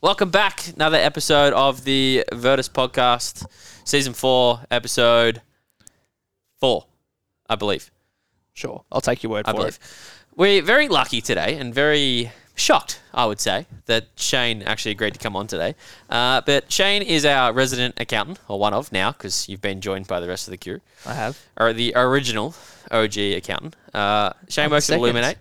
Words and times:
Welcome 0.00 0.30
back. 0.30 0.68
Another 0.74 0.98
episode 0.98 1.52
of 1.52 1.84
the 1.84 2.24
Virtus 2.32 2.68
podcast, 2.68 3.46
season 3.84 4.12
four, 4.12 4.60
episode 4.70 5.40
four, 6.60 6.86
I 7.48 7.56
believe. 7.56 7.90
Sure, 8.52 8.84
I'll 8.92 9.00
take 9.00 9.22
your 9.22 9.30
word 9.32 9.46
I 9.46 9.52
for 9.52 9.56
believe. 9.58 9.74
it. 9.74 9.78
We're 10.36 10.62
very 10.62 10.88
lucky 10.88 11.20
today 11.20 11.56
and 11.56 11.74
very 11.74 12.30
shocked, 12.54 13.00
I 13.14 13.24
would 13.26 13.40
say, 13.40 13.66
that 13.86 14.06
Shane 14.16 14.62
actually 14.62 14.92
agreed 14.92 15.14
to 15.14 15.18
come 15.20 15.34
on 15.34 15.46
today. 15.46 15.74
Uh, 16.10 16.42
but 16.44 16.70
Shane 16.70 17.02
is 17.02 17.24
our 17.24 17.52
resident 17.52 17.94
accountant, 17.98 18.38
or 18.48 18.58
one 18.58 18.74
of 18.74 18.92
now, 18.92 19.12
because 19.12 19.48
you've 19.48 19.62
been 19.62 19.80
joined 19.80 20.06
by 20.06 20.20
the 20.20 20.28
rest 20.28 20.46
of 20.46 20.52
the 20.52 20.58
crew, 20.58 20.80
I 21.06 21.14
have. 21.14 21.38
or 21.56 21.72
the 21.72 21.94
original 21.96 22.54
OG 22.90 23.16
accountant. 23.18 23.76
Uh, 23.94 24.32
Shane 24.48 24.66
I'm 24.66 24.70
works 24.72 24.84
at 24.84 24.94
second. 24.94 25.04
Illuminate. 25.04 25.38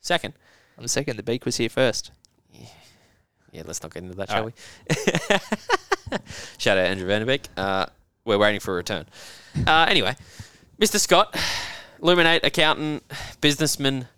Second. 0.00 0.34
I'm 0.78 0.88
second. 0.88 1.16
The 1.16 1.22
beak 1.22 1.44
was 1.44 1.56
here 1.58 1.68
first. 1.68 2.12
Yeah, 3.52 3.62
let's 3.66 3.82
not 3.82 3.92
get 3.92 4.02
into 4.02 4.16
that, 4.16 4.30
All 4.30 4.36
shall 4.36 4.44
we? 4.46 6.18
Shout 6.58 6.78
out 6.78 6.86
Andrew 6.86 7.06
Vanderbeek. 7.06 7.44
Uh, 7.56 7.86
we're 8.24 8.38
waiting 8.38 8.60
for 8.60 8.72
a 8.72 8.76
return. 8.76 9.04
Uh, 9.66 9.86
anyway, 9.88 10.16
Mr. 10.80 10.98
Scott, 10.98 11.36
Illuminate 12.02 12.44
accountant, 12.44 13.04
businessman, 13.42 14.08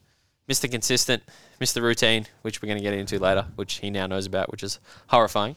Mr. 0.48 0.70
Consistent, 0.70 1.23
Mr. 1.60 1.83
Routine, 1.83 2.27
which 2.43 2.62
we're 2.62 2.69
going 2.69 2.79
to 2.79 2.83
get 2.83 2.95
into 2.95 3.19
later, 3.19 3.47
which 3.57 3.74
he 3.74 3.91
now 3.91 4.07
knows 4.07 4.24
about, 4.24 4.52
which 4.52 4.62
is 4.62 4.79
horrifying. 5.09 5.57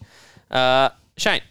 Uh, 0.50 0.90
Shane, 1.16 1.42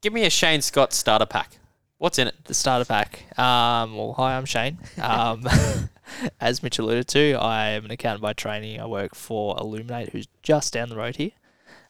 give 0.00 0.12
me 0.12 0.24
a 0.24 0.30
Shane 0.30 0.62
Scott 0.62 0.94
starter 0.94 1.26
pack. 1.26 1.58
What's 1.98 2.18
in 2.18 2.28
it? 2.28 2.34
The 2.44 2.54
starter 2.54 2.84
pack. 2.86 3.24
Um, 3.38 3.96
well, 3.96 4.14
hi, 4.14 4.36
I'm 4.36 4.46
Shane. 4.46 4.78
Um, 5.00 5.46
as 6.40 6.62
Mitch 6.62 6.78
alluded 6.78 7.08
to, 7.08 7.34
I 7.34 7.68
am 7.70 7.84
an 7.84 7.90
accountant 7.90 8.22
by 8.22 8.32
training. 8.32 8.80
I 8.80 8.86
work 8.86 9.14
for 9.14 9.56
Illuminate, 9.58 10.10
who's 10.10 10.28
just 10.42 10.72
down 10.72 10.88
the 10.88 10.96
road 10.96 11.16
here. 11.16 11.30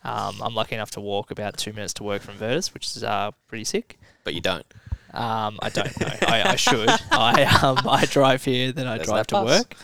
Um, 0.04 0.40
I'm 0.42 0.54
lucky 0.54 0.74
enough 0.74 0.90
to 0.92 1.00
walk 1.00 1.30
about 1.30 1.56
two 1.56 1.72
minutes 1.72 1.94
to 1.94 2.02
work 2.04 2.22
from 2.22 2.34
Virtus, 2.34 2.74
which 2.74 2.94
is 2.96 3.02
uh, 3.04 3.30
pretty 3.48 3.64
sick. 3.64 3.98
But 4.24 4.34
you 4.34 4.40
don't. 4.40 4.66
Um, 5.12 5.58
I 5.62 5.68
don't 5.72 5.98
know. 6.00 6.08
I, 6.28 6.42
I 6.50 6.56
should. 6.56 6.88
I 7.10 7.44
um, 7.62 7.78
I 7.88 8.04
drive 8.06 8.44
here, 8.44 8.72
then 8.72 8.86
I 8.86 8.96
There's 8.96 9.08
drive 9.08 9.26
to 9.28 9.34
pass. 9.36 9.44
work. 9.46 9.74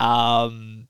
Um, 0.00 0.88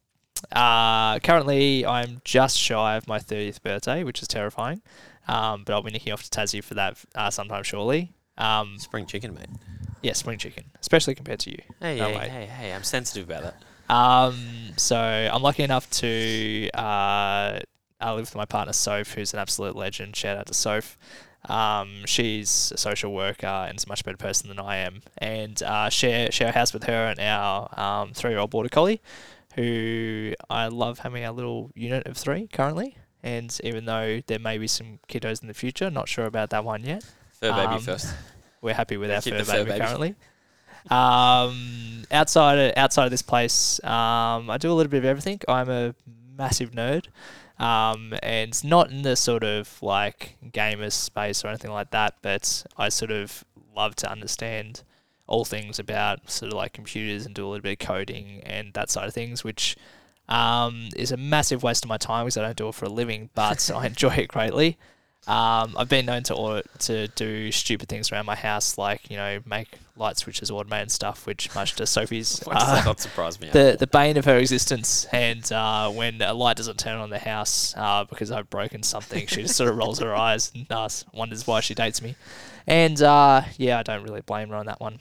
uh, 0.52 1.18
currently, 1.20 1.86
I'm 1.86 2.20
just 2.24 2.58
shy 2.58 2.96
of 2.96 3.08
my 3.08 3.18
30th 3.18 3.62
birthday, 3.62 4.04
which 4.04 4.20
is 4.22 4.28
terrifying. 4.28 4.82
Um, 5.28 5.64
but 5.64 5.72
I'll 5.72 5.82
be 5.82 5.90
nicking 5.90 6.12
off 6.12 6.22
to 6.22 6.30
Tassie 6.30 6.62
for 6.62 6.74
that 6.74 6.96
uh, 7.14 7.30
sometime 7.30 7.62
shortly. 7.64 8.12
Um, 8.38 8.78
Spring 8.78 9.06
chicken, 9.06 9.34
mate. 9.34 9.48
yeah, 10.02 10.12
spring 10.12 10.38
chicken, 10.38 10.64
especially 10.80 11.14
compared 11.14 11.40
to 11.40 11.50
you. 11.50 11.58
Hey, 11.80 11.98
No 11.98 12.08
hey, 12.08 12.16
way. 12.18 12.28
hey, 12.28 12.46
hey, 12.46 12.72
I'm 12.74 12.84
sensitive 12.84 13.28
about 13.28 13.42
that. 13.88 13.92
Um, 13.94 14.36
so 14.76 14.96
I'm 14.98 15.42
lucky 15.42 15.62
enough 15.62 15.88
to 15.90 16.68
uh, 16.74 17.60
I 18.00 18.10
live 18.12 18.22
with 18.22 18.34
my 18.34 18.44
partner 18.44 18.72
Soph, 18.72 19.14
who's 19.14 19.32
an 19.32 19.38
absolute 19.40 19.74
legend. 19.76 20.14
Shout 20.16 20.36
out 20.36 20.46
to 20.46 20.54
Soph. 20.54 20.98
Um, 21.48 22.02
she's 22.06 22.72
a 22.74 22.78
social 22.78 23.12
worker 23.14 23.46
and 23.46 23.76
is 23.78 23.84
a 23.84 23.88
much 23.88 24.04
better 24.04 24.16
person 24.16 24.48
than 24.48 24.58
I 24.58 24.78
am, 24.78 25.02
and 25.18 25.62
uh, 25.62 25.88
share 25.90 26.30
share 26.32 26.48
a 26.48 26.52
house 26.52 26.72
with 26.72 26.84
her 26.84 27.06
and 27.06 27.20
our 27.20 27.80
um, 27.80 28.12
three 28.12 28.30
year 28.30 28.38
old 28.40 28.50
border 28.50 28.68
collie, 28.68 29.00
who 29.54 30.34
I 30.50 30.66
love 30.68 31.00
having 31.00 31.24
a 31.24 31.32
little 31.32 31.70
unit 31.74 32.06
of 32.06 32.16
three 32.16 32.48
currently. 32.48 32.96
And 33.22 33.58
even 33.64 33.86
though 33.86 34.20
there 34.26 34.38
may 34.38 34.58
be 34.58 34.66
some 34.68 34.98
kiddos 35.08 35.40
in 35.40 35.48
the 35.48 35.54
future, 35.54 35.90
not 35.90 36.08
sure 36.08 36.26
about 36.26 36.50
that 36.50 36.64
one 36.64 36.84
yet. 36.84 37.04
Fur 37.32 37.50
baby 37.52 37.74
Um, 37.74 37.80
first. 37.80 38.14
We're 38.60 38.74
happy 38.74 38.96
with 38.96 39.10
our 39.10 39.20
fur 39.20 39.30
the 39.38 39.44
fur 39.44 39.52
baby, 39.64 39.70
baby. 39.70 39.80
currently. 39.84 40.14
Um, 40.90 42.04
outside 42.10 42.58
of, 42.58 42.72
outside 42.76 43.04
of 43.04 43.10
this 43.10 43.22
place, 43.22 43.82
um, 43.84 44.50
I 44.50 44.58
do 44.58 44.70
a 44.70 44.74
little 44.74 44.90
bit 44.90 44.98
of 44.98 45.04
everything. 45.04 45.40
I'm 45.48 45.68
a 45.68 45.94
massive 46.36 46.70
nerd, 46.72 47.06
um, 47.58 48.12
and 48.22 48.50
it's 48.50 48.64
not 48.64 48.90
in 48.90 49.02
the 49.02 49.16
sort 49.16 49.44
of 49.44 49.82
like 49.82 50.36
gamer 50.52 50.90
space 50.90 51.44
or 51.44 51.48
anything 51.48 51.70
like 51.70 51.90
that. 51.90 52.16
But 52.22 52.64
I 52.76 52.88
sort 52.88 53.10
of 53.10 53.44
love 53.74 53.96
to 53.96 54.10
understand 54.10 54.82
all 55.26 55.44
things 55.44 55.78
about 55.78 56.30
sort 56.30 56.52
of 56.52 56.56
like 56.56 56.72
computers 56.72 57.26
and 57.26 57.34
do 57.34 57.46
a 57.46 57.48
little 57.48 57.62
bit 57.62 57.80
of 57.80 57.86
coding 57.86 58.40
and 58.44 58.72
that 58.74 58.90
side 58.90 59.08
of 59.08 59.14
things, 59.14 59.42
which 59.42 59.76
um, 60.28 60.88
is 60.96 61.12
a 61.12 61.16
massive 61.16 61.62
waste 61.62 61.84
of 61.84 61.88
my 61.88 61.96
time 61.96 62.26
because 62.26 62.36
I 62.36 62.42
don't 62.42 62.56
do 62.56 62.68
it 62.68 62.74
for 62.74 62.84
a 62.84 62.90
living, 62.90 63.30
but 63.34 63.70
I 63.74 63.86
enjoy 63.86 64.14
it 64.14 64.28
greatly. 64.28 64.78
Um, 65.26 65.74
I've 65.76 65.88
been 65.88 66.06
known 66.06 66.22
to 66.24 66.62
to 66.80 67.08
do 67.08 67.50
stupid 67.50 67.88
things 67.88 68.12
around 68.12 68.26
my 68.26 68.36
house, 68.36 68.78
like 68.78 69.10
you 69.10 69.16
know, 69.16 69.40
make 69.44 69.78
light 69.96 70.16
switches 70.18 70.50
automated 70.50 70.90
stuff, 70.90 71.26
which 71.26 71.54
much 71.54 71.74
to 71.76 71.86
Sophie's 71.86 72.42
uh, 72.50 72.82
not 72.84 73.00
surprise 73.00 73.40
me? 73.40 73.48
the 73.50 73.76
the 73.78 73.86
bane 73.86 74.16
of 74.16 74.24
her 74.24 74.36
existence. 74.38 75.06
And 75.12 75.50
uh, 75.52 75.90
when 75.90 76.20
a 76.22 76.34
light 76.34 76.56
doesn't 76.56 76.78
turn 76.78 76.98
on 76.98 77.10
the 77.10 77.18
house 77.18 77.74
uh, 77.76 78.04
because 78.04 78.30
I've 78.30 78.50
broken 78.50 78.82
something, 78.82 79.26
she 79.26 79.42
just 79.42 79.56
sort 79.56 79.70
of 79.70 79.76
rolls 79.76 79.98
her 80.00 80.14
eyes 80.14 80.52
and 80.54 80.70
uh, 80.70 80.88
wonders 81.12 81.46
why 81.46 81.60
she 81.60 81.74
dates 81.74 82.02
me. 82.02 82.16
And 82.66 83.00
uh, 83.00 83.42
yeah, 83.58 83.78
I 83.78 83.82
don't 83.82 84.02
really 84.02 84.20
blame 84.22 84.50
her 84.50 84.56
on 84.56 84.66
that 84.66 84.80
one. 84.80 84.98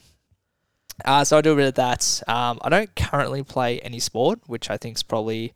Uh, 1.03 1.23
so 1.25 1.37
I 1.37 1.41
do 1.41 1.51
a 1.51 1.55
bit 1.55 1.67
of 1.67 1.73
that. 1.75 2.23
Um, 2.27 2.59
I 2.61 2.69
don't 2.69 2.95
currently 2.95 3.43
play 3.43 3.79
any 3.81 3.99
sport, 3.99 4.39
which 4.47 4.69
I 4.69 4.77
think 4.77 4.97
is 4.97 5.03
probably 5.03 5.53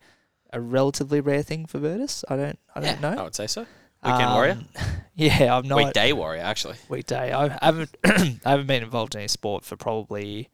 a 0.52 0.60
relatively 0.60 1.20
rare 1.20 1.42
thing 1.42 1.64
for 1.66 1.78
Virtus. 1.78 2.24
I 2.28 2.36
don't 2.36 2.58
I 2.74 2.80
don't 2.80 3.04
I 3.04 3.14
know. 3.14 3.24
would 3.24 3.34
say 3.34 3.46
so. 3.46 3.66
Weekend 4.04 4.30
warrior? 4.32 4.52
Um, 4.52 4.68
Yeah, 5.16 5.54
I'm 5.54 5.68
not 5.68 5.76
Weekday 5.76 6.12
warrior, 6.12 6.40
actually. 6.40 6.76
weekday. 6.88 7.30
I 7.32 7.48
haven't 7.62 7.94
I 8.04 8.50
haven't 8.50 8.66
been 8.68 8.82
involved 8.82 9.14
in 9.14 9.20
any 9.20 9.28
sport 9.28 9.64
for 9.66 9.76
probably 9.76 10.48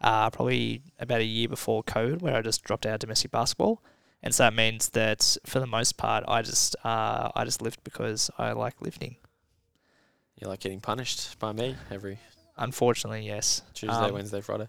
uh, 0.00 0.30
probably 0.30 0.82
about 1.00 1.20
a 1.20 1.24
year 1.24 1.48
before 1.48 1.82
COVID, 1.82 2.22
where 2.22 2.36
I 2.36 2.40
just 2.42 2.62
dropped 2.62 2.86
out 2.86 2.94
of 2.94 3.00
domestic 3.00 3.32
basketball, 3.32 3.82
and 4.22 4.32
so 4.32 4.44
that 4.44 4.54
means 4.54 4.90
that 4.90 5.36
for 5.44 5.58
the 5.58 5.66
most 5.66 5.96
part, 5.96 6.22
I 6.28 6.42
just 6.42 6.76
uh, 6.84 7.30
I 7.34 7.44
just 7.44 7.60
lift 7.60 7.82
because 7.82 8.30
I 8.38 8.52
like 8.52 8.80
lifting. 8.80 9.16
You 10.40 10.46
like 10.46 10.60
getting 10.60 10.80
punished 10.80 11.36
by 11.40 11.52
me 11.52 11.74
every 11.90 12.18
Unfortunately, 12.56 13.26
yes. 13.26 13.62
Tuesday, 13.72 13.96
Um, 13.96 14.12
Wednesday, 14.12 14.40
Friday. 14.42 14.68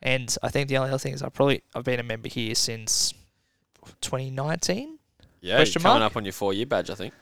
And 0.00 0.34
I 0.42 0.48
think 0.48 0.68
the 0.70 0.78
only 0.78 0.88
other 0.88 0.98
thing 0.98 1.12
is 1.12 1.22
I 1.22 1.28
probably 1.28 1.62
I've 1.74 1.84
been 1.84 2.00
a 2.00 2.02
member 2.04 2.30
here 2.30 2.54
since 2.54 3.12
2019. 4.00 4.98
Yeah, 5.42 5.58
you're 5.62 5.66
coming 5.82 6.02
up 6.02 6.16
on 6.16 6.24
your 6.24 6.32
four 6.32 6.54
year 6.54 6.64
badge, 6.66 6.88
I 6.90 6.94
think. 6.94 7.12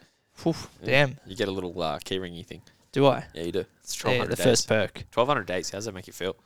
Oof, 0.47 0.69
Yeah. 0.83 1.07
Damn, 1.07 1.19
You 1.27 1.37
get 1.37 1.49
a 1.49 1.53
little 1.53 1.81
uh, 1.81 1.99
key 1.99 2.19
ringy 2.19 2.45
thing. 2.45 2.63
do 2.93 3.07
I? 3.07 3.25
Yeah, 3.35 3.43
you 3.45 3.53
do. 3.53 3.65
It's 3.83 3.99
Yeah, 4.03 4.11
1200 4.11 4.31
the 4.31 4.37
days. 4.37 4.45
first 4.45 4.69
perk. 4.69 4.95
1200 5.15 5.47
days. 5.47 5.71
How 5.71 5.79
does 5.79 5.85
that 5.87 5.95
make 5.95 6.07
you 6.07 6.13
feel? 6.13 6.37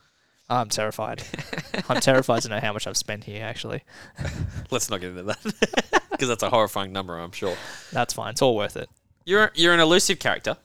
I'm 0.49 0.69
terrified. 0.69 1.21
I'm 1.89 1.99
terrified 2.01 2.41
to 2.43 2.49
know 2.49 2.59
how 2.59 2.73
much 2.73 2.87
I've 2.87 2.97
spent 2.97 3.23
here. 3.25 3.43
Actually, 3.45 3.83
Let's 4.71 4.89
not 4.89 4.99
get 5.01 5.11
into 5.11 5.23
that. 5.23 6.01
Because 6.11 6.27
that's 6.27 6.43
a 6.43 6.49
horrifying 6.49 6.91
number, 6.91 7.17
I'm 7.17 7.31
sure. 7.31 7.55
that's 7.93 8.13
fine. 8.13 8.31
It's 8.31 8.41
all 8.41 8.53
worth 8.55 8.75
it. 8.75 8.89
You're, 9.25 9.51
you're 9.55 9.73
an 9.73 9.79
elusive 9.79 10.19
character, 10.19 10.57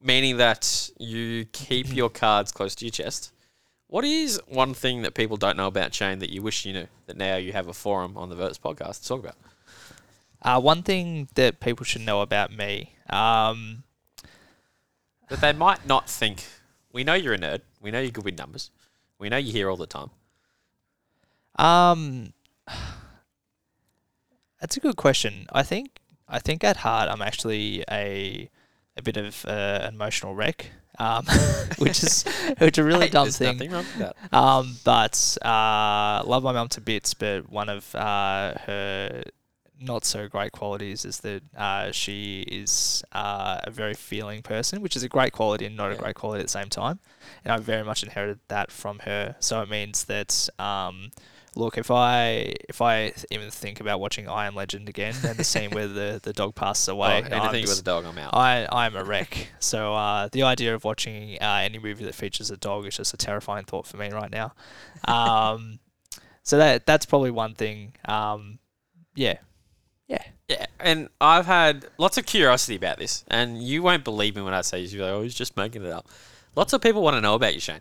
meaning 0.00 0.38
that 0.38 0.88
you 0.98 1.44
keep 1.52 1.94
your 1.94 2.08
cards 2.08 2.50
close 2.52 2.74
to 2.76 2.86
your 2.86 2.90
chest. 2.90 3.30
What 3.88 4.04
is 4.06 4.40
one 4.48 4.72
thing 4.72 5.02
that 5.02 5.12
people 5.12 5.36
don't 5.36 5.58
know 5.58 5.66
about 5.66 5.92
Shane 5.92 6.20
that 6.20 6.30
you 6.30 6.40
wish 6.40 6.64
you 6.64 6.72
knew 6.72 6.86
that 7.06 7.18
now 7.18 7.36
you 7.36 7.52
have 7.52 7.68
a 7.68 7.74
forum 7.74 8.16
on 8.16 8.30
the 8.30 8.34
Virtus 8.34 8.56
podcast 8.56 9.02
to 9.02 9.08
talk 9.08 9.20
about? 9.20 9.36
Uh, 10.44 10.60
one 10.60 10.82
thing 10.82 11.28
that 11.34 11.58
people 11.60 11.84
should 11.84 12.02
know 12.02 12.20
about 12.20 12.52
me, 12.52 12.96
um, 13.08 13.82
That 15.28 15.40
they 15.40 15.52
might 15.52 15.86
not 15.86 16.08
think. 16.08 16.44
We 16.92 17.02
know 17.02 17.14
you're 17.14 17.34
a 17.34 17.38
nerd. 17.38 17.62
We 17.80 17.90
know 17.90 18.00
you're 18.00 18.10
good 18.10 18.24
with 18.24 18.38
numbers. 18.38 18.70
We 19.18 19.28
know 19.30 19.38
you're 19.38 19.52
here 19.52 19.70
all 19.70 19.76
the 19.78 19.86
time. 19.86 20.10
um, 21.56 22.32
that's 24.60 24.76
a 24.76 24.80
good 24.80 24.96
question. 24.96 25.46
I 25.52 25.62
think 25.62 26.00
I 26.28 26.38
think 26.38 26.64
at 26.64 26.78
heart 26.78 27.08
I'm 27.10 27.20
actually 27.22 27.84
a 27.90 28.48
a 28.96 29.02
bit 29.02 29.16
of 29.16 29.44
uh, 29.46 29.80
an 29.82 29.94
emotional 29.94 30.34
wreck, 30.34 30.70
um, 30.98 31.26
which 31.78 32.02
is 32.02 32.24
which 32.58 32.78
is 32.78 32.82
a 32.82 32.84
really 32.84 33.06
Hey, 33.06 33.10
dumb 33.10 33.30
thing. 33.30 33.56
Nothing 33.58 33.70
wrong 33.72 33.84
with 33.98 33.98
that. 33.98 34.16
Um, 34.32 34.76
but 34.84 35.36
uh, 35.42 36.22
love 36.26 36.42
my 36.42 36.52
mum 36.52 36.68
to 36.68 36.80
bits. 36.80 37.12
But 37.14 37.50
one 37.50 37.68
of 37.68 37.94
uh, 37.94 38.54
her 38.66 39.24
not 39.84 40.04
so 40.04 40.28
great 40.28 40.52
qualities 40.52 41.04
is 41.04 41.20
that 41.20 41.42
uh, 41.56 41.92
she 41.92 42.42
is 42.42 43.02
uh, 43.12 43.60
a 43.64 43.70
very 43.70 43.94
feeling 43.94 44.42
person, 44.42 44.80
which 44.82 44.96
is 44.96 45.02
a 45.02 45.08
great 45.08 45.32
quality 45.32 45.66
and 45.66 45.76
not 45.76 45.92
a 45.92 45.96
great 45.96 46.14
quality 46.14 46.40
at 46.40 46.46
the 46.46 46.50
same 46.50 46.68
time. 46.68 46.98
And 47.44 47.52
I 47.52 47.58
very 47.58 47.84
much 47.84 48.02
inherited 48.02 48.40
that 48.48 48.70
from 48.70 49.00
her. 49.00 49.36
So 49.40 49.60
it 49.62 49.68
means 49.70 50.04
that. 50.06 50.48
Um, 50.58 51.10
Look, 51.56 51.78
if 51.78 51.88
I 51.88 52.52
if 52.68 52.82
I 52.82 53.12
even 53.30 53.48
think 53.52 53.78
about 53.78 54.00
watching 54.00 54.28
I 54.28 54.48
Am 54.48 54.56
Legend 54.56 54.88
again, 54.88 55.14
and 55.24 55.36
the 55.38 55.44
scene 55.44 55.70
where 55.70 55.86
the, 55.86 56.18
the 56.20 56.32
dog 56.32 56.56
passes 56.56 56.88
Oh, 56.88 56.94
away, 56.94 57.22
I'm 57.24 57.32
anything 57.32 57.60
just- 57.60 57.74
with 57.74 57.78
a 57.78 57.84
dog, 57.84 58.04
I'm 58.06 58.18
out. 58.18 58.34
I 58.34 58.66
I'm 58.72 58.96
a 58.96 59.04
wreck. 59.04 59.50
So 59.60 59.94
uh, 59.94 60.28
the 60.32 60.42
idea 60.42 60.74
of 60.74 60.82
watching 60.82 61.38
uh, 61.40 61.60
any 61.62 61.78
movie 61.78 62.04
that 62.06 62.16
features 62.16 62.50
a 62.50 62.56
dog 62.56 62.86
is 62.88 62.96
just 62.96 63.14
a 63.14 63.16
terrifying 63.16 63.66
thought 63.66 63.86
for 63.86 63.98
me 63.98 64.10
right 64.10 64.32
now. 64.32 64.52
Um, 65.06 65.78
so 66.42 66.58
that 66.58 66.86
that's 66.86 67.06
probably 67.06 67.30
one 67.30 67.54
thing. 67.54 67.94
Um, 68.04 68.58
yeah, 69.14 69.36
yeah. 70.08 70.22
Yeah, 70.48 70.66
and 70.78 71.08
I've 71.20 71.46
had 71.46 71.86
lots 71.96 72.18
of 72.18 72.26
curiosity 72.26 72.76
about 72.76 72.98
this, 72.98 73.24
and 73.28 73.62
you 73.62 73.82
won't 73.82 74.04
believe 74.04 74.36
me 74.36 74.42
when 74.42 74.52
I 74.54 74.60
say 74.60 74.82
this. 74.82 74.92
You're 74.92 75.04
like, 75.06 75.12
oh, 75.14 75.22
he's 75.22 75.34
just 75.34 75.56
making 75.56 75.84
it 75.84 75.90
up. 75.90 76.06
Lots 76.54 76.72
of 76.74 76.82
people 76.82 77.02
want 77.02 77.14
to 77.16 77.20
know 77.22 77.34
about 77.34 77.54
you, 77.54 77.60
Shane. 77.60 77.80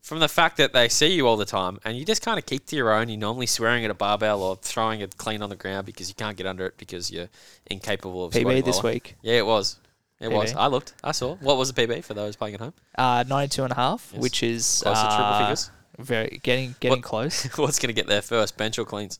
from 0.00 0.20
the 0.20 0.28
fact 0.28 0.56
that 0.58 0.72
they 0.72 0.88
see 0.88 1.12
you 1.14 1.26
all 1.26 1.36
the 1.36 1.44
time 1.44 1.78
and 1.84 1.96
you 1.98 2.04
just 2.04 2.22
kind 2.22 2.38
of 2.38 2.46
keep 2.46 2.64
to 2.66 2.76
your 2.76 2.92
own. 2.92 3.08
You're 3.08 3.18
normally 3.18 3.46
swearing 3.46 3.84
at 3.84 3.90
a 3.90 3.94
barbell 3.94 4.40
or 4.42 4.56
throwing 4.56 5.00
it 5.00 5.16
clean 5.18 5.42
on 5.42 5.50
the 5.50 5.56
ground 5.56 5.84
because 5.84 6.08
you 6.08 6.14
can't 6.14 6.36
get 6.36 6.46
under 6.46 6.64
it 6.64 6.78
because 6.78 7.10
you're 7.10 7.28
incapable 7.66 8.24
of 8.24 8.32
PB 8.32 8.64
this 8.64 8.82
lower. 8.82 8.92
week, 8.92 9.16
Yeah, 9.22 9.34
it 9.34 9.46
was. 9.46 9.78
It 10.20 10.30
was. 10.30 10.54
I 10.54 10.68
looked. 10.68 10.94
I 11.02 11.12
saw. 11.12 11.36
What 11.36 11.56
was 11.56 11.72
the 11.72 11.86
PB 11.86 12.04
for 12.04 12.14
those 12.14 12.36
playing 12.36 12.54
at 12.54 12.60
home? 12.60 12.74
uh, 12.96 13.24
92 13.26 13.64
and 13.64 13.72
a 13.72 13.76
half, 13.76 14.10
Yes. 14.12 14.22
which 14.22 14.42
is 14.42 14.80
Close 14.84 14.98
to 14.98 15.06
triple 15.08 15.24
uh, 15.24 15.38
figures. 15.40 15.70
Very 15.98 16.40
getting 16.42 16.74
getting 16.80 16.98
What- 16.98 17.02
close. 17.04 17.44
What's 17.58 17.78
going 17.78 17.88
to 17.88 17.92
get 17.94 18.06
there 18.06 18.22
first, 18.22 18.56
bench 18.56 18.78
or 18.78 18.84
cleans? 18.84 19.18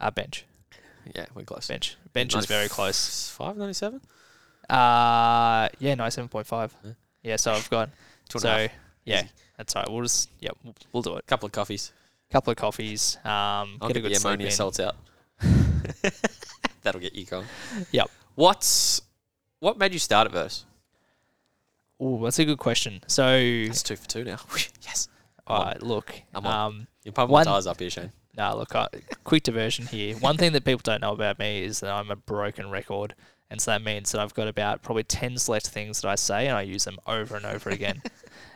Uh, 0.00 0.10
bench, 0.10 0.44
Yeah, 1.14 1.26
we're 1.34 1.44
close. 1.44 1.66
bench, 1.68 1.96
bench 2.12 2.34
is 2.34 2.46
very 2.46 2.68
close. 2.68 3.30
Five 3.30 3.56
ninety 3.56 3.74
seven. 3.74 4.00
Uh, 4.70 5.68
yeah, 5.78 5.94
97.5. 5.94 6.70
Yeah. 6.84 6.90
Yeah, 7.22 7.36
so 7.36 7.52
I've 7.52 7.68
got 7.68 7.90
Two 8.28 8.38
so 8.38 8.48
half. 8.48 8.70
yeah, 9.04 9.18
Easy. 9.20 9.28
that's 9.58 9.76
all 9.76 9.82
right. 9.82 9.90
We'll 9.92 10.02
just 10.02 10.30
yeah, 10.40 10.50
we'll, 10.62 10.74
we'll 10.92 11.02
do 11.02 11.16
it. 11.16 11.26
couple 11.26 11.46
of 11.46 11.52
coffees. 11.52 11.92
couple 12.30 12.50
of 12.50 12.56
coffees. 12.56 13.16
Um, 13.24 13.76
I'll 13.82 13.88
get 13.88 13.94
get 13.94 13.96
a 13.96 14.00
good 14.00 14.12
the 14.14 14.16
ammonia 14.28 14.50
salts 14.50 14.80
out. 14.80 14.96
That'll 16.82 17.00
get 17.00 17.14
you 17.14 17.24
going. 17.26 17.46
Yep. 17.92 18.10
What's 18.34 19.02
what 19.60 19.78
made 19.78 19.92
you 19.92 19.98
start 19.98 20.26
at 20.26 20.32
Virtus? 20.32 20.64
Oh, 22.00 22.22
that's 22.24 22.38
a 22.38 22.44
good 22.44 22.58
question. 22.58 23.00
So, 23.06 23.22
That's 23.66 23.82
two 23.82 23.96
for 23.96 24.06
two 24.08 24.24
now. 24.24 24.38
yes. 24.82 25.08
All 25.46 25.62
right. 25.64 25.80
look, 25.82 26.12
I'm 26.34 26.44
on. 26.46 26.66
um, 26.66 26.86
You're 27.04 27.12
pumping 27.12 27.32
One- 27.32 27.44
my 27.46 27.52
tires 27.52 27.66
up 27.66 27.78
here, 27.80 27.88
Shane. 27.90 28.12
Nah, 28.36 28.54
look, 28.54 28.74
I, 28.74 28.88
quick 29.22 29.42
diversion 29.44 29.86
here. 29.86 30.16
One 30.16 30.36
thing 30.36 30.52
that 30.52 30.64
people 30.64 30.80
don't 30.82 31.00
know 31.00 31.12
about 31.12 31.38
me 31.38 31.62
is 31.62 31.80
that 31.80 31.90
I'm 31.90 32.10
a 32.10 32.16
broken 32.16 32.70
record. 32.70 33.14
And 33.50 33.60
so 33.60 33.70
that 33.70 33.82
means 33.82 34.10
that 34.12 34.20
I've 34.20 34.34
got 34.34 34.48
about 34.48 34.82
probably 34.82 35.04
10 35.04 35.38
select 35.38 35.68
things 35.68 36.00
that 36.00 36.08
I 36.08 36.16
say 36.16 36.48
and 36.48 36.56
I 36.56 36.62
use 36.62 36.84
them 36.84 36.98
over 37.06 37.36
and 37.36 37.46
over 37.46 37.70
again. 37.70 38.02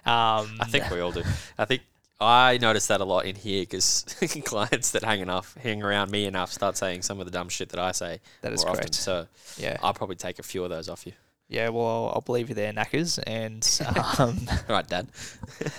Um, 0.06 0.56
I 0.60 0.64
think 0.68 0.90
we 0.90 1.00
all 1.00 1.12
do. 1.12 1.22
I 1.58 1.66
think 1.66 1.82
I 2.18 2.56
notice 2.58 2.86
that 2.86 3.02
a 3.02 3.04
lot 3.04 3.26
in 3.26 3.36
here 3.36 3.62
because 3.62 4.06
clients 4.44 4.92
that 4.92 5.04
hang 5.04 5.20
enough, 5.20 5.54
hang 5.62 5.82
around 5.82 6.10
me 6.10 6.24
enough, 6.24 6.50
start 6.50 6.78
saying 6.78 7.02
some 7.02 7.20
of 7.20 7.26
the 7.26 7.30
dumb 7.30 7.50
shit 7.50 7.68
that 7.70 7.80
I 7.80 7.92
say 7.92 8.20
that 8.40 8.52
is 8.54 8.64
more 8.64 8.70
often. 8.70 8.84
correct. 8.84 8.94
So 8.94 9.26
Yeah. 9.58 9.76
I'll 9.82 9.92
probably 9.92 10.16
take 10.16 10.38
a 10.38 10.42
few 10.42 10.64
of 10.64 10.70
those 10.70 10.88
off 10.88 11.06
you. 11.06 11.12
Yeah, 11.48 11.70
well, 11.70 11.86
I'll, 11.86 12.12
I'll 12.16 12.20
believe 12.20 12.50
you 12.50 12.54
there, 12.54 12.72
knackers. 12.72 13.18
And 13.18 13.66
um, 14.18 14.38
All 14.48 14.76
right, 14.76 14.86
Dad. 14.86 15.08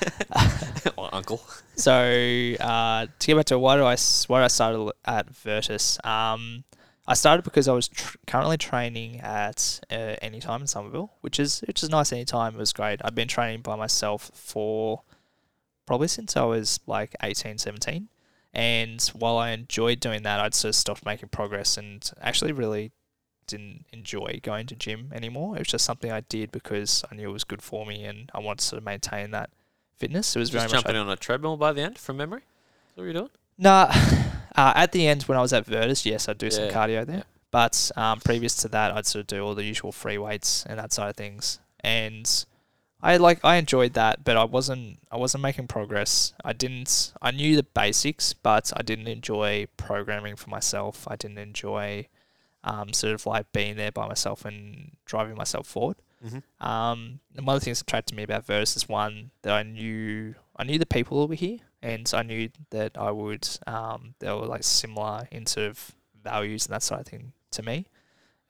or 0.98 1.10
Uncle. 1.14 1.42
so 1.76 1.94
uh, 2.60 3.06
to 3.20 3.28
get 3.28 3.36
back 3.36 3.46
to 3.46 3.60
why 3.60 3.76
do 3.78 3.84
I 3.84 3.96
why 4.28 4.40
did 4.40 4.46
I 4.46 4.48
started 4.48 4.92
at 5.06 5.30
Virtus? 5.30 6.00
Um, 6.04 6.64
I 7.08 7.14
started 7.14 7.44
because 7.44 7.68
I 7.68 7.74
was 7.74 7.88
tr- 7.88 8.18
currently 8.28 8.58
training 8.58 9.20
at 9.22 9.80
uh, 9.92 10.16
Anytime 10.22 10.62
in 10.62 10.68
Somerville, 10.68 11.14
which 11.22 11.40
is 11.40 11.62
which 11.68 11.82
is 11.84 11.90
nice. 11.90 12.12
Anytime 12.12 12.56
it 12.56 12.60
was 12.60 12.74
great. 12.74 13.02
I've 13.04 13.16
been 13.16 13.28
training 13.28 13.62
by 13.62 13.76
myself 13.76 14.32
for 14.34 15.02
probably 15.86 16.08
since 16.08 16.38
I 16.38 16.44
was 16.44 16.80
like 16.86 17.16
18, 17.24 17.58
17. 17.58 18.10
And 18.54 19.02
while 19.14 19.38
I 19.38 19.52
enjoyed 19.52 20.00
doing 20.00 20.24
that, 20.24 20.40
I'd 20.40 20.54
sort 20.54 20.70
of 20.70 20.76
stopped 20.76 21.06
making 21.06 21.30
progress 21.30 21.78
and 21.78 22.10
actually 22.22 22.52
really 22.52 22.92
didn't 23.50 23.86
enjoy 23.92 24.40
going 24.44 24.68
to 24.68 24.76
gym 24.76 25.12
anymore. 25.14 25.56
It 25.56 25.60
was 25.60 25.68
just 25.68 25.86
something 25.86 26.12
I 26.12 26.22
did 26.22 26.52
because 26.52 27.04
I 27.12 27.16
knew 27.16 27.30
it 27.30 27.34
was 27.34 27.44
good 27.44 27.62
for 27.62 27.86
me 27.86 28.06
and 28.06 28.30
I 28.34 28.40
wanted 28.40 28.60
to 28.60 28.66
sort 28.66 28.78
of 28.78 28.86
maintain 28.86 29.32
that 29.32 29.50
fitness. 29.98 30.36
It 30.36 30.40
was 30.40 30.50
very 30.50 30.64
Just 30.64 30.74
much 30.74 30.84
jumping 30.84 30.96
on 30.96 31.10
a 31.10 31.16
treadmill 31.16 31.58
by 31.58 31.74
the 31.74 31.82
end 31.82 31.98
from 31.98 32.18
memory. 32.18 32.42
Is 32.92 32.98
what 32.98 33.04
you're 33.04 33.14
doing? 33.14 33.30
Nah, 33.58 33.88
uh, 34.56 34.74
at 34.76 34.92
the 34.92 35.08
end 35.08 35.24
when 35.24 35.38
I 35.38 35.42
was 35.42 35.54
at 35.54 35.66
Virtus, 35.66 36.06
yes, 36.06 36.30
I'd 36.30 36.38
do 36.38 36.50
some 36.50 36.70
cardio 36.70 37.06
there. 37.06 37.18
yeah. 37.18 37.24
But 37.52 37.92
um, 37.96 38.20
previous 38.20 38.56
to 38.58 38.68
that, 38.70 38.92
I'd 38.92 39.06
sort 39.08 39.22
of 39.22 39.28
do 39.28 39.44
all 39.44 39.56
the 39.56 39.64
usual 39.64 39.92
free 39.92 40.18
weights 40.18 40.66
and 40.68 40.78
that 40.78 40.94
side 40.94 41.10
of 41.10 41.16
things. 41.16 41.60
And 41.80 42.46
I 43.02 43.18
like 43.18 43.40
I 43.44 43.56
enjoyed 43.56 43.94
that, 43.94 44.24
but 44.24 44.38
I 44.38 44.44
wasn't 44.44 45.00
I 45.12 45.18
wasn't 45.18 45.42
making 45.42 45.68
progress. 45.68 46.34
I 46.44 46.54
didn't 46.54 47.14
I 47.22 47.32
knew 47.32 47.56
the 47.56 47.64
basics, 47.64 48.34
but 48.34 48.72
I 48.76 48.82
didn't 48.84 49.08
enjoy 49.08 49.68
programming 49.78 50.36
for 50.36 50.50
myself. 50.50 51.08
I 51.08 51.16
didn't 51.16 51.38
enjoy 51.38 52.08
um, 52.64 52.94
sort 52.94 53.14
of 53.14 53.26
like 53.26 53.52
being 53.52 53.76
there 53.78 53.92
by 53.92 54.08
myself 54.08 54.46
and 54.46 54.92
driving 55.06 55.36
myself 55.36 55.68
forward. 55.68 55.98
Mm-hmm. 56.26 56.68
Um, 56.68 57.20
and 57.36 57.46
one 57.46 57.56
of 57.56 57.62
the 57.62 57.66
things 57.66 57.80
that 57.80 57.88
attracted 57.88 58.16
me 58.16 58.24
about 58.24 58.46
Virtus 58.46 58.76
is 58.76 58.90
one 58.90 59.32
that 59.44 59.54
I 59.54 59.64
knew 59.64 60.36
I 60.58 60.66
knew 60.66 60.78
the 60.78 60.86
people 60.86 61.20
over 61.22 61.34
here, 61.34 61.60
and 61.82 62.10
I 62.14 62.24
knew 62.24 62.50
that 62.72 62.98
I 62.98 63.12
would 63.12 63.48
um, 63.66 64.16
they 64.20 64.30
were 64.30 64.46
like 64.46 64.64
similar 64.64 65.28
in 65.32 65.46
sort 65.46 65.68
of 65.68 65.96
values 66.22 66.66
and 66.66 66.74
that 66.74 66.84
sort 66.84 67.00
of 67.02 67.08
thing 67.08 67.32
to 67.52 67.64
me, 67.64 67.86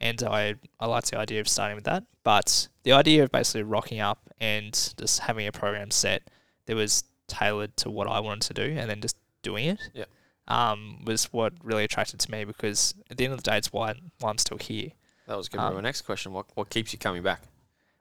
and 0.02 0.22
I 0.24 0.56
I 0.80 0.88
liked 0.88 1.12
the 1.12 1.20
idea 1.20 1.40
of 1.40 1.48
starting 1.48 1.76
with 1.76 1.86
that. 1.86 2.04
But 2.24 2.68
the 2.84 2.94
idea 2.94 3.24
of 3.24 3.32
basically 3.32 3.64
rocking 3.64 4.00
up 4.00 4.30
and 4.40 4.74
just 4.98 5.20
having 5.20 5.46
a 5.46 5.52
program 5.52 5.92
set 5.92 6.24
that 6.66 6.76
was 6.76 7.04
tailored 7.28 7.78
to 7.78 7.92
what 7.92 8.08
I 8.08 8.20
wanted 8.20 8.56
to 8.56 8.68
do, 8.68 8.78
and 8.78 8.90
then 8.90 9.02
just 9.02 9.16
doing 9.44 9.66
it, 9.66 9.80
Yeah. 9.94 10.06
Um, 10.50 11.04
was 11.06 11.26
what 11.32 11.54
really 11.64 11.84
attracted 11.84 12.20
to 12.20 12.32
me 12.32 12.44
because 12.44 12.94
at 13.10 13.18
the 13.18 13.24
end 13.26 13.34
of 13.34 13.44
the 13.44 13.50
day, 13.50 13.58
it's 13.58 13.72
why, 13.72 13.94
why 14.20 14.30
I'm 14.30 14.38
still 14.38 14.58
here. 14.58 14.92
That 15.28 15.38
was 15.38 15.48
going 15.48 15.62
to 15.64 15.70
be 15.70 15.70
Um, 15.70 15.76
my 15.76 15.82
next 15.88 16.02
question. 16.02 16.34
What 16.34 16.48
what 16.56 16.70
keeps 16.70 16.92
you 16.92 17.00
coming 17.00 17.22
back? 17.22 17.44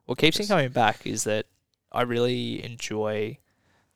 What 0.05 0.17
keeps 0.17 0.39
me 0.39 0.47
coming 0.47 0.69
back 0.69 1.05
is 1.05 1.23
that 1.25 1.45
I 1.91 2.01
really 2.01 2.63
enjoy 2.63 3.37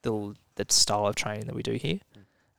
the 0.03 0.35
the 0.55 0.65
style 0.69 1.07
of 1.07 1.15
training 1.15 1.45
that 1.47 1.55
we 1.55 1.63
do 1.63 1.73
here. 1.73 1.99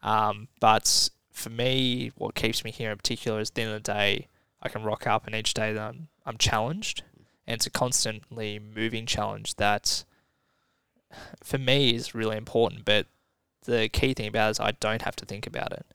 Um, 0.03 0.49
but 0.61 1.11
for 1.31 1.51
me, 1.51 2.11
what 2.17 2.35
keeps 2.35 2.65
me 2.65 2.71
here 2.73 2.91
in 2.91 2.97
particular 2.97 3.41
is 3.41 3.51
at 3.51 3.55
the 3.55 3.63
end 3.63 3.71
of 3.73 3.83
the 3.83 3.93
day, 3.93 4.29
I 4.61 4.69
can 4.69 4.83
rock 4.83 5.07
up, 5.07 5.27
and 5.27 5.35
each 5.35 5.55
day 5.55 5.73
that 5.73 5.81
I'm 5.81 6.09
I'm 6.27 6.39
challenged, 6.39 7.05
and 7.47 7.55
it's 7.55 7.67
a 7.67 7.71
constantly 7.71 8.59
moving 8.59 9.07
challenge 9.07 9.55
that, 9.57 10.05
for 11.43 11.59
me, 11.59 11.95
is 11.95 12.15
really 12.15 12.37
important. 12.37 12.85
But 12.85 13.07
the 13.65 13.89
key 13.89 14.15
thing 14.15 14.29
about 14.29 14.49
it 14.49 14.51
is 14.53 14.61
I 14.61 14.73
don't 14.73 15.03
have 15.03 15.17
to 15.17 15.27
think 15.27 15.47
about 15.47 15.73
it, 15.73 15.87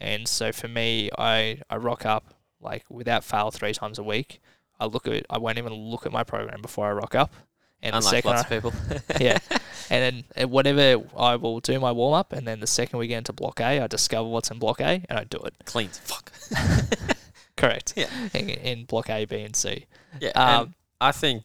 and 0.00 0.26
so 0.26 0.52
for 0.52 0.68
me, 0.68 1.10
I 1.18 1.60
I 1.68 1.76
rock 1.76 2.06
up 2.06 2.34
like 2.60 2.84
without 2.88 3.24
fail 3.24 3.50
three 3.50 3.72
times 3.72 3.98
a 3.98 4.02
week. 4.02 4.40
I 4.80 4.86
look 4.86 5.06
at 5.06 5.26
I 5.28 5.38
won't 5.38 5.58
even 5.58 5.72
look 5.72 6.06
at 6.06 6.12
my 6.12 6.24
program 6.24 6.62
before 6.62 6.86
I 6.86 6.92
rock 6.92 7.14
up. 7.14 7.32
And 7.80 7.92
the 7.92 7.98
Unlike 7.98 8.10
second 8.10 8.30
lots 8.30 8.40
I, 8.40 8.54
of 8.54 8.62
people. 8.62 8.72
yeah, 9.20 9.38
and 9.90 10.24
then 10.34 10.44
uh, 10.44 10.48
whatever 10.48 11.04
I 11.16 11.36
will 11.36 11.60
do 11.60 11.78
my 11.78 11.92
warm 11.92 12.14
up, 12.14 12.32
and 12.32 12.46
then 12.46 12.60
the 12.60 12.66
second 12.66 12.98
we 12.98 13.06
get 13.06 13.18
into 13.18 13.32
block 13.32 13.60
A, 13.60 13.80
I 13.80 13.86
discover 13.86 14.28
what's 14.28 14.50
in 14.50 14.58
block 14.58 14.80
A, 14.80 15.04
and 15.08 15.18
I 15.18 15.24
do 15.24 15.38
it. 15.38 15.54
Cleans. 15.64 15.98
Fuck. 15.98 16.32
Correct. 17.56 17.94
Yeah. 17.96 18.08
In, 18.34 18.48
in 18.48 18.84
block 18.84 19.10
A, 19.10 19.24
B, 19.24 19.42
and 19.42 19.54
C. 19.54 19.86
Yeah. 20.20 20.30
Um, 20.30 20.74
I 21.00 21.12
think, 21.12 21.44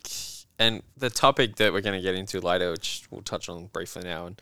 and 0.57 0.81
the 0.97 1.09
topic 1.11 1.57
that 1.57 1.71
we're 1.71 1.81
going 1.81 1.99
to 1.99 2.01
get 2.01 2.15
into 2.15 2.39
later, 2.39 2.71
which 2.71 3.03
we'll 3.11 3.21
touch 3.21 3.47
on 3.47 3.67
briefly 3.67 4.03
now, 4.03 4.25
and 4.25 4.41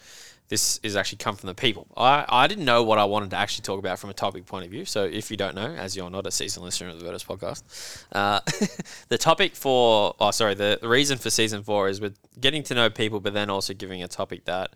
this 0.51 0.81
is 0.83 0.97
actually 0.97 1.17
come 1.17 1.37
from 1.37 1.47
the 1.47 1.55
people. 1.55 1.87
I, 1.95 2.25
I 2.27 2.45
didn't 2.47 2.65
know 2.65 2.83
what 2.83 2.99
I 2.99 3.05
wanted 3.05 3.29
to 3.29 3.37
actually 3.37 3.61
talk 3.61 3.79
about 3.79 3.99
from 3.99 4.09
a 4.09 4.13
topic 4.13 4.45
point 4.45 4.65
of 4.65 4.71
view. 4.71 4.83
So 4.83 5.05
if 5.05 5.31
you 5.31 5.37
don't 5.37 5.55
know, 5.55 5.67
as 5.67 5.95
you're 5.95 6.09
not 6.09 6.27
a 6.27 6.31
season 6.31 6.61
listener 6.61 6.89
of 6.89 6.99
the 6.99 7.05
Virtus 7.05 7.23
podcast, 7.23 7.63
uh, 8.11 8.41
the 9.07 9.17
topic 9.17 9.55
for, 9.55 10.13
oh, 10.19 10.31
sorry, 10.31 10.53
the, 10.55 10.77
the 10.81 10.89
reason 10.89 11.17
for 11.17 11.29
season 11.29 11.63
four 11.63 11.87
is 11.87 12.01
with 12.01 12.17
getting 12.41 12.63
to 12.63 12.73
know 12.73 12.89
people, 12.89 13.21
but 13.21 13.33
then 13.33 13.49
also 13.49 13.73
giving 13.73 14.03
a 14.03 14.09
topic 14.09 14.43
that 14.43 14.75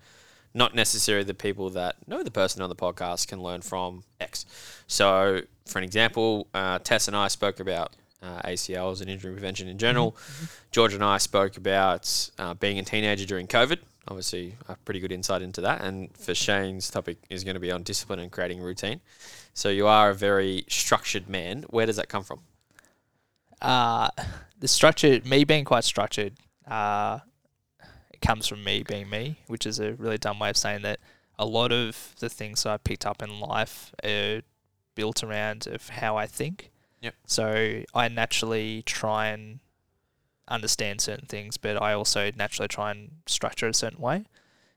not 0.53 0.73
necessarily 0.75 1.25
the 1.25 1.33
people 1.33 1.69
that 1.71 1.97
know 2.07 2.23
the 2.23 2.31
person 2.31 2.61
on 2.61 2.69
the 2.69 2.75
podcast 2.75 3.27
can 3.27 3.43
learn 3.43 3.59
from 3.59 4.05
X. 4.21 4.45
So, 4.87 5.41
for 5.65 5.79
an 5.79 5.83
example, 5.83 6.47
uh, 6.53 6.79
Tess 6.79 7.09
and 7.09 7.17
I 7.17 7.27
spoke 7.27 7.59
about 7.59 7.97
uh, 8.23 8.43
ACLs 8.43 9.01
and 9.01 9.09
injury 9.09 9.33
prevention 9.33 9.67
in 9.67 9.77
general. 9.77 10.15
George 10.71 10.93
and 10.93 11.03
I 11.03 11.17
spoke 11.17 11.57
about 11.57 12.29
uh, 12.39 12.53
being 12.53 12.79
a 12.79 12.83
teenager 12.83 13.25
during 13.25 13.47
COVID. 13.47 13.79
Obviously, 14.07 14.55
a 14.67 14.75
pretty 14.77 14.99
good 14.99 15.11
insight 15.11 15.41
into 15.41 15.61
that. 15.61 15.81
And 15.81 16.15
for 16.15 16.35
Shane's 16.35 16.89
topic 16.89 17.17
is 17.29 17.43
going 17.43 17.55
to 17.55 17.59
be 17.59 17.71
on 17.71 17.83
discipline 17.83 18.19
and 18.19 18.31
creating 18.31 18.61
routine. 18.61 19.01
So 19.53 19.69
you 19.69 19.87
are 19.87 20.11
a 20.11 20.13
very 20.13 20.65
structured 20.69 21.27
man. 21.27 21.65
Where 21.69 21.85
does 21.85 21.95
that 21.95 22.09
come 22.09 22.23
from? 22.23 22.41
Uh, 23.61 24.09
the 24.59 24.67
structure, 24.67 25.19
me 25.25 25.43
being 25.43 25.65
quite 25.65 25.83
structured, 25.83 26.33
uh, 26.67 27.19
it 28.13 28.21
comes 28.21 28.47
from 28.47 28.63
me 28.63 28.83
being 28.83 29.09
me, 29.09 29.39
which 29.47 29.65
is 29.65 29.79
a 29.79 29.93
really 29.93 30.17
dumb 30.17 30.39
way 30.39 30.49
of 30.49 30.57
saying 30.57 30.83
that. 30.83 30.99
A 31.37 31.45
lot 31.45 31.73
of 31.73 32.15
the 32.19 32.29
things 32.29 32.63
that 32.63 32.69
I 32.71 32.77
picked 32.77 33.05
up 33.05 33.21
in 33.21 33.41
life 33.41 33.93
are 34.05 34.41
built 34.95 35.21
around 35.21 35.67
of 35.67 35.89
how 35.89 36.15
I 36.15 36.27
think. 36.27 36.71
Yep. 37.01 37.15
So 37.27 37.83
I 37.93 38.07
naturally 38.07 38.83
try 38.83 39.27
and 39.27 39.59
understand 40.47 41.01
certain 41.01 41.27
things, 41.27 41.57
but 41.57 41.81
I 41.81 41.93
also 41.93 42.31
naturally 42.35 42.67
try 42.67 42.91
and 42.91 43.11
structure 43.25 43.67
it 43.67 43.71
a 43.71 43.73
certain 43.73 43.99
way. 43.99 44.25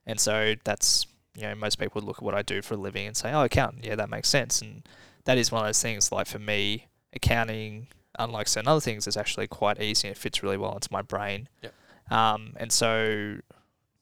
And 0.06 0.18
so 0.18 0.54
that's 0.64 1.06
you 1.34 1.42
know 1.42 1.54
most 1.54 1.78
people 1.78 2.00
would 2.00 2.06
look 2.06 2.18
at 2.18 2.22
what 2.22 2.34
I 2.34 2.42
do 2.42 2.62
for 2.62 2.74
a 2.74 2.78
living 2.78 3.06
and 3.06 3.16
say, 3.16 3.32
"Oh, 3.32 3.44
accountant, 3.44 3.84
yeah, 3.84 3.94
that 3.96 4.10
makes 4.10 4.28
sense." 4.28 4.60
And 4.60 4.86
that 5.24 5.38
is 5.38 5.52
one 5.52 5.62
of 5.62 5.68
those 5.68 5.82
things. 5.82 6.10
Like 6.10 6.26
for 6.26 6.38
me, 6.38 6.86
accounting, 7.12 7.88
unlike 8.18 8.48
certain 8.48 8.68
other 8.68 8.80
things, 8.80 9.06
is 9.06 9.16
actually 9.16 9.46
quite 9.46 9.80
easy 9.80 10.08
and 10.08 10.16
it 10.16 10.20
fits 10.20 10.42
really 10.42 10.56
well 10.56 10.74
into 10.74 10.88
my 10.90 11.02
brain. 11.02 11.48
Yep. 11.62 11.74
Um, 12.10 12.54
and 12.56 12.72
so 12.72 13.36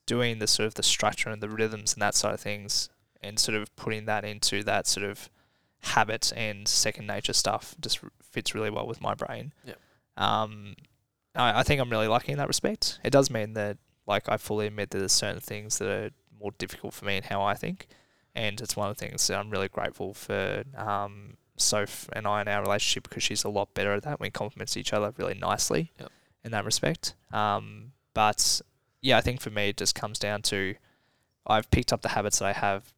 doing 0.07 0.39
the 0.39 0.47
sort 0.47 0.69
of 0.69 0.75
the 0.75 0.83
structure 0.85 1.29
and 1.29 1.43
the 1.43 1.49
rhythms 1.49 1.93
and 1.93 2.01
that 2.01 2.15
side 2.15 2.35
of 2.35 2.41
things, 2.41 2.89
and 3.23 3.39
sort 3.39 3.57
of 3.57 3.75
putting 3.75 4.05
that 4.07 4.25
into 4.25 4.63
that 4.63 4.87
sort 4.87 5.05
of 5.05 5.29
habit 5.81 6.33
and 6.37 6.67
second 6.67 7.07
nature 7.07 7.33
stuff 7.33 7.75
just 7.81 8.03
r- 8.03 8.11
fits 8.23 8.55
really 8.55 8.71
well 8.71 8.87
with 8.87 9.01
my 9.01 9.15
brain. 9.15 9.53
Yep. 9.65 9.79
Um, 10.17 10.77
I, 11.37 11.61
I 11.61 11.63
think 11.63 11.81
I'm 11.81 11.91
really 11.91 12.09
lucky 12.09 12.33
in 12.33 12.39
that 12.39 12.49
respect. 12.49 12.99
It 13.05 13.11
does 13.11 13.31
mean 13.31 13.55
that 13.55 13.79
like 14.07 14.29
I 14.29 14.37
fully 14.37 14.67
admit 14.67 14.91
that 14.91 14.99
there's 14.99 15.13
certain 15.13 15.41
things 15.41 15.79
that 15.79 15.89
are 15.89 16.11
more 16.41 16.53
difficult 16.59 16.95
for 16.95 17.05
me 17.05 17.17
and 17.17 17.25
how 17.27 17.43
I 17.43 17.55
think. 17.55 17.87
And 18.35 18.61
it's 18.61 18.77
one 18.77 18.91
of 18.91 18.97
the 18.97 19.07
things 19.07 19.27
that 19.27 19.39
I'm 19.39 19.51
really 19.51 19.69
grateful 19.69 20.13
for 20.15 20.65
um, 20.77 21.39
Soph 21.57 22.09
and 22.13 22.27
I 22.27 22.43
in 22.43 22.49
our 22.49 22.61
relationship 22.63 23.09
because 23.09 23.23
she's 23.23 23.45
a 23.45 23.49
lot 23.49 23.73
better 23.75 23.93
at 23.95 24.03
that. 24.03 24.21
We 24.21 24.31
complement 24.31 24.77
each 24.77 24.93
other 24.93 25.13
really 25.17 25.35
nicely 25.35 25.93
Yep. 25.99 26.11
in 26.45 26.51
that 26.53 26.65
respect. 26.65 27.15
Um, 27.33 27.93
but 28.15 28.61
yeah, 29.01 29.17
I 29.19 29.21
think 29.23 29.41
for 29.41 29.51
me 29.51 29.71
it 29.71 29.77
just 29.79 29.95
comes 29.95 30.19
down 30.19 30.43
to 30.43 30.75
I've 31.47 31.71
picked 31.71 31.93
up 31.93 32.03
the 32.03 32.11
habits 32.11 32.41
that 32.41 32.47
I 32.47 32.53
have 32.53 32.93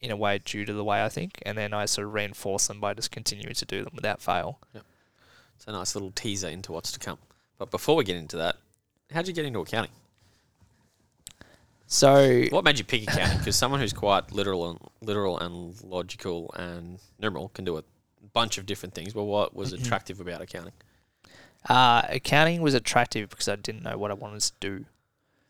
in 0.00 0.10
a 0.10 0.16
way 0.16 0.38
due 0.38 0.64
to 0.66 0.72
the 0.72 0.84
way 0.84 1.02
I 1.02 1.08
think, 1.08 1.42
and 1.46 1.56
then 1.56 1.72
I 1.72 1.86
sort 1.86 2.06
of 2.06 2.12
reinforce 2.14 2.66
them 2.68 2.78
by 2.80 2.92
just 2.94 3.10
continuing 3.10 3.54
to 3.54 3.64
do 3.64 3.82
them 3.82 3.92
without 3.94 4.20
fail. 4.20 4.60
It's 5.56 5.66
a 5.66 5.72
nice 5.72 5.94
little 5.94 6.10
teaser 6.10 6.48
into 6.48 6.72
what's 6.72 6.92
to 6.92 6.98
come. 6.98 7.18
But 7.58 7.70
before 7.70 7.96
we 7.96 8.04
get 8.04 8.16
into 8.16 8.36
that, 8.36 8.56
how'd 9.12 9.26
you 9.26 9.32
get 9.34 9.44
into 9.46 9.60
accounting? 9.60 9.92
So 11.86 12.44
What 12.50 12.64
made 12.64 12.78
you 12.78 12.84
pick 12.84 13.04
accounting? 13.04 13.38
Because 13.38 13.56
someone 13.56 13.80
who's 13.80 13.92
quite 13.92 14.32
literal 14.32 14.70
and 14.70 14.78
literal 15.00 15.38
and 15.38 15.80
logical 15.84 16.52
and 16.56 16.98
numeral 17.20 17.48
can 17.50 17.64
do 17.64 17.76
a 17.78 17.84
bunch 18.32 18.58
of 18.58 18.66
different 18.66 18.94
things. 18.94 19.14
Well, 19.14 19.26
what 19.26 19.54
was 19.54 19.72
attractive 19.72 20.20
about 20.20 20.40
accounting? 20.40 20.72
uh, 21.68 22.02
accounting 22.08 22.60
was 22.62 22.74
attractive 22.74 23.28
because 23.30 23.48
I 23.48 23.56
didn't 23.56 23.82
know 23.82 23.98
what 23.98 24.10
I 24.10 24.14
wanted 24.14 24.40
to 24.42 24.52
do. 24.60 24.84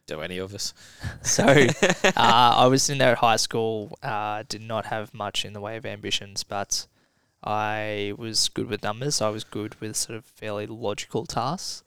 Do 0.06 0.20
any 0.20 0.38
of 0.38 0.54
us? 0.54 0.72
So 1.22 1.44
uh, 2.04 2.12
I 2.16 2.66
was 2.66 2.88
in 2.88 2.98
there 2.98 3.12
at 3.12 3.18
high 3.18 3.36
school. 3.36 3.98
Uh, 4.02 4.44
did 4.48 4.62
not 4.62 4.86
have 4.86 5.12
much 5.12 5.44
in 5.44 5.52
the 5.52 5.60
way 5.60 5.76
of 5.76 5.84
ambitions, 5.84 6.44
but 6.44 6.86
I 7.42 8.12
was 8.16 8.48
good 8.48 8.68
with 8.68 8.82
numbers. 8.82 9.20
I 9.20 9.30
was 9.30 9.42
good 9.42 9.80
with 9.80 9.96
sort 9.96 10.16
of 10.16 10.24
fairly 10.24 10.66
logical 10.66 11.26
tasks. 11.26 11.82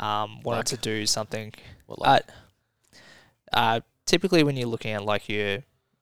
Um, 0.00 0.40
wanted 0.42 0.58
Like? 0.58 0.66
to 0.66 0.76
do 0.78 1.06
something. 1.06 1.52
What, 1.86 1.98
Uh, 2.08 2.20
uh, 3.52 3.80
typically, 4.06 4.42
when 4.42 4.56
you're 4.56 4.68
looking 4.68 4.92
at 4.92 5.04
like 5.04 5.28
your 5.28 5.58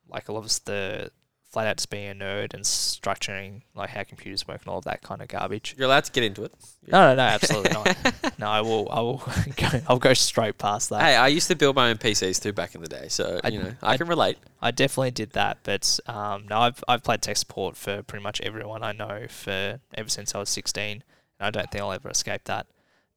like 0.08 0.28
a 0.28 0.32
lot 0.32 0.44
of 0.44 0.64
the 0.64 1.10
flat 1.50 1.66
out 1.66 1.76
just 1.78 1.88
being 1.90 2.10
a 2.10 2.14
nerd 2.14 2.52
and 2.52 2.62
structuring 2.64 3.62
like 3.74 3.88
how 3.90 4.02
computers 4.04 4.46
work 4.46 4.60
and 4.60 4.68
all 4.68 4.78
of 4.78 4.84
that 4.84 5.00
kind 5.02 5.22
of 5.22 5.28
garbage. 5.28 5.74
you're 5.78 5.86
allowed 5.86 6.04
to 6.04 6.12
get 6.12 6.22
into 6.22 6.44
it. 6.44 6.52
No, 6.86 7.08
no, 7.08 7.14
no, 7.14 7.22
absolutely 7.22 7.70
not. 7.72 7.96
No, 8.38 8.46
I 8.48 8.60
will, 8.60 8.86
I 8.90 9.00
will 9.00 9.16
go, 9.56 9.68
I'll 9.88 9.98
go 9.98 10.12
straight 10.14 10.58
past 10.58 10.90
that. 10.90 11.00
Hey, 11.02 11.16
I 11.16 11.26
used 11.28 11.48
to 11.48 11.56
build 11.56 11.74
my 11.74 11.88
own 11.90 11.96
PCs 11.96 12.40
too 12.42 12.52
back 12.52 12.74
in 12.74 12.82
the 12.82 12.86
day, 12.88 13.08
so 13.08 13.40
I- 13.42 13.48
you 13.48 13.60
know 13.62 13.72
I, 13.82 13.94
I- 13.94 13.96
can 13.96 14.06
relate. 14.08 14.36
I 14.62 14.70
definitely 14.70 15.10
did 15.10 15.30
that, 15.32 15.58
but 15.64 15.98
um, 16.06 16.46
no, 16.48 16.58
I've 16.60 16.84
I've 16.86 17.02
played 17.02 17.22
tech 17.22 17.36
support 17.38 17.76
for 17.76 18.02
pretty 18.02 18.22
much 18.22 18.40
everyone 18.42 18.82
I 18.82 18.92
know 18.92 19.26
for 19.28 19.80
ever 19.94 20.08
since 20.10 20.34
I 20.34 20.38
was 20.38 20.50
sixteen, 20.50 21.02
and 21.40 21.46
I 21.46 21.50
don't 21.50 21.70
think 21.70 21.82
I'll 21.82 21.92
ever 21.92 22.10
escape 22.10 22.44
that. 22.44 22.66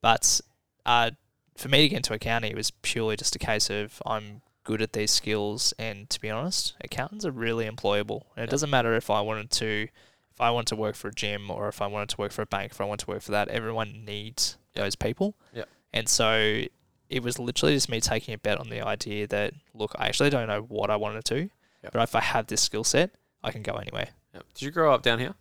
But 0.01 0.39
uh, 0.85 1.11
for 1.55 1.69
me 1.69 1.81
to 1.81 1.89
get 1.89 1.97
into 1.97 2.13
accounting, 2.13 2.51
it 2.51 2.57
was 2.57 2.71
purely 2.81 3.15
just 3.17 3.35
a 3.35 3.39
case 3.39 3.69
of 3.69 4.01
I'm 4.05 4.41
good 4.63 4.81
at 4.81 4.93
these 4.93 5.11
skills, 5.11 5.73
and 5.79 6.09
to 6.09 6.19
be 6.21 6.29
honest, 6.29 6.73
accountants 6.83 7.25
are 7.25 7.31
really 7.31 7.67
employable. 7.69 8.23
And 8.35 8.43
it 8.43 8.47
Yeah. 8.47 8.51
doesn't 8.51 8.69
matter 8.69 8.95
if 8.95 9.09
I 9.09 9.21
wanted 9.21 9.49
to, 9.51 9.87
if 10.31 10.39
I 10.39 10.49
want 10.51 10.67
to 10.69 10.75
work 10.75 10.95
for 10.95 11.07
a 11.09 11.13
gym 11.13 11.49
or 11.49 11.67
if 11.67 11.81
I 11.81 11.87
wanted 11.87 12.09
to 12.09 12.17
work 12.17 12.31
for 12.31 12.41
a 12.43 12.45
bank, 12.45 12.71
if 12.71 12.79
I 12.81 12.85
want 12.85 12.99
to 13.01 13.07
work 13.07 13.21
for 13.21 13.31
that, 13.31 13.47
everyone 13.49 14.05
needs 14.05 14.57
Yeah. 14.75 14.83
those 14.83 14.95
people. 14.95 15.35
Yeah. 15.53 15.65
And 15.93 16.07
so 16.07 16.63
it 17.09 17.23
was 17.23 17.37
literally 17.39 17.73
just 17.73 17.89
me 17.89 17.99
taking 17.99 18.33
a 18.33 18.37
bet 18.37 18.57
on 18.59 18.69
the 18.69 18.81
idea 18.81 19.27
that 19.27 19.53
look, 19.73 19.93
I 19.97 20.07
actually 20.07 20.29
don't 20.29 20.47
know 20.47 20.61
what 20.61 20.89
I 20.89 20.95
wanted 20.95 21.25
to, 21.25 21.49
Yep. 21.83 21.91
but 21.93 22.01
if 22.03 22.15
I 22.15 22.21
have 22.21 22.47
this 22.47 22.61
skill 22.61 22.83
set, 22.83 23.11
I 23.43 23.51
can 23.51 23.63
go 23.63 23.73
anywhere. 23.73 24.09
Yep. 24.33 24.45
Did 24.53 24.61
you 24.61 24.71
grow 24.71 24.93
up 24.93 25.01
down 25.01 25.19
here? 25.19 25.33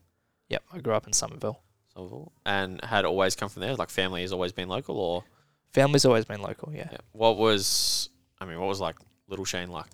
Yep, 0.48 0.64
I 0.72 0.78
grew 0.80 0.94
up 0.94 1.06
in 1.06 1.12
Somerville. 1.12 1.60
And 2.46 2.82
had 2.84 3.04
always 3.04 3.36
come 3.36 3.48
from 3.48 3.62
there. 3.62 3.74
Like 3.76 3.90
family 3.90 4.22
has 4.22 4.32
always 4.32 4.52
been 4.52 4.68
local, 4.68 4.98
or 4.98 5.24
Family's 5.72 6.04
always 6.04 6.24
been 6.24 6.42
local, 6.42 6.72
yeah. 6.74 6.88
yeah. 6.90 6.98
what 7.12 7.36
was? 7.36 8.10
I 8.40 8.44
mean, 8.44 8.58
what 8.58 8.68
was 8.68 8.80
like 8.80 8.96
Little 9.28 9.44
Shane 9.44 9.70
like? 9.70 9.86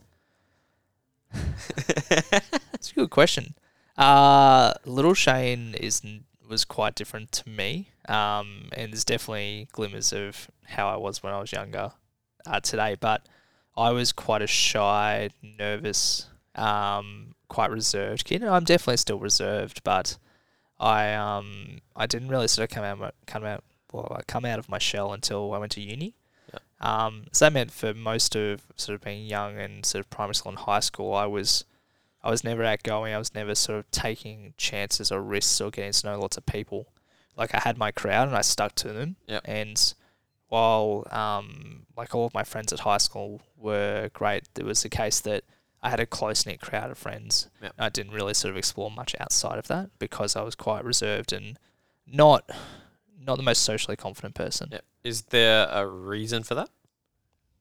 That's 1.32 2.90
a 2.90 2.94
good 2.94 3.10
question. 3.10 3.54
Uh, 3.96 4.72
Little 4.84 5.14
Shane 5.14 5.74
is 5.74 6.02
was 6.48 6.64
quite 6.64 6.94
different 6.94 7.32
to 7.32 7.48
me, 7.48 7.90
um, 8.08 8.68
and 8.72 8.92
there's 8.92 9.04
definitely 9.04 9.68
glimmers 9.72 10.12
of 10.12 10.50
how 10.64 10.88
I 10.88 10.96
was 10.96 11.22
when 11.22 11.32
I 11.32 11.40
was 11.40 11.52
younger 11.52 11.92
uh, 12.46 12.60
today. 12.60 12.96
But 12.98 13.26
I 13.76 13.90
was 13.90 14.12
quite 14.12 14.40
a 14.40 14.46
shy, 14.46 15.28
nervous, 15.42 16.26
um, 16.54 17.34
quite 17.48 17.70
reserved 17.70 18.24
kid. 18.24 18.42
And 18.42 18.50
I'm 18.50 18.64
definitely 18.64 18.96
still 18.96 19.18
reserved, 19.18 19.84
but 19.84 20.16
I 20.78 21.14
um 21.14 21.80
I 21.94 22.06
didn't 22.06 22.28
really 22.28 22.48
sort 22.48 22.70
of 22.70 22.74
come 22.74 22.84
out 22.84 23.14
come 23.26 23.44
out 23.44 23.64
well 23.92 24.20
come 24.26 24.44
out 24.44 24.58
of 24.58 24.68
my 24.68 24.78
shell 24.78 25.12
until 25.12 25.52
I 25.52 25.58
went 25.58 25.72
to 25.72 25.80
uni. 25.80 26.14
Yeah. 26.52 26.58
Um, 26.80 27.26
so 27.32 27.46
that 27.46 27.52
meant 27.52 27.70
for 27.70 27.94
most 27.94 28.36
of 28.36 28.62
sort 28.76 28.94
of 28.94 29.02
being 29.02 29.26
young 29.26 29.58
and 29.58 29.84
sort 29.86 30.04
of 30.04 30.10
primary 30.10 30.34
school 30.34 30.50
and 30.50 30.58
high 30.58 30.80
school, 30.80 31.14
I 31.14 31.26
was 31.26 31.64
I 32.22 32.30
was 32.30 32.44
never 32.44 32.64
outgoing. 32.64 33.14
I 33.14 33.18
was 33.18 33.34
never 33.34 33.54
sort 33.54 33.78
of 33.78 33.90
taking 33.90 34.54
chances 34.58 35.12
or 35.12 35.22
risks 35.22 35.60
or 35.60 35.70
getting 35.70 35.92
to 35.92 36.06
know 36.06 36.20
lots 36.20 36.36
of 36.36 36.44
people. 36.44 36.88
Like 37.36 37.54
I 37.54 37.60
had 37.60 37.78
my 37.78 37.90
crowd 37.92 38.28
and 38.28 38.36
I 38.36 38.40
stuck 38.40 38.74
to 38.76 38.92
them. 38.92 39.16
Yep. 39.26 39.42
And 39.44 39.94
while 40.48 41.06
um, 41.10 41.86
like 41.96 42.14
all 42.14 42.26
of 42.26 42.34
my 42.34 42.44
friends 42.44 42.72
at 42.72 42.80
high 42.80 42.98
school 42.98 43.42
were 43.56 44.10
great, 44.12 44.44
there 44.54 44.66
was 44.66 44.84
a 44.84 44.88
case 44.88 45.20
that 45.20 45.44
I 45.82 45.90
had 45.90 46.00
a 46.00 46.06
close 46.06 46.46
knit 46.46 46.60
crowd 46.60 46.90
of 46.90 46.98
friends. 46.98 47.48
Yep. 47.62 47.74
I 47.78 47.88
didn't 47.88 48.12
really 48.12 48.34
sort 48.34 48.50
of 48.50 48.56
explore 48.58 48.90
much 48.90 49.14
outside 49.20 49.58
of 49.58 49.68
that 49.68 49.90
because 49.98 50.34
I 50.36 50.42
was 50.42 50.54
quite 50.54 50.84
reserved 50.84 51.32
and 51.32 51.58
not 52.06 52.48
not 53.24 53.36
the 53.36 53.42
most 53.42 53.62
socially 53.62 53.96
confident 53.96 54.34
person. 54.34 54.68
Yeah. 54.72 54.80
Is 55.04 55.22
there 55.22 55.68
a 55.70 55.86
reason 55.86 56.42
for 56.42 56.54
that? 56.54 56.70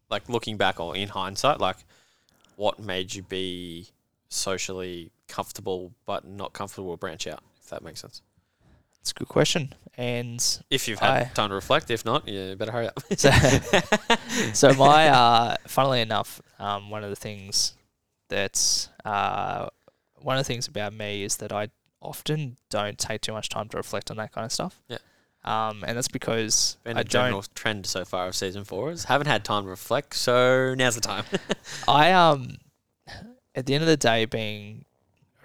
Like 0.09 0.29
looking 0.29 0.57
back 0.57 0.79
or 0.79 0.95
in 0.95 1.09
hindsight, 1.09 1.59
like 1.59 1.77
what 2.55 2.79
made 2.79 3.13
you 3.15 3.23
be 3.23 3.87
socially 4.29 5.11
comfortable 5.27 5.91
but 6.05 6.25
not 6.27 6.53
comfortable 6.53 6.91
to 6.93 6.97
branch 6.97 7.25
out, 7.27 7.41
if 7.61 7.69
that 7.69 7.83
makes 7.83 8.01
sense. 8.01 8.21
It's 9.01 9.11
a 9.11 9.13
good 9.13 9.27
question. 9.27 9.73
And 9.97 10.43
If 10.69 10.87
you've 10.87 10.99
had 10.99 11.11
I- 11.11 11.23
time 11.33 11.49
to 11.49 11.55
reflect, 11.55 11.89
if 11.91 12.05
not, 12.05 12.27
you 12.27 12.55
better 12.55 12.71
hurry 12.71 12.87
up. 12.87 12.99
so, 13.17 13.29
so 14.53 14.73
my 14.73 15.09
uh, 15.09 15.55
funnily 15.67 16.01
enough, 16.01 16.41
um, 16.59 16.89
one 16.89 17.03
of 17.03 17.09
the 17.09 17.15
things 17.15 17.73
that's 18.29 18.89
uh, 19.03 19.67
one 20.21 20.37
of 20.37 20.45
the 20.45 20.47
things 20.47 20.67
about 20.67 20.93
me 20.93 21.23
is 21.23 21.37
that 21.37 21.51
I 21.51 21.69
often 22.01 22.57
don't 22.69 22.97
take 22.97 23.21
too 23.21 23.33
much 23.33 23.49
time 23.49 23.69
to 23.69 23.77
reflect 23.77 24.11
on 24.11 24.17
that 24.17 24.31
kind 24.31 24.45
of 24.45 24.51
stuff. 24.51 24.81
Yeah. 24.87 24.97
Um, 25.43 25.83
and 25.87 25.95
that's 25.95 26.07
because 26.07 26.77
Been 26.83 26.97
I 26.97 27.01
a 27.01 27.03
general 27.03 27.41
don't. 27.41 27.55
trend 27.55 27.85
so 27.85 28.03
far 28.03 28.27
of 28.27 28.35
season 28.35 28.63
four 28.63 28.91
is 28.91 29.05
haven't 29.05 29.27
had 29.27 29.45
time 29.45 29.63
to 29.63 29.69
reflect, 29.69 30.15
so 30.15 30.73
now's 30.75 30.95
the 30.95 31.01
time. 31.01 31.23
I 31.87 32.11
um, 32.13 32.57
at 33.53 33.67
the 33.67 33.75
end 33.75 33.83
of 33.83 33.87
the 33.87 33.97
day, 33.97 34.25
being 34.25 34.85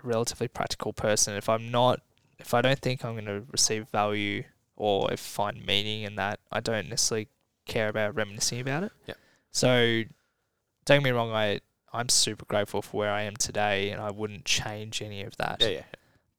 a 0.02 0.06
relatively 0.06 0.48
practical 0.48 0.94
person, 0.94 1.34
if 1.34 1.50
I'm 1.50 1.70
not, 1.70 2.00
if 2.38 2.54
I 2.54 2.62
don't 2.62 2.78
think 2.78 3.04
I'm 3.04 3.12
going 3.12 3.26
to 3.26 3.42
receive 3.52 3.88
value 3.88 4.44
or 4.76 5.12
if 5.12 5.20
find 5.20 5.64
meaning 5.66 6.02
in 6.02 6.14
that, 6.16 6.40
I 6.50 6.60
don't 6.60 6.88
necessarily 6.88 7.28
care 7.66 7.90
about 7.90 8.14
reminiscing 8.14 8.60
about 8.60 8.84
it. 8.84 8.92
Yep. 9.06 9.18
So, 9.50 10.02
don't 10.86 10.98
get 10.98 11.04
me 11.04 11.10
wrong, 11.10 11.30
I 11.32 11.60
I'm 11.92 12.08
super 12.08 12.44
grateful 12.44 12.82
for 12.82 12.96
where 12.98 13.10
I 13.12 13.22
am 13.22 13.36
today, 13.36 13.90
and 13.90 14.00
I 14.00 14.10
wouldn't 14.10 14.44
change 14.44 15.02
any 15.02 15.22
of 15.22 15.36
that. 15.38 15.60
yeah, 15.60 15.68
yeah. 15.68 15.82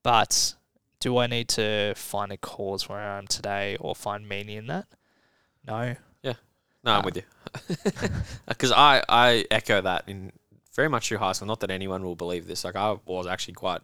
But 0.03 0.55
do 0.99 1.17
I 1.17 1.27
need 1.27 1.47
to 1.49 1.93
find 1.95 2.31
a 2.31 2.37
cause 2.37 2.87
where 2.87 2.99
I 2.99 3.17
am 3.17 3.27
today 3.27 3.75
or 3.79 3.95
find 3.95 4.27
meaning 4.27 4.57
in 4.57 4.67
that? 4.67 4.87
No. 5.67 5.95
Yeah. 6.23 6.33
No, 6.83 6.91
I'm 6.93 6.99
Uh, 6.99 7.03
with 7.05 7.15
you. 7.17 7.23
Because 8.47 8.71
I, 8.71 9.03
I 9.09 9.45
echo 9.51 9.81
that 9.81 10.03
in 10.07 10.31
very 10.75 10.87
much 10.89 11.07
through 11.09 11.17
high 11.17 11.33
school. 11.33 11.47
Not 11.47 11.59
that 11.61 11.71
anyone 11.71 12.03
will 12.03 12.15
believe 12.15 12.47
this. 12.47 12.63
Like 12.63 12.75
I 12.75 12.97
was 13.05 13.27
actually 13.27 13.55
quite 13.55 13.81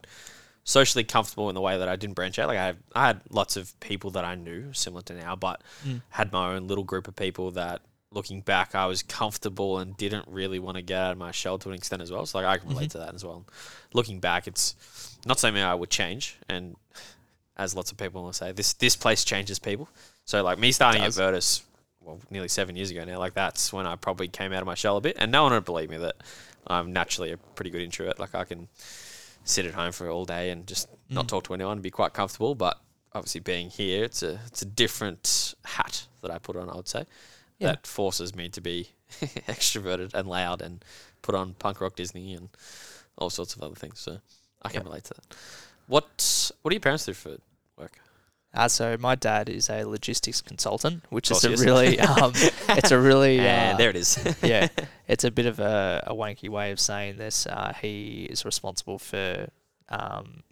socially 0.63 1.03
comfortable 1.03 1.49
in 1.49 1.55
the 1.55 1.61
way 1.61 1.77
that 1.77 1.87
I 1.89 1.95
didn't 1.95 2.15
branch 2.15 2.39
out. 2.39 2.47
Like 2.47 2.57
I 2.57 2.65
had, 2.67 2.77
I 2.95 3.07
had 3.07 3.21
lots 3.29 3.57
of 3.57 3.77
people 3.79 4.11
that 4.11 4.23
I 4.25 4.35
knew, 4.35 4.73
similar 4.73 5.01
to 5.03 5.13
now, 5.13 5.35
but 5.35 5.61
Mm. 5.85 6.01
had 6.09 6.31
my 6.31 6.53
own 6.55 6.67
little 6.67 6.83
group 6.83 7.07
of 7.07 7.15
people 7.15 7.51
that, 7.51 7.81
looking 8.11 8.41
back, 8.41 8.73
I 8.75 8.85
was 8.85 9.03
comfortable 9.03 9.79
and 9.79 9.95
didn't 9.97 10.25
really 10.27 10.59
want 10.59 10.77
to 10.77 10.81
get 10.81 10.97
out 11.01 11.11
of 11.11 11.17
my 11.17 11.31
shell 11.31 11.57
to 11.59 11.69
an 11.69 11.75
extent 11.75 12.01
as 12.01 12.11
well. 12.11 12.25
So 12.25 12.37
like 12.39 12.47
I 12.47 12.57
can 12.57 12.69
relate 12.69 12.91
to 12.91 12.99
that 12.99 13.13
as 13.13 13.23
well. 13.25 13.45
Looking 13.93 14.19
back, 14.19 14.47
it's 14.47 15.17
not 15.25 15.39
something 15.39 15.61
I 15.61 15.75
would 15.75 15.89
change. 15.89 16.37
And 16.47 16.75
as 17.57 17.75
lots 17.75 17.91
of 17.91 17.97
people 17.97 18.23
will 18.23 18.33
say, 18.33 18.51
this 18.51 18.73
this 18.73 18.95
place 18.95 19.23
changes 19.23 19.59
people. 19.59 19.89
So 20.25 20.43
like 20.43 20.57
me 20.59 20.71
starting 20.71 21.01
at. 21.01 21.13
Virtus, 21.13 21.63
well, 22.01 22.19
nearly 22.29 22.47
seven 22.47 22.75
years 22.75 22.91
ago 22.91 23.03
now, 23.03 23.19
like 23.19 23.33
that's 23.33 23.73
when 23.73 23.85
I 23.85 23.95
probably 23.95 24.27
came 24.29 24.53
out 24.53 24.61
of 24.61 24.65
my 24.67 24.75
shell 24.75 24.97
a 24.97 25.01
bit. 25.01 25.17
And 25.19 25.31
no 25.31 25.43
one 25.43 25.51
would 25.53 25.65
believe 25.65 25.89
me 25.89 25.97
that 25.97 26.15
I'm 26.67 26.93
naturally 26.93 27.31
a 27.31 27.37
pretty 27.37 27.71
good 27.71 27.81
introvert. 27.81 28.19
Like 28.19 28.35
I 28.35 28.43
can 28.45 28.67
sit 29.43 29.65
at 29.65 29.73
home 29.73 29.91
for 29.91 30.09
all 30.09 30.25
day 30.25 30.49
and 30.51 30.65
just 30.67 30.87
not 31.09 31.25
Mm. 31.25 31.29
talk 31.29 31.43
to 31.45 31.53
anyone 31.53 31.73
and 31.73 31.81
be 31.81 31.91
quite 31.91 32.13
comfortable. 32.13 32.55
But 32.55 32.79
obviously 33.13 33.41
being 33.41 33.69
here, 33.69 34.03
it's 34.05 34.23
a 34.23 34.39
it's 34.47 34.61
a 34.61 34.65
different 34.65 35.55
hat 35.65 36.07
that 36.21 36.31
I 36.31 36.37
put 36.37 36.55
on. 36.55 36.69
I 36.69 36.75
would 36.75 36.87
say 36.87 37.05
Yeah. 37.59 37.69
that 37.69 37.87
forces 37.87 38.35
me 38.35 38.49
to 38.49 38.61
be 38.61 38.89
extroverted 39.47 40.13
and 40.13 40.27
loud 40.27 40.61
and 40.61 40.83
put 41.21 41.35
on 41.35 41.53
punk 41.53 41.81
rock 41.81 41.95
Disney 41.95 42.33
and 42.33 42.49
all 43.17 43.29
sorts 43.29 43.55
of 43.55 43.61
other 43.63 43.75
things. 43.75 43.99
So 43.99 44.19
I 44.61 44.69
can 44.69 44.81
Yeah. 44.81 44.87
relate 44.89 45.03
to 45.05 45.13
that. 45.15 45.35
What 45.87 46.51
what 46.61 46.69
do 46.71 46.75
your 46.75 46.81
parents 46.81 47.05
do 47.05 47.13
for 47.13 47.37
work? 47.77 47.99
Uh, 48.53 48.67
so 48.67 48.97
my 48.99 49.15
dad 49.15 49.49
is 49.49 49.69
a 49.69 49.83
logistics 49.85 50.41
consultant, 50.41 51.03
which 51.09 51.29
is 51.31 51.43
a 51.43 51.49
really, 51.63 51.99
um, 51.99 52.31
it's 52.69 52.91
a 52.91 52.99
really, 52.99 53.39
and 53.39 53.75
uh, 53.75 53.77
there 53.77 53.89
it 53.89 53.95
is. 53.95 54.17
yeah, 54.43 54.67
it's 55.07 55.23
a 55.23 55.31
bit 55.31 55.45
of 55.45 55.59
a, 55.59 56.03
a 56.07 56.13
wanky 56.15 56.49
way 56.49 56.71
of 56.71 56.79
saying 56.79 57.17
this. 57.17 57.45
Uh, 57.45 57.73
he 57.81 58.25
is 58.31 58.45
responsible 58.45 58.97
for, 58.99 59.47
um, 59.89 60.43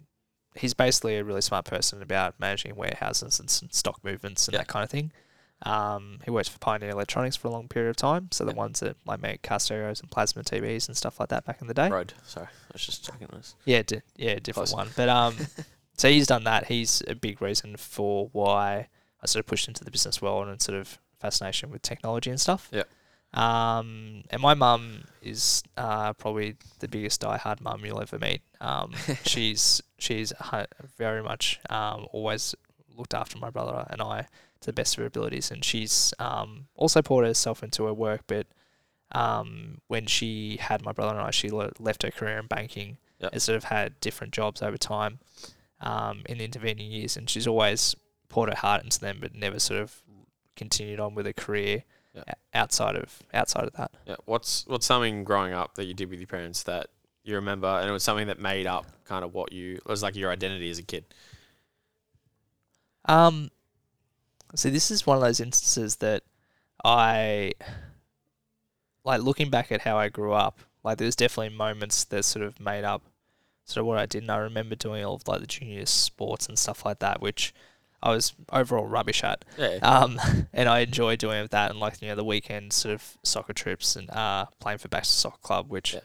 he's 0.54 0.74
basically 0.74 1.16
a 1.16 1.24
really 1.24 1.40
smart 1.40 1.64
person 1.64 2.00
about 2.02 2.38
managing 2.38 2.76
warehouses 2.76 3.40
and 3.40 3.48
s- 3.48 3.64
stock 3.70 3.98
movements 4.04 4.46
and 4.46 4.52
Yeah. 4.54 4.58
that 4.58 4.68
kind 4.68 4.84
of 4.84 4.90
thing. 4.90 5.10
Um, 5.62 6.18
he 6.24 6.30
worked 6.30 6.50
for 6.50 6.58
Pioneer 6.58 6.90
Electronics 6.90 7.34
for 7.36 7.48
a 7.48 7.50
long 7.50 7.66
period 7.66 7.88
of 7.90 7.96
time, 7.96 8.28
so 8.30 8.44
the 8.44 8.52
Yeah. 8.52 8.56
ones 8.58 8.80
that 8.80 8.96
like 9.06 9.20
make 9.22 9.42
car 9.42 9.58
stereos 9.58 10.00
and 10.00 10.10
plasma 10.10 10.42
TVs 10.42 10.86
and 10.86 10.96
stuff 10.96 11.18
like 11.18 11.30
that 11.30 11.44
back 11.46 11.60
in 11.62 11.66
the 11.66 11.74
day. 11.74 11.88
Road. 11.88 12.12
Sorry, 12.24 12.46
I 12.46 12.70
was 12.72 12.84
just 12.84 13.04
checking 13.06 13.28
this. 13.28 13.54
Yeah, 13.64 13.82
di- 13.82 14.02
yeah, 14.16 14.34
different 14.34 14.68
Close. 14.68 14.74
one. 14.74 14.88
But 14.96 15.08
um, 15.08 15.34
so 15.96 16.10
he's 16.10 16.26
done 16.26 16.44
that. 16.44 16.66
He's 16.66 17.02
a 17.08 17.14
big 17.14 17.40
reason 17.40 17.76
for 17.78 18.28
why 18.32 18.88
I 19.22 19.26
sort 19.26 19.40
of 19.40 19.46
pushed 19.46 19.66
into 19.66 19.82
the 19.82 19.90
business 19.90 20.20
world 20.20 20.46
and 20.48 20.60
sort 20.60 20.78
of 20.78 20.98
fascination 21.20 21.70
with 21.70 21.80
technology 21.82 22.28
and 22.30 22.40
stuff. 22.40 22.68
Yeah. 22.70 22.82
Um, 23.34 24.22
and 24.30 24.40
my 24.40 24.54
mum 24.54 25.04
is 25.22 25.62
uh, 25.76 26.12
probably 26.14 26.56
the 26.78 26.88
biggest 26.88 27.20
diehard 27.22 27.60
mum 27.60 27.84
you'll 27.84 28.00
ever 28.00 28.18
meet. 28.18 28.42
Um, 28.60 28.92
she's 29.24 29.82
she's 29.98 30.32
very 30.96 31.22
much 31.22 31.60
um, 31.70 32.06
always 32.12 32.54
looked 32.96 33.14
after 33.14 33.38
my 33.38 33.50
brother 33.50 33.86
and 33.90 34.00
I 34.00 34.26
to 34.60 34.66
the 34.66 34.72
best 34.72 34.94
of 34.96 35.00
her 35.02 35.06
abilities, 35.06 35.50
and 35.50 35.64
she's 35.64 36.12
um, 36.18 36.66
also 36.74 37.02
poured 37.02 37.26
herself 37.26 37.62
into 37.62 37.84
her 37.84 37.94
work. 37.94 38.22
But 38.26 38.46
um, 39.12 39.80
when 39.86 40.06
she 40.06 40.56
had 40.60 40.82
my 40.82 40.92
brother 40.92 41.12
and 41.12 41.20
I, 41.20 41.30
she 41.30 41.48
le- 41.50 41.72
left 41.78 42.02
her 42.02 42.10
career 42.10 42.38
in 42.38 42.46
banking 42.46 42.98
Yep. 43.18 43.30
and 43.32 43.40
sort 43.42 43.56
of 43.56 43.64
had 43.64 43.98
different 44.00 44.34
jobs 44.34 44.60
over 44.60 44.76
time 44.76 45.20
um, 45.80 46.22
in 46.26 46.36
the 46.38 46.44
intervening 46.44 46.90
years, 46.90 47.16
and 47.16 47.30
she's 47.30 47.46
always 47.46 47.94
poured 48.28 48.50
her 48.50 48.56
heart 48.56 48.84
into 48.84 49.00
them, 49.00 49.18
but 49.20 49.34
never 49.34 49.58
sort 49.58 49.80
of 49.80 50.02
continued 50.54 51.00
on 51.00 51.14
with 51.14 51.26
a 51.26 51.32
career 51.32 51.84
o- 52.14 52.22
outside 52.52 52.94
of 52.94 53.22
outside 53.32 53.64
of 53.64 53.72
that. 53.74 53.90
Yeah. 54.06 54.16
What's 54.26 54.66
what's 54.66 54.84
something 54.84 55.24
growing 55.24 55.54
up 55.54 55.76
that 55.76 55.84
you 55.86 55.94
did 55.94 56.10
with 56.10 56.18
your 56.18 56.26
parents 56.26 56.62
that 56.64 56.88
you 57.24 57.34
remember, 57.36 57.68
and 57.68 57.88
it 57.88 57.92
was 57.92 58.02
something 58.02 58.26
that 58.26 58.38
made 58.38 58.66
up 58.66 58.84
kind 59.06 59.24
of 59.24 59.32
what 59.32 59.50
you 59.50 59.76
it 59.76 59.86
was 59.86 60.02
like 60.02 60.14
your 60.14 60.30
identity 60.30 60.68
as 60.68 60.78
a 60.78 60.82
kid. 60.82 61.04
Um, 63.06 63.50
so 64.54 64.70
this 64.70 64.90
is 64.90 65.06
one 65.06 65.16
of 65.16 65.22
those 65.22 65.40
instances 65.40 65.96
that 65.96 66.22
I 66.84 67.52
like 69.04 69.22
looking 69.22 69.50
back 69.50 69.70
at 69.72 69.82
how 69.82 69.96
I 69.98 70.08
grew 70.08 70.32
up. 70.32 70.58
Like, 70.84 70.98
there's 70.98 71.16
definitely 71.16 71.56
moments 71.56 72.04
that 72.04 72.24
sort 72.24 72.44
of 72.44 72.60
made 72.60 72.84
up 72.84 73.02
sort 73.64 73.80
of 73.82 73.86
what 73.86 73.98
I 73.98 74.06
did, 74.06 74.22
and 74.22 74.30
I 74.30 74.36
remember 74.38 74.76
doing 74.76 75.04
all 75.04 75.14
of 75.16 75.26
like 75.26 75.40
the 75.40 75.46
junior 75.46 75.86
sports 75.86 76.46
and 76.48 76.58
stuff 76.58 76.84
like 76.84 77.00
that, 77.00 77.20
which 77.20 77.52
I 78.02 78.10
was 78.10 78.34
overall 78.52 78.86
rubbish 78.86 79.24
at. 79.24 79.44
Yeah. 79.58 79.78
Um, 79.82 80.20
and 80.52 80.68
I 80.68 80.80
enjoy 80.80 81.16
doing 81.16 81.48
that, 81.50 81.70
and 81.72 81.80
like 81.80 82.00
you 82.00 82.08
know 82.08 82.14
the 82.14 82.24
weekend 82.24 82.72
sort 82.72 82.94
of 82.94 83.16
soccer 83.24 83.52
trips 83.52 83.96
and 83.96 84.08
uh 84.10 84.46
playing 84.60 84.78
for 84.78 84.88
Baxter 84.88 85.14
Soccer 85.14 85.38
Club, 85.42 85.70
which 85.70 85.94
Yeah. 85.94 86.00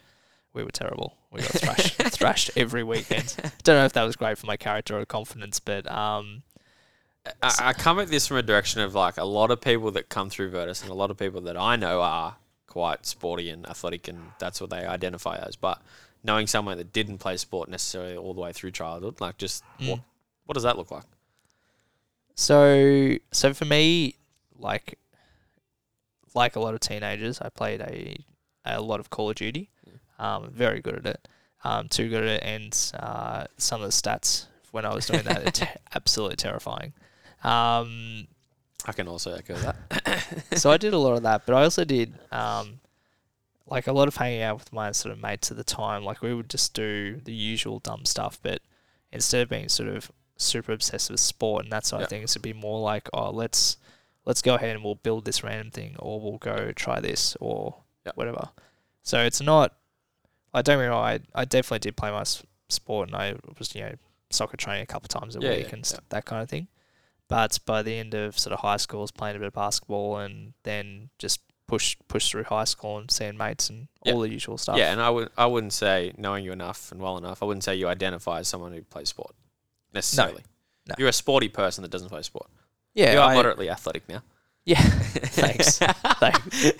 we 0.53 0.63
were 0.63 0.71
terrible. 0.71 1.17
We 1.31 1.41
got 1.41 1.51
thrashed, 1.51 1.93
thrashed 2.13 2.51
every 2.57 2.83
weekend. 2.83 3.35
Don't 3.63 3.75
know 3.77 3.85
if 3.85 3.93
that 3.93 4.03
was 4.03 4.15
great 4.15 4.37
for 4.39 4.47
my 4.47 4.57
character 4.57 4.99
or 4.99 5.05
confidence, 5.05 5.59
but 5.59 5.89
um, 5.91 6.41
I, 7.41 7.53
I 7.61 7.73
come 7.73 7.99
at 7.99 8.07
this 8.07 8.27
from 8.27 8.37
a 8.37 8.41
direction 8.43 8.81
of 8.81 8.95
like 8.95 9.17
a 9.17 9.23
lot 9.23 9.51
of 9.51 9.61
people 9.61 9.91
that 9.91 10.09
come 10.09 10.29
through 10.29 10.49
Virtus 10.49 10.81
and 10.81 10.89
a 10.89 10.93
lot 10.95 11.11
of 11.11 11.17
people 11.17 11.41
that 11.41 11.55
I 11.57 11.75
know 11.75 12.01
are 12.01 12.35
quite 12.67 13.05
sporty 13.05 13.49
and 13.49 13.67
athletic 13.67 14.07
and 14.07 14.31
that's 14.39 14.59
what 14.59 14.69
they 14.69 14.85
identify 14.85 15.35
as. 15.37 15.55
But 15.55 15.81
knowing 16.23 16.47
someone 16.47 16.77
that 16.77 16.91
didn't 16.93 17.19
play 17.19 17.37
sport 17.37 17.69
necessarily 17.69 18.15
all 18.17 18.33
the 18.33 18.41
way 18.41 18.53
through 18.53 18.71
childhood, 18.71 19.21
like 19.21 19.37
just 19.37 19.63
what 19.79 19.99
Mm. 19.99 20.03
what 20.45 20.53
does 20.55 20.63
that 20.63 20.77
look 20.77 20.89
like? 20.91 21.03
So 22.35 23.17
so 23.31 23.53
for 23.53 23.65
me, 23.65 24.15
like 24.57 24.97
like 26.33 26.55
a 26.55 26.59
lot 26.59 26.73
of 26.73 26.79
teenagers, 26.79 27.39
I 27.41 27.49
played 27.49 27.81
a 27.81 28.17
a 28.65 28.81
lot 28.81 28.99
of 28.99 29.09
Call 29.09 29.29
of 29.29 29.35
Duty. 29.35 29.69
Um, 30.19 30.49
very 30.51 30.81
good 30.81 30.95
at 30.95 31.05
it. 31.05 31.27
Um, 31.63 31.87
too 31.89 32.09
good 32.09 32.23
at 32.23 32.29
it, 32.29 32.43
and 32.43 32.91
uh, 32.99 33.45
some 33.57 33.81
of 33.81 33.87
the 33.87 33.91
stats 33.93 34.45
when 34.71 34.85
I 34.85 34.93
was 34.93 35.05
doing 35.07 35.23
that 35.23 35.45
are 35.47 35.51
te- 35.65 35.65
absolutely 35.95 36.35
terrifying. 36.35 36.93
Um, 37.43 38.27
I 38.85 38.93
can 38.93 39.07
also 39.07 39.33
echo 39.33 39.55
that. 39.55 40.47
so 40.57 40.71
I 40.71 40.77
did 40.77 40.93
a 40.93 40.97
lot 40.97 41.13
of 41.13 41.23
that, 41.23 41.45
but 41.45 41.55
I 41.55 41.63
also 41.63 41.83
did 41.85 42.13
um, 42.31 42.79
like 43.67 43.87
a 43.87 43.91
lot 43.93 44.07
of 44.07 44.17
hanging 44.17 44.41
out 44.41 44.59
with 44.59 44.73
my 44.73 44.91
sort 44.91 45.11
of 45.13 45.21
mates 45.21 45.51
at 45.51 45.57
the 45.57 45.63
time. 45.63 46.03
Like 46.03 46.21
we 46.21 46.33
would 46.33 46.49
just 46.49 46.73
do 46.73 47.19
the 47.23 47.33
usual 47.33 47.79
dumb 47.79 48.05
stuff, 48.05 48.39
but 48.41 48.61
instead 49.11 49.41
of 49.41 49.49
being 49.49 49.69
sort 49.69 49.89
of 49.89 50.11
super 50.37 50.71
obsessed 50.71 51.11
with 51.11 51.19
sport 51.19 51.63
and 51.63 51.71
that 51.71 51.85
sort 51.85 51.99
Yeah. 52.01 52.03
of 52.05 52.09
things, 52.09 52.31
it'd 52.31 52.41
be 52.41 52.53
more 52.53 52.79
like, 52.79 53.07
oh, 53.13 53.29
let's 53.31 53.77
let's 54.25 54.41
go 54.41 54.55
ahead 54.55 54.75
and 54.75 54.83
we'll 54.83 54.95
build 54.95 55.25
this 55.25 55.43
random 55.43 55.71
thing, 55.71 55.95
or 55.99 56.19
we'll 56.19 56.37
go 56.37 56.71
try 56.71 56.99
this, 56.99 57.35
or 57.39 57.75
Yeah. 58.05 58.11
whatever. 58.15 58.49
So 59.03 59.23
it's 59.23 59.41
not. 59.41 59.75
I 60.53 60.61
don't 60.61 60.79
know. 60.79 60.97
I 60.97 61.19
I 61.35 61.45
definitely 61.45 61.79
did 61.79 61.95
play 61.97 62.11
my 62.11 62.21
s- 62.21 62.43
sport, 62.69 63.09
and 63.09 63.15
I 63.15 63.35
was 63.59 63.73
you 63.75 63.81
know 63.81 63.93
soccer 64.31 64.57
training 64.57 64.83
a 64.83 64.87
couple 64.87 65.07
times 65.07 65.35
a 65.35 65.39
Yeah, 65.39 65.49
week 65.51 65.67
yeah, 65.67 65.73
and 65.75 65.91
yeah. 65.91 65.99
that 66.09 66.25
kind 66.25 66.41
of 66.41 66.49
thing. 66.49 66.67
But 67.31 67.57
by 67.65 67.81
the 67.81 67.95
end 67.97 68.13
of 68.13 68.37
sort 68.37 68.53
of 68.53 68.59
high 68.59 68.77
school, 68.77 68.99
I 68.99 69.01
was 69.03 69.11
playing 69.11 69.35
a 69.37 69.39
bit 69.39 69.47
of 69.47 69.53
basketball, 69.53 70.17
and 70.17 70.53
then 70.63 71.09
just 71.17 71.39
push 71.67 71.95
push 72.09 72.29
through 72.29 72.43
high 72.43 72.65
school 72.65 72.97
and 72.97 73.09
seeing 73.09 73.37
mates 73.37 73.69
and 73.69 73.87
Yeah. 74.05 74.13
all 74.13 74.19
the 74.19 74.29
usual 74.29 74.57
stuff. 74.57 74.77
Yeah, 74.77 74.91
and 74.91 75.01
I 75.01 75.09
would 75.09 75.29
I 75.37 75.45
wouldn't 75.45 75.71
say 75.73 76.13
knowing 76.17 76.43
you 76.45 76.51
enough 76.51 76.91
and 76.91 77.01
well 77.01 77.17
enough, 77.17 77.41
I 77.41 77.45
wouldn't 77.45 77.63
say 77.63 77.75
you 77.75 77.87
identify 77.87 78.39
as 78.39 78.47
someone 78.49 78.73
who 78.73 78.81
plays 78.81 79.07
sport 79.09 79.33
necessarily. 79.93 80.43
No. 80.87 80.95
You're 80.97 81.07
a 81.09 81.13
sporty 81.13 81.47
person 81.47 81.81
that 81.83 81.89
doesn't 81.91 82.09
play 82.09 82.21
sport. 82.23 82.49
yeah, 82.93 83.13
you 83.13 83.19
are 83.19 83.31
I- 83.31 83.35
moderately 83.35 83.69
athletic 83.69 84.09
now. 84.09 84.21
yeah. 84.65 84.81
Thanks. 84.81 85.77
Thanks. 86.19 86.71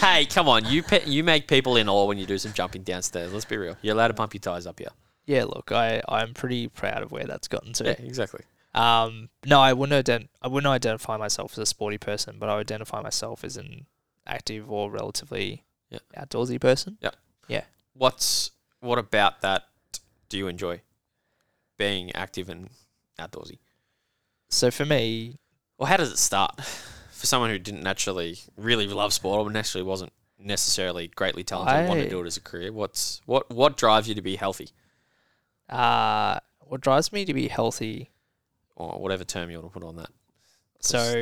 hey, 0.00 0.26
come 0.26 0.48
on, 0.48 0.64
you 0.66 0.82
pe- 0.84 1.04
you 1.06 1.24
make 1.24 1.48
people 1.48 1.76
in 1.76 1.88
awe 1.88 2.04
when 2.06 2.18
you 2.18 2.26
do 2.26 2.38
some 2.38 2.52
jumping 2.52 2.82
downstairs. 2.84 3.32
Let's 3.32 3.44
be 3.44 3.56
real. 3.56 3.76
You're 3.82 3.94
allowed 3.94 4.08
to 4.08 4.14
pump 4.14 4.34
your 4.34 4.40
tires 4.40 4.66
up 4.66 4.78
here. 4.78 4.90
Yeah, 5.26 5.44
look, 5.44 5.72
I 5.72 6.00
I'm 6.08 6.34
pretty 6.34 6.68
proud 6.68 7.02
of 7.02 7.10
where 7.10 7.24
that's 7.24 7.48
gotten 7.48 7.72
to. 7.74 7.84
Yeah, 7.84 7.92
exactly. 7.98 8.44
Um, 8.74 9.28
no, 9.44 9.60
I 9.60 9.72
wouldn't 9.74 10.06
ident- 10.06 10.28
I 10.40 10.48
wouldn't 10.48 10.70
identify 10.70 11.16
myself 11.16 11.52
as 11.52 11.58
a 11.58 11.66
sporty 11.66 11.98
person, 11.98 12.36
but 12.38 12.48
I 12.48 12.54
would 12.56 12.66
identify 12.66 13.02
myself 13.02 13.44
as 13.44 13.56
an 13.56 13.86
active 14.26 14.70
or 14.70 14.90
relatively 14.90 15.64
Yeah. 15.90 15.98
outdoorsy 16.16 16.60
person. 16.60 16.96
Yeah. 17.00 17.10
Yeah. 17.48 17.64
What's 17.92 18.50
what 18.80 18.98
about 18.98 19.42
that 19.42 19.68
do 20.28 20.38
you 20.38 20.48
enjoy? 20.48 20.80
Being 21.76 22.12
active 22.14 22.48
and 22.48 22.70
outdoorsy. 23.18 23.58
So 24.48 24.70
for 24.70 24.84
me, 24.86 25.38
Well, 25.78 25.88
how 25.88 25.96
does 25.98 26.10
it 26.12 26.18
start? 26.18 26.60
For 27.12 27.26
someone 27.26 27.50
who 27.50 27.58
didn't 27.58 27.82
naturally 27.84 28.38
really 28.56 28.86
love 28.88 29.12
sport 29.12 29.46
or 29.46 29.50
naturally 29.50 29.84
wasn't 29.84 30.12
necessarily 30.38 31.06
greatly 31.08 31.44
talented 31.44 31.76
and 31.76 31.88
wanted 31.88 32.04
to 32.04 32.10
do 32.10 32.20
it 32.20 32.26
as 32.26 32.36
a 32.36 32.40
career, 32.40 32.72
what's 32.72 33.20
what 33.26 33.48
what 33.50 33.76
drives 33.76 34.08
you 34.08 34.14
to 34.16 34.22
be 34.22 34.36
healthy? 34.36 34.70
uh, 35.68 36.40
what 36.60 36.80
drives 36.80 37.12
me 37.12 37.24
to 37.24 37.32
be 37.34 37.48
healthy 37.48 38.10
Or 38.74 38.98
whatever 39.00 39.24
term 39.24 39.50
you 39.50 39.60
want 39.60 39.72
to 39.72 39.80
put 39.80 39.86
on 39.86 39.96
that. 39.96 40.10
So 40.80 41.12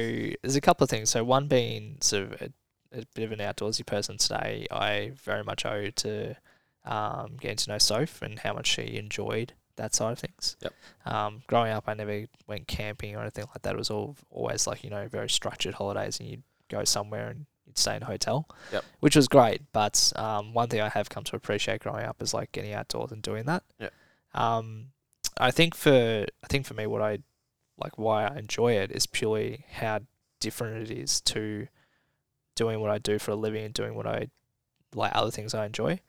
there's 0.43 0.57
a 0.57 0.61
couple 0.61 0.85
of 0.85 0.91
things. 0.91 1.11
So 1.11 1.23
one 1.23 1.47
being 1.47 1.99
sort 2.01 2.25
of 2.25 2.33
a, 2.43 2.51
a 2.93 3.05
bit 3.15 3.25
of 3.25 3.33
an 3.33 3.41
outdoorsy 3.41 3.85
person 3.85 4.17
today, 4.17 4.67
I 4.71 5.13
very 5.23 5.45
much 5.45 5.67
owe 5.67 5.91
to 5.91 6.37
um, 6.85 7.37
getting 7.41 7.57
to 7.59 7.71
know 7.71 7.79
Soph 7.79 8.23
and 8.23 8.39
how 8.39 8.55
much 8.55 8.69
she 8.69 8.97
enjoyed 8.97 9.53
that 9.77 9.95
side 9.95 10.13
of 10.13 10.19
things. 10.19 10.57
Yep. 10.63 10.75
Um, 11.07 11.43
growing 11.47 11.73
up, 11.73 11.85
I 11.87 11.95
never 11.95 12.27
went 12.47 12.69
camping 12.69 13.17
or 13.17 13.21
anything 13.21 13.45
like 13.49 13.63
that. 13.63 13.75
It 13.75 13.79
was 13.79 13.91
all 13.91 14.17
always 14.31 14.67
like 14.67 14.85
you 14.85 14.91
know 14.91 15.09
very 15.09 15.29
structured 15.29 15.75
holidays, 15.75 16.21
and 16.21 16.29
you'd 16.29 16.43
go 16.69 16.85
somewhere 16.85 17.29
and 17.29 17.47
you'd 17.67 17.79
stay 17.79 17.97
in 17.97 18.03
a 18.03 18.07
hotel. 18.07 18.49
Yep. 18.73 18.85
Which 19.01 19.17
was 19.17 19.29
great, 19.29 19.63
but 19.73 20.13
um, 20.17 20.55
one 20.55 20.69
thing 20.69 20.81
I 20.81 20.89
have 20.89 21.09
come 21.09 21.25
to 21.25 21.37
appreciate 21.37 21.81
growing 21.81 22.05
up 22.05 22.23
is 22.23 22.33
like 22.33 22.53
getting 22.53 22.73
outdoors 22.73 23.13
and 23.13 23.23
doing 23.23 23.45
that. 23.45 23.63
Yep. 23.79 23.93
Um, 24.35 24.87
I 25.39 25.51
think 25.51 25.75
for 25.75 26.27
I 26.43 26.47
think 26.49 26.67
for 26.67 26.75
me, 26.75 26.87
what 26.87 27.03
I 27.03 27.19
like 27.81 27.99
why 27.99 28.27
I 28.27 28.39
enjoy 28.39 28.73
it 28.73 28.91
is 28.91 29.07
purely 29.07 29.65
how 29.73 30.01
different 30.41 30.91
it 30.91 30.97
is 30.97 31.21
to 31.23 31.69
doing 32.55 32.81
what 32.81 32.91
I 32.91 32.99
do 32.99 33.19
for 33.19 33.31
a 33.33 33.37
living 33.37 33.65
and 33.65 33.75
doing 33.75 33.95
what 33.95 34.07
I 34.07 34.29
like 34.95 35.13
other 35.15 35.31
things 35.31 35.55
I 35.55 35.67
enjoy. 35.67 36.01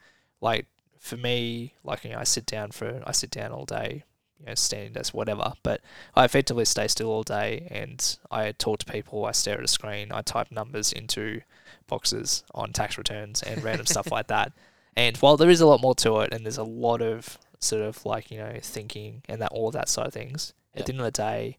Like 0.42 0.68
for 1.00 1.18
me, 1.18 1.76
like 1.84 2.04
you 2.04 2.12
know, 2.12 2.20
I 2.20 2.24
sit 2.24 2.46
down 2.46 2.72
for 2.72 3.02
I 3.06 3.12
sit 3.12 3.32
down 3.32 3.52
all 3.52 3.66
day, 3.66 4.04
you 4.40 4.46
know, 4.46 4.56
standing 4.56 4.94
desk, 4.94 5.14
whatever. 5.14 5.54
But 5.64 5.82
I 6.16 6.26
effectively 6.26 6.66
stay 6.66 6.88
still 6.88 7.10
all 7.10 7.24
day 7.24 7.68
and 7.72 8.18
I 8.30 8.52
talk 8.52 8.80
to 8.80 8.92
people, 8.92 9.26
I 9.26 9.32
stare 9.32 9.58
at 9.58 9.64
a 9.64 9.68
screen, 9.68 10.12
I 10.12 10.22
type 10.22 10.52
numbers 10.52 10.92
into 10.92 11.42
boxes 11.88 12.44
on 12.54 12.74
tax 12.74 12.98
returns 12.98 13.42
and 13.44 13.64
random 13.64 13.86
stuff 13.86 14.12
like 14.12 14.28
that. 14.28 14.54
And 14.94 15.16
while 15.18 15.38
there 15.38 15.50
is 15.50 15.62
a 15.62 15.66
lot 15.66 15.80
more 15.80 15.96
to 15.96 16.20
it 16.20 16.34
and 16.34 16.44
there's 16.44 16.58
a 16.58 16.66
lot 16.66 17.02
of 17.02 17.38
sort 17.60 17.82
of 17.82 18.06
like, 18.06 18.30
you 18.30 18.38
know, 18.38 18.60
thinking 18.62 19.22
and 19.30 19.42
that 19.42 19.54
all 19.54 19.68
of 19.68 19.74
that 19.74 19.88
side 19.88 20.08
of 20.08 20.14
things. 20.14 20.54
At 20.76 20.86
the 20.86 20.94
end 20.94 21.00
of 21.02 21.06
the 21.06 21.12
day, 21.12 21.58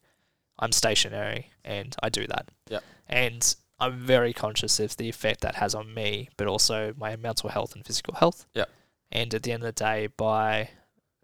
I'm 0.58 0.72
stationary 0.72 1.50
and 1.64 1.94
I 2.02 2.08
do 2.08 2.26
that. 2.26 2.48
Yep. 2.68 2.84
And 3.08 3.54
I'm 3.80 3.98
very 3.98 4.32
conscious 4.32 4.78
of 4.80 4.96
the 4.96 5.08
effect 5.08 5.40
that 5.40 5.56
has 5.56 5.74
on 5.74 5.92
me, 5.92 6.28
but 6.36 6.46
also 6.46 6.94
my 6.96 7.16
mental 7.16 7.50
health 7.50 7.74
and 7.74 7.84
physical 7.84 8.14
health. 8.14 8.46
Yep. 8.54 8.68
And 9.10 9.34
at 9.34 9.42
the 9.42 9.52
end 9.52 9.62
of 9.62 9.66
the 9.74 9.84
day, 9.84 10.06
by 10.06 10.70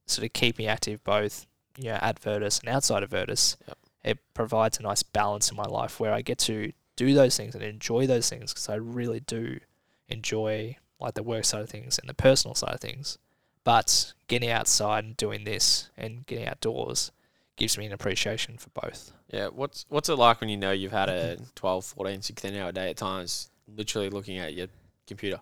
sort 0.06 0.26
of 0.26 0.32
keeping 0.32 0.66
active 0.66 1.02
both, 1.04 1.46
you 1.76 1.84
know, 1.84 1.98
at 2.00 2.18
Virtus 2.18 2.58
and 2.58 2.68
outside 2.68 3.02
of 3.02 3.10
Virtus, 3.10 3.56
Yep. 3.66 3.78
it 4.04 4.18
provides 4.34 4.78
a 4.78 4.82
nice 4.82 5.02
balance 5.02 5.50
in 5.50 5.56
my 5.56 5.64
life 5.64 6.00
where 6.00 6.12
I 6.12 6.20
get 6.22 6.38
to 6.40 6.72
do 6.96 7.14
those 7.14 7.36
things 7.36 7.54
and 7.54 7.62
enjoy 7.62 8.06
those 8.06 8.28
things 8.28 8.52
because 8.52 8.68
I 8.68 8.74
really 8.74 9.20
do 9.20 9.60
enjoy 10.08 10.76
like 11.00 11.14
the 11.14 11.22
work 11.22 11.44
side 11.44 11.62
of 11.62 11.70
things 11.70 11.98
and 11.98 12.08
the 12.08 12.14
personal 12.14 12.54
side 12.54 12.74
of 12.74 12.80
things. 12.80 13.18
But 13.62 14.14
getting 14.26 14.50
outside 14.50 15.04
and 15.04 15.16
doing 15.16 15.44
this 15.44 15.90
and 15.96 16.26
getting 16.26 16.46
outdoors 16.48 17.12
gives 17.58 17.76
me 17.76 17.86
an 17.86 17.92
appreciation 17.92 18.56
for 18.56 18.70
both. 18.70 19.12
Yeah, 19.30 19.48
what's 19.48 19.84
what's 19.88 20.08
it 20.08 20.14
like 20.16 20.40
when 20.40 20.48
you 20.48 20.56
know 20.56 20.72
you've 20.72 20.92
had 20.92 21.08
a 21.08 21.36
12, 21.54 21.84
14, 21.84 22.22
16 22.22 22.54
hour 22.56 22.72
day 22.72 22.90
at 22.90 22.96
times, 22.96 23.50
literally 23.66 24.08
looking 24.10 24.38
at 24.38 24.54
your 24.54 24.68
computer? 25.06 25.40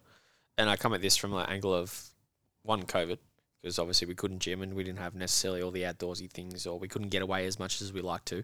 And 0.59 0.69
I 0.71 0.77
come 0.77 0.95
at 0.95 1.03
this 1.03 1.17
from 1.17 1.31
the 1.31 1.39
angle 1.49 1.73
of 1.75 1.95
one 2.63 2.83
COVID, 2.85 3.19
because 3.63 3.79
obviously 3.79 4.09
we 4.09 4.15
couldn't 4.15 4.41
gym 4.41 4.63
and 4.63 4.75
we 4.75 4.83
didn't 4.85 4.99
have 4.99 5.15
necessarily 5.15 5.63
all 5.63 5.71
the 5.71 5.83
outdoorsy 5.83 6.31
things, 6.31 6.67
or 6.67 6.79
we 6.79 6.89
couldn't 6.89 7.11
get 7.11 7.23
away 7.23 7.47
as 7.47 7.59
much 7.59 7.81
as 7.83 7.93
we 7.93 8.01
like 8.01 8.25
to. 8.27 8.43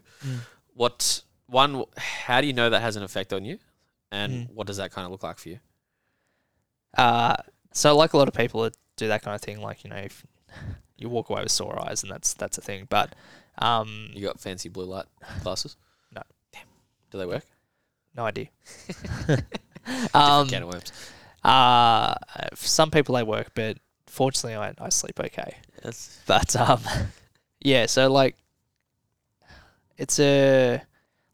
What 0.75 1.21
one? 1.47 1.83
How 1.97 2.39
do 2.41 2.47
you 2.47 2.53
know 2.53 2.69
that 2.69 2.81
has 2.81 2.95
an 2.95 3.03
effect 3.03 3.33
on 3.33 3.43
you, 3.45 3.57
and 4.11 4.47
Mm. 4.47 4.53
what 4.53 4.67
does 4.67 4.77
that 4.77 4.91
kind 4.91 5.05
of 5.05 5.11
look 5.11 5.23
like 5.23 5.39
for 5.39 5.49
you? 5.49 5.59
Uh, 6.97 7.35
so 7.71 7.95
like 7.95 8.13
a 8.13 8.17
lot 8.17 8.27
of 8.27 8.33
people 8.33 8.61
that 8.61 8.77
do 8.97 9.07
that 9.07 9.23
kind 9.23 9.35
of 9.35 9.41
thing, 9.41 9.59
like 9.59 9.83
you 9.83 9.89
know, 9.89 9.95
if 9.97 10.25
you 10.97 11.09
walk 11.09 11.29
away 11.29 11.41
with 11.41 11.51
sore 11.51 11.83
eyes, 11.87 12.03
and 12.03 12.11
that's 12.11 12.33
that's 12.35 12.57
a 12.57 12.61
thing. 12.61 12.85
But 12.89 13.13
um, 13.57 14.09
You 14.13 14.25
got 14.25 14.39
fancy 14.39 14.69
blue 14.69 14.85
light 14.85 15.05
glasses? 15.41 15.77
No. 16.13 16.21
Damn. 16.51 16.63
Do 17.11 17.17
they 17.17 17.25
work? 17.25 17.45
no 18.15 18.25
idea. 18.25 18.47
Um, 20.13 20.47
can 20.47 20.63
of 20.63 20.69
worms. 20.69 20.93
uh, 21.43 22.15
for 22.55 22.67
some 22.67 22.89
people 22.89 23.15
they 23.15 23.23
work, 23.23 23.51
but 23.53 23.77
fortunately 24.07 24.55
I, 24.55 24.73
I 24.79 24.89
sleep 24.89 25.19
okay. 25.19 25.57
Yes. 25.83 26.21
But 26.25 26.55
um, 26.55 26.79
yeah. 27.59 27.85
So 27.87 28.09
like, 28.09 28.37
it's 29.97 30.19
a 30.19 30.81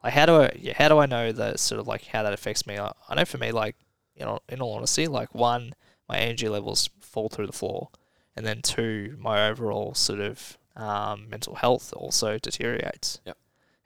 like 0.04 0.14
how 0.14 0.26
do 0.26 0.36
I 0.38 0.52
yeah, 0.60 0.74
how 0.76 0.88
do 0.88 0.98
I 0.98 1.06
know 1.06 1.32
that 1.32 1.60
sort 1.60 1.80
of 1.80 1.88
like 1.88 2.06
how 2.06 2.24
that 2.24 2.34
affects 2.34 2.66
me? 2.66 2.80
I, 2.80 2.92
I 3.08 3.16
know 3.16 3.26
for 3.26 3.38
me 3.38 3.52
like 3.52 3.76
you 4.16 4.26
know 4.26 4.40
in 4.50 4.62
all 4.62 4.74
honesty 4.74 5.08
like 5.08 5.36
one 5.36 5.74
my 6.08 6.18
energy 6.18 6.50
levels 6.50 6.90
fall 7.00 7.30
through 7.30 7.48
the 7.48 7.54
floor, 7.54 7.90
and 8.36 8.46
then 8.46 8.62
two 8.64 9.16
my 9.20 9.48
overall 9.48 9.94
sort 9.94 10.20
of 10.20 10.58
um, 10.76 11.30
mental 11.30 11.56
health 11.56 11.94
also 11.96 12.38
deteriorates. 12.38 13.20
Yep. 13.26 13.38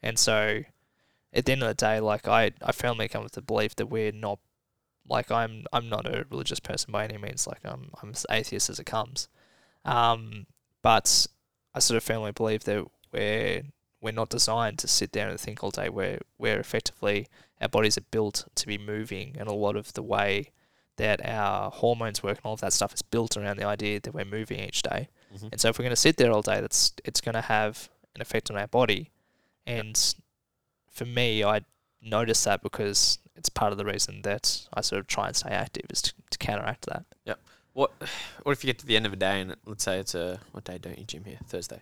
And 0.01 0.19
so 0.19 0.63
at 1.33 1.45
the 1.45 1.51
end 1.51 1.63
of 1.63 1.69
the 1.69 1.73
day, 1.73 1.99
like 1.99 2.27
I 2.27 2.51
I 2.61 2.71
firmly 2.71 3.07
come 3.07 3.23
with 3.23 3.33
the 3.33 3.41
belief 3.41 3.75
that 3.77 3.87
we're 3.87 4.11
not 4.11 4.39
like 5.07 5.31
I'm 5.31 5.65
I'm 5.73 5.89
not 5.89 6.05
a 6.05 6.25
religious 6.29 6.59
person 6.59 6.91
by 6.91 7.05
any 7.05 7.17
means. 7.17 7.47
Like 7.47 7.61
I'm 7.65 7.89
I'm 8.01 8.11
as 8.11 8.25
atheist 8.29 8.69
as 8.69 8.79
it 8.79 8.85
comes. 8.85 9.27
Um, 9.85 10.45
but 10.81 11.27
I 11.73 11.79
sort 11.79 11.97
of 11.97 12.03
firmly 12.03 12.31
believe 12.31 12.63
that 12.65 12.85
we're 13.11 13.63
we're 14.01 14.11
not 14.11 14.29
designed 14.29 14.79
to 14.79 14.87
sit 14.87 15.11
down 15.11 15.29
and 15.29 15.39
think 15.39 15.63
all 15.63 15.71
day. 15.71 15.89
We're 15.89 16.19
we're 16.37 16.59
effectively 16.59 17.27
our 17.61 17.69
bodies 17.69 17.97
are 17.97 18.05
built 18.11 18.45
to 18.55 18.67
be 18.67 18.77
moving, 18.77 19.35
and 19.39 19.47
a 19.47 19.53
lot 19.53 19.75
of 19.75 19.93
the 19.93 20.03
way 20.03 20.51
that 20.97 21.25
our 21.25 21.71
hormones 21.71 22.21
work 22.21 22.37
and 22.37 22.45
all 22.45 22.53
of 22.53 22.61
that 22.61 22.73
stuff 22.73 22.93
is 22.93 23.01
built 23.01 23.35
around 23.35 23.57
the 23.57 23.65
idea 23.65 23.99
that 23.99 24.13
we're 24.13 24.25
moving 24.25 24.59
each 24.59 24.83
day. 24.83 25.09
Mhm. 25.33 25.49
And 25.53 25.61
so 25.61 25.69
if 25.69 25.77
we're 25.79 25.83
going 25.83 25.91
to 25.91 25.95
sit 25.95 26.17
there 26.17 26.31
all 26.31 26.41
day, 26.41 26.61
that's 26.61 26.93
it's 27.03 27.21
going 27.21 27.33
to 27.33 27.41
have 27.41 27.89
an 28.15 28.21
effect 28.21 28.51
on 28.51 28.57
our 28.57 28.67
body. 28.67 29.11
And 29.65 29.97
for 30.91 31.05
me, 31.05 31.43
I 31.43 31.61
notice 32.01 32.43
that 32.43 32.61
because 32.61 33.19
it's 33.35 33.49
part 33.49 33.71
of 33.71 33.77
the 33.77 33.85
reason 33.85 34.21
that 34.23 34.67
I 34.73 34.81
sort 34.81 34.99
of 34.99 35.07
try 35.07 35.27
and 35.27 35.35
stay 35.35 35.49
active 35.49 35.85
is 35.89 36.01
to, 36.03 36.13
to 36.31 36.37
counteract 36.37 36.85
that. 36.87 37.05
Yep. 37.25 37.39
What 37.73 37.91
what 38.43 38.51
if 38.51 38.63
you 38.63 38.67
get 38.67 38.79
to 38.79 38.85
the 38.85 38.95
end 38.95 39.05
of 39.05 39.13
a 39.13 39.17
day 39.17 39.41
and 39.41 39.55
let's 39.65 39.83
say 39.83 39.99
it's 39.99 40.15
a 40.15 40.39
what 40.51 40.63
day 40.65 40.77
don't 40.77 40.97
you 40.97 41.05
gym 41.05 41.23
here? 41.25 41.39
Thursday. 41.47 41.81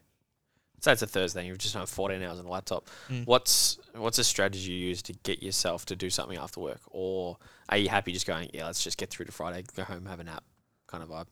Let's 0.75 0.85
say 0.85 0.91
it's 0.93 1.01
a 1.01 1.07
Thursday 1.07 1.41
and 1.41 1.49
you've 1.49 1.57
just 1.57 1.73
done 1.73 1.85
fourteen 1.85 2.23
hours 2.23 2.39
on 2.39 2.45
a 2.45 2.49
laptop. 2.49 2.87
Mm. 3.09 3.25
What's 3.27 3.77
what's 3.93 4.17
a 4.17 4.23
strategy 4.23 4.71
you 4.71 4.87
use 4.87 5.01
to 5.03 5.13
get 5.13 5.43
yourself 5.43 5.85
to 5.87 5.95
do 5.95 6.09
something 6.09 6.37
after 6.37 6.59
work? 6.59 6.81
Or 6.87 7.37
are 7.69 7.77
you 7.77 7.89
happy 7.89 8.13
just 8.13 8.25
going, 8.25 8.49
Yeah, 8.53 8.65
let's 8.67 8.83
just 8.83 8.97
get 8.97 9.09
through 9.09 9.25
to 9.25 9.31
Friday, 9.31 9.63
go 9.75 9.83
home, 9.83 10.05
have 10.05 10.19
a 10.19 10.23
nap 10.23 10.43
kind 10.87 11.03
of 11.03 11.09
vibe? 11.09 11.27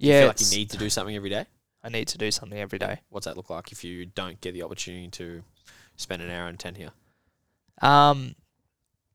Do 0.00 0.06
you 0.06 0.14
Yeah, 0.14 0.20
feel 0.20 0.28
like 0.28 0.40
you 0.40 0.46
need 0.58 0.70
to 0.70 0.76
do 0.78 0.90
something 0.90 1.14
every 1.14 1.30
day? 1.30 1.46
I 1.82 1.88
need 1.88 2.08
to 2.08 2.18
do 2.18 2.30
something 2.30 2.58
every 2.58 2.78
day. 2.78 3.00
What's 3.08 3.24
that 3.26 3.36
look 3.36 3.50
like 3.50 3.72
if 3.72 3.84
you 3.84 4.06
don't 4.06 4.40
get 4.40 4.52
the 4.52 4.62
opportunity 4.62 5.08
to 5.08 5.42
spend 5.96 6.22
an 6.22 6.30
hour 6.30 6.48
and 6.48 6.58
ten 6.58 6.74
here? 6.74 6.90
Um, 7.82 8.34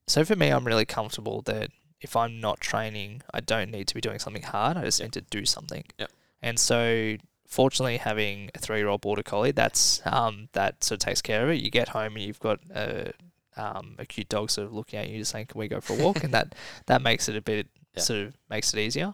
so 0.08 0.26
for 0.26 0.36
me, 0.36 0.50
I'm 0.50 0.66
really 0.66 0.86
comfortable 0.86 1.42
that 1.44 1.72
if 2.02 2.16
I'm 2.16 2.40
not 2.40 2.60
training, 2.60 3.22
I 3.34 3.40
don't 3.42 3.72
need 3.72 3.88
to 3.88 3.96
be 3.96 4.02
doing 4.02 4.20
something 4.20 4.44
hard. 4.44 4.78
I 4.78 4.84
just 4.84 5.00
Yep. 5.00 5.06
need 5.08 5.14
to 5.14 5.22
do 5.22 5.46
something. 5.46 5.84
Yep. 5.98 6.12
And 6.42 6.60
so, 6.60 7.18
fortunately, 7.48 7.98
having 7.98 8.52
a 8.54 8.60
three-year-old 8.60 9.02
border 9.02 9.24
collie, 9.24 9.52
that's 9.52 10.02
um, 10.06 10.50
that 10.54 10.84
sort 10.84 11.02
of 11.02 11.06
takes 11.06 11.22
care 11.22 11.44
of 11.44 11.50
it. 11.50 11.62
You 11.62 11.70
get 11.72 11.90
home 11.90 12.16
and 12.16 12.26
you've 12.26 12.40
got 12.40 12.60
a 12.74 13.14
um, 13.58 13.96
a 14.00 14.06
cute 14.06 14.30
dog 14.30 14.50
sort 14.52 14.68
of 14.68 14.74
looking 14.74 15.00
at 15.00 15.10
you, 15.10 15.18
just 15.20 15.32
saying, 15.32 15.48
"Can 15.48 15.60
we 15.60 15.68
go 15.68 15.80
for 15.82 15.94
a 15.94 15.96
walk?" 16.04 16.24
and 16.24 16.34
that 16.34 16.54
that 16.88 17.02
makes 17.02 17.30
it 17.30 17.36
a 17.36 17.42
bit 17.42 17.68
Yeah. 17.96 18.02
sort 18.02 18.20
of 18.22 18.38
makes 18.50 18.74
it 18.74 18.80
easier. 18.80 19.14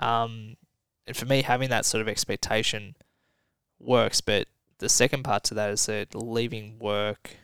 Um, 0.00 0.56
and 1.06 1.16
for 1.16 1.24
me, 1.26 1.42
having 1.42 1.68
that 1.70 1.84
sort 1.84 2.00
of 2.02 2.08
expectation 2.08 2.94
works. 3.78 4.20
But 4.20 4.48
the 4.78 4.88
second 4.88 5.22
part 5.22 5.44
to 5.44 5.54
that 5.54 5.70
is 5.70 5.86
that 5.86 6.14
leaving 6.14 6.78
work 6.78 7.36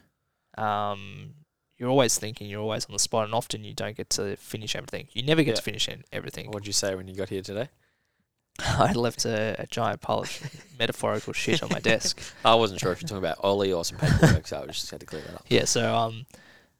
um, 0.59 1.35
you're 1.79 1.88
always 1.88 2.18
thinking, 2.18 2.48
you're 2.48 2.61
always 2.61 2.85
on 2.85 2.92
the 2.92 2.98
spot, 2.98 3.25
and 3.25 3.35
often 3.35 3.64
you 3.64 3.75
don't 3.75 3.96
get 3.96 4.11
to 4.11 4.37
finish 4.37 4.77
everything. 4.77 5.09
You 5.12 5.22
never 5.22 5.42
get 5.42 5.53
Yeah. 5.53 5.57
to 5.57 5.62
finish 5.62 5.88
everything. 6.12 6.46
What'd 6.51 6.66
you 6.66 6.72
say 6.72 6.94
when 6.94 7.09
you 7.09 7.14
got 7.14 7.31
here 7.31 7.42
today? 7.42 7.70
I 8.61 8.92
left 8.92 9.25
a, 9.25 9.57
a 9.59 9.66
giant 9.66 10.01
pile 10.03 10.20
of 10.20 10.64
metaphorical 10.79 11.33
shit 11.33 11.62
on 11.62 11.70
my 11.70 11.81
desk. 11.92 12.20
I 12.44 12.55
wasn't 12.55 12.81
sure 12.81 12.92
if 12.92 13.01
you're 13.01 13.09
talking 13.09 13.25
about 13.25 13.38
Ollie 13.40 13.72
or 13.72 13.85
some 13.85 13.98
paperwork, 13.98 14.46
so 14.46 14.62
I 14.62 14.66
just 14.66 14.90
had 14.90 15.01
to 15.01 15.07
clear 15.07 15.22
that 15.22 15.35
up. 15.37 15.44
Yeah, 15.48 15.64
so 15.64 15.92
um, 15.94 16.27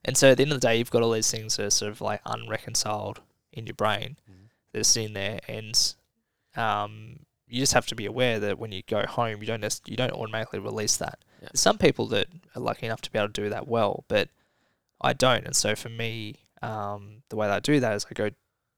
and 0.05 0.17
so 0.17 0.31
at 0.31 0.37
the 0.37 0.43
end 0.45 0.53
of 0.53 0.61
the 0.61 0.67
day, 0.69 0.77
you've 0.77 0.91
got 0.91 1.03
all 1.03 1.11
these 1.13 1.31
things 1.31 1.57
that 1.57 1.67
are 1.67 1.71
sort 1.71 1.91
of 1.91 2.01
like 2.01 2.21
unreconciled 2.27 3.21
in 3.53 3.67
your 3.67 3.75
brain 3.75 4.17
Mhm. 4.31 4.51
that 4.73 4.81
are 4.81 4.85
sitting 4.85 5.15
there, 5.15 5.41
and 5.49 5.95
um, 6.57 7.21
you 7.49 7.61
just 7.61 7.73
have 7.75 7.87
to 7.87 7.95
be 7.95 8.07
aware 8.07 8.41
that 8.41 8.59
when 8.59 8.73
you 8.73 8.83
go 8.89 9.05
home, 9.07 9.41
you 9.41 9.47
don't 9.47 9.81
you 9.87 9.97
don't 9.97 10.13
automatically 10.13 10.59
release 10.59 10.97
that. 10.97 11.19
Yeah. 11.43 11.49
Some 11.55 11.79
people 11.79 12.07
that 12.09 12.29
are 12.55 12.61
lucky 12.63 12.87
enough 12.87 13.03
to 13.03 13.11
be 13.11 13.19
able 13.19 13.29
to 13.29 13.43
do 13.43 13.49
that 13.51 13.69
well, 13.69 14.05
but 14.09 14.29
I 15.01 15.13
don't. 15.13 15.45
And 15.45 15.55
so 15.57 15.75
for 15.75 15.89
me, 15.89 16.37
um, 16.63 17.23
the 17.29 17.37
way 17.37 17.49
that 17.49 17.57
I 17.57 17.61
do 17.61 17.81
that 17.81 17.95
is 17.95 18.07
I 18.11 18.15
go 18.15 18.31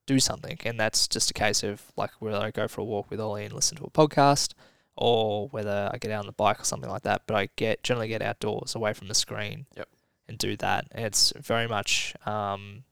do 0.06 0.18
something, 0.18 0.58
and 0.64 0.78
that's 0.78 1.06
just 1.08 1.30
a 1.30 1.34
case 1.34 1.62
of 1.62 1.82
like 1.96 2.10
whether 2.18 2.38
I 2.38 2.50
go 2.50 2.66
for 2.68 2.80
a 2.80 2.84
walk 2.84 3.10
with 3.10 3.20
Ollie 3.20 3.44
and 3.44 3.54
listen 3.54 3.76
to 3.78 3.84
a 3.84 3.90
podcast, 3.90 4.54
or 4.96 5.48
whether 5.48 5.90
I 5.92 5.98
get 5.98 6.10
out 6.10 6.20
on 6.20 6.26
the 6.26 6.32
bike 6.32 6.60
or 6.60 6.64
something 6.64 6.90
like 6.90 7.02
that. 7.02 7.22
But 7.26 7.37
I 7.37 7.48
get 7.56 7.82
generally 7.82 8.08
get 8.08 8.22
outdoors, 8.22 8.74
away 8.74 8.92
from 8.92 9.08
the 9.08 9.14
screen, 9.14 9.66
Yep. 9.76 9.88
and 10.28 10.38
do 10.38 10.56
that. 10.56 10.87
And 10.90 11.04
it's 11.06 11.32
very 11.38 11.68
much 11.68 12.14
um, 12.26 12.84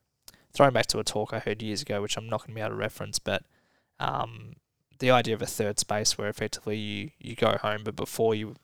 throwing 0.52 0.72
back 0.74 0.86
to 0.88 0.98
a 0.98 1.04
talk 1.04 1.32
I 1.32 1.38
heard 1.38 1.60
years 1.62 1.82
ago, 1.82 2.00
which 2.02 2.16
I'm 2.16 2.28
not 2.28 2.40
going 2.40 2.48
to 2.50 2.54
be 2.54 2.60
able 2.60 2.70
to 2.70 2.76
reference, 2.76 3.18
but 3.18 3.42
um, 4.00 4.54
the 5.02 5.10
idea 5.10 5.34
of 5.34 5.42
a 5.42 5.46
third 5.46 5.80
space 5.80 6.16
where 6.16 6.28
effectively 6.28 6.76
you, 6.76 7.10
you 7.18 7.34
go 7.34 7.58
home, 7.60 7.82
but 7.84 7.96
before 7.96 8.36
you 8.36 8.54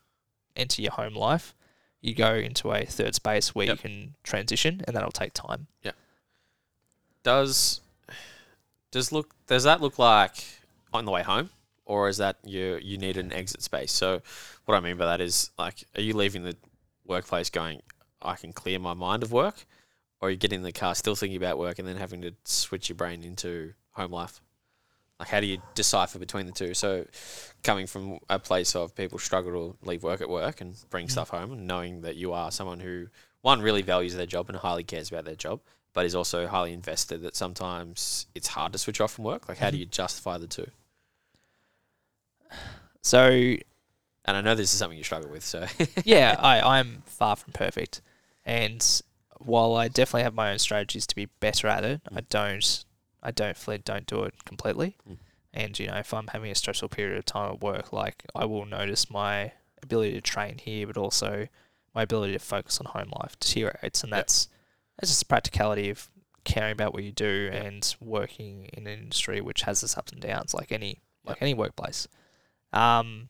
enter 0.54 0.80
your 0.80 0.92
home 0.92 1.14
life, 1.14 1.52
you 2.00 2.14
go 2.14 2.34
into 2.36 2.70
a 2.72 2.84
third 2.84 3.16
space 3.16 3.54
where 3.56 3.66
Yep. 3.66 3.76
you 3.76 3.82
can 3.82 4.14
transition, 4.22 4.80
and 4.86 4.94
that'll 4.94 5.10
take 5.10 5.32
time. 5.32 5.66
Yeah. 5.82 5.92
Does 7.24 7.80
does 8.90 9.10
look 9.12 9.34
does 9.46 9.64
that 9.64 9.80
look 9.80 9.98
like 9.98 10.36
on 10.92 11.04
the 11.04 11.10
way 11.10 11.22
home, 11.22 11.50
or 11.84 12.08
is 12.08 12.18
that 12.18 12.36
you 12.44 12.78
you 12.80 12.96
need 12.98 13.16
an 13.16 13.32
exit 13.32 13.62
space? 13.62 13.90
So 13.92 14.22
what 14.64 14.76
I 14.76 14.80
mean 14.80 14.96
by 14.96 15.06
that 15.06 15.20
is 15.20 15.50
like, 15.58 15.84
are 15.96 16.00
you 16.00 16.14
leaving 16.14 16.44
the 16.44 16.56
workplace 17.04 17.50
going, 17.50 17.82
I 18.22 18.36
can 18.36 18.52
clear 18.52 18.78
my 18.78 18.94
mind 18.94 19.24
of 19.24 19.32
work, 19.32 19.66
or 20.20 20.28
are 20.28 20.30
you 20.30 20.36
getting 20.36 20.60
in 20.60 20.62
the 20.62 20.72
car 20.72 20.94
still 20.94 21.16
thinking 21.16 21.36
about 21.36 21.58
work 21.58 21.80
and 21.80 21.88
then 21.88 21.96
having 21.96 22.22
to 22.22 22.32
switch 22.44 22.88
your 22.88 22.96
brain 22.96 23.24
into 23.24 23.74
home 23.92 24.12
life? 24.12 24.40
Like, 25.18 25.28
how 25.28 25.40
do 25.40 25.46
you 25.46 25.58
decipher 25.74 26.18
between 26.18 26.46
the 26.46 26.52
two? 26.52 26.74
So, 26.74 27.04
coming 27.64 27.86
from 27.88 28.20
a 28.30 28.38
place 28.38 28.76
of 28.76 28.94
people 28.94 29.18
struggle 29.18 29.76
to 29.80 29.88
leave 29.88 30.02
work 30.04 30.20
at 30.20 30.28
work 30.28 30.60
and 30.60 30.76
bring 30.90 31.06
Mm. 31.06 31.10
stuff 31.10 31.30
home, 31.30 31.52
and 31.52 31.66
knowing 31.66 32.02
that 32.02 32.14
you 32.16 32.32
are 32.32 32.50
someone 32.52 32.80
who 32.80 33.08
one 33.42 33.60
really 33.60 33.82
values 33.82 34.14
their 34.14 34.26
job 34.26 34.48
and 34.48 34.58
highly 34.58 34.84
cares 34.84 35.08
about 35.10 35.24
their 35.24 35.34
job, 35.34 35.60
but 35.92 36.04
is 36.06 36.14
also 36.14 36.46
highly 36.46 36.72
invested 36.72 37.22
that 37.22 37.34
sometimes 37.34 38.26
it's 38.34 38.48
hard 38.48 38.72
to 38.72 38.78
switch 38.78 39.00
off 39.00 39.12
from 39.12 39.24
work. 39.24 39.48
Like, 39.48 39.58
how 39.58 39.70
do 39.70 39.76
Mhm. 39.76 39.80
you 39.80 39.86
justify 39.86 40.38
the 40.38 40.46
two? 40.46 40.70
So 43.02 43.56
And 44.24 44.36
I 44.36 44.40
know 44.42 44.54
this 44.54 44.72
is 44.74 44.78
something 44.78 44.98
you 44.98 45.04
struggle 45.04 45.30
with, 45.30 45.42
so 45.44 45.66
yeah, 46.04 46.36
I, 46.38 46.60
I'm 46.78 47.02
far 47.06 47.34
from 47.34 47.52
perfect. 47.54 48.02
And 48.44 48.84
while 49.38 49.74
I 49.74 49.88
definitely 49.88 50.24
have 50.24 50.34
my 50.34 50.52
own 50.52 50.58
strategies 50.58 51.06
to 51.06 51.14
be 51.16 51.26
better 51.40 51.66
at 51.66 51.82
it, 51.84 52.02
I 52.14 52.20
don't 52.20 52.84
I 53.22 53.30
don't 53.30 53.56
flee, 53.56 53.78
don't 53.78 54.06
do 54.06 54.22
it 54.24 54.44
completely. 54.44 54.96
Mm. 55.08 55.16
And 55.54 55.78
you 55.78 55.86
know, 55.88 55.96
if 55.96 56.12
I'm 56.14 56.28
having 56.28 56.50
a 56.50 56.54
stressful 56.54 56.88
period 56.90 57.18
of 57.18 57.24
time 57.24 57.52
at 57.52 57.60
work, 57.62 57.92
like 57.92 58.24
I 58.34 58.44
will 58.44 58.64
notice 58.66 59.10
my 59.10 59.52
ability 59.82 60.12
to 60.12 60.20
train 60.20 60.58
here, 60.58 60.86
but 60.86 60.96
also 60.96 61.48
my 61.94 62.02
ability 62.02 62.34
to 62.34 62.38
focus 62.38 62.80
on 62.80 62.86
home 62.86 63.12
life 63.20 63.38
deteriorates, 63.40 64.02
and 64.02 64.10
Yep. 64.10 64.18
that's 64.18 64.48
that's 64.98 65.10
just 65.10 65.20
the 65.20 65.26
practicality 65.26 65.90
of 65.90 66.08
caring 66.44 66.72
about 66.72 66.92
what 66.92 67.02
you 67.04 67.12
do 67.12 67.50
Yep. 67.52 67.64
and 67.64 67.96
working 68.00 68.66
in 68.72 68.86
an 68.86 68.98
industry 68.98 69.40
which 69.40 69.62
has 69.62 69.82
its 69.82 69.96
ups 69.96 70.12
and 70.12 70.20
downs, 70.20 70.54
like 70.54 70.70
any 70.70 71.00
like 71.24 71.36
Yep. 71.36 71.42
any 71.42 71.54
workplace. 71.54 72.08
Um, 72.72 73.28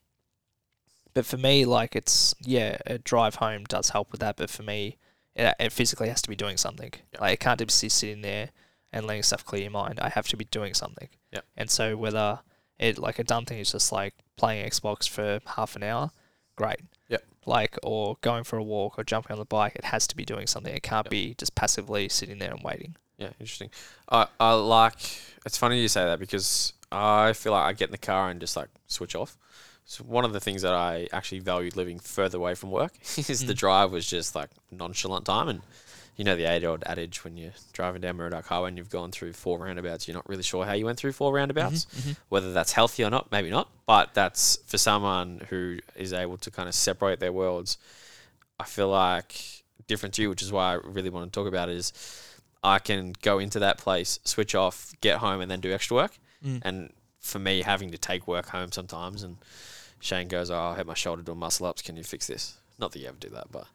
But 1.15 1.25
for 1.27 1.37
me, 1.37 1.65
like 1.65 1.97
it's 1.97 2.35
yeah, 2.41 2.79
a 2.87 2.99
drive 2.99 3.37
home 3.37 3.65
does 3.65 3.91
help 3.91 4.13
with 4.13 4.21
that. 4.21 4.37
But 4.37 4.51
for 4.51 4.63
me, 4.63 4.99
it, 5.35 5.55
it 5.59 5.73
physically 5.73 6.09
has 6.11 6.23
to 6.23 6.29
be 6.29 6.37
doing 6.37 6.57
something. 6.57 6.93
Like 7.21 7.33
it 7.35 7.41
can't 7.41 7.59
just 7.59 7.81
be 7.83 7.89
sitting 7.89 8.21
there 8.23 8.51
and 8.93 9.07
letting 9.07 9.23
stuff 9.23 9.45
clear 9.45 9.63
your 9.63 9.71
mind. 9.71 9.99
I 10.01 10.09
have 10.09 10.29
to 10.29 10.37
be 10.37 10.45
doing 10.47 10.75
something. 10.75 11.09
Yep. 11.33 11.45
And 11.57 11.71
so 11.71 11.97
whether 11.97 12.41
it 12.79 12.99
like 12.99 13.19
a 13.19 13.25
dumb 13.25 13.45
thing 13.45 13.59
is 13.59 13.73
just 13.73 13.93
like 13.93 14.15
playing 14.37 14.69
Xbox 14.69 15.09
for 15.09 15.41
half 15.47 15.77
an 15.77 15.83
hour, 15.83 16.11
great. 16.57 16.81
Yep. 17.09 17.25
Like 17.47 17.77
or 17.83 18.17
going 18.21 18.45
for 18.45 18.57
a 18.59 18.63
walk 18.63 18.99
or 18.99 19.05
jumping 19.05 19.33
on 19.33 19.39
the 19.39 19.45
bike, 19.45 19.75
it 19.77 19.85
has 19.87 20.07
to 20.09 20.17
be 20.17 20.25
doing 20.25 20.47
something. 20.47 20.75
It 20.75 20.83
can't 20.83 21.07
Yep. 21.07 21.11
be 21.11 21.35
just 21.35 21.55
passively 21.55 22.09
sitting 22.09 22.39
there 22.39 22.51
and 22.53 22.63
waiting. 22.63 22.97
Yeah, 23.19 23.31
interesting. 23.41 23.71
I 24.11 24.27
I 24.39 24.53
like. 24.53 24.95
It's 25.45 25.59
funny 25.59 25.81
you 25.81 25.89
say 25.89 26.05
that 26.05 26.19
because 26.21 26.73
I 26.93 27.33
feel 27.33 27.53
like 27.53 27.65
I 27.65 27.73
get 27.73 27.89
in 27.89 27.93
the 27.93 27.99
car 27.99 28.31
and 28.31 28.41
just 28.41 28.57
like 28.57 28.69
switch 28.87 29.15
off. 29.17 29.37
So 29.85 30.05
one 30.05 30.25
of 30.25 30.33
the 30.35 30.41
things 30.41 30.63
that 30.63 30.75
I 30.75 31.09
actually 31.13 31.39
valued 31.41 31.75
living 31.75 31.99
further 31.99 32.37
away 32.39 32.55
from 32.55 32.71
work 32.71 32.93
is 33.17 33.45
the 33.47 33.55
Mm. 33.55 33.57
drive 33.57 33.91
was 33.91 34.07
just 34.07 34.35
like 34.35 34.51
nonchalant 34.71 35.25
time 35.27 35.49
and. 35.49 35.63
You 36.19 36.25
know 36.25 36.35
the 36.37 36.45
age-old 36.45 36.83
adage 36.85 37.23
when 37.23 37.37
you're 37.37 37.53
driving 37.73 38.01
down 38.03 38.19
Moorooduc 38.19 38.45
Highway 38.47 38.69
and 38.69 38.77
you've 38.77 38.91
gone 38.91 39.13
through 39.13 39.33
four 39.35 39.61
roundabouts, 39.61 40.09
you're 40.09 40.17
not 40.17 40.29
really 40.29 40.43
sure 40.43 40.67
how 40.67 40.73
you 40.73 40.85
went 40.85 40.99
through 40.99 41.13
four 41.13 41.33
roundabouts. 41.33 41.87
Mhm. 41.87 42.17
Whether 42.29 42.53
that's 42.53 42.73
healthy 42.73 43.05
or 43.05 43.11
not, 43.11 43.31
maybe 43.31 43.51
not. 43.51 43.71
But 43.87 44.15
that's 44.15 44.57
for 44.67 44.79
someone 44.79 45.47
who 45.49 45.79
is 45.95 46.13
able 46.13 46.37
to 46.39 46.51
kind 46.51 46.69
of 46.69 46.75
separate 46.75 47.21
their 47.21 47.33
worlds. 47.33 47.79
I 48.59 48.65
feel 48.65 48.89
like 48.89 49.63
different 49.87 50.13
to 50.17 50.23
you, 50.23 50.29
which 50.29 50.43
is 50.43 50.51
why 50.51 50.73
I 50.73 50.75
really 50.75 51.09
want 51.09 51.33
to 51.33 51.41
talk 51.41 51.47
about 51.47 51.69
it, 51.69 51.77
is 51.77 51.93
I 52.65 52.81
can 52.81 53.15
go 53.23 53.39
into 53.39 53.61
that 53.61 53.79
place, 53.79 54.19
switch 54.25 54.57
off, 54.57 54.93
get 55.01 55.19
home, 55.19 55.41
and 55.41 55.49
then 55.49 55.61
do 55.61 55.73
extra 55.73 55.95
work. 55.95 56.19
Mm. 56.45 56.63
And 56.65 56.93
for 57.21 57.39
me, 57.39 57.63
having 57.63 57.93
to 57.93 57.99
take 57.99 58.27
work 58.27 58.49
home 58.49 58.73
sometimes, 58.73 59.23
and 59.23 59.37
Shane 60.01 60.27
goes, 60.27 60.51
"Oh, 60.51 60.59
I 60.59 60.75
hurt 60.75 60.87
my 60.87 60.95
shoulder 60.95 61.23
doing 61.23 61.39
muscle 61.39 61.67
ups. 61.67 61.81
Can 61.81 61.97
you 61.97 62.03
fix 62.03 62.27
this?" 62.27 62.57
Not 62.77 62.91
that 62.93 62.99
you 62.99 63.07
ever 63.07 63.17
do 63.19 63.29
that, 63.31 63.53
but 63.53 63.69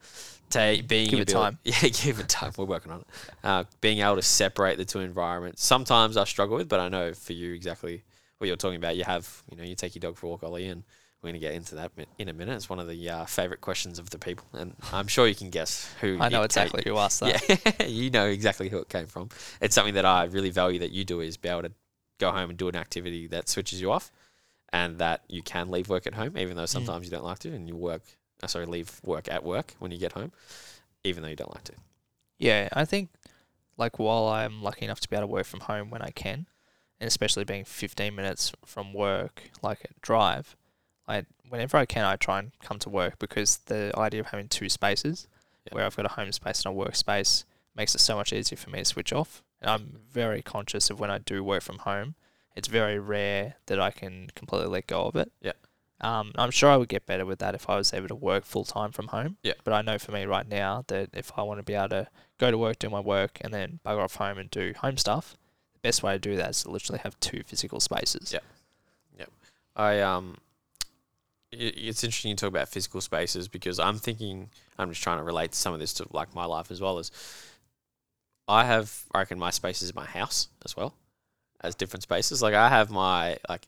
being 0.53 1.09
Give 1.09 1.19
it 1.19 1.29
able- 1.31 1.41
time. 1.41 1.59
Yeah, 1.63 1.89
give 1.89 2.19
it 2.19 2.29
time. 2.29 2.51
We're 2.57 2.65
working 2.65 2.91
on 2.91 3.01
it. 3.01 3.07
Uh, 3.43 3.63
being 3.81 3.99
able 3.99 4.15
to 4.15 4.21
separate 4.21 4.77
the 4.77 4.85
two 4.85 4.99
environments. 4.99 5.63
Sometimes 5.65 6.17
I 6.17 6.23
struggle 6.25 6.57
with, 6.57 6.69
but 6.69 6.79
I 6.79 6.89
know 6.89 7.13
for 7.13 7.33
you 7.33 7.53
exactly 7.53 8.03
what 8.37 8.47
you're 8.47 8.55
talking 8.57 8.77
about. 8.77 8.95
You 8.95 9.03
have, 9.03 9.43
you 9.49 9.57
know, 9.57 9.63
you 9.63 9.75
take 9.75 9.95
your 9.95 10.01
dog 10.01 10.17
for 10.17 10.27
a 10.27 10.29
walk, 10.29 10.43
Ollie, 10.43 10.67
and 10.67 10.83
we're 11.21 11.29
going 11.29 11.39
to 11.41 11.47
get 11.47 11.53
into 11.53 11.75
that 11.75 11.91
in 12.19 12.27
a 12.29 12.33
minute. 12.33 12.53
It's 12.55 12.69
one 12.69 12.79
of 12.79 12.87
the 12.89 13.09
uh, 13.09 13.25
favorite 13.25 13.61
questions 13.61 13.97
of 13.99 14.09
the 14.09 14.19
people, 14.19 14.45
and 14.53 14.75
I'm 14.91 15.07
sure 15.07 15.25
you 15.27 15.35
can 15.35 15.49
guess 15.49 15.89
who. 16.01 16.17
I 16.19 16.27
know 16.29 16.39
came- 16.39 16.45
exactly 16.45 16.83
who 16.85 16.97
asked 16.97 17.21
that. 17.21 17.77
yeah, 17.81 17.85
you 17.87 18.09
know 18.09 18.25
exactly 18.27 18.67
who 18.69 18.79
it 18.79 18.89
came 18.89 19.05
from. 19.07 19.29
It's 19.61 19.73
something 19.73 19.93
that 19.93 20.05
I 20.05 20.25
really 20.25 20.49
value 20.49 20.79
that 20.79 20.91
you 20.91 21.05
do 21.05 21.21
is 21.21 21.37
be 21.37 21.47
able 21.49 21.61
to 21.63 21.71
go 22.19 22.31
home 22.31 22.49
and 22.49 22.59
do 22.59 22.67
an 22.67 22.75
activity 22.75 23.27
that 23.27 23.47
switches 23.47 23.79
you 23.79 23.91
off, 23.91 24.11
and 24.73 24.97
that 24.97 25.21
you 25.29 25.41
can 25.41 25.69
leave 25.71 25.87
work 25.87 26.05
at 26.07 26.13
home, 26.13 26.37
even 26.37 26.57
though 26.57 26.65
sometimes 26.65 27.05
you 27.05 27.11
don't 27.11 27.23
like 27.23 27.39
to, 27.39 27.53
and 27.53 27.67
you 27.69 27.75
work. 27.77 28.01
Uh, 28.43 28.47
sorry, 28.47 28.65
leave 28.65 28.99
work 29.05 29.31
at 29.31 29.43
work 29.43 29.73
when 29.79 29.91
you 29.91 29.97
get 29.97 30.11
home, 30.11 30.31
even 31.05 31.23
though 31.23 31.29
you 31.29 31.35
don't 31.35 31.53
like 31.55 31.63
to. 31.63 31.73
Yeah, 32.37 32.67
I 32.73 32.83
think 32.83 33.09
like 33.77 33.97
while 33.99 34.27
I'm 34.27 34.61
lucky 34.61 34.83
enough 34.85 34.99
to 34.99 35.09
be 35.09 35.15
able 35.15 35.27
to 35.27 35.31
work 35.31 35.45
from 35.45 35.61
home 35.61 35.89
when 35.89 36.01
I 36.01 36.09
can, 36.09 36.47
and 36.99 37.07
especially 37.07 37.45
being 37.45 37.63
15 37.63 38.13
minutes 38.13 38.51
from 38.65 38.93
work, 38.93 39.49
like 39.61 39.85
a 39.85 39.87
drive, 40.01 40.57
like 41.07 41.25
whenever 41.47 41.77
I 41.77 41.85
can, 41.85 42.03
I 42.05 42.17
try 42.17 42.39
and 42.39 42.51
come 42.61 42.79
to 42.79 42.89
work 42.89 43.17
because 43.17 43.57
the 43.65 43.91
idea 43.97 44.19
of 44.19 44.27
having 44.27 44.49
two 44.49 44.67
spaces, 44.69 45.27
Yeah. 45.65 45.75
where 45.75 45.85
I've 45.85 45.95
got 45.95 46.05
a 46.05 46.09
home 46.09 46.31
space 46.33 46.65
and 46.65 46.75
a 46.75 46.77
workspace, 46.77 47.45
makes 47.75 47.95
it 47.95 47.99
so 47.99 48.15
much 48.17 48.33
easier 48.33 48.57
for 48.57 48.69
me 48.69 48.79
to 48.79 48.85
switch 48.85 49.13
off. 49.13 49.41
And 49.61 49.69
I'm 49.71 49.99
very 50.11 50.41
conscious 50.41 50.89
of 50.89 50.99
when 50.99 51.09
I 51.09 51.17
do 51.19 51.43
work 51.43 51.63
from 51.63 51.79
home. 51.79 52.15
It's 52.55 52.67
very 52.67 52.99
rare 52.99 53.55
that 53.67 53.79
I 53.79 53.91
can 53.91 54.29
completely 54.35 54.67
let 54.67 54.85
go 54.87 55.03
of 55.05 55.15
it. 55.15 55.31
Yeah. 55.41 55.53
Um, 56.03 56.31
I'm 56.35 56.51
sure 56.51 56.69
I 56.69 56.75
would 56.77 56.89
get 56.89 57.05
better 57.05 57.25
with 57.25 57.39
that 57.39 57.55
if 57.55 57.69
I 57.69 57.77
was 57.77 57.93
able 57.93 58.09
to 58.09 58.15
work 58.15 58.43
full 58.45 58.65
time 58.65 58.91
from 58.91 59.07
home. 59.07 59.37
Yeah. 59.41 59.53
But 59.63 59.73
I 59.73 59.81
know 59.81 59.97
for 59.97 60.11
me 60.11 60.25
right 60.25 60.47
now 60.47 60.83
that 60.87 61.09
if 61.13 61.31
I 61.37 61.43
want 61.43 61.59
to 61.59 61.63
be 61.63 61.73
able 61.73 61.89
to 61.89 62.07
go 62.39 62.51
to 62.51 62.57
work, 62.57 62.77
do 62.79 62.89
my 62.89 62.99
work, 62.99 63.37
and 63.41 63.53
then 63.53 63.79
bugger 63.85 64.03
off 64.03 64.15
home 64.15 64.37
and 64.37 64.51
do 64.51 64.73
home 64.77 64.97
stuff, 64.97 65.37
the 65.73 65.79
best 65.79 66.03
way 66.03 66.13
to 66.13 66.19
do 66.19 66.35
that 66.35 66.49
is 66.51 66.63
to 66.63 66.71
literally 66.71 66.99
have 67.03 67.17
two 67.21 67.41
physical 67.45 67.79
spaces. 67.79 68.33
Yeah. 68.33 68.39
Yep. 69.17 69.29
I 69.77 70.01
um, 70.01 70.37
i- 71.53 71.55
it's 71.57 72.03
interesting 72.03 72.29
you 72.31 72.35
talk 72.35 72.49
about 72.49 72.67
physical 72.67 72.99
spaces 72.99 73.47
because 73.47 73.79
I'm 73.79 73.97
thinking 73.97 74.49
I'm 74.77 74.89
just 74.89 75.01
trying 75.03 75.19
to 75.19 75.23
relate 75.23 75.55
some 75.55 75.73
of 75.73 75.79
this 75.79 75.93
to 75.95 76.07
like 76.11 76.35
my 76.35 76.45
life 76.45 76.69
as 76.69 76.81
well 76.81 76.99
as 76.99 77.11
I 78.47 78.65
have 78.65 79.03
I 79.13 79.19
reckon 79.19 79.39
my 79.39 79.51
spaces 79.51 79.89
in 79.89 79.95
my 79.95 80.05
house 80.05 80.49
as 80.65 80.75
well 80.75 80.95
as 81.61 81.75
different 81.75 82.03
spaces. 82.03 82.41
Like 82.41 82.53
I 82.55 82.67
have 82.67 82.91
my 82.91 83.37
like 83.47 83.67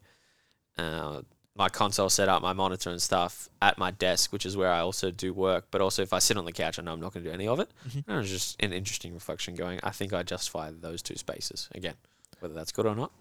uh, 0.77 1.21
my 1.57 1.69
console 1.69 2.09
set 2.09 2.27
up, 2.27 2.41
my 2.41 2.51
monitor 2.53 2.89
and 2.89 3.01
stuff 3.01 3.47
at 3.61 3.77
my 3.77 3.89
desk, 3.91 4.33
which 4.33 4.45
is 4.45 4.57
where 4.57 4.69
I 4.71 4.79
also 4.79 5.09
do 5.09 5.33
work. 5.33 5.67
But 5.71 5.81
also 5.81 6.01
if 6.01 6.11
I 6.11 6.19
sit 6.19 6.35
on 6.37 6.43
the 6.45 6.51
couch, 6.51 6.77
I 6.77 6.81
know 6.83 6.91
I'm 6.93 6.99
not 6.99 7.13
going 7.13 7.23
to 7.23 7.29
do 7.29 7.33
any 7.33 7.47
of 7.47 7.59
it. 7.61 7.69
Mhm. 7.87 8.03
And 8.07 8.15
it 8.15 8.19
was 8.19 8.29
just 8.29 8.61
an 8.61 8.73
interesting 8.73 9.13
reflection 9.13 9.55
going. 9.55 9.79
I 9.81 9.91
think 9.91 10.11
I 10.11 10.23
justify 10.23 10.71
those 10.71 11.01
two 11.01 11.15
spaces 11.15 11.69
again, 11.73 11.95
whether 12.39 12.53
that's 12.53 12.73
good 12.73 12.85
or 12.85 12.95
not. 12.95 13.11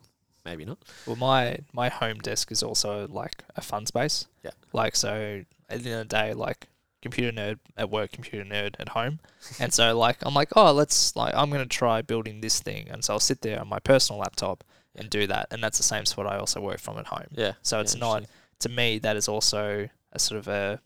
Maybe 0.44 0.64
not. 0.64 0.78
Well, 1.06 1.16
my 1.16 1.58
my 1.72 1.88
home 1.88 2.18
desk 2.18 2.50
is 2.52 2.62
also 2.62 3.06
like 3.08 3.44
a 3.56 3.62
fun 3.62 3.86
space. 3.86 4.26
Yeah. 4.42 4.50
Like 4.72 4.94
so, 4.96 5.44
at 5.70 5.82
the 5.82 5.90
end 5.90 6.00
of 6.02 6.08
the 6.08 6.16
day, 6.16 6.34
like 6.34 6.68
computer 7.00 7.32
nerd 7.32 7.58
at 7.78 7.88
work, 7.88 8.12
computer 8.12 8.44
nerd 8.44 8.74
at 8.78 8.90
home, 8.90 9.20
and 9.58 9.72
so 9.72 9.96
like 9.96 10.18
I'm 10.22 10.34
like, 10.34 10.50
oh, 10.54 10.72
let's 10.72 11.16
like 11.16 11.32
I'm 11.34 11.50
gonna 11.50 11.64
try 11.64 12.02
building 12.02 12.40
this 12.42 12.60
thing, 12.60 12.88
and 12.90 13.02
so 13.02 13.14
I'll 13.14 13.20
sit 13.20 13.40
there 13.40 13.58
on 13.58 13.68
my 13.68 13.78
personal 13.78 14.20
laptop 14.20 14.64
and 14.96 15.11
do 15.11 15.26
that, 15.26 15.48
and 15.50 15.62
that's 15.62 15.76
the 15.78 15.85
same 15.85 16.04
spot 16.07 16.26
I 16.26 16.38
also 16.38 16.61
work 16.61 16.78
from 16.78 16.98
at 16.98 17.07
home. 17.07 17.26
Yeah. 17.33 17.52
So 17.62 17.76
yeah, 17.76 17.83
it's 17.83 17.96
not 17.96 18.24
to 18.61 18.68
me 18.68 18.98
that 19.00 19.16
is 19.16 19.28
also 19.28 19.88
a 20.12 20.18
sort 20.18 20.38
of 20.38 20.48
a 20.48 20.80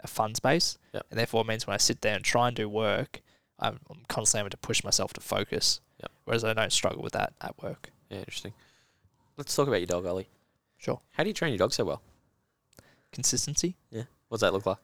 a 0.00 0.06
fun 0.06 0.32
space, 0.36 0.78
Yep. 0.94 1.06
and 1.10 1.18
therefore 1.18 1.40
it 1.40 1.48
means 1.48 1.66
when 1.66 1.74
I 1.74 1.78
sit 1.78 2.02
there 2.02 2.14
and 2.14 2.24
try 2.24 2.46
and 2.46 2.54
do 2.56 2.68
work, 2.68 3.20
I'm, 3.58 3.80
I'm 3.90 4.02
constantly 4.08 4.38
having 4.40 4.50
to 4.50 4.56
push 4.56 4.84
myself 4.84 5.12
to 5.14 5.20
focus. 5.20 5.80
Yep. 6.00 6.10
Whereas 6.24 6.44
I 6.44 6.52
don't 6.52 6.72
struggle 6.72 7.02
with 7.02 7.14
that 7.14 7.32
at 7.40 7.60
work. 7.60 7.90
Yeah, 8.08 8.18
interesting. 8.18 8.52
Let's 9.36 9.56
talk 9.56 9.66
about 9.66 9.78
your 9.80 9.86
dog, 9.88 10.06
Ollie. 10.06 10.28
Sure. 10.76 11.00
How 11.14 11.24
do 11.24 11.28
you 11.30 11.34
train 11.34 11.50
your 11.52 11.58
dog 11.58 11.72
so 11.72 11.84
well? 11.84 12.00
Consistency. 13.12 13.76
Yeah. 13.90 14.04
What's 14.28 14.42
that 14.42 14.52
look 14.52 14.66
like? 14.66 14.76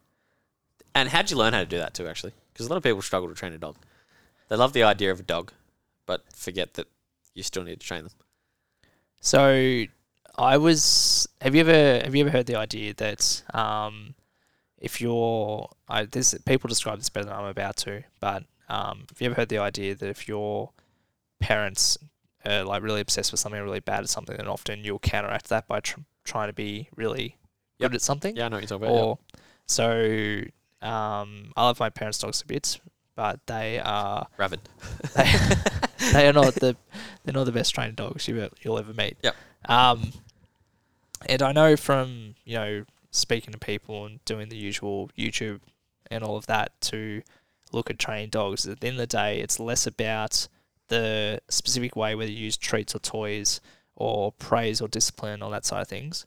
And 0.97 1.09
how'd 1.11 1.31
you 1.31 1.37
learn 1.37 1.53
how 1.53 1.61
to 1.61 1.67
do 1.67 1.79
that 1.79 1.95
too, 1.95 2.07
actually? 2.09 2.33
Because 2.53 2.67
a 2.67 2.71
lot 2.71 2.77
of 2.77 2.83
people 2.83 3.03
struggle 3.03 3.29
to 3.29 3.35
train 3.37 3.53
a 3.53 3.59
dog. 3.59 3.77
They 4.49 4.57
love 4.57 4.73
the 4.73 4.83
idea 4.83 5.11
of 5.13 5.21
a 5.21 5.25
dog, 5.25 5.53
but 6.07 6.25
forget 6.35 6.75
that 6.75 6.89
you 7.35 7.43
still 7.45 7.63
need 7.65 7.81
to 7.81 7.87
train 7.87 8.03
them. 8.05 8.13
So 9.25 9.85
I 10.37 10.59
was. 10.59 11.27
Have 11.41 11.55
you 11.55 11.63
ever 11.63 12.05
have 12.05 12.15
you 12.15 12.21
ever 12.27 12.31
heard 12.31 12.45
the 12.45 12.57
idea 12.57 12.93
that 12.95 13.43
um, 13.55 14.15
if 14.79 15.01
you're 15.01 15.67
I 15.89 16.05
this 16.05 16.35
people 16.45 16.69
describe 16.69 16.99
this 16.99 17.09
better 17.09 17.25
than 17.27 17.35
I'm 17.35 17.47
about 17.47 17.77
to, 17.79 18.03
but 18.21 18.45
um, 18.69 19.07
have 19.09 19.21
you 19.21 19.27
ever 19.27 19.35
heard 19.35 19.49
the 19.49 19.57
idea 19.59 19.95
that 19.95 20.09
if 20.11 20.29
your 20.29 20.73
parents 21.41 21.97
are 22.45 22.65
like 22.65 22.83
really 22.83 23.01
obsessed 23.01 23.33
with 23.33 23.41
something, 23.41 23.63
really 23.63 23.81
bad 23.81 24.01
at 24.01 24.11
something, 24.11 24.37
then 24.37 24.47
often 24.47 24.85
you'll 24.85 24.99
counteract 24.99 25.49
that 25.49 25.67
by 25.67 25.81
tr- 25.81 26.01
trying 26.25 26.49
to 26.51 26.55
be 26.55 26.91
really 26.95 27.39
Yep. 27.79 27.91
good 27.91 27.97
at 27.97 28.03
something. 28.03 28.37
Yeah, 28.37 28.45
I 28.45 28.49
know 28.51 28.57
what 28.57 28.71
you're 28.71 28.79
talking 28.79 28.95
about. 28.95 29.03
Or 29.03 29.19
so 29.67 30.43
um, 30.83 31.51
I 31.57 31.65
love 31.65 31.81
my 31.81 31.89
parents' 31.89 32.19
dogs 32.19 32.43
a 32.43 32.47
bit, 32.47 32.79
but 33.17 33.41
they 33.47 33.81
are 33.81 34.27
rabid. 34.37 34.61
They, 35.17 35.33
they 36.13 36.29
are 36.29 36.33
not 36.33 36.55
the 36.55 36.77
they're 37.25 37.35
not 37.35 37.45
the 37.45 37.53
best 37.53 37.75
trained 37.75 37.97
dogs 37.97 38.27
you 38.29 38.49
you'll 38.63 38.79
ever 38.79 38.93
meet. 38.93 39.17
Yep. 39.23 39.37
Um, 39.67 40.13
and 41.29 41.43
I 41.43 41.53
know 41.53 41.77
from 41.77 42.35
you 42.45 42.57
know 42.57 42.85
speaking 43.11 43.53
to 43.53 43.59
people 43.59 44.07
and 44.07 44.25
doing 44.25 44.49
the 44.49 44.57
usual 44.57 45.11
YouTube 45.17 45.61
and 46.11 46.23
all 46.25 46.37
of 46.37 46.47
that 46.47 46.79
to 46.83 47.23
look 47.73 47.91
at 47.91 47.99
training 47.99 48.31
dogs. 48.31 48.67
At 48.67 48.81
the 48.81 48.89
end 48.89 48.95
of 48.97 49.01
the 49.01 49.07
day, 49.07 49.41
it's 49.41 49.59
less 49.61 49.87
about 49.87 50.49
the 50.89 51.41
specific 51.49 51.97
way 51.97 52.15
whether 52.15 52.31
you 52.31 52.39
use 52.45 52.57
treats 52.57 52.95
or 52.95 52.99
toys 52.99 53.61
or 53.97 54.33
praise 54.33 54.81
or 54.81 54.89
discipline 54.89 55.43
or 55.43 55.51
that 55.51 55.65
side 55.65 55.81
of 55.83 55.89
things. 55.89 56.27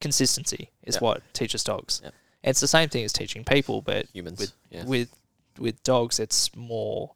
Consistency 0.00 0.70
is 0.84 0.94
Yep. 0.96 1.02
what 1.02 1.34
teaches 1.34 1.64
dogs. 1.64 2.00
Yep. 2.04 2.14
It's 2.44 2.60
the 2.60 2.68
same 2.68 2.88
thing 2.88 3.04
as 3.04 3.12
teaching 3.12 3.42
people, 3.44 3.82
but 3.82 4.06
Humans. 4.12 4.38
with- 4.38 4.52
yeah. 4.70 4.84
with 4.84 5.10
with 5.58 5.82
dogs 5.82 6.20
it's 6.20 6.54
more 6.54 7.10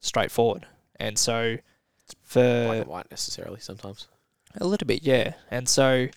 straightforward 0.00 0.66
and 1.02 1.18
so 1.18 1.56
for 2.22 2.64
Black 2.66 2.78
and 2.80 2.86
white 2.86 3.10
necessarily 3.10 3.60
sometimes. 3.60 4.08
a 4.60 4.66
little 4.66 4.86
bit 4.86 5.02
yeah 5.02 5.34
and 5.50 5.68
so 5.68 6.08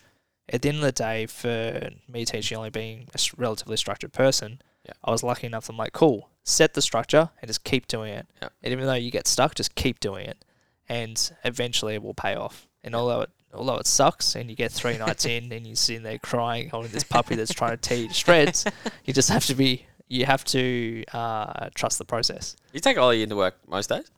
at 0.50 0.62
the 0.62 0.70
end 0.70 0.78
of 0.78 0.84
the 0.84 0.92
day 0.92 1.26
for 1.26 1.90
me 2.08 2.26
teaching 2.26 2.58
Ollie 2.58 2.70
being 2.70 3.08
a 3.14 3.20
relatively 3.38 3.78
structured 3.78 4.14
person 4.14 4.62
Yeah. 4.86 4.94
i 5.04 5.12
was 5.12 5.24
lucky 5.24 5.48
enough 5.48 5.70
i'm 5.70 5.78
like 5.78 5.94
cool 5.94 6.30
set 6.44 6.74
the 6.74 6.82
structure 6.82 7.30
and 7.42 7.48
just 7.50 7.64
keep 7.64 7.88
doing 7.88 8.14
it 8.14 8.28
Yeah. 8.42 8.50
and 8.64 8.72
even 8.74 8.86
though 8.86 8.94
you 9.06 9.12
get 9.12 9.28
stuck 9.28 9.56
just 9.56 9.74
keep 9.76 10.00
doing 10.00 10.26
it 10.28 10.44
and 10.88 11.18
eventually 11.44 11.96
it 11.96 12.04
will 12.04 12.14
pay 12.14 12.36
off 12.36 12.68
and 12.84 12.94
although 12.96 13.22
it 13.22 13.30
although 13.54 13.78
it 13.78 13.88
sucks 13.88 14.36
and 14.36 14.50
you 14.50 14.56
get 14.56 14.72
three 14.72 14.98
nights 14.98 15.26
in 15.36 15.52
and 15.52 15.66
you're 15.66 15.76
sitting 15.76 16.04
there 16.04 16.20
crying 16.20 16.70
holding 16.70 16.92
this 16.92 17.04
puppy 17.06 17.36
that's 17.36 17.54
trying 17.54 17.72
to 17.72 17.78
tear 17.78 17.98
you 17.98 18.10
shreds 18.24 18.66
you 19.06 19.14
just 19.14 19.30
have 19.30 19.46
to 19.46 19.56
be 19.56 19.86
you 20.08 20.26
have 20.26 20.44
to 20.44 21.04
uh, 21.14 21.70
trust 21.74 21.98
the 21.98 22.06
process 22.06 22.56
You 22.74 22.80
take 22.80 22.98
Ollie 23.00 23.24
into 23.24 23.36
work 23.36 23.56
most 23.68 23.90
days? 23.90 24.12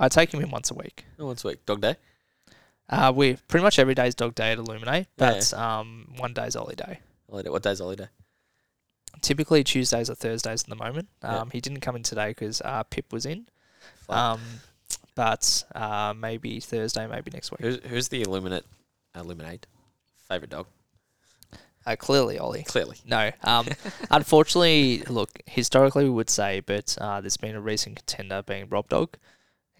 I 0.00 0.08
take 0.08 0.34
him 0.34 0.40
in 0.42 0.50
once 0.50 0.70
a 0.70 0.74
week. 0.74 1.04
Oh, 1.18 1.26
once 1.26 1.44
a 1.44 1.48
week. 1.48 1.64
Dog 1.66 1.80
day? 1.80 1.96
Uh, 2.88 3.12
we 3.14 3.36
pretty 3.46 3.62
much 3.62 3.78
every 3.78 3.94
day 3.94 4.08
is 4.08 4.16
dog 4.16 4.34
day 4.34 4.50
at 4.50 4.58
Illuminate, 4.58 5.06
but 5.16 5.54
um, 5.54 6.12
one 6.16 6.34
day's 6.34 6.56
Ollie 6.56 6.74
day. 6.74 6.98
Ollie 7.30 7.44
day. 7.44 7.50
What 7.50 7.62
day's 7.62 7.80
Ollie 7.80 7.94
day? 7.94 8.08
typically 9.20 9.64
Tuesdays 9.64 10.10
or 10.10 10.14
Thursdays 10.14 10.62
at 10.62 10.68
the 10.68 10.76
moment. 10.76 11.08
Yeah. 11.22 11.40
Um, 11.40 11.50
he 11.50 11.60
didn't 11.60 11.80
come 11.80 11.96
in 11.96 12.02
today 12.02 12.28
because 12.28 12.60
uh, 12.62 12.82
Pip 12.84 13.12
was 13.12 13.26
in. 13.26 13.46
Fuck. 14.06 14.16
Um, 14.16 14.40
but 15.14 15.64
uh, 15.74 16.14
maybe 16.16 16.60
Thursday, 16.60 17.06
maybe 17.06 17.30
next 17.32 17.50
week. 17.50 17.60
Who's, 17.60 17.78
who's 17.86 18.08
the 18.08 18.22
Illuminate, 18.22 18.64
Illuminate 19.14 19.66
favorite 20.28 20.50
dog? 20.50 20.66
Uh, 21.86 21.96
clearly, 21.96 22.38
Ollie. 22.38 22.62
Clearly. 22.64 22.96
No. 23.06 23.30
Um, 23.42 23.66
unfortunately, 24.10 25.02
look, 25.08 25.30
historically 25.46 26.04
we 26.04 26.10
would 26.10 26.30
say, 26.30 26.60
but 26.60 26.96
uh, 27.00 27.20
there's 27.20 27.36
been 27.36 27.54
a 27.54 27.60
recent 27.60 27.96
contender 27.96 28.42
being 28.42 28.68
Rob 28.68 28.88
Dog. 28.88 29.16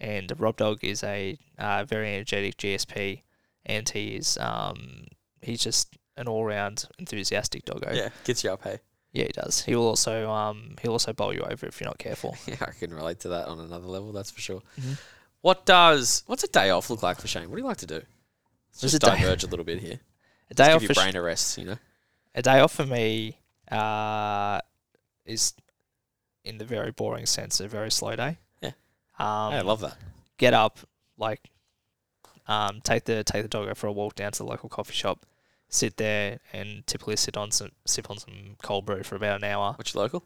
And 0.01 0.33
Rob 0.39 0.57
Dog 0.57 0.83
is 0.83 1.03
a 1.03 1.37
uh, 1.59 1.85
very 1.85 2.13
energetic 2.15 2.57
GSP, 2.57 3.21
and 3.67 3.87
he 3.87 4.15
is 4.15 4.35
um, 4.39 5.05
he's 5.41 5.61
just 5.61 5.95
an 6.17 6.27
all-round 6.27 6.85
enthusiastic 6.99 7.65
doggo. 7.65 7.91
Yeah, 7.93 8.09
gets 8.25 8.43
you 8.43 8.51
up, 8.51 8.63
hey. 8.63 8.79
Yeah, 9.13 9.25
he 9.25 9.31
does. 9.33 9.61
He 9.63 9.75
will 9.75 9.87
also 9.87 10.27
um, 10.31 10.75
he'll 10.81 10.93
also 10.93 11.13
bowl 11.13 11.33
you 11.33 11.41
over 11.41 11.67
if 11.67 11.79
you're 11.79 11.87
not 11.87 11.99
careful. 11.99 12.35
Yeah, 12.47 12.55
I 12.61 12.71
can 12.71 12.91
relate 12.93 13.19
to 13.21 13.27
that 13.29 13.47
on 13.47 13.59
another 13.59 13.85
level, 13.87 14.11
that's 14.11 14.31
for 14.31 14.41
sure. 14.41 14.61
Mhm. 14.79 14.97
What 15.41 15.65
does 15.67 16.23
what's 16.25 16.43
a 16.43 16.47
day 16.47 16.71
off 16.71 16.89
look 16.89 17.03
like 17.03 17.19
for 17.21 17.27
Shane? 17.27 17.49
What 17.49 17.57
do 17.57 17.61
you 17.61 17.67
like 17.67 17.77
to 17.77 17.85
do? 17.87 18.01
Let's 18.73 18.81
just 18.81 18.95
a 18.95 18.99
day- 18.99 19.17
diverge 19.19 19.43
a 19.47 19.47
little 19.47 19.65
bit 19.65 19.79
here. 19.79 19.99
A 20.49 20.53
day 20.55 20.65
Just 20.65 20.75
off 20.75 20.81
give 20.81 20.87
for 20.87 20.93
your 20.93 20.95
sh- 20.95 21.05
brain 21.11 21.15
a 21.15 21.21
rest, 21.21 21.57
you 21.59 21.65
know. 21.65 21.77
a 22.33 22.41
day 22.41 22.59
off 22.59 22.73
for 22.73 22.85
me 22.85 23.37
uh, 23.71 24.59
is 25.25 25.53
in 26.43 26.57
the 26.57 26.65
very 26.65 26.91
boring 26.91 27.25
sense 27.27 27.59
a 27.59 27.67
very 27.67 27.91
slow 27.91 28.15
day. 28.15 28.37
Um, 29.21 29.53
I 29.53 29.61
love 29.61 29.81
that. 29.81 29.97
get 30.37 30.53
up, 30.53 30.79
like, 31.17 31.49
um, 32.47 32.81
take 32.83 33.05
the 33.05 33.23
take 33.23 33.43
the 33.43 33.47
doggo 33.47 33.75
for 33.75 33.87
a 33.87 33.91
walk 33.91 34.15
down 34.15 34.31
to 34.31 34.39
the 34.39 34.45
local 34.45 34.69
coffee 34.69 34.93
shop, 34.93 35.25
sit 35.69 35.97
there, 35.97 36.39
and 36.51 36.85
typically 36.87 37.15
sit 37.15 37.37
on 37.37 37.51
some 37.51 37.69
sip 37.85 38.09
on 38.09 38.17
some 38.17 38.55
cold 38.61 38.85
brew 38.85 39.03
for 39.03 39.15
about 39.15 39.37
an 39.37 39.43
hour. 39.43 39.73
Which 39.77 39.95
local? 39.95 40.25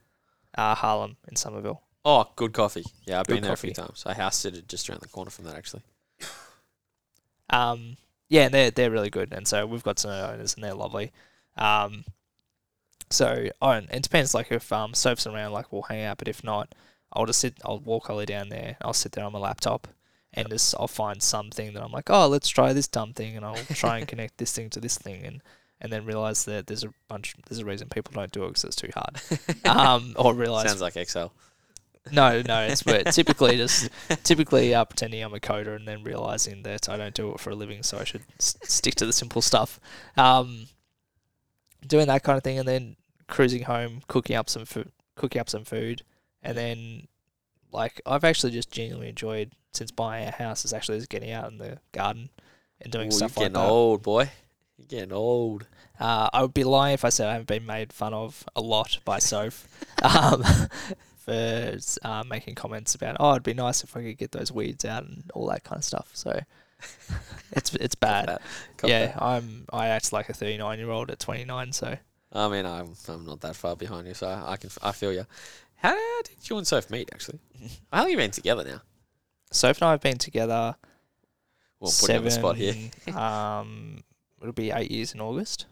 Uh, 0.57 0.75
Harlem 0.75 1.17
in 1.27 1.35
Somerville. 1.35 1.81
Oh, 2.05 2.31
good 2.35 2.53
coffee. 2.53 2.85
Yeah, 3.05 3.19
I've 3.19 3.27
Good 3.27 3.35
been 3.35 3.43
there 3.43 3.53
a 3.53 3.57
few 3.57 3.73
times. 3.73 4.03
I 4.05 4.13
house 4.13 4.37
sitted 4.43 4.67
just 4.67 4.89
around 4.89 5.01
the 5.01 5.09
corner 5.09 5.31
from 5.31 5.45
that 5.45 5.55
actually. 5.55 5.81
Um, 7.49 7.97
yeah, 8.29 8.45
and 8.45 8.53
they're 8.53 8.71
they're 8.71 8.91
really 8.91 9.09
good, 9.09 9.33
and 9.33 9.47
so 9.47 9.65
we've 9.65 9.83
got 9.83 9.99
some 9.99 10.11
owners, 10.11 10.55
and 10.55 10.63
they're 10.63 10.73
lovely. 10.73 11.11
Um, 11.57 12.05
so 13.09 13.49
oh, 13.61 13.69
and 13.69 13.89
it 13.91 14.03
depends. 14.03 14.33
Like 14.33 14.51
if 14.51 14.71
um 14.71 14.93
Soph's 14.93 15.27
around, 15.27 15.51
like 15.51 15.71
we'll 15.71 15.83
hang 15.83 16.03
out, 16.03 16.17
but 16.17 16.27
if 16.27 16.43
not, 16.43 16.73
I'll 17.15 17.25
just 17.25 17.39
sit. 17.39 17.55
I'll 17.63 17.79
walk 17.79 18.09
Ollie 18.09 18.25
down 18.25 18.49
there. 18.49 18.77
I'll 18.81 18.93
sit 18.93 19.13
there 19.13 19.23
on 19.23 19.31
my 19.33 19.39
laptop, 19.39 19.87
and 20.33 20.49
just 20.49 20.75
I'll 20.79 20.87
find 20.87 21.21
something 21.23 21.73
that 21.73 21.83
I'm 21.83 21.91
like, 21.91 22.09
oh, 22.09 22.27
let's 22.27 22.49
try 22.49 22.73
this 22.73 22.87
dumb 22.87 23.13
thing, 23.13 23.35
and 23.37 23.45
I'll 23.45 23.55
try 23.73 23.97
and 23.99 24.07
connect 24.13 24.37
this 24.37 24.51
thing 24.53 24.69
to 24.71 24.79
this 24.79 24.97
thing, 24.97 25.23
and 25.25 25.41
and 25.81 25.91
then 25.91 26.05
realize 26.05 26.45
that 26.45 26.67
there's 26.67 26.83
a 26.83 26.93
bunch. 27.07 27.35
There's 27.47 27.59
a 27.59 27.65
reason 27.65 27.89
people 27.89 28.13
don't 28.13 28.31
do 28.31 28.43
it 28.45 28.47
because 28.49 28.63
it's 28.65 28.75
too 28.75 28.91
hard. 28.93 29.19
Um, 29.65 30.13
or 30.17 30.33
realize 30.33 30.67
Sounds 30.67 30.81
like 30.81 30.95
Excel. 30.95 31.33
no, 32.11 32.41
no, 32.43 32.61
it's 32.61 32.83
but 32.83 33.05
typically 33.13 33.57
just 33.57 33.89
typically 34.23 34.73
uh, 34.75 34.85
pretending 34.85 35.23
I'm 35.23 35.33
a 35.33 35.39
coder 35.39 35.75
and 35.75 35.87
then 35.87 36.03
realizing 36.03 36.61
that 36.63 36.87
I 36.87 36.97
don't 36.97 37.13
do 37.15 37.31
it 37.31 37.39
for 37.39 37.49
a 37.49 37.55
living, 37.55 37.81
so 37.83 37.97
I 37.97 38.03
should 38.03 38.21
s- 38.39 38.57
stick 38.63 38.95
to 38.95 39.05
the 39.05 39.13
simple 39.13 39.41
stuff. 39.41 39.79
Um, 40.17 40.67
doing 41.85 42.07
that 42.07 42.23
kind 42.23 42.37
of 42.37 42.43
thing, 42.43 42.59
and 42.59 42.67
then 42.67 42.95
cruising 43.27 43.63
home, 43.63 44.01
cooking 44.07 44.35
up 44.35 44.49
some 44.49 44.65
food, 44.65 44.91
cooking 45.15 45.41
up 45.41 45.49
some 45.49 45.63
food, 45.65 46.03
and 46.45 46.57
then 46.57 47.07
like 47.71 48.01
I've 48.05 48.23
actually 48.23 48.51
just 48.51 48.71
genuinely 48.71 49.09
enjoyed 49.09 49.51
since 49.73 49.91
buying 49.91 50.27
a 50.27 50.31
house 50.31 50.65
is 50.65 50.73
actually 50.73 50.97
just 50.97 51.09
getting 51.09 51.31
out 51.31 51.51
in 51.51 51.57
the 51.57 51.79
garden 51.91 52.29
and 52.81 52.91
doing 52.91 53.09
Ooh, 53.09 53.11
stuff 53.11 53.35
you're 53.35 53.45
like 53.45 53.53
getting 53.53 53.69
old, 53.69 54.03
boy. 54.03 54.29
You're 54.77 54.87
getting 54.87 55.13
old. 55.13 55.67
Uh, 55.99 56.29
I 56.33 56.41
would 56.41 56.53
be 56.53 56.63
lying 56.63 56.93
if 56.93 57.05
I 57.05 57.09
said 57.09 57.27
I 57.27 57.33
haven't 57.33 57.47
been 57.47 57.65
made 57.65 57.93
fun 57.93 58.13
of 58.13 58.45
a 58.55 58.61
lot 58.61 58.99
by 59.05 59.19
Soph 59.19 59.67
um, 60.01 60.43
for 61.17 61.77
uh, 62.03 62.23
making 62.29 62.55
comments 62.55 62.95
about, 62.95 63.17
oh, 63.19 63.31
it'd 63.31 63.43
be 63.43 63.53
nice 63.53 63.83
if 63.83 63.95
I 63.95 64.03
could 64.03 64.17
get 64.17 64.31
those 64.31 64.51
weeds 64.51 64.85
out 64.85 65.03
and 65.03 65.23
all 65.33 65.47
that 65.47 65.63
kind 65.63 65.79
of 65.79 65.85
stuff. 65.85 66.09
So 66.13 66.41
it's 67.51 67.73
it's 67.75 67.95
bad. 67.95 68.27
that. 68.27 68.41
Yeah, 68.83 69.07
that. 69.07 69.21
I'm 69.21 69.65
I 69.71 69.87
act 69.87 70.11
like 70.13 70.29
a 70.29 70.33
39 70.33 70.79
year 70.79 70.89
old 70.89 71.09
at 71.11 71.19
29. 71.19 71.71
So 71.71 71.97
I 72.33 72.49
mean, 72.49 72.65
I'm 72.65 72.93
I'm 73.07 73.25
not 73.25 73.41
that 73.41 73.55
far 73.55 73.75
behind 73.75 74.07
you, 74.07 74.13
so 74.13 74.27
I 74.45 74.57
can 74.57 74.69
I 74.83 74.91
feel 74.91 75.13
you. 75.13 75.25
How 75.89 76.21
did 76.23 76.49
you 76.49 76.57
and 76.57 76.65
Soph 76.67 76.89
meet? 76.89 77.09
Actually, 77.13 77.39
how 77.91 77.99
long 77.99 78.05
have 78.05 78.11
you 78.11 78.17
been 78.17 78.31
together 78.31 78.63
now? 78.63 78.81
Soph 79.51 79.77
and 79.77 79.87
I 79.87 79.91
have 79.91 80.01
been 80.01 80.17
together 80.17 80.75
Well, 81.79 81.91
putting 81.99 82.15
you 82.15 82.19
on 82.19 82.23
the 82.25 82.31
spot 82.31 82.55
here. 82.57 82.75
um, 83.15 84.03
it'll 84.41 84.53
be 84.53 84.71
eight 84.71 84.89
years 84.91 85.13
in 85.13 85.21
August. 85.21 85.65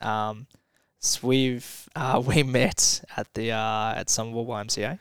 Um, 0.00 0.46
so 0.98 1.26
we've 1.26 1.88
uh, 1.94 2.22
we 2.26 2.42
met 2.42 3.02
at 3.16 3.32
the 3.34 3.52
uh, 3.52 3.94
at 3.96 4.08
Somerville 4.10 4.46
YMCA. 4.46 4.98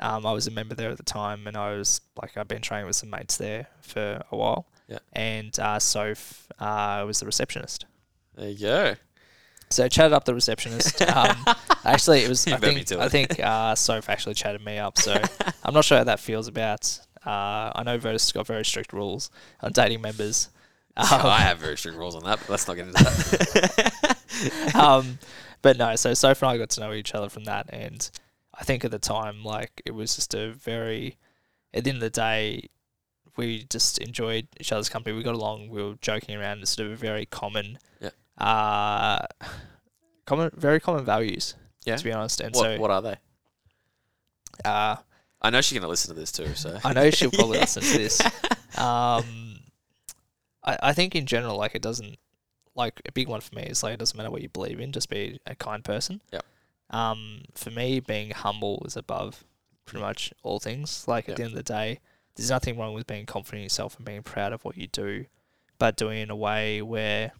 Um, 0.00 0.26
I 0.26 0.32
was 0.32 0.46
a 0.48 0.50
member 0.50 0.74
there 0.74 0.90
at 0.90 0.96
the 0.96 1.04
time, 1.04 1.46
and 1.46 1.56
I 1.56 1.76
was 1.76 2.00
like 2.20 2.36
I've 2.36 2.48
been 2.48 2.62
training 2.62 2.86
with 2.86 2.96
some 2.96 3.10
mates 3.10 3.36
there 3.36 3.68
for 3.80 4.22
a 4.30 4.36
while. 4.36 4.66
Yeah. 4.88 4.98
And 5.12 5.58
uh, 5.58 5.78
Soph 5.78 6.48
uh, 6.58 7.04
was 7.06 7.20
the 7.20 7.26
receptionist. 7.26 7.86
There 8.34 8.50
you 8.50 8.58
go. 8.58 8.94
So 9.70 9.88
chatted 9.88 10.12
up 10.12 10.24
the 10.24 10.34
receptionist. 10.34 11.02
Um, 11.02 11.36
actually, 11.84 12.20
it 12.20 12.28
was 12.28 12.46
You 12.46 12.54
I 12.54 12.58
beat 12.58 12.68
me 12.68 12.74
think 12.76 12.86
to 12.88 13.00
I 13.00 13.06
it. 13.06 13.10
think 13.10 13.40
uh, 13.40 13.74
Soph 13.74 14.08
actually 14.08 14.34
chatted 14.34 14.64
me 14.64 14.78
up. 14.78 14.98
So 14.98 15.20
I'm 15.64 15.74
not 15.74 15.84
sure 15.84 15.98
how 15.98 16.04
that 16.04 16.20
feels 16.20 16.46
about. 16.48 16.98
Uh, 17.26 17.72
I 17.74 17.82
know 17.84 17.98
Virtus 17.98 18.30
got 18.32 18.46
very 18.46 18.64
strict 18.64 18.92
rules 18.92 19.30
on 19.62 19.72
dating 19.72 20.00
members. 20.02 20.48
Um, 20.96 21.06
I 21.10 21.40
have 21.40 21.58
very 21.58 21.76
strict 21.76 21.96
rules 21.98 22.14
on 22.14 22.22
that, 22.24 22.38
but 22.40 22.50
let's 22.50 22.68
not 22.68 22.74
get 22.76 22.86
into 22.86 23.02
that. 23.02 24.74
um, 24.74 25.18
but 25.62 25.76
no, 25.76 25.96
so 25.96 26.14
Soph 26.14 26.42
and 26.42 26.50
I 26.50 26.58
got 26.58 26.70
to 26.70 26.80
know 26.80 26.92
each 26.92 27.14
other 27.14 27.28
from 27.28 27.44
that, 27.44 27.66
and 27.70 28.08
I 28.54 28.62
think 28.62 28.84
at 28.84 28.90
the 28.92 28.98
time, 29.00 29.42
like 29.42 29.82
it 29.84 29.92
was 29.92 30.14
just 30.14 30.34
a 30.34 30.50
very, 30.52 31.16
at 31.72 31.82
the 31.84 31.90
end 31.90 31.96
of 31.96 32.02
the 32.02 32.10
day, 32.10 32.68
we 33.36 33.64
just 33.64 33.98
enjoyed 33.98 34.46
each 34.60 34.70
other's 34.70 34.88
company. 34.88 35.16
We 35.16 35.24
got 35.24 35.34
along. 35.34 35.68
We 35.70 35.82
were 35.82 35.94
joking 36.00 36.36
around. 36.36 36.60
It's 36.60 36.70
sort 36.70 36.86
of 36.86 36.92
a 36.92 36.96
very 36.96 37.26
common, 37.26 37.78
Yeah. 38.00 38.10
Uh, 38.38 39.26
common, 40.26 40.50
very 40.54 40.80
common 40.80 41.04
values. 41.04 41.54
Yeah. 41.84 41.96
To 41.96 42.04
be 42.04 42.12
honest, 42.12 42.40
and 42.40 42.54
what 42.54 42.62
so 42.64 42.78
what 42.78 42.90
are 42.90 43.02
they? 43.02 43.16
uh, 44.64 44.96
I 45.42 45.50
know 45.50 45.60
she's 45.60 45.78
gonna 45.78 45.88
listen 45.88 46.14
to 46.14 46.18
this 46.20 46.32
too, 46.32 46.54
so 46.54 46.78
I 46.84 46.92
know 46.94 47.10
she'll 47.10 47.30
probably 47.32 47.58
listen 47.58 47.82
to 47.82 47.98
this. 47.98 48.20
Um, 48.78 49.58
I, 50.64 50.78
I 50.82 50.92
think 50.94 51.14
in 51.14 51.26
general, 51.26 51.56
like 51.58 51.74
it 51.74 51.82
doesn't 51.82 52.16
like 52.74 53.00
a 53.06 53.12
big 53.12 53.28
one 53.28 53.40
for 53.40 53.54
me 53.54 53.62
is 53.62 53.82
like 53.82 53.94
it 53.94 53.98
doesn't 53.98 54.16
matter 54.16 54.30
what 54.30 54.42
you 54.42 54.48
believe 54.48 54.80
in, 54.80 54.92
just 54.92 55.08
be 55.10 55.38
a 55.46 55.54
kind 55.54 55.84
person. 55.84 56.20
Yep. 56.32 56.44
Um, 56.90 57.42
for 57.54 57.70
me, 57.70 58.00
being 58.00 58.30
humble 58.30 58.82
is 58.86 58.96
above 58.96 59.44
pretty 59.84 60.02
much 60.02 60.32
all 60.42 60.58
things. 60.58 61.06
Like 61.06 61.28
Yep. 61.28 61.32
at 61.32 61.36
the 61.36 61.42
end 61.44 61.52
of 61.52 61.56
the 61.56 61.62
day, 61.62 62.00
there's 62.34 62.50
nothing 62.50 62.78
wrong 62.78 62.94
with 62.94 63.06
being 63.06 63.26
confident 63.26 63.58
in 63.60 63.64
yourself 63.64 63.96
and 63.96 64.04
being 64.06 64.22
proud 64.22 64.52
of 64.52 64.64
what 64.64 64.76
you 64.76 64.86
do, 64.86 65.26
but 65.78 65.96
doing 65.96 66.18
it 66.18 66.22
in 66.22 66.30
a 66.30 66.36
way 66.36 66.80
where 66.82 67.32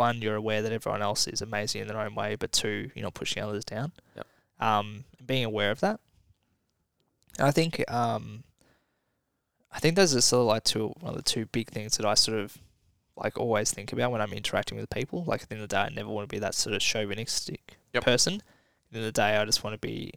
one, 0.00 0.20
you're 0.22 0.34
aware 0.36 0.62
that 0.62 0.72
everyone 0.72 1.02
else 1.02 1.26
is 1.28 1.40
amazing 1.42 1.82
in 1.82 1.88
their 1.88 2.00
own 2.00 2.14
way, 2.14 2.34
but 2.34 2.50
two, 2.52 2.90
you're 2.94 3.04
not 3.04 3.14
pushing 3.14 3.42
others 3.42 3.64
down. 3.64 3.92
Yep. 4.16 4.26
Um, 4.58 5.04
being 5.24 5.44
aware 5.44 5.70
of 5.70 5.80
that. 5.80 6.00
And 7.38 7.46
I 7.46 7.50
think 7.52 7.72
um, 7.90 8.42
I 9.72 9.78
think 9.78 9.94
those 9.96 10.14
are 10.14 10.20
sort 10.20 10.40
of 10.42 10.46
like 10.48 10.64
two 10.64 10.88
one 11.00 11.10
of 11.10 11.16
the 11.16 11.22
two 11.22 11.46
big 11.46 11.68
things 11.70 11.96
that 11.96 12.06
I 12.06 12.14
sort 12.14 12.38
of 12.40 12.58
like 13.16 13.38
always 13.38 13.70
think 13.70 13.92
about 13.92 14.10
when 14.12 14.20
I'm 14.20 14.32
interacting 14.32 14.78
with 14.78 14.90
people. 14.90 15.24
Like 15.24 15.42
at 15.42 15.48
the 15.48 15.54
end 15.54 15.62
of 15.62 15.68
the 15.68 15.76
day, 15.76 15.82
I 15.82 15.88
never 15.90 16.08
want 16.10 16.28
to 16.28 16.34
be 16.34 16.40
that 16.40 16.54
sort 16.54 16.74
of 16.74 16.82
chauvinistic 16.82 17.76
Yep. 17.94 18.04
person. 18.04 18.34
At 18.34 18.40
the 18.92 18.98
end 18.98 19.06
of 19.06 19.14
the 19.14 19.20
day, 19.20 19.36
I 19.36 19.44
just 19.44 19.62
want 19.64 19.74
to 19.74 19.78
be 19.86 20.12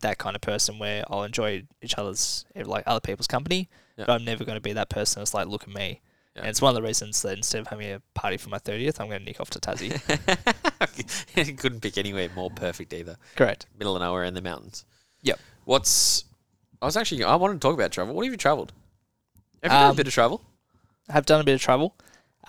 that 0.00 0.18
kind 0.18 0.34
of 0.34 0.40
person 0.42 0.78
where 0.78 1.04
I'll 1.08 1.24
enjoy 1.24 1.64
each 1.82 1.96
other's 1.98 2.44
like 2.54 2.84
other 2.86 3.00
people's 3.00 3.26
company, 3.26 3.68
Yep. 3.96 4.06
but 4.06 4.12
I'm 4.14 4.24
never 4.24 4.44
going 4.44 4.56
to 4.56 4.60
be 4.62 4.72
that 4.74 4.88
person 4.90 5.20
that's 5.20 5.34
like, 5.34 5.46
look 5.46 5.62
at 5.64 5.68
me. 5.74 6.00
Yeah. 6.36 6.42
And 6.42 6.50
it's 6.50 6.62
one 6.62 6.70
of 6.70 6.76
the 6.76 6.86
reasons 6.86 7.22
that 7.22 7.36
instead 7.36 7.60
of 7.60 7.66
having 7.66 7.90
a 7.92 8.00
party 8.14 8.36
for 8.36 8.50
my 8.50 8.58
thirtieth, 8.58 9.00
I'm 9.00 9.08
going 9.08 9.18
to 9.18 9.24
nick 9.24 9.40
off 9.40 9.50
to 9.50 9.58
Tassie. 9.58 9.90
you 11.48 11.54
couldn't 11.54 11.80
pick 11.80 11.98
anywhere 11.98 12.28
more 12.36 12.50
perfect 12.50 12.92
either. 12.92 13.16
Correct. 13.36 13.66
Middle 13.78 13.96
of 13.96 14.02
nowhere 14.02 14.24
in 14.24 14.34
the 14.34 14.42
mountains. 14.42 14.84
Yep. 15.22 15.40
What's 15.64 16.24
I 16.80 16.86
was 16.86 16.96
actually 16.96 17.24
I 17.24 17.34
wanted 17.34 17.54
to 17.54 17.60
talk 17.60 17.74
about 17.74 17.90
travel. 17.92 18.14
What 18.14 18.24
have 18.24 18.32
you 18.32 18.36
travelled? 18.38 18.72
Have 19.62 19.72
you 19.72 19.76
done 19.78 19.86
a 19.86 19.90
Um, 19.90 19.96
bit 19.96 20.06
of 20.06 20.12
travel? 20.14 20.42
I 21.08 21.12
have 21.14 21.26
done 21.26 21.40
a 21.40 21.44
bit 21.44 21.54
of 21.54 21.60
travel. 21.60 21.96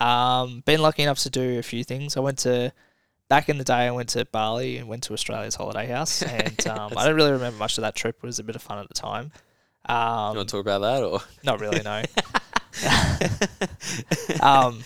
Um, 0.00 0.62
been 0.64 0.80
lucky 0.80 1.02
enough 1.02 1.18
to 1.20 1.30
do 1.30 1.58
a 1.58 1.62
few 1.62 1.82
things. 1.84 2.16
I 2.16 2.20
went 2.20 2.38
to 2.40 2.72
back 3.28 3.48
in 3.48 3.58
the 3.58 3.64
day. 3.64 3.74
I 3.86 3.90
went 3.90 4.10
to 4.10 4.24
Bali 4.26 4.78
and 4.78 4.88
went 4.88 5.02
to 5.04 5.12
Australia's 5.12 5.56
holiday 5.56 5.86
house, 5.88 6.22
and 6.22 6.66
um, 6.68 6.92
I 6.96 7.04
don't 7.04 7.16
really 7.16 7.32
remember 7.32 7.58
much 7.58 7.76
of 7.78 7.82
that 7.82 7.94
trip. 7.96 8.16
It 8.22 8.26
was 8.26 8.38
a 8.38 8.44
bit 8.44 8.54
of 8.56 8.62
fun 8.62 8.78
at 8.78 8.88
the 8.88 8.94
time. 8.94 9.32
you 9.88 9.94
Um, 9.94 10.36
want 10.36 10.48
to 10.48 10.52
talk 10.52 10.60
about 10.64 10.80
that 10.82 11.02
or 11.02 11.20
not 11.44 11.60
really, 11.60 11.82
no. 11.82 12.02
um, 14.40 14.84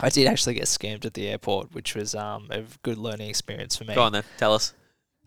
I 0.00 0.08
did 0.08 0.26
actually 0.26 0.54
get 0.54 0.64
scammed 0.64 1.04
at 1.04 1.14
the 1.14 1.28
airport, 1.28 1.74
which 1.74 1.94
was 1.94 2.14
um, 2.14 2.48
a 2.50 2.62
good 2.82 2.98
learning 2.98 3.28
experience 3.28 3.76
for 3.76 3.84
me. 3.84 3.94
go 3.94 4.02
on 4.02 4.12
then? 4.12 4.24
Tell 4.36 4.54
us. 4.54 4.74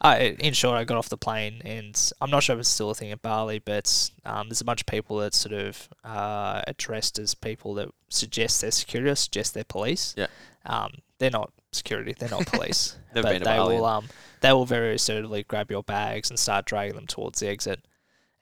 I, 0.04 0.36
in 0.40 0.54
short, 0.54 0.78
I 0.78 0.84
got 0.84 0.98
off 0.98 1.10
the 1.10 1.18
plane, 1.18 1.62
and 1.64 2.12
I'm 2.20 2.32
not 2.32 2.42
sure 2.42 2.56
if 2.56 2.60
it's 2.62 2.70
still 2.70 2.90
a 2.90 2.96
thing 2.96 3.12
at 3.12 3.22
Bali, 3.22 3.60
but 3.60 4.10
um, 4.26 4.50
there's 4.50 4.62
a 4.62 4.66
bunch 4.66 4.82
of 4.82 4.88
people 4.88 5.18
that 5.18 5.36
sort 5.36 5.54
of 5.54 5.88
uh, 6.04 6.64
addressed 6.68 7.20
as 7.20 7.36
people 7.36 7.76
that 7.76 7.90
suggest 8.10 8.62
they're 8.62 8.72
security 8.72 9.12
or 9.12 9.16
suggest 9.16 9.54
they're 9.54 9.64
police. 9.64 10.16
Yeah. 10.18 10.28
Um, 10.66 10.94
they're 11.20 11.30
not 11.30 11.52
security. 11.72 12.16
They're 12.18 12.30
not 12.30 12.46
police, 12.48 12.98
Never 13.14 13.28
but 13.28 13.32
been 13.34 13.40
to 13.42 13.46
they 13.46 13.56
Bali. 13.56 13.76
will 13.76 13.86
um 13.86 14.08
they 14.42 14.52
will 14.52 14.66
very 14.66 14.96
assertively 14.96 15.44
grab 15.44 15.70
your 15.70 15.84
bags 15.84 16.30
and 16.32 16.40
start 16.40 16.66
dragging 16.66 16.96
them 16.96 17.06
towards 17.08 17.40
the 17.40 17.48
exit. 17.48 17.86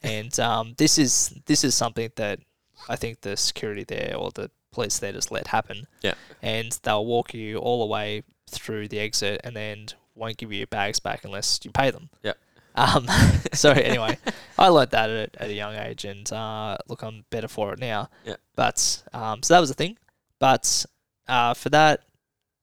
And 0.01 0.37
um, 0.39 0.75
this 0.77 0.97
is 0.97 1.33
this 1.45 1.65
is 1.65 1.75
something 1.75 2.09
that 2.15 2.39
I 2.87 2.95
think 2.95 3.21
the 3.21 3.35
security 3.37 3.83
there 3.83 4.15
or 4.17 4.31
the 4.31 4.49
police 4.71 4.99
there 4.99 5.11
just 5.11 5.31
let 5.31 5.47
happen. 5.47 5.87
Yeah. 6.01 6.13
And 6.41 6.77
they'll 6.83 7.05
walk 7.05 7.33
you 7.33 7.57
all 7.57 7.79
the 7.79 7.91
way 7.91 8.23
through 8.49 8.87
the 8.87 8.99
exit 8.99 9.41
and 9.43 9.55
then 9.55 9.87
won't 10.15 10.37
give 10.37 10.51
you 10.51 10.59
your 10.59 10.67
bags 10.67 10.99
back 10.99 11.23
unless 11.23 11.59
you 11.63 11.71
pay 11.71 11.91
them. 11.91 12.09
Yeah. 12.23 12.33
Um, 12.75 13.07
so 13.53 13.71
anyway, 13.71 14.17
I 14.57 14.67
learned 14.69 14.91
that 14.91 15.09
at, 15.09 15.35
at 15.37 15.49
a 15.49 15.53
young 15.53 15.75
age, 15.75 16.05
and 16.05 16.31
uh, 16.31 16.77
look, 16.87 17.01
I'm 17.03 17.25
better 17.29 17.47
for 17.47 17.73
it 17.73 17.79
now. 17.79 18.09
Yeah. 18.23 18.35
But 18.55 19.03
um, 19.13 19.43
so 19.43 19.53
that 19.53 19.59
was 19.59 19.69
the 19.69 19.75
thing. 19.75 19.97
But 20.39 20.85
uh, 21.27 21.53
for 21.53 21.69
that, 21.69 22.03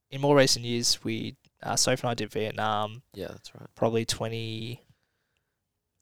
in 0.09 0.21
more 0.21 0.35
recent 0.35 0.65
years, 0.65 1.03
we 1.03 1.35
uh, 1.61 1.75
Sophie 1.75 2.01
and 2.03 2.11
I 2.11 2.13
did 2.13 2.31
Vietnam 2.31 3.01
Yeah, 3.13 3.27
that's 3.29 3.53
right. 3.53 3.67
probably 3.75 4.05
2018, 4.05 4.79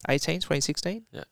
2016. 0.07 1.05
Yeah. 1.11 1.24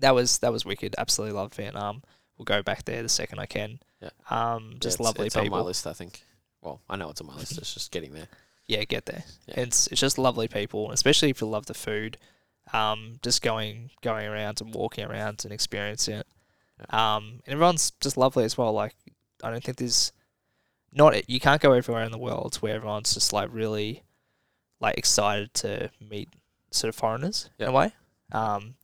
That 0.00 0.14
was 0.14 0.38
that 0.38 0.52
was 0.52 0.64
wicked. 0.64 0.94
Absolutely 0.98 1.36
loved 1.36 1.54
Vietnam. 1.54 2.02
We'll 2.36 2.44
go 2.44 2.62
back 2.62 2.84
there 2.84 3.02
the 3.02 3.08
second 3.08 3.38
I 3.38 3.46
can. 3.46 3.80
Yeah. 4.00 4.10
Um, 4.30 4.70
Yeah, 4.72 4.78
just 4.80 4.94
it's, 4.94 5.00
lovely 5.00 5.26
it's 5.26 5.36
on 5.36 5.50
my 5.50 5.60
list, 5.60 5.86
I 5.86 5.92
think. 5.92 6.22
Well, 6.62 6.80
I 6.88 6.96
know 6.96 7.10
it's 7.10 7.20
on 7.20 7.26
my 7.26 7.36
list. 7.36 7.58
It's 7.58 7.74
just 7.74 7.90
getting 7.90 8.12
there. 8.12 8.28
Yeah, 8.66 8.84
get 8.84 9.06
there. 9.06 9.24
Yeah. 9.46 9.60
It's 9.60 9.86
it's 9.88 10.00
just 10.00 10.18
lovely 10.18 10.48
people, 10.48 10.90
especially 10.90 11.30
if 11.30 11.40
you 11.40 11.46
love 11.46 11.66
the 11.66 11.74
food. 11.74 12.16
Um, 12.72 13.18
just 13.22 13.42
going 13.42 13.90
going 14.00 14.26
around 14.26 14.60
and 14.60 14.74
walking 14.74 15.04
around 15.04 15.44
and 15.44 15.52
experiencing 15.52 16.18
it. 16.18 16.26
Um, 16.88 17.40
and 17.44 17.54
everyone's 17.54 17.90
just 18.00 18.16
lovely 18.16 18.44
as 18.44 18.56
well. 18.56 18.72
Like 18.72 18.94
I 19.42 19.50
don't 19.50 19.62
think 19.62 19.78
there's 19.78 20.12
not 20.92 21.28
you 21.28 21.40
can't 21.40 21.60
go 21.60 21.72
everywhere 21.72 22.04
in 22.04 22.12
the 22.12 22.18
world 22.18 22.56
where 22.56 22.76
everyone's 22.76 23.14
just 23.14 23.32
like 23.32 23.48
really 23.52 24.02
like 24.80 24.96
excited 24.96 25.52
to 25.54 25.90
meet 26.00 26.28
sort 26.70 26.88
of 26.88 26.94
foreigners 26.94 27.50
in 27.58 27.68
a 27.68 27.72
way. 27.72 27.92
Um, 28.32 28.74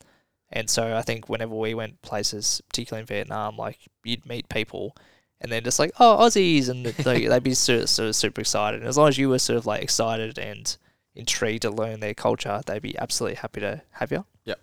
and 0.51 0.71
so 0.71 0.97
I 0.97 1.03
think 1.03 1.29
whenever 1.29 1.55
we 1.55 1.75
went 1.75 2.03
places, 2.03 2.63
particularly 2.69 3.01
in 3.03 3.07
Vietnam, 3.07 3.57
like 3.57 3.79
you'd 4.05 4.27
meet 4.27 4.49
people 4.49 4.97
and 5.41 5.53
then 5.53 5.65
just 5.65 5.79
like, 5.79 5.93
oh, 6.01 6.19
Aussies, 6.21 6.69
and 6.69 6.87
they, 6.87 7.27
they'd 7.29 7.43
be 7.43 7.55
sort 7.55 7.83
of, 7.83 7.91
sort 7.91 8.09
of 8.09 8.17
super 8.17 8.41
excited. 8.41 8.81
And 8.81 8.89
as 8.89 8.97
long 8.97 9.09
as 9.09 9.19
you 9.19 9.29
were 9.29 9.39
sort 9.39 9.59
of 9.59 9.67
like 9.67 9.83
excited 9.83 10.39
and 10.39 10.77
intrigued 11.15 11.63
to 11.63 11.71
learn 11.71 12.01
their 12.01 12.15
culture, 12.15 12.61
they'd 12.65 12.83
be 12.83 12.99
absolutely 12.99 13.37
happy 13.37 13.61
to 13.61 13.83
have 13.93 14.13
you. 14.13 14.25
Yep. 14.45 14.61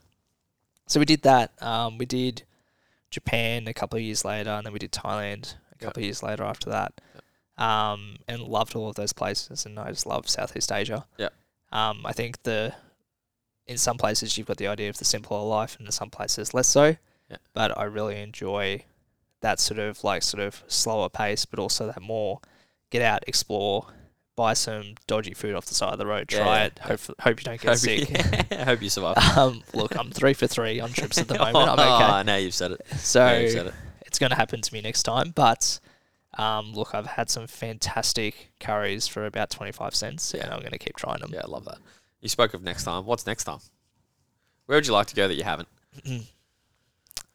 So 0.87 0.99
we 0.99 1.05
did 1.05 1.21
that. 1.23 1.51
Um, 1.61 1.97
we 1.97 2.05
did 2.05 2.43
Japan 3.11 3.67
a 3.67 3.73
couple 3.73 3.97
of 3.97 4.03
years 4.03 4.25
later, 4.25 4.49
and 4.49 4.65
then 4.65 4.73
we 4.73 4.79
did 4.79 4.91
Thailand 4.91 5.55
a 5.71 5.77
couple 5.83 6.01
of 6.01 6.05
years 6.05 6.23
later 6.23 6.43
after 6.43 6.69
that. 6.69 6.99
Um, 7.55 8.17
and 8.27 8.41
loved 8.41 8.75
all 8.75 8.89
of 8.89 8.95
those 8.95 9.13
places, 9.13 9.67
and 9.67 9.77
I 9.77 9.89
just 9.89 10.07
love 10.07 10.27
Southeast 10.27 10.71
Asia. 10.71 11.05
Yep. 11.19 11.33
Um, 11.71 12.01
I 12.03 12.11
think 12.11 12.41
the 12.43 12.73
in 13.67 13.77
some 13.77 13.97
places 13.97 14.37
you've 14.37 14.47
got 14.47 14.57
the 14.57 14.67
idea 14.67 14.89
of 14.89 14.97
the 14.97 15.05
simpler 15.05 15.39
life, 15.39 15.75
and 15.77 15.87
in 15.87 15.91
some 15.91 16.09
places 16.09 16.53
less 16.53 16.67
so. 16.67 16.95
Yeah. 17.29 17.37
But 17.53 17.77
I 17.77 17.83
really 17.85 18.21
enjoy 18.21 18.83
that 19.41 19.59
sort 19.59 19.79
of 19.79 20.03
like 20.03 20.23
sort 20.23 20.43
of 20.43 20.63
slower 20.67 21.09
pace, 21.09 21.45
but 21.45 21.59
also 21.59 21.87
that 21.87 22.01
more 22.01 22.39
get 22.89 23.01
out, 23.01 23.23
explore, 23.27 23.87
buy 24.35 24.53
some 24.53 24.95
dodgy 25.07 25.33
food 25.33 25.55
off 25.55 25.65
the 25.65 25.75
side 25.75 25.93
of 25.93 25.99
the 25.99 26.05
road, 26.05 26.27
try 26.27 26.59
yeah. 26.59 26.65
it. 26.65 26.79
Hope 26.79 26.99
hope 27.19 27.39
you 27.39 27.43
don't 27.43 27.61
get 27.61 27.69
Hope 27.69 27.77
sick. 27.77 28.09
You, 28.09 28.15
I 28.57 28.63
hope 28.65 28.81
you 28.81 28.89
survive. 28.89 29.17
um, 29.37 29.63
look, 29.73 29.97
I'm 29.97 30.11
three 30.11 30.33
for 30.33 30.47
three 30.47 30.79
on 30.79 30.91
trips 30.91 31.17
at 31.17 31.27
the 31.27 31.37
moment. 31.37 31.55
I'm 31.55 31.79
Oh, 31.83 31.95
okay. 31.95 32.23
now 32.23 32.35
you've 32.37 32.53
said 32.53 32.71
it. 32.71 32.81
So 32.97 33.47
said 33.47 33.67
it. 33.67 33.73
it's 34.05 34.19
going 34.19 34.31
to 34.31 34.35
happen 34.35 34.61
to 34.61 34.73
me 34.73 34.81
next 34.81 35.03
time. 35.03 35.31
But 35.35 35.79
um, 36.37 36.73
look, 36.73 36.95
I've 36.95 37.05
had 37.05 37.29
some 37.29 37.47
fantastic 37.47 38.51
curries 38.59 39.07
for 39.07 39.25
about 39.25 39.49
25 39.49 39.93
cents, 39.93 40.33
and 40.33 40.51
I'm 40.51 40.59
going 40.59 40.71
to 40.71 40.79
keep 40.79 40.95
trying 40.95 41.19
them. 41.19 41.31
Yeah, 41.33 41.41
I 41.43 41.47
love 41.47 41.65
that. 41.65 41.77
You 42.23 42.29
spoke 42.29 42.53
of 42.53 42.63
next 42.63 42.85
time. 42.85 43.05
What's 43.05 43.27
next 43.27 43.43
time? 43.43 43.59
Where 44.65 44.77
would 44.77 44.87
you 44.87 44.93
like 44.93 45.07
to 45.07 45.15
go 45.15 45.27
that 45.27 45.33
you 45.35 45.43
haven't? 45.43 45.67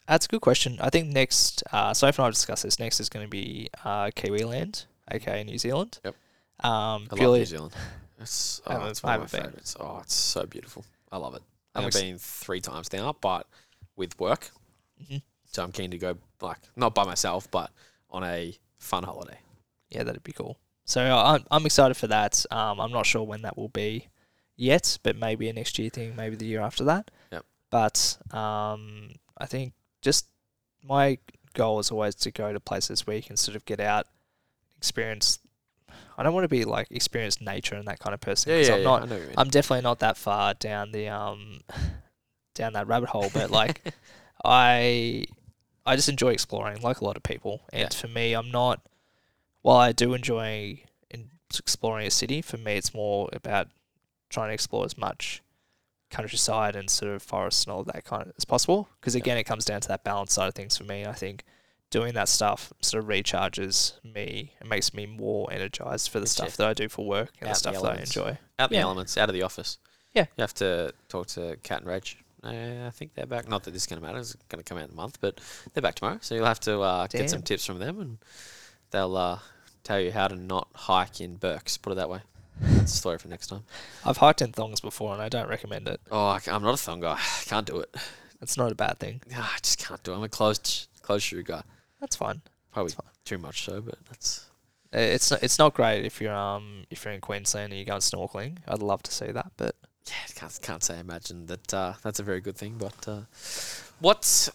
That's 0.08 0.24
a 0.24 0.28
good 0.30 0.40
question. 0.40 0.78
I 0.80 0.88
think 0.88 1.08
next, 1.08 1.62
uh, 1.70 1.92
so 1.92 2.06
if 2.06 2.18
I 2.18 2.30
discuss 2.30 2.62
this, 2.62 2.78
next 2.78 2.98
is 2.98 3.10
going 3.10 3.26
to 3.26 3.30
be 3.30 3.68
uh, 3.84 4.10
Kiwi 4.14 4.44
Land, 4.44 4.86
aka 5.10 5.44
New 5.44 5.58
Zealand. 5.58 6.00
Yep. 6.02 6.14
Um, 6.60 7.08
I 7.12 7.22
love 7.22 7.36
New 7.36 7.44
Zealand. 7.44 7.74
It's, 8.18 8.62
oh, 8.66 8.86
it's 8.86 9.02
one 9.02 9.16
of 9.16 9.20
my 9.20 9.26
been. 9.26 9.46
favorites. 9.46 9.76
Oh, 9.78 9.98
it's 10.02 10.14
so 10.14 10.46
beautiful. 10.46 10.86
I 11.12 11.18
love 11.18 11.34
it. 11.34 11.42
I've 11.74 11.84
ex- 11.84 12.00
been 12.00 12.16
three 12.16 12.62
times 12.62 12.90
now, 12.90 13.14
but 13.20 13.46
with 13.94 14.18
work. 14.18 14.50
Mhm. 15.04 15.20
So 15.52 15.62
I'm 15.62 15.72
keen 15.72 15.90
to 15.90 15.98
go, 15.98 16.16
like, 16.40 16.58
not 16.76 16.94
by 16.94 17.04
myself, 17.04 17.50
but 17.50 17.70
on 18.08 18.24
a 18.24 18.56
fun 18.78 19.04
holiday. 19.04 19.38
yeah, 19.90 20.02
that'd 20.04 20.24
be 20.24 20.32
cool. 20.32 20.56
So 20.86 21.02
uh, 21.02 21.34
I'm, 21.34 21.44
I'm 21.50 21.66
excited 21.66 21.98
for 21.98 22.06
that. 22.06 22.42
Um, 22.50 22.80
I'm 22.80 22.90
not 22.92 23.04
sure 23.04 23.22
when 23.22 23.42
that 23.42 23.58
will 23.58 23.68
be 23.68 24.08
yet, 24.58 24.98
but 25.02 25.16
maybe 25.16 25.48
a 25.48 25.52
next 25.54 25.78
year 25.78 25.88
thing, 25.88 26.14
maybe 26.14 26.36
the 26.36 26.44
year 26.44 26.60
after 26.60 26.84
that. 26.84 27.10
Yep. 27.32 27.44
But 27.70 28.18
um, 28.32 29.12
I 29.38 29.46
think 29.46 29.72
just 30.02 30.26
my 30.84 31.18
goal 31.54 31.78
is 31.78 31.90
always 31.90 32.14
to 32.16 32.30
go 32.30 32.52
to 32.52 32.60
places 32.60 33.06
where 33.06 33.16
you 33.16 33.22
can 33.22 33.36
sort 33.36 33.56
of 33.56 33.64
get 33.64 33.80
out, 33.80 34.06
experience. 34.76 35.38
I 36.18 36.22
don't 36.24 36.34
want 36.34 36.44
to 36.44 36.48
be 36.48 36.64
like 36.64 36.88
experience 36.90 37.40
nature 37.40 37.76
and 37.76 37.86
that 37.88 38.00
kind 38.00 38.12
of 38.12 38.20
person. 38.20 38.52
Yeah, 38.52 38.58
yeah, 38.58 38.72
I'm 38.74 38.78
yeah. 38.80 38.84
not. 38.84 39.02
I 39.02 39.06
know 39.06 39.16
you 39.16 39.22
mean. 39.22 39.34
I'm 39.38 39.48
definitely 39.48 39.82
not 39.82 40.00
that 40.00 40.16
far 40.16 40.54
down 40.54 40.90
the 40.92 41.08
um 41.08 41.60
down 42.54 42.72
that 42.74 42.86
rabbit 42.88 43.08
hole, 43.10 43.30
but 43.32 43.50
like 43.50 43.82
I 44.44 45.24
I 45.86 45.96
just 45.96 46.08
enjoy 46.08 46.30
exploring 46.32 46.82
like 46.82 47.00
a 47.00 47.04
lot 47.04 47.16
of 47.16 47.22
people. 47.22 47.62
And 47.72 47.82
Yeah. 47.82 47.88
for 47.98 48.08
me, 48.08 48.34
I'm 48.34 48.50
not 48.50 48.80
while 49.62 49.76
I 49.78 49.92
do 49.92 50.14
enjoy 50.14 50.82
in 51.10 51.30
exploring 51.56 52.06
a 52.06 52.10
city, 52.10 52.42
for 52.42 52.56
me 52.56 52.74
it's 52.76 52.92
more 52.94 53.28
about 53.32 53.68
trying 54.28 54.48
to 54.50 54.54
explore 54.54 54.84
as 54.84 54.96
much 54.98 55.42
countryside 56.10 56.74
and 56.74 56.88
sort 56.88 57.12
of 57.12 57.22
forests 57.22 57.64
and 57.64 57.72
all 57.72 57.80
of 57.80 57.86
that 57.86 58.04
kind 58.04 58.22
of 58.26 58.32
as 58.38 58.44
possible. 58.44 58.88
Because 59.00 59.14
Yeah. 59.14 59.20
again, 59.20 59.36
it 59.38 59.44
comes 59.44 59.64
down 59.64 59.80
to 59.82 59.88
that 59.88 60.04
balance 60.04 60.32
side 60.32 60.48
of 60.48 60.54
things 60.54 60.76
for 60.76 60.84
me. 60.84 61.04
I 61.04 61.12
think 61.12 61.44
doing 61.90 62.14
that 62.14 62.28
stuff 62.28 62.72
sort 62.80 63.02
of 63.02 63.08
recharges 63.08 63.92
me. 64.04 64.54
and 64.60 64.68
makes 64.68 64.92
me 64.94 65.06
more 65.06 65.50
energized 65.52 66.10
for 66.10 66.18
the 66.18 66.24
Gets 66.24 66.32
stuff 66.32 66.56
that 66.58 66.68
I 66.68 66.74
do 66.74 66.88
for 66.88 67.06
work 67.06 67.30
and 67.40 67.42
the 67.42 67.46
in 67.46 67.50
the 67.50 67.54
stuff 67.54 67.74
that 67.82 67.98
I 67.98 68.00
enjoy. 68.00 68.38
out 68.58 68.70
yeah. 68.72 68.78
the 68.78 68.78
elements, 68.78 69.16
out 69.16 69.28
of 69.28 69.34
the 69.34 69.42
office. 69.42 69.78
Yeah. 70.14 70.26
You 70.36 70.42
have 70.42 70.54
to 70.54 70.92
talk 71.08 71.26
to 71.28 71.56
Kat 71.62 71.78
and 71.80 71.86
Reg. 71.86 72.06
Uh, 72.42 72.86
I 72.86 72.90
think 72.90 73.14
they're 73.14 73.26
back. 73.26 73.48
Not 73.48 73.64
that 73.64 73.72
this 73.72 73.82
is 73.82 73.86
going 73.86 74.00
to 74.00 74.06
matter. 74.06 74.18
It's 74.20 74.34
going 74.48 74.62
to 74.62 74.64
come 74.64 74.78
out 74.78 74.84
in 74.84 74.90
a 74.92 74.94
month, 74.96 75.18
but 75.20 75.40
they're 75.74 75.82
back 75.82 75.96
tomorrow. 75.96 76.18
So 76.22 76.34
you'll 76.34 76.46
have 76.46 76.60
to 76.60 76.80
uh, 76.80 77.06
get 77.08 77.28
some 77.28 77.42
tips 77.42 77.64
from 77.66 77.78
them, 77.80 78.00
and 78.00 78.18
they'll 78.90 79.16
uh, 79.16 79.40
tell 79.82 79.98
you 80.00 80.12
how 80.12 80.28
to 80.28 80.36
not 80.36 80.68
hike 80.74 81.20
in 81.20 81.36
Birks. 81.36 81.76
Put 81.76 81.92
it 81.92 81.96
that 81.96 82.08
way. 82.08 82.20
That's 82.60 82.94
a 82.94 82.96
story 82.96 83.18
for 83.18 83.28
next 83.28 83.48
time. 83.48 83.62
I've 84.04 84.18
hiked 84.18 84.42
in 84.42 84.52
thongs 84.52 84.80
before 84.80 85.12
and 85.12 85.22
I 85.22 85.28
don't 85.28 85.48
recommend 85.48 85.88
it. 85.88 86.00
Oh, 86.10 86.26
I, 86.26 86.40
am 86.46 86.62
not 86.62 86.74
a 86.74 86.78
thong 86.78 87.00
guy. 87.00 87.14
I 87.18 87.44
can't 87.44 87.66
do 87.66 87.78
it. 87.80 87.94
It's 88.40 88.56
not 88.56 88.72
a 88.72 88.74
bad 88.74 88.98
thing. 88.98 89.20
I 89.34 89.58
just 89.62 89.78
can't 89.78 90.02
do 90.02 90.12
it. 90.12 90.16
I'm 90.16 90.22
a 90.22 90.28
closed 90.28 90.88
closed 91.02 91.24
shoe 91.24 91.42
guy. 91.42 91.62
That's 92.00 92.16
fine. 92.16 92.42
Probably 92.72 92.92
That's 92.92 93.18
too 93.24 93.38
much 93.38 93.64
so, 93.64 93.80
but 93.80 93.96
that's 94.08 94.46
It's 94.92 95.30
not, 95.30 95.42
it's 95.42 95.58
not 95.58 95.74
great 95.74 96.04
if 96.04 96.20
you're 96.20 96.34
um 96.34 96.84
if 96.90 97.04
you're 97.04 97.14
in 97.14 97.20
Queensland 97.20 97.72
and 97.72 97.78
you're 97.78 97.86
going 97.86 98.00
snorkeling. 98.00 98.58
I'd 98.66 98.82
love 98.82 99.02
to 99.04 99.12
see 99.12 99.30
that, 99.32 99.52
but 99.56 99.74
yeah. 100.06 100.14
I 100.28 100.32
can't 100.38 100.58
can't 100.62 100.84
say 100.84 100.98
imagine 100.98 101.46
that. 101.46 101.74
Uh, 101.74 101.92
that's 102.02 102.20
a 102.20 102.22
very 102.22 102.40
good 102.40 102.56
thing. 102.56 102.76
But 102.78 103.08
uh, 103.08 103.20
what's 104.00 104.50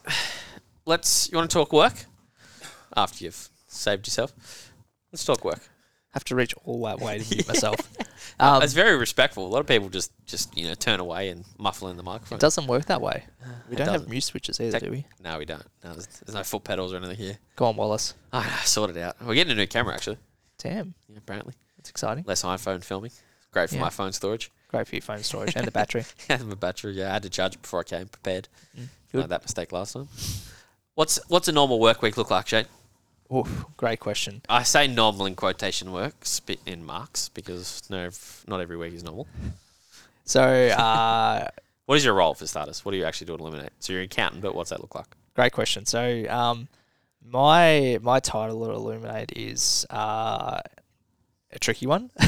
let's 0.85 1.29
you 1.31 1.37
want 1.37 1.49
to 1.49 1.53
talk 1.53 1.73
work 1.73 2.05
after 2.95 3.25
you've 3.25 3.49
saved 3.67 4.07
yourself. 4.07 4.71
Let's 5.11 5.25
talk 5.25 5.43
work. 5.43 5.61
Have 6.13 6.23
to 6.25 6.35
reach 6.35 6.53
all 6.65 6.83
that 6.85 6.99
way 6.99 7.19
to 7.19 7.29
mute 7.35 7.47
myself. 7.47 7.77
Um, 8.39 8.61
it's 8.63 8.73
very 8.73 8.95
respectful. 8.97 9.45
A 9.45 9.49
lot 9.49 9.59
of 9.59 9.67
people 9.67 9.89
just 9.89 10.11
just 10.25 10.55
you 10.57 10.67
know 10.67 10.73
turn 10.75 10.99
away 10.99 11.29
and 11.29 11.43
muffle 11.57 11.87
in 11.89 11.97
the 11.97 12.03
microphone. 12.03 12.37
it 12.37 12.41
doesn't 12.41 12.67
work 12.67 12.85
that 12.85 13.01
way. 13.01 13.23
We 13.69 13.73
It 13.75 13.77
don't 13.77 13.87
have 13.87 13.93
doesn't. 13.95 14.09
mute 14.09 14.23
switches 14.23 14.59
either, 14.59 14.79
do 14.79 14.91
we? 14.91 15.05
No, 15.23 15.37
we 15.39 15.45
don't. 15.45 15.63
No, 15.83 15.93
there's, 15.93 16.07
there's 16.07 16.35
no 16.35 16.43
foot 16.43 16.63
pedals 16.63 16.93
or 16.93 16.97
anything 16.97 17.17
here. 17.17 17.37
Go 17.55 17.65
on, 17.65 17.75
Wallace. 17.75 18.13
Ah, 18.31 18.61
sort 18.65 18.89
it 18.91 18.97
out. 18.97 19.15
We're 19.25 19.35
getting 19.35 19.51
a 19.53 19.55
new 19.55 19.67
camera 19.67 19.93
actually. 19.95 20.17
Damn, 20.59 20.93
Yeah, 21.09 21.17
apparently 21.17 21.53
that's 21.77 21.89
exciting. 21.89 22.23
less 22.27 22.43
iPhone 22.43 22.83
filming. 22.83 23.11
Great 23.51 23.69
for 23.69 23.75
Yeah. 23.75 23.81
my 23.81 23.89
phone 23.89 24.13
storage. 24.13 24.49
Great 24.69 24.87
for 24.87 24.95
your 24.95 25.01
phone 25.03 25.21
storage 25.23 25.55
and 25.55 25.67
the 25.67 25.71
battery. 25.71 26.05
and 26.29 26.47
my 26.49 26.55
battery. 26.55 26.93
Yeah, 26.93 27.09
I 27.11 27.13
had 27.13 27.23
to 27.23 27.29
charge 27.29 27.55
it 27.55 27.61
before 27.61 27.81
I 27.81 27.83
came 27.83 28.07
prepared. 28.07 28.47
Mm, 28.75 28.79
Made 28.79 29.21
good. 29.21 29.29
that 29.29 29.43
mistake 29.43 29.71
last 29.71 29.93
time. 29.93 30.07
What's 30.95 31.19
what's 31.27 31.47
a 31.47 31.51
normal 31.51 31.79
work 31.79 32.01
week 32.01 32.17
look 32.17 32.31
like, 32.31 32.47
Shane? 32.47 32.65
Oof, 33.31 33.65
great 33.77 33.99
question. 33.99 34.41
I 34.49 34.63
say 34.63 34.87
normal 34.87 35.25
in 35.25 35.35
quotation 35.35 35.91
work, 35.91 36.25
spit 36.25 36.59
in 36.65 36.85
marks, 36.85 37.29
because 37.29 37.83
no, 37.89 38.09
not 38.47 38.61
every 38.61 38.77
week 38.77 38.93
is 38.93 39.03
normal. 39.03 39.27
So, 40.25 40.41
uh, 40.41 41.47
What 41.85 41.95
is 41.95 42.05
your 42.05 42.13
role 42.13 42.33
for 42.33 42.47
starters? 42.47 42.85
What 42.85 42.93
do 42.93 42.97
you 42.97 43.03
actually 43.03 43.27
do 43.27 43.33
at 43.33 43.41
Illuminate? 43.41 43.73
So 43.79 43.91
you're 43.91 44.01
an 44.01 44.05
accountant, 44.05 44.41
but 44.41 44.55
what's 44.55 44.69
that 44.69 44.79
look 44.79 44.95
like? 44.95 45.07
great 45.35 45.51
question. 45.51 45.85
So, 45.85 46.25
um, 46.29 46.67
my 47.25 47.97
my 48.01 48.19
title 48.19 48.63
at 48.65 48.71
Illuminate 48.71 49.33
is 49.35 49.85
uh, 49.89 50.59
a 51.51 51.59
tricky 51.59 51.87
one. 51.87 52.09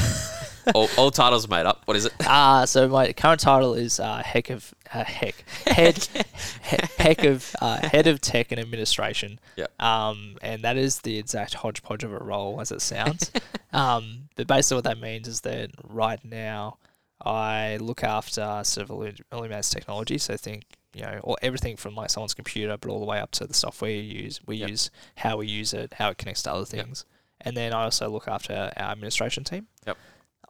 all, 0.74 0.88
all 0.98 1.10
titles 1.10 1.48
made 1.48 1.66
up. 1.66 1.82
What 1.86 1.96
is 1.96 2.04
it? 2.06 2.12
Ah, 2.26 2.64
so 2.64 2.88
my 2.88 3.12
current 3.12 3.40
title 3.40 3.74
is 3.74 4.00
uh, 4.00 4.22
heck 4.24 4.50
of 4.50 4.74
uh, 4.92 5.04
heck 5.04 5.44
head 5.66 5.96
he- 6.12 6.76
heck 6.98 7.24
of 7.24 7.54
uh, 7.60 7.86
head 7.88 8.06
of 8.06 8.20
tech 8.20 8.50
and 8.52 8.60
administration. 8.60 9.38
Yep. 9.56 9.82
Um, 9.82 10.36
and 10.42 10.62
that 10.62 10.76
is 10.76 11.00
the 11.00 11.18
exact 11.18 11.54
hodgepodge 11.54 12.04
of 12.04 12.12
a 12.12 12.18
role 12.18 12.60
as 12.60 12.70
it 12.72 12.80
sounds. 12.82 13.30
um, 13.72 14.28
but 14.36 14.46
basically 14.46 14.76
what 14.76 14.84
that 14.84 14.98
means 15.00 15.28
is 15.28 15.40
that 15.42 15.70
right 15.84 16.22
now 16.24 16.78
I 17.24 17.78
look 17.80 18.02
after 18.04 18.60
sort 18.64 18.88
of 18.90 18.96
Illu- 18.96 19.20
Illuminate's 19.32 19.70
technology. 19.70 20.18
So 20.18 20.36
think 20.36 20.64
you 20.94 21.02
know, 21.02 21.20
or 21.22 21.36
everything 21.42 21.76
from 21.76 21.94
like 21.94 22.08
someone's 22.10 22.32
computer, 22.34 22.76
but 22.78 22.90
all 22.90 23.00
the 23.00 23.04
way 23.06 23.18
up 23.20 23.30
to 23.32 23.46
the 23.46 23.52
software 23.54 23.90
you 23.90 24.00
use. 24.00 24.40
We 24.46 24.56
Yep. 24.56 24.68
use 24.70 24.90
how 25.16 25.36
we 25.36 25.46
use 25.46 25.74
it, 25.74 25.92
how 25.94 26.08
it 26.10 26.16
connects 26.18 26.42
to 26.44 26.52
other 26.52 26.60
Yep. 26.60 26.68
things, 26.86 27.04
and 27.42 27.54
then 27.54 27.74
I 27.74 27.84
also 27.84 28.08
look 28.08 28.26
after 28.28 28.72
our 28.76 28.90
administration 28.92 29.44
team. 29.44 29.66
Yep. 29.86 29.98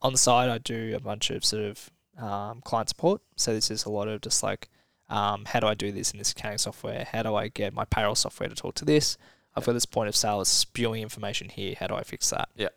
On 0.03 0.12
the 0.12 0.18
side, 0.18 0.49
I 0.49 0.59
do 0.59 0.94
a 0.94 1.01
bunch 1.01 1.30
of 1.30 1.44
sort 1.44 1.64
of 1.64 1.90
um, 2.18 2.61
client 2.62 2.88
support. 2.88 3.22
So 3.36 3.53
this 3.53 3.70
is 3.70 3.84
a 3.84 3.90
lot 3.90 4.09
of 4.09 4.20
just 4.20 4.42
like, 4.42 4.68
um, 5.09 5.44
how 5.47 5.61
do 5.61 5.66
I 5.66 5.74
do 5.74 5.92
this 5.92 6.12
in 6.12 6.18
this 6.18 6.32
accounting 6.32 6.59
software? 6.59 7.07
How 7.11 7.22
do 7.22 7.34
I 7.34 7.49
get 7.49 7.72
my 7.72 7.84
payroll 7.84 8.14
software 8.14 8.49
to 8.49 8.55
talk 8.55 8.74
to 8.76 8.84
this? 8.84 9.16
I've 9.55 9.64
got 9.64 9.72
this 9.72 9.86
point 9.86 10.09
of 10.09 10.16
sale 10.16 10.38
that's 10.38 10.51
spewing 10.51 11.03
information 11.03 11.49
here. 11.49 11.74
How 11.78 11.86
do 11.86 11.94
I 11.94 12.03
fix 12.03 12.30
that? 12.30 12.49
Yeah. 12.57 12.68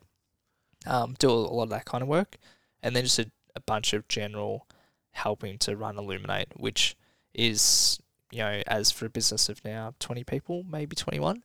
Um, 0.86 1.16
do 1.20 1.30
a 1.30 1.32
lot 1.32 1.64
of 1.64 1.70
that 1.70 1.86
kind 1.86 2.02
of 2.02 2.08
work, 2.08 2.38
and 2.82 2.96
then 2.96 3.04
just 3.04 3.20
a, 3.20 3.30
a 3.56 3.60
bunch 3.60 3.92
of 3.92 4.08
general 4.08 4.66
helping 5.12 5.58
to 5.60 5.76
run 5.76 5.98
Illuminate, 5.98 6.48
which 6.56 6.96
is 7.34 8.00
you 8.32 8.40
know 8.40 8.62
as 8.66 8.90
for 8.90 9.06
a 9.06 9.10
business 9.10 9.50
of 9.50 9.64
now 9.66 9.94
twenty 10.00 10.24
people, 10.24 10.64
maybe 10.70 10.96
twenty 10.96 11.20
one, 11.20 11.44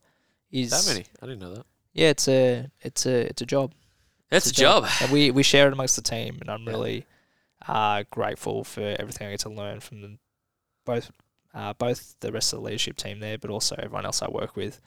is 0.53 0.71
That 0.71 0.93
many? 0.93 1.07
I 1.21 1.27
didn't 1.27 1.41
know 1.41 1.55
that. 1.55 1.67
Yeah, 1.93 2.11
it's 2.11 2.29
a 2.29 2.71
it's 2.81 3.07
a 3.07 3.27
it's 3.29 3.43
a 3.43 3.47
job. 3.47 3.73
That's 4.35 4.51
a 4.51 4.53
job. 4.55 4.87
And 5.01 5.11
we 5.11 5.31
we 5.31 5.43
share 5.43 5.67
it 5.69 5.73
amongst 5.73 5.97
the 5.97 6.03
team, 6.03 6.39
and 6.41 6.51
I'm 6.51 6.65
Yeah. 6.65 6.71
really 6.71 7.07
uh, 7.67 8.05
grateful 8.11 8.65
for 8.65 8.95
everything 8.99 9.27
I 9.27 9.31
get 9.31 9.41
to 9.41 9.49
learn 9.49 9.81
from 9.81 10.03
the, 10.03 10.19
both 10.85 11.11
uh, 11.55 11.73
both 11.73 12.17
the 12.21 12.33
rest 12.33 12.53
of 12.53 12.59
the 12.59 12.65
leadership 12.65 12.97
team 12.97 13.21
there, 13.21 13.39
but 13.39 13.51
also 13.51 13.75
everyone 13.77 14.05
else 14.05 14.21
I 14.23 14.29
work 14.29 14.57
with. 14.57 14.81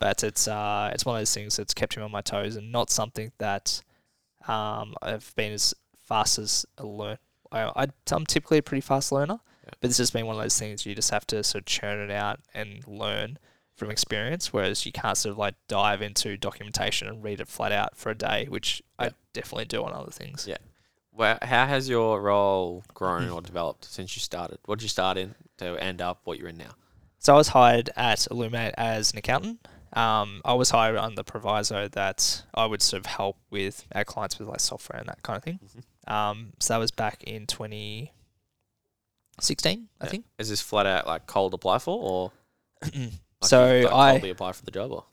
But 0.00 0.24
it's 0.24 0.48
uh, 0.48 0.90
it's 0.92 1.04
one 1.04 1.16
of 1.16 1.20
those 1.20 1.34
things 1.34 1.56
that's 1.56 1.74
kept 1.74 1.96
me 1.96 2.02
on 2.02 2.10
my 2.10 2.22
toes, 2.22 2.56
and 2.56 2.72
not 2.72 2.90
something 2.90 3.30
that 3.38 3.82
um, 4.48 4.94
I've 5.02 5.32
been 5.36 5.52
as 5.52 5.74
fast 5.96 6.38
as 6.38 6.66
a 6.78 6.86
learn. 6.86 7.18
I, 7.52 7.62
I 7.76 7.86
I'm 8.10 8.26
typically 8.26 8.58
a 8.58 8.62
pretty 8.62 8.80
fast 8.80 9.12
learner, 9.12 9.38
Yeah. 9.64 9.70
but 9.80 9.88
this 9.90 9.98
has 9.98 10.10
been 10.10 10.26
one 10.26 10.36
of 10.36 10.42
those 10.42 10.58
things 10.58 10.84
you 10.86 10.94
just 10.94 11.10
have 11.10 11.26
to 11.28 11.44
sort 11.44 11.62
of 11.62 11.66
churn 11.66 11.98
it 12.00 12.10
out 12.10 12.40
and 12.52 12.86
learn 12.88 13.38
from 13.76 13.90
experience, 13.90 14.52
whereas 14.52 14.84
you 14.86 14.92
can't 14.92 15.16
sort 15.16 15.32
of 15.32 15.38
like 15.38 15.54
dive 15.68 16.00
into 16.02 16.36
documentation 16.36 17.08
and 17.08 17.24
read 17.24 17.40
it 17.40 17.48
flat 17.48 17.72
out 17.72 17.96
for 17.96 18.10
a 18.10 18.14
day, 18.14 18.46
which 18.48 18.82
I 18.98 19.10
definitely 19.32 19.64
do 19.64 19.82
on 19.84 19.92
other 19.92 20.10
things. 20.12 20.46
Yeah. 20.48 20.58
Well, 21.12 21.38
how 21.42 21.66
has 21.66 21.88
your 21.88 22.20
role 22.20 22.84
grown 22.92 23.28
or 23.30 23.40
developed 23.40 23.84
since 23.84 24.16
you 24.16 24.20
started? 24.20 24.58
What 24.66 24.78
did 24.78 24.84
you 24.84 24.88
start 24.88 25.16
in 25.16 25.34
to 25.58 25.76
end 25.82 26.00
up 26.02 26.20
what 26.24 26.38
you're 26.38 26.48
in 26.48 26.56
now? 26.56 26.72
So 27.18 27.34
I 27.34 27.36
was 27.36 27.48
hired 27.48 27.90
at 27.96 28.26
Illuminate 28.30 28.74
as 28.76 29.12
an 29.12 29.18
accountant. 29.18 29.66
Um, 29.92 30.40
I 30.44 30.54
was 30.54 30.70
hired 30.70 30.96
on 30.96 31.14
the 31.14 31.22
proviso 31.24 31.86
that 31.88 32.42
I 32.52 32.66
would 32.66 32.82
sort 32.82 32.98
of 33.00 33.06
help 33.06 33.38
with 33.48 33.86
our 33.94 34.04
clients 34.04 34.38
with 34.40 34.48
like 34.48 34.58
software 34.60 34.98
and 34.98 35.08
that 35.08 35.22
kind 35.22 35.36
of 35.36 35.44
thing. 35.44 35.60
Mhm. 35.64 36.12
Um, 36.12 36.52
so 36.58 36.74
that 36.74 36.78
was 36.78 36.90
back 36.90 37.22
in 37.24 37.46
2016, 37.46 39.88
I 40.00 40.04
Yeah. 40.04 40.10
think. 40.10 40.24
Is 40.38 40.48
this 40.48 40.60
flat 40.60 40.86
out 40.86 41.06
like 41.06 41.26
cold 41.26 41.54
apply 41.54 41.78
for, 41.78 41.98
or 41.98 42.32
like 43.44 43.48
so 43.50 43.74
you, 43.74 43.88
I 43.88 44.10
coldly 44.12 44.30
apply 44.30 44.52
for 44.52 44.64
the 44.64 44.70
job? 44.70 44.92
Or? 44.92 45.04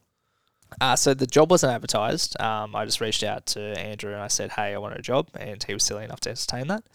Uh, 0.79 0.95
so 0.95 1.13
the 1.13 1.27
job 1.27 1.51
wasn't 1.51 1.73
advertised. 1.73 2.39
Um, 2.41 2.75
I 2.75 2.85
just 2.85 3.01
reached 3.01 3.23
out 3.23 3.45
to 3.47 3.59
Andrew 3.79 4.13
and 4.13 4.21
I 4.21 4.27
said, 4.27 4.51
"Hey, 4.51 4.73
I 4.73 4.77
want 4.77 4.97
a 4.97 5.01
job," 5.01 5.27
and 5.35 5.61
he 5.63 5.73
was 5.73 5.83
silly 5.83 6.03
enough 6.05 6.19
to 6.21 6.29
entertain 6.29 6.67
that. 6.67 6.83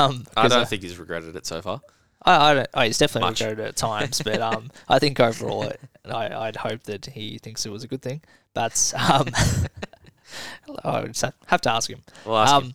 Um, 0.00 0.24
I 0.36 0.48
don't 0.48 0.66
think 0.68 0.82
he's 0.82 0.98
regretted 0.98 1.36
it 1.36 1.46
so 1.46 1.62
far. 1.62 1.80
I, 2.24 2.50
I 2.50 2.54
don't. 2.54 2.68
Oh, 2.74 2.80
he's 2.80 2.98
definitely 2.98 3.28
Much. 3.30 3.40
regretted 3.40 3.64
it 3.64 3.68
at 3.68 3.76
times, 3.76 4.20
but 4.20 4.40
um, 4.54 4.70
I 4.88 4.98
think 4.98 5.20
overall, 5.20 5.62
it, 5.62 5.78
I, 6.04 6.26
I'd 6.34 6.56
hope 6.56 6.82
that 6.84 7.06
he 7.06 7.38
thinks 7.38 7.64
it 7.64 7.70
was 7.70 7.84
a 7.84 7.86
good 7.86 8.02
thing. 8.02 8.20
But 8.52 8.92
um, 8.96 9.28
I 10.84 11.02
would 11.02 11.16
have- 11.46 11.60
to 11.60 11.70
ask 11.70 11.88
him. 11.88 12.02
Well, 12.24 12.36
ask 12.38 12.54
him. 12.56 12.68
Um, 12.68 12.74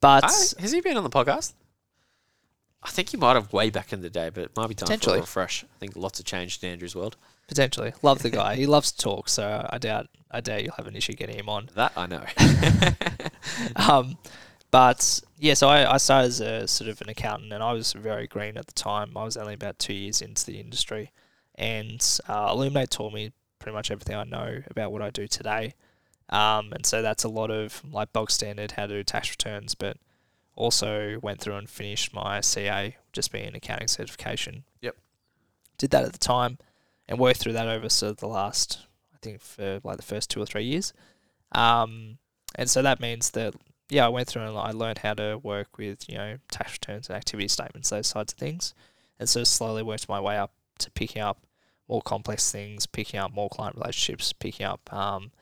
but 0.00 0.24
I- 0.24 0.60
has 0.62 0.72
he 0.72 0.80
been 0.80 0.96
on 0.96 1.04
the 1.04 1.10
podcast? 1.10 1.52
I 2.82 2.88
think 2.88 3.10
he 3.10 3.18
might 3.18 3.34
have 3.34 3.52
way 3.52 3.68
back 3.68 3.92
in 3.92 4.00
the 4.00 4.08
day, 4.08 4.30
but 4.30 4.44
it 4.44 4.56
might 4.56 4.68
be 4.68 4.74
time 4.74 4.98
for 4.98 5.10
a 5.16 5.20
refresh. 5.20 5.64
I 5.64 5.78
think 5.78 5.94
lots 5.96 6.18
have 6.18 6.24
changed 6.26 6.64
in 6.64 6.70
Andrew's 6.70 6.96
world. 6.96 7.16
Potentially, 7.50 7.92
love 8.00 8.22
the 8.22 8.30
guy. 8.30 8.54
He 8.54 8.64
loves 8.64 8.92
to 8.92 8.98
talk, 8.98 9.28
so 9.28 9.66
I 9.68 9.78
doubt, 9.78 10.06
I 10.30 10.40
doubt 10.40 10.62
you'll 10.62 10.74
have 10.76 10.86
an 10.86 10.94
issue 10.94 11.14
getting 11.14 11.36
him 11.36 11.48
on. 11.48 11.68
That 11.74 11.92
I 11.96 12.06
know. 12.06 12.24
um, 13.90 14.16
but 14.70 15.20
yeah, 15.36 15.54
so 15.54 15.68
I, 15.68 15.94
I 15.94 15.96
started 15.96 16.28
as 16.28 16.40
a 16.40 16.68
sort 16.68 16.88
of 16.88 17.00
an 17.00 17.08
accountant, 17.08 17.52
and 17.52 17.60
I 17.60 17.72
was 17.72 17.92
very 17.92 18.28
green 18.28 18.56
at 18.56 18.68
the 18.68 18.72
time. 18.72 19.16
I 19.16 19.24
was 19.24 19.36
only 19.36 19.54
about 19.54 19.80
two 19.80 19.92
years 19.92 20.22
into 20.22 20.46
the 20.46 20.60
industry, 20.60 21.10
and 21.56 22.00
uh, 22.28 22.50
Illuminate 22.52 22.90
taught 22.90 23.12
me 23.12 23.32
pretty 23.58 23.74
much 23.74 23.90
everything 23.90 24.14
I 24.14 24.22
know 24.22 24.62
about 24.70 24.92
what 24.92 25.02
I 25.02 25.10
do 25.10 25.26
today. 25.26 25.74
Um, 26.28 26.72
and 26.72 26.86
so 26.86 27.02
that's 27.02 27.24
a 27.24 27.28
lot 27.28 27.50
of 27.50 27.82
like 27.92 28.12
bog 28.12 28.30
standard 28.30 28.72
how 28.72 28.86
to 28.86 28.94
do 28.94 29.02
tax 29.02 29.28
returns, 29.30 29.74
but 29.74 29.96
also 30.54 31.18
went 31.20 31.40
through 31.40 31.56
and 31.56 31.68
finished 31.68 32.14
my 32.14 32.40
CA, 32.40 32.96
just 33.12 33.32
being 33.32 33.56
accounting 33.56 33.88
certification. 33.88 34.62
Yep. 34.82 34.96
Did 35.78 35.90
that 35.90 36.04
at 36.04 36.12
the 36.12 36.18
time, 36.18 36.58
and 37.10 37.18
worked 37.18 37.40
through 37.40 37.52
that 37.52 37.68
over 37.68 37.88
sort 37.90 38.12
of 38.12 38.16
the 38.18 38.28
last, 38.28 38.78
I 39.12 39.18
think, 39.20 39.42
for 39.42 39.80
like 39.84 39.98
the 39.98 40.02
first 40.02 40.30
two 40.30 40.40
or 40.40 40.46
three 40.46 40.64
years. 40.64 40.94
Um, 41.52 42.18
and 42.54 42.70
so 42.70 42.80
that 42.80 43.00
means 43.00 43.30
that 43.32 43.54
yeah, 43.90 44.06
I 44.06 44.08
went 44.08 44.28
through 44.28 44.42
and 44.42 44.56
I 44.56 44.70
learned 44.70 44.98
how 44.98 45.14
to 45.14 45.36
work 45.42 45.76
with 45.76 46.08
you 46.08 46.16
know 46.16 46.36
tax 46.50 46.72
returns 46.72 47.08
and 47.08 47.16
activity 47.16 47.48
statements, 47.48 47.90
those 47.90 48.06
sides 48.06 48.32
of 48.32 48.38
things, 48.38 48.72
and 49.18 49.28
so 49.28 49.44
slowly 49.44 49.82
worked 49.82 50.08
my 50.08 50.20
way 50.20 50.36
up 50.38 50.52
to 50.78 50.90
picking 50.92 51.20
up 51.20 51.44
more 51.88 52.00
complex 52.00 52.50
things, 52.52 52.86
picking 52.86 53.18
up 53.18 53.34
more 53.34 53.48
client 53.48 53.74
relationships, 53.76 54.32
picking 54.32 54.64
up 54.64 54.92
um, 54.92 55.32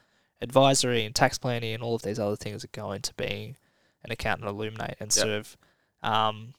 advisory 0.40 1.04
and 1.04 1.14
tax 1.14 1.36
planning 1.36 1.74
and 1.74 1.82
all 1.82 1.94
of 1.94 2.02
these 2.02 2.18
other 2.18 2.36
things 2.36 2.62
that 2.62 2.72
go 2.72 2.92
into 2.92 3.12
being 3.14 3.56
an 4.02 4.10
accountant 4.10 4.46
at 4.48 4.50
Illuminate, 4.54 4.96
and 4.98 5.08
Yep. 5.08 5.12
sort 5.12 5.28
of 5.28 5.56
um, 6.02 6.54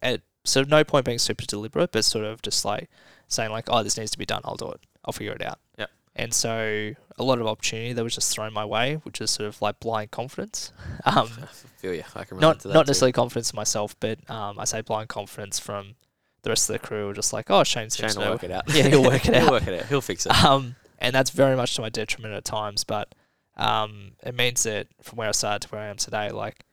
at 0.00 0.22
sort 0.44 0.64
of 0.64 0.70
no 0.70 0.84
point 0.84 1.04
being 1.04 1.18
super 1.18 1.44
deliberate, 1.44 1.92
but 1.92 2.04
sort 2.04 2.24
of 2.24 2.40
just 2.40 2.64
like 2.64 2.88
saying 3.28 3.50
like, 3.50 3.66
oh, 3.68 3.82
this 3.82 3.96
needs 3.98 4.10
to 4.12 4.18
be 4.18 4.26
done, 4.26 4.42
I'll 4.44 4.56
do 4.56 4.70
it, 4.70 4.80
I'll 5.04 5.12
figure 5.12 5.32
it 5.32 5.42
out. 5.42 5.58
Yep. 5.78 5.90
And 6.16 6.32
so 6.32 6.92
a 7.18 7.22
lot 7.22 7.40
of 7.40 7.46
opportunity 7.46 7.92
that 7.92 8.02
was 8.02 8.14
just 8.14 8.34
thrown 8.34 8.52
my 8.52 8.64
way, 8.64 8.94
which 9.04 9.20
is 9.20 9.30
sort 9.30 9.48
of 9.48 9.60
like 9.60 9.80
blind 9.80 10.10
confidence. 10.10 10.72
Um, 11.04 11.30
I 11.42 11.46
feel 11.80 11.94
you. 11.94 12.02
I 12.16 12.24
can 12.24 12.38
relate 12.38 12.48
not 12.48 12.60
to 12.60 12.68
that 12.68 12.74
not 12.74 12.86
too. 12.86 12.90
necessarily 12.90 13.12
confidence 13.12 13.52
in 13.52 13.56
myself, 13.56 13.94
but 14.00 14.18
um, 14.28 14.58
I 14.58 14.64
say 14.64 14.80
blind 14.80 15.08
confidence 15.08 15.60
from 15.60 15.94
the 16.42 16.50
rest 16.50 16.68
of 16.68 16.72
the 16.72 16.78
crew. 16.80 17.12
Just 17.12 17.32
like, 17.32 17.50
oh, 17.50 17.62
Shane 17.62 17.90
seems 17.90 18.12
Shane 18.12 18.18
will 18.18 18.26
know. 18.26 18.32
work 18.32 18.44
it 18.44 18.50
out. 18.50 18.64
Yeah, 18.74 18.88
he'll 18.88 19.04
work 19.04 19.28
it 19.28 19.34
out. 19.34 19.42
he'll 19.42 19.50
work 19.52 19.66
it 19.68 19.80
out. 19.80 19.86
He'll 19.86 20.00
fix 20.00 20.26
it. 20.26 20.44
Um, 20.44 20.74
and 20.98 21.14
that's 21.14 21.30
very 21.30 21.54
much 21.54 21.76
to 21.76 21.82
my 21.82 21.90
detriment 21.90 22.34
at 22.34 22.44
times. 22.44 22.82
But 22.82 23.14
um, 23.56 24.12
it 24.24 24.34
means 24.34 24.64
that 24.64 24.88
from 25.02 25.18
where 25.18 25.28
I 25.28 25.32
started 25.32 25.68
to 25.68 25.74
where 25.74 25.82
I 25.82 25.86
am 25.86 25.96
today, 25.96 26.30
like 26.30 26.64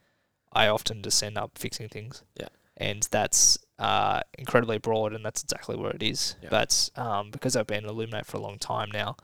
I 0.51 0.67
often 0.67 1.03
just 1.03 1.21
end 1.21 1.37
up 1.37 1.57
fixing 1.57 1.89
things. 1.89 2.23
Yeah. 2.39 2.47
And 2.77 3.07
that's 3.11 3.59
uh, 3.79 4.21
incredibly 4.37 4.77
broad, 4.77 5.13
and 5.13 5.25
that's 5.25 5.43
exactly 5.43 5.75
what 5.75 5.95
it 5.95 6.03
is. 6.03 6.35
Yeah. 6.41 6.49
But 6.49 6.89
um, 6.95 7.31
because 7.31 7.55
I've 7.55 7.67
been 7.67 7.85
Illuminate 7.85 8.25
for 8.25 8.37
a 8.37 8.41
long 8.41 8.59
time 8.59 8.89
now, 8.91 9.17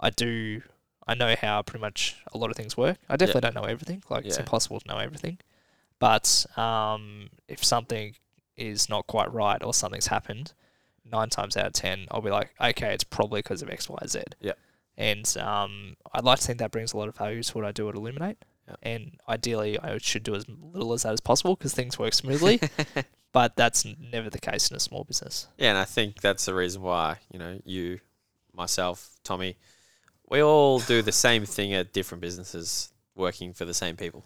I 0.00 0.10
do 0.10 0.62
I 1.08 1.14
know 1.14 1.34
how 1.40 1.62
pretty 1.62 1.80
much 1.80 2.16
a 2.32 2.38
lot 2.38 2.50
of 2.50 2.56
things 2.56 2.76
work. 2.76 2.98
I 3.08 3.16
definitely 3.16 3.40
don't 3.40 3.54
know 3.54 3.64
everything. 3.64 4.02
Like 4.10 4.26
it's 4.26 4.36
impossible 4.36 4.78
to 4.80 4.88
know 4.88 4.98
everything. 4.98 5.38
But 5.98 6.46
um, 6.56 7.30
if 7.48 7.64
something 7.64 8.14
is 8.56 8.88
not 8.88 9.06
quite 9.06 9.32
right 9.32 9.62
or 9.64 9.72
something's 9.72 10.08
happened, 10.08 10.52
nine 11.10 11.30
times 11.30 11.56
out 11.56 11.66
of 11.66 11.72
ten, 11.72 12.06
I'll 12.10 12.20
be 12.20 12.30
like, 12.30 12.50
okay, 12.60 12.92
it's 12.92 13.04
probably 13.04 13.40
because 13.40 13.62
of 13.62 13.70
X, 13.70 13.88
Y, 13.88 13.98
Z. 14.06 14.22
Yeah. 14.40 14.52
And 14.98 15.34
um, 15.38 15.96
I'd 16.12 16.24
like 16.24 16.40
to 16.40 16.46
think 16.46 16.58
that 16.58 16.72
brings 16.72 16.92
a 16.92 16.98
lot 16.98 17.08
of 17.08 17.16
value 17.16 17.42
to 17.42 17.54
what 17.54 17.64
I 17.64 17.72
do 17.72 17.88
at 17.88 17.94
Illuminate. 17.94 18.44
Yeah. 18.68 18.74
And 18.82 19.18
ideally, 19.28 19.78
I 19.78 19.96
should 19.98 20.24
do 20.24 20.34
as 20.34 20.44
little 20.48 20.92
as 20.92 21.04
that 21.04 21.14
as 21.14 21.20
possible 21.20 21.56
because 21.56 21.72
things 21.72 21.98
work 21.98 22.12
smoothly. 22.12 22.60
but 23.32 23.56
that's 23.56 23.86
never 24.12 24.30
the 24.30 24.38
case 24.38 24.70
in 24.70 24.76
a 24.76 24.80
small 24.80 25.04
business. 25.04 25.48
Yeah, 25.56 25.70
and 25.70 25.78
I 25.78 25.84
think 25.84 26.20
that's 26.20 26.46
the 26.46 26.54
reason 26.54 26.82
why, 26.82 27.18
you 27.30 27.38
know, 27.38 27.60
you, 27.64 28.00
myself, 28.52 29.16
Tommy, 29.22 29.56
we 30.28 30.42
all 30.42 30.80
do 30.80 31.02
the 31.02 31.12
same 31.12 31.44
thing 31.44 31.74
at 31.74 31.92
different 31.92 32.20
businesses 32.20 32.92
working 33.14 33.52
for 33.52 33.64
the 33.64 33.74
same 33.74 33.96
people. 33.96 34.24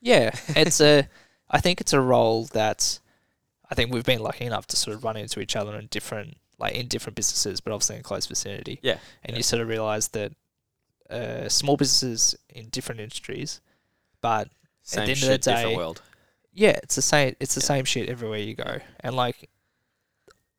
Yeah, 0.00 0.30
it's 0.48 0.80
a. 0.80 1.08
I 1.50 1.60
think 1.60 1.80
it's 1.80 1.94
a 1.94 2.00
role 2.00 2.44
that 2.52 2.98
I 3.70 3.74
think 3.74 3.90
we've 3.90 4.04
been 4.04 4.20
lucky 4.20 4.44
enough 4.44 4.66
to 4.66 4.76
sort 4.76 4.94
of 4.94 5.02
run 5.02 5.16
into 5.16 5.40
each 5.40 5.56
other 5.56 5.76
in 5.76 5.86
different, 5.86 6.36
like 6.58 6.74
in 6.74 6.88
different 6.88 7.16
businesses, 7.16 7.60
but 7.60 7.72
obviously 7.72 7.96
in 7.96 8.02
close 8.02 8.26
vicinity. 8.26 8.80
Yeah, 8.82 8.98
and 9.24 9.32
yeah. 9.32 9.36
you 9.38 9.42
sort 9.42 9.62
of 9.62 9.68
realize 9.68 10.08
that 10.08 10.32
uh, 11.08 11.48
small 11.48 11.76
businesses 11.76 12.34
in 12.50 12.68
different 12.68 13.00
industries, 13.00 13.60
but 14.20 14.50
Same 14.82 15.06
the 15.06 15.10
end 15.10 15.10
of 15.10 15.20
the 15.20 15.26
shit, 15.26 15.42
different 15.42 15.76
world. 15.76 16.02
Yeah, 16.52 16.78
it's 16.82 16.94
the 16.96 17.02
same. 17.02 17.36
It's 17.40 17.54
the 17.54 17.60
Yeah. 17.60 17.66
same 17.66 17.84
shit 17.84 18.08
everywhere 18.08 18.38
you 18.38 18.54
go, 18.54 18.80
and 19.00 19.14
like 19.14 19.48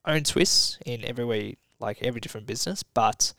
own 0.05 0.23
twists 0.23 0.77
in 0.85 1.03
every 1.05 1.57
like 1.79 2.01
every 2.01 2.21
different 2.21 2.47
business. 2.47 2.83
But 2.83 3.33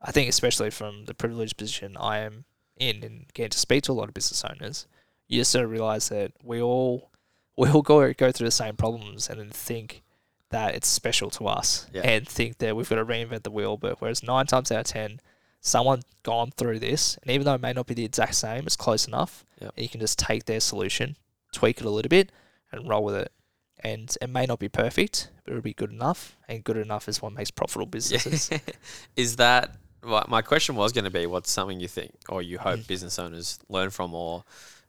I 0.00 0.10
think 0.12 0.28
especially 0.28 0.70
from 0.70 1.06
the 1.06 1.14
privileged 1.14 1.56
position 1.56 1.96
I 1.96 2.18
am 2.18 2.44
in 2.76 3.02
and 3.04 3.26
getting 3.34 3.50
to 3.50 3.58
speak 3.58 3.84
to 3.84 3.92
a 3.92 3.94
lot 3.94 4.08
of 4.08 4.14
business 4.14 4.44
owners, 4.44 4.86
you 5.28 5.40
just 5.40 5.50
sort 5.50 5.64
of 5.64 5.70
realize 5.70 6.08
that 6.10 6.32
we 6.42 6.60
all 6.60 7.10
we 7.56 7.68
all 7.70 7.82
go 7.82 8.12
go 8.12 8.32
through 8.32 8.46
the 8.48 8.50
same 8.50 8.76
problems 8.76 9.28
and 9.28 9.38
then 9.40 9.50
think 9.50 10.02
that 10.50 10.74
it's 10.74 10.86
special 10.88 11.30
to 11.30 11.46
us 11.48 11.88
Yeah. 11.92 12.02
and 12.02 12.28
think 12.28 12.58
that 12.58 12.76
we've 12.76 12.88
got 12.88 12.96
to 12.96 13.04
reinvent 13.04 13.42
the 13.42 13.50
wheel. 13.50 13.76
But 13.76 14.00
whereas 14.00 14.22
nine 14.22 14.46
times 14.46 14.70
out 14.70 14.80
of 14.80 14.86
ten, 14.86 15.20
someone 15.60 16.02
gone 16.22 16.52
through 16.52 16.78
this, 16.78 17.16
and 17.22 17.30
even 17.30 17.44
though 17.44 17.54
it 17.54 17.60
may 17.60 17.72
not 17.72 17.86
be 17.86 17.94
the 17.94 18.04
exact 18.04 18.34
same, 18.36 18.64
it's 18.66 18.76
close 18.76 19.06
enough. 19.08 19.44
Yep. 19.60 19.72
And 19.76 19.82
you 19.82 19.88
can 19.88 20.00
just 20.00 20.18
take 20.18 20.44
their 20.44 20.60
solution, 20.60 21.16
tweak 21.54 21.78
it 21.80 21.86
a 21.86 21.90
little 21.90 22.08
bit, 22.08 22.30
and 22.72 22.88
roll 22.88 23.04
with 23.04 23.14
it. 23.14 23.32
And 23.80 24.14
it 24.20 24.28
may 24.30 24.46
not 24.46 24.58
be 24.58 24.68
perfect, 24.68 25.30
but 25.44 25.52
it'll 25.52 25.62
be 25.62 25.74
good 25.74 25.90
enough. 25.92 26.36
And 26.48 26.64
good 26.64 26.76
enough 26.76 27.08
is 27.08 27.20
what 27.22 27.32
makes 27.32 27.50
profitable 27.50 27.86
businesses. 27.86 28.50
is 29.16 29.36
that 29.36 29.76
well, 30.02 30.24
my 30.28 30.42
question 30.42 30.74
was 30.74 30.92
going 30.92 31.04
to 31.04 31.10
be 31.10 31.26
what's 31.26 31.50
something 31.50 31.80
you 31.80 31.88
think 31.88 32.12
or 32.28 32.42
you 32.42 32.58
hope 32.58 32.80
Mm. 32.80 32.86
business 32.86 33.18
owners 33.18 33.58
learn 33.70 33.88
from 33.90 34.14
or 34.14 34.44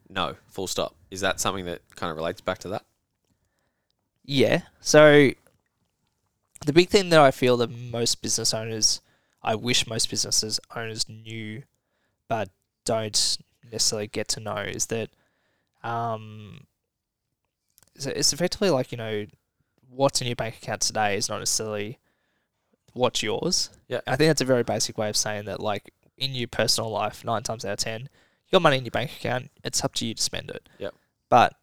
no 0.09 0.35
full 0.47 0.67
stop 0.67 0.93
is 1.09 1.21
that 1.21 1.39
something 1.39 1.63
that 1.65 1.81
kind 1.95 2.11
of 2.11 2.17
relates 2.17 2.41
back 2.41 2.57
to 2.59 2.67
that 2.67 2.83
Yeah. 4.25 4.63
So 4.81 5.31
the 6.65 6.73
big 6.73 6.89
thing 6.89 7.09
that 7.09 7.19
I 7.19 7.31
feel 7.31 7.57
that 7.57 7.69
most 7.69 8.21
business 8.21 8.53
owners, 8.53 9.01
I 9.41 9.55
wish 9.55 9.87
most 9.87 10.09
businesses 10.09 10.59
owners 10.75 11.07
knew, 11.07 11.63
but 12.27 12.49
don't 12.85 13.37
necessarily 13.71 14.07
get 14.07 14.27
to 14.29 14.39
know, 14.39 14.57
is 14.57 14.87
that 14.87 15.09
um, 15.85 16.65
so 17.97 18.09
it's 18.09 18.33
effectively 18.33 18.69
like 18.69 18.91
you 18.91 18.97
know 18.97 19.25
what's 19.89 20.19
in 20.21 20.27
your 20.27 20.35
bank 20.35 20.57
account 20.57 20.81
today 20.81 21.15
is 21.15 21.29
not 21.29 21.39
necessarily 21.39 21.99
what's 22.93 23.21
yours. 23.23 23.69
Yeah. 23.87 24.01
I 24.07 24.15
think 24.15 24.29
that's 24.29 24.41
a 24.41 24.45
very 24.45 24.63
basic 24.63 24.97
way 24.97 25.09
of 25.09 25.15
saying 25.17 25.45
that. 25.45 25.59
Like 25.59 25.93
in 26.17 26.33
your 26.33 26.47
personal 26.47 26.89
life, 26.89 27.23
nine 27.23 27.43
times 27.43 27.63
out 27.63 27.73
of 27.73 27.77
ten, 27.79 28.01
you 28.01 28.51
got 28.51 28.61
money 28.61 28.77
in 28.77 28.85
your 28.85 28.91
bank 28.91 29.11
account. 29.11 29.51
It's 29.63 29.83
up 29.83 29.93
to 29.95 30.05
you 30.05 30.13
to 30.13 30.21
spend 30.21 30.49
it. 30.49 30.67
Yep. 30.79 30.93
But 31.29 31.53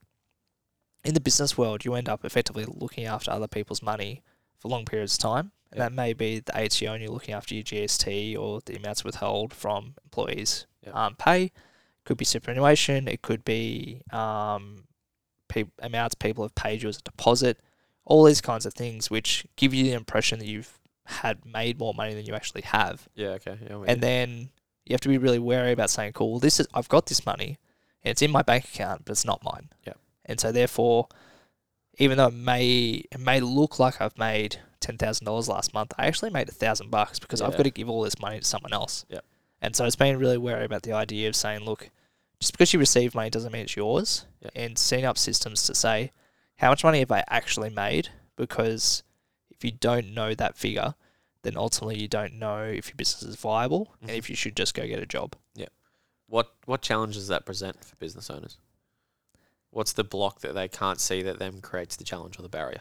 in 1.05 1.15
the 1.15 1.21
business 1.21 1.59
world, 1.59 1.85
you 1.85 1.95
end 1.95 2.09
up 2.09 2.25
effectively 2.25 2.65
looking 2.67 3.05
after 3.05 3.31
other 3.31 3.49
people's 3.49 3.83
money 3.83 4.23
for 4.59 4.69
long 4.69 4.85
periods 4.85 5.15
of 5.15 5.19
time. 5.21 5.53
And 5.71 5.79
Yep. 5.79 5.89
that 5.91 5.93
may 5.95 6.13
be 6.13 6.41
the 6.41 6.53
ATO 6.57 6.93
and 6.93 7.03
you're 7.03 7.13
looking 7.13 7.35
after 7.35 7.55
your 7.55 7.65
GST 7.65 8.37
or 8.37 8.61
the 8.65 8.77
amounts 8.77 9.05
withheld 9.05 9.53
from 9.55 9.95
employees' 10.05 10.67
Yep. 10.85 10.95
um, 10.95 11.17
pay. 11.17 11.51
Could 12.05 12.17
be 12.17 12.25
superannuation. 12.25 13.09
It 13.09 13.23
could 13.23 13.45
be 13.45 14.03
um, 14.11 14.85
pe- 15.49 15.65
amounts 15.79 16.15
people 16.15 16.45
have 16.45 16.55
paid 16.55 16.83
you 16.83 16.89
as 16.89 16.99
a 16.99 17.03
deposit. 17.03 17.61
All 18.05 18.25
these 18.25 18.41
kinds 18.41 18.67
of 18.67 18.75
things, 18.75 19.11
which 19.11 19.47
give 19.57 19.73
you 19.73 19.85
the 19.85 19.93
impression 19.93 20.41
that 20.41 20.47
you've 20.47 20.79
had 21.05 21.45
made 21.45 21.79
more 21.79 21.95
money 21.95 22.15
than 22.15 22.25
you 22.25 22.33
actually 22.33 22.63
have 22.63 23.09
yeah 23.17 23.31
okay 23.31 23.59
yeah, 23.69 23.77
and 23.89 24.01
then 24.01 24.51
you 24.85 24.95
have 24.95 25.01
to 25.01 25.09
be 25.09 25.19
really 25.19 25.39
wary 25.39 25.73
about 25.73 25.91
saying, 25.91 26.13
"Cool, 26.13 26.39
this 26.39 26.59
is 26.59 26.67
I've 26.75 26.89
got 26.89 27.07
this 27.07 27.25
money, 27.25 27.59
and 28.03 28.11
it's 28.11 28.23
in 28.23 28.31
my 28.31 28.43
bank 28.43 28.65
account, 28.65 29.05
but 29.05 29.13
it's 29.13 29.25
not 29.25 29.43
mine." 29.45 29.69
Yep. 29.87 29.99
And 30.25 30.41
so 30.41 30.53
therefore, 30.53 31.09
even 31.99 32.19
though 32.19 32.29
it 32.29 32.35
may 32.35 33.05
it 33.11 33.21
may 33.21 33.41
look 33.41 33.79
like 33.79 34.01
I've 34.01 34.19
made 34.19 34.59
ten 34.81 34.99
thousand 34.99 35.27
dollars 35.27 35.49
last 35.49 35.73
month, 35.73 35.93
I 35.99 36.07
actually 36.07 36.31
made 36.31 36.49
a 36.49 36.53
thousand 36.53 36.91
bucks 36.91 37.19
because 37.19 37.41
I've 37.41 37.57
got 37.57 37.63
to 37.63 37.71
give 37.71 37.89
all 37.89 38.03
this 38.03 38.19
money 38.19 38.41
to 38.41 38.45
someone 38.45 38.73
else. 38.73 39.05
Yep. 39.09 39.25
And 39.63 39.75
so 39.75 39.85
it's 39.87 39.97
been 39.97 40.19
really 40.19 40.37
wary 40.37 40.65
about 40.67 40.83
the 40.83 40.93
idea 40.93 41.29
of 41.29 41.37
saying, 41.37 41.61
"Look, 41.65 41.89
just 42.41 42.53
because 42.53 42.73
you 42.75 42.79
receive 42.81 43.15
money 43.15 43.31
doesn't 43.31 43.53
mean 43.53 43.63
it's 43.63 43.77
yours," 43.77 44.27
Yep. 44.41 44.53
and 44.57 44.77
setting 44.79 45.05
up 45.07 45.17
systems 45.17 45.63
to 45.65 45.75
say, 45.75 46.13
"How 46.57 46.69
much 46.71 46.83
money 46.85 46.99
have 46.99 47.11
I 47.13 47.25
actually 47.29 47.71
made?" 47.71 48.11
Because 48.37 49.03
if 49.51 49.65
you 49.65 49.71
don't 49.71 50.13
know 50.13 50.35
that 50.35 50.57
figure, 50.59 50.95
then 51.43 51.57
ultimately 51.57 51.99
you 52.01 52.09
don't 52.09 52.35
know 52.35 52.65
if 52.65 52.89
your 52.89 52.97
business 52.97 53.23
is 53.23 53.37
viable 53.37 53.95
and 54.01 54.11
Mhm. 54.11 54.17
if 54.19 54.29
you 54.29 54.37
should 54.37 54.57
just 54.57 54.75
go 54.75 54.87
get 54.87 54.99
a 55.03 55.07
job. 55.07 55.37
what 56.29 56.55
what 56.65 56.81
challenges 56.81 57.25
does 57.25 57.29
that 57.29 57.45
present 57.45 57.85
for 57.85 57.95
business 57.97 58.31
owners 58.31 58.57
what's 59.69 59.93
the 59.93 60.03
block 60.05 60.41
that 60.41 60.55
they 60.55 60.67
can't 60.67 60.99
see 60.99 61.21
that 61.21 61.39
then 61.39 61.61
creates 61.61 61.95
the 61.95 62.05
challenge 62.05 62.39
or 62.39 62.43
the 62.43 62.49
barrier 62.49 62.81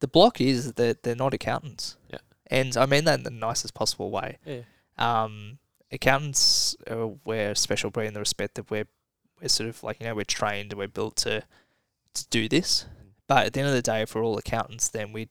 The 0.00 0.06
block 0.08 0.38
is 0.38 0.74
that 0.74 1.02
they're 1.02 1.14
not 1.14 1.32
accountants. 1.32 1.96
Yeah. 2.10 2.18
And 2.48 2.76
I 2.76 2.84
mean 2.84 3.04
that 3.04 3.20
in 3.20 3.24
the 3.24 3.30
nicest 3.30 3.72
possible 3.72 4.10
way. 4.10 4.36
yeah 4.44 4.62
Um, 5.00 5.58
accountants, 5.90 6.76
uh, 6.90 7.08
we're 7.24 7.50
a 7.52 7.56
special 7.56 7.90
breed 7.90 8.06
in 8.08 8.14
the 8.14 8.20
respect 8.20 8.54
that 8.56 8.70
we're, 8.70 8.86
we're 9.40 9.48
sort 9.48 9.68
of 9.68 9.82
like, 9.82 9.98
you 10.00 10.06
know, 10.06 10.14
we're 10.14 10.24
trained 10.24 10.72
and 10.72 10.78
we're 10.78 10.88
built 10.88 11.16
to, 11.18 11.42
to 12.14 12.28
do 12.28 12.48
this. 12.48 12.86
But 13.26 13.46
at 13.46 13.52
the 13.52 13.60
end 13.60 13.68
of 13.68 13.74
the 13.74 13.82
day, 13.82 14.02
if 14.02 14.14
we're 14.14 14.24
all 14.24 14.36
accountants, 14.38 14.88
then 14.88 15.12
we, 15.12 15.28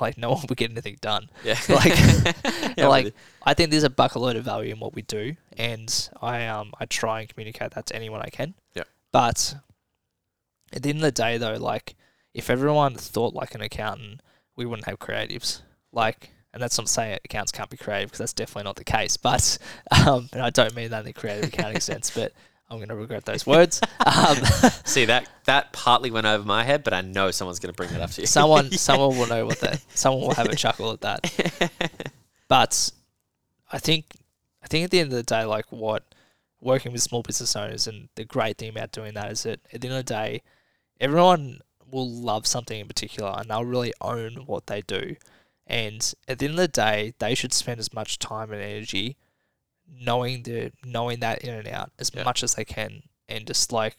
like, 0.00 0.18
no 0.18 0.30
one 0.32 0.44
would 0.48 0.58
get 0.58 0.70
anything 0.70 0.98
done. 1.00 1.30
yeah 1.44 1.58
Like- 1.68 1.94
Yeah, 2.76 2.86
like, 2.88 3.14
I 3.44 3.52
think 3.54 3.70
there's 3.70 3.82
a 3.84 3.90
bucket 3.90 4.22
load 4.22 4.36
of 4.36 4.44
value 4.44 4.72
in 4.72 4.80
what 4.80 4.94
we 4.94 5.02
do, 5.02 5.36
and 5.58 6.08
I 6.22 6.46
um 6.46 6.72
I 6.80 6.86
try 6.86 7.20
and 7.20 7.28
communicate 7.28 7.72
that 7.72 7.84
to 7.86 7.96
anyone 7.96 8.22
I 8.22 8.30
can. 8.30 8.54
Yep. 8.74 8.88
But 9.12 9.56
at 10.72 10.82
the 10.82 10.88
end 10.88 10.98
of 11.00 11.02
the 11.02 11.12
day, 11.12 11.36
though, 11.36 11.54
like 11.58 11.94
if 12.32 12.48
everyone 12.48 12.94
thought 12.94 13.34
like 13.34 13.54
an 13.54 13.60
accountant, 13.60 14.22
we 14.56 14.64
wouldn't 14.64 14.88
have 14.88 14.98
creatives. 14.98 15.60
Like, 15.92 16.30
and 16.52 16.62
that's 16.62 16.76
not 16.78 16.88
saying 16.88 17.18
accounts 17.24 17.52
can't 17.52 17.70
be 17.70 17.76
creative 17.76 18.08
because 18.08 18.18
that's 18.18 18.32
definitely 18.32 18.64
not 18.64 18.76
the 18.76 18.84
case. 18.84 19.16
But 19.16 19.58
um, 20.06 20.28
and 20.32 20.42
I 20.42 20.50
don't 20.50 20.74
mean 20.74 20.90
that 20.90 21.00
in 21.00 21.06
the 21.06 21.12
creative 21.12 21.52
accounting 21.52 21.80
sense, 21.90 22.10
but 22.10 22.32
I'm 22.70 22.78
going 22.78 22.88
to 22.88 22.94
regret 22.94 23.24
those 23.24 23.46
words. 23.46 23.80
Um, 24.04 24.36
See 24.84 25.04
that 25.06 25.28
that 25.44 25.72
partly 25.72 26.10
went 26.10 26.26
over 26.26 26.44
my 26.44 26.64
head, 26.64 26.84
but 26.84 26.94
I 26.94 27.02
know 27.02 27.30
someone's 27.30 27.58
going 27.58 27.72
to 27.72 27.76
bring 27.76 27.90
that 27.90 28.00
up 28.00 28.10
to 28.12 28.22
you. 28.22 28.26
someone 28.26 28.68
Yeah. 28.70 28.78
someone 28.78 29.18
will 29.18 29.26
know 29.26 29.46
what 29.46 29.60
that. 29.60 29.82
Someone 29.94 30.22
will 30.22 30.34
have 30.34 30.48
a 30.48 30.56
chuckle 30.56 30.92
at 30.92 31.00
that. 31.02 31.70
But 32.48 32.90
I 33.70 33.78
think 33.78 34.04
I 34.62 34.66
think 34.66 34.84
at 34.84 34.90
the 34.90 35.00
end 35.00 35.10
of 35.12 35.16
the 35.16 35.22
day, 35.22 35.44
like 35.44 35.66
what 35.70 36.04
working 36.60 36.92
with 36.92 37.02
small 37.02 37.22
business 37.22 37.56
owners 37.56 37.86
and 37.86 38.08
the 38.14 38.24
great 38.24 38.58
thing 38.58 38.68
about 38.70 38.92
doing 38.92 39.14
that 39.14 39.32
is 39.32 39.42
that 39.42 39.60
at 39.72 39.80
the 39.80 39.88
end 39.88 39.96
of 39.96 40.04
the 40.04 40.14
day, 40.14 40.42
everyone 41.00 41.60
will 41.90 42.08
love 42.08 42.46
something 42.46 42.78
in 42.80 42.86
particular 42.86 43.34
and 43.36 43.50
they'll 43.50 43.64
really 43.64 43.92
own 44.00 44.44
what 44.46 44.66
they 44.66 44.80
do. 44.82 45.16
And 45.66 46.12
at 46.28 46.38
the 46.38 46.46
end 46.46 46.54
of 46.54 46.58
the 46.58 46.68
day, 46.68 47.14
they 47.18 47.34
should 47.34 47.52
spend 47.52 47.78
as 47.80 47.92
much 47.94 48.18
time 48.18 48.50
and 48.52 48.60
energy 48.62 49.16
knowing 50.00 50.42
the 50.42 50.72
knowing 50.84 51.20
that 51.20 51.42
in 51.42 51.54
and 51.54 51.68
out 51.68 51.92
as 51.98 52.10
Yeah. 52.14 52.22
much 52.24 52.42
as 52.42 52.54
they 52.54 52.64
can 52.64 53.02
and 53.28 53.46
just 53.46 53.72
like 53.72 53.96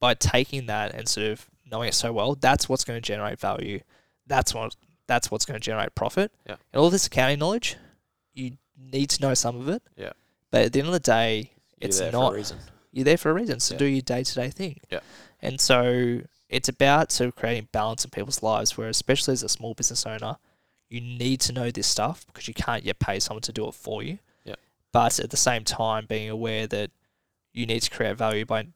by 0.00 0.14
taking 0.14 0.66
that 0.66 0.94
and 0.94 1.08
sort 1.08 1.26
of 1.28 1.46
knowing 1.64 1.88
it 1.88 1.94
so 1.94 2.12
well, 2.12 2.34
that's 2.34 2.68
what's 2.68 2.84
going 2.84 3.00
to 3.00 3.06
generate 3.06 3.40
value. 3.40 3.80
That's 4.26 4.52
what 4.54 4.76
that's 5.06 5.30
what's 5.30 5.44
going 5.44 5.58
to 5.60 5.64
generate 5.64 5.94
profit. 5.94 6.32
Yeah. 6.46 6.56
And 6.72 6.80
all 6.80 6.90
this 6.90 7.06
accounting 7.06 7.38
knowledge, 7.38 7.76
you 8.32 8.56
need 8.78 9.10
to 9.10 9.22
know 9.22 9.34
some 9.34 9.56
of 9.60 9.68
it. 9.68 9.82
Yeah. 9.96 10.12
But 10.50 10.66
at 10.66 10.72
the 10.72 10.78
end 10.80 10.88
of 10.88 10.94
the 10.94 11.00
day, 11.00 11.52
You're 11.78 11.88
it's 11.88 11.98
there 11.98 12.12
not 12.12 12.30
for 12.30 12.34
a 12.34 12.38
reason. 12.38 12.58
you're 12.92 13.04
there 13.04 13.16
for 13.18 13.30
a 13.30 13.34
reason. 13.34 13.60
So 13.60 13.74
Yeah. 13.74 13.78
do 13.78 13.84
your 13.86 14.02
day 14.02 14.22
to 14.24 14.34
day 14.34 14.50
thing. 14.50 14.80
Yeah. 14.90 15.00
And 15.40 15.60
so 15.60 16.20
it's 16.48 16.68
about 16.68 17.12
sort 17.12 17.28
of 17.28 17.36
creating 17.36 17.68
balance 17.72 18.04
in 18.04 18.10
people's 18.10 18.42
lives 18.42 18.76
where 18.78 18.88
especially 18.88 19.32
as 19.32 19.42
a 19.42 19.48
small 19.48 19.74
business 19.74 20.06
owner, 20.06 20.36
you 20.94 21.00
need 21.00 21.40
to 21.40 21.52
know 21.52 21.70
this 21.70 21.86
stuff 21.86 22.24
because 22.26 22.46
you 22.48 22.54
can't 22.54 22.84
yet 22.84 22.98
pay 22.98 23.18
someone 23.18 23.42
to 23.42 23.52
do 23.52 23.66
it 23.68 23.74
for 23.74 24.02
you. 24.02 24.18
Yeah. 24.44 24.54
But 24.92 25.18
at 25.18 25.30
the 25.30 25.36
same 25.36 25.64
time 25.64 26.06
being 26.06 26.30
aware 26.30 26.66
that 26.68 26.90
you 27.52 27.66
need 27.66 27.80
to 27.80 27.90
create 27.90 28.16
value 28.16 28.44
by 28.44 28.68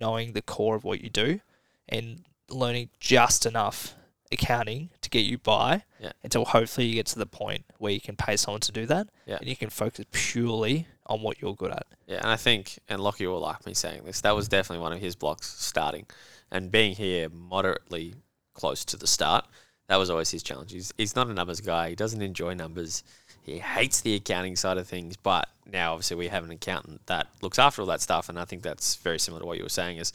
knowing 0.00 0.32
the 0.32 0.42
core 0.42 0.76
of 0.76 0.84
what 0.84 1.00
you 1.02 1.10
do 1.10 1.40
and 1.88 2.24
learning 2.48 2.88
just 3.00 3.44
enough 3.46 3.94
accounting 4.30 4.90
to 5.00 5.08
get 5.10 5.24
you 5.24 5.38
by 5.38 5.82
Yeah. 6.00 6.12
until 6.22 6.44
hopefully 6.44 6.86
you 6.86 6.94
get 6.94 7.06
to 7.06 7.18
the 7.18 7.26
point 7.26 7.64
where 7.78 7.92
you 7.92 8.00
can 8.00 8.14
pay 8.16 8.36
someone 8.36 8.60
to 8.62 8.72
do 8.72 8.84
that 8.86 9.08
Yeah. 9.26 9.38
and 9.40 9.48
you 9.48 9.56
can 9.56 9.70
focus 9.70 10.04
purely 10.12 10.86
on 11.06 11.22
what 11.22 11.40
you're 11.40 11.54
good 11.54 11.70
at. 11.72 11.86
Yeah, 12.06 12.18
and 12.18 12.28
I 12.28 12.36
think, 12.36 12.78
and 12.88 13.00
Lockie 13.02 13.26
will 13.26 13.40
like 13.40 13.64
me 13.66 13.72
saying 13.74 14.04
this, 14.04 14.20
that 14.20 14.34
was 14.36 14.46
definitely 14.48 14.82
one 14.82 14.92
of 14.92 15.00
his 15.00 15.16
blocks 15.16 15.48
starting. 15.58 16.06
And 16.50 16.70
being 16.70 16.94
here 16.94 17.28
moderately 17.30 18.14
close 18.54 18.84
to 18.86 18.96
the 18.98 19.06
start, 19.06 19.46
that 19.88 19.96
was 19.96 20.10
always 20.10 20.30
his 20.30 20.42
challenge. 20.42 20.72
He's, 20.72 20.92
he's 20.98 21.16
not 21.16 21.28
a 21.28 21.34
numbers 21.34 21.60
guy. 21.60 21.90
He 21.90 21.94
doesn't 21.96 22.20
enjoy 22.20 22.54
numbers. 22.54 23.02
He 23.42 23.58
hates 23.58 24.02
the 24.02 24.14
accounting 24.14 24.54
side 24.54 24.76
of 24.76 24.86
things. 24.86 25.16
But 25.16 25.48
now, 25.70 25.92
obviously, 25.94 26.16
we 26.18 26.28
have 26.28 26.44
an 26.44 26.50
accountant 26.50 27.06
that 27.06 27.28
looks 27.40 27.58
after 27.58 27.80
all 27.82 27.86
that 27.88 28.02
stuff. 28.02 28.28
And 28.28 28.38
I 28.38 28.44
think 28.44 28.62
that's 28.62 28.96
very 28.96 29.18
similar 29.18 29.40
to 29.40 29.46
what 29.46 29.56
you 29.56 29.64
were 29.64 29.70
saying 29.70 29.96
is 29.96 30.12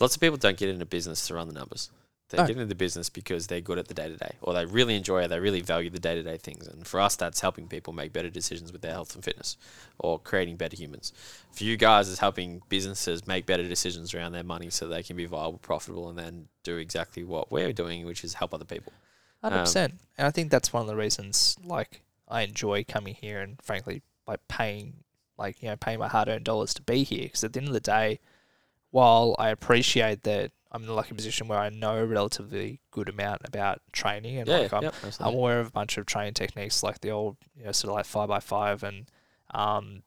lots 0.00 0.16
of 0.16 0.20
people 0.20 0.36
don't 0.36 0.56
get 0.56 0.68
into 0.68 0.84
business 0.84 1.28
to 1.28 1.34
run 1.34 1.46
the 1.46 1.54
numbers. 1.54 1.90
They 2.30 2.38
No. 2.38 2.46
get 2.46 2.56
into 2.56 2.66
the 2.66 2.74
business 2.74 3.10
because 3.10 3.46
they're 3.46 3.60
good 3.60 3.78
at 3.78 3.86
the 3.86 3.94
day 3.94 4.08
to 4.08 4.16
day, 4.16 4.32
or 4.40 4.54
they 4.54 4.64
really 4.64 4.96
enjoy 4.96 5.22
it. 5.22 5.28
They 5.28 5.38
really 5.38 5.60
value 5.60 5.90
the 5.90 6.00
day 6.00 6.14
to 6.16 6.22
day 6.22 6.38
things. 6.38 6.66
And 6.66 6.84
for 6.84 6.98
us, 6.98 7.14
that's 7.14 7.38
helping 7.38 7.68
people 7.68 7.92
make 7.92 8.12
better 8.14 8.30
decisions 8.30 8.72
with 8.72 8.80
their 8.80 8.92
health 8.92 9.14
and 9.14 9.22
fitness, 9.22 9.56
or 9.98 10.18
creating 10.18 10.56
better 10.56 10.74
humans. 10.74 11.12
For 11.52 11.62
you 11.62 11.76
guys, 11.76 12.08
it's 12.08 12.18
helping 12.18 12.62
businesses 12.70 13.26
make 13.26 13.46
better 13.46 13.62
decisions 13.62 14.14
around 14.14 14.32
their 14.32 14.42
money 14.42 14.70
so 14.70 14.88
they 14.88 15.02
can 15.02 15.16
be 15.16 15.26
viable, 15.26 15.58
profitable, 15.58 16.08
and 16.08 16.18
then 16.18 16.48
do 16.64 16.78
exactly 16.78 17.22
what 17.22 17.52
we're 17.52 17.74
doing, 17.74 18.04
which 18.06 18.24
is 18.24 18.34
help 18.34 18.54
other 18.54 18.64
people. 18.64 18.92
Hundred 19.44 19.58
Um, 19.58 19.64
percent, 19.64 20.00
and 20.16 20.26
I 20.26 20.30
think 20.30 20.50
that's 20.50 20.72
one 20.72 20.80
of 20.80 20.86
the 20.88 20.96
reasons. 20.96 21.56
Like, 21.62 22.00
I 22.26 22.42
enjoy 22.42 22.82
coming 22.82 23.14
here, 23.14 23.40
and 23.42 23.60
frankly, 23.62 24.02
by 24.24 24.36
paying, 24.48 25.04
like 25.36 25.62
you 25.62 25.68
know, 25.68 25.76
paying 25.76 25.98
my 25.98 26.08
hard-earned 26.08 26.44
dollars 26.46 26.72
to 26.74 26.82
be 26.82 27.04
here. 27.04 27.24
Because 27.24 27.44
at 27.44 27.52
the 27.52 27.58
end 27.60 27.68
of 27.68 27.74
the 27.74 27.80
day, 27.80 28.20
while 28.90 29.36
I 29.38 29.50
appreciate 29.50 30.22
that 30.22 30.52
I'm 30.72 30.80
in 30.80 30.86
the 30.88 30.94
lucky 30.94 31.14
position 31.14 31.46
where 31.46 31.58
I 31.58 31.68
know 31.68 31.98
a 31.98 32.06
relatively 32.06 32.80
good 32.90 33.08
amount 33.10 33.42
about 33.44 33.82
training, 33.92 34.38
and 34.38 34.48
Yeah, 34.48 34.58
like 34.60 34.72
I'm, 34.72 34.82
yep, 34.82 34.94
I'm 35.20 35.34
aware 35.34 35.60
of 35.60 35.66
a 35.68 35.70
bunch 35.70 35.98
of 35.98 36.06
training 36.06 36.34
techniques, 36.34 36.82
like 36.82 37.00
the 37.00 37.10
old, 37.10 37.36
you 37.54 37.64
know, 37.64 37.72
sort 37.72 37.90
of 37.90 37.96
like 37.96 38.06
five 38.06 38.28
by 38.28 38.40
five 38.40 38.82
and 38.82 39.06
um, 39.52 40.02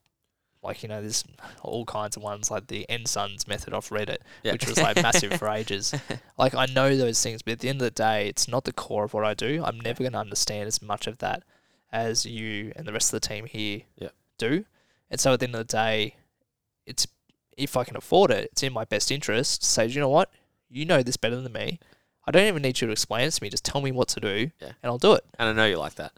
like 0.64 0.84
you 0.84 0.89
know, 0.89 1.01
there's 1.01 1.24
all 1.62 1.86
kinds 1.86 2.18
of 2.18 2.24
ones 2.24 2.49
like 2.51 2.68
the 2.68 2.86
nSuns 2.89 3.47
method 3.47 3.74
off 3.74 3.89
Reddit, 3.89 4.18
Yeah. 4.43 4.53
which 4.53 4.68
was 4.68 4.78
like 4.78 4.95
massive 5.01 5.34
for 5.34 5.47
ages. 5.60 5.93
Like 6.38 6.55
I 6.55 6.66
know 6.66 6.95
those 6.97 7.22
things, 7.22 7.41
but 7.41 7.53
at 7.53 7.60
the 7.60 7.70
end 7.70 7.82
of 7.82 7.86
the 7.86 7.91
day, 7.91 8.28
it's 8.28 8.47
not 8.47 8.64
the 8.66 8.74
core 8.74 9.03
of 9.05 9.14
what 9.14 9.24
I 9.26 9.34
do. 9.34 9.64
I'm 9.66 9.80
never 9.80 10.03
going 10.03 10.14
to 10.14 10.20
understand 10.20 10.68
as 10.68 10.82
much 10.82 11.08
of 11.08 11.20
that 11.20 11.43
as 11.91 12.26
you 12.26 12.74
and 12.76 12.86
the 12.86 12.91
rest 12.93 13.14
of 13.14 13.22
the 13.22 13.28
team 13.28 13.45
here 13.45 13.82
Yeah. 13.97 14.10
do. 14.38 14.66
And 15.10 15.20
so 15.20 15.34
at 15.34 15.39
the 15.39 15.45
end 15.45 15.55
of 15.55 15.68
the 15.68 15.72
day, 15.74 16.16
it's 16.86 17.08
if 17.58 17.76
I 17.78 17.84
can 17.84 17.95
afford 17.95 18.30
it, 18.32 18.49
it's 18.51 18.62
in 18.64 18.74
my 18.74 18.86
best 18.86 19.12
interest 19.12 19.62
to 19.62 19.68
say, 19.68 19.86
you 19.88 19.99
know 19.99 20.10
what, 20.10 20.30
you 20.70 20.86
know 20.86 21.01
this 21.01 21.18
better 21.18 21.39
than 21.41 21.53
me. 21.53 21.80
I 22.26 22.32
don't 22.32 22.45
even 22.45 22.62
need 22.62 22.82
you 22.82 22.88
to 22.88 22.91
explain 22.91 23.28
it 23.28 23.32
to 23.32 23.41
me. 23.43 23.49
Just 23.49 23.64
tell 23.64 23.80
me 23.82 23.91
what 23.91 24.10
to 24.10 24.20
do, 24.20 24.51
Yeah. 24.62 24.68
and 24.68 24.89
I'll 24.91 24.97
do 24.97 25.14
it. 25.14 25.24
And 25.39 25.47
I 25.49 25.53
know 25.53 25.66
you 25.66 25.78
like 25.78 25.95
that. 25.95 26.12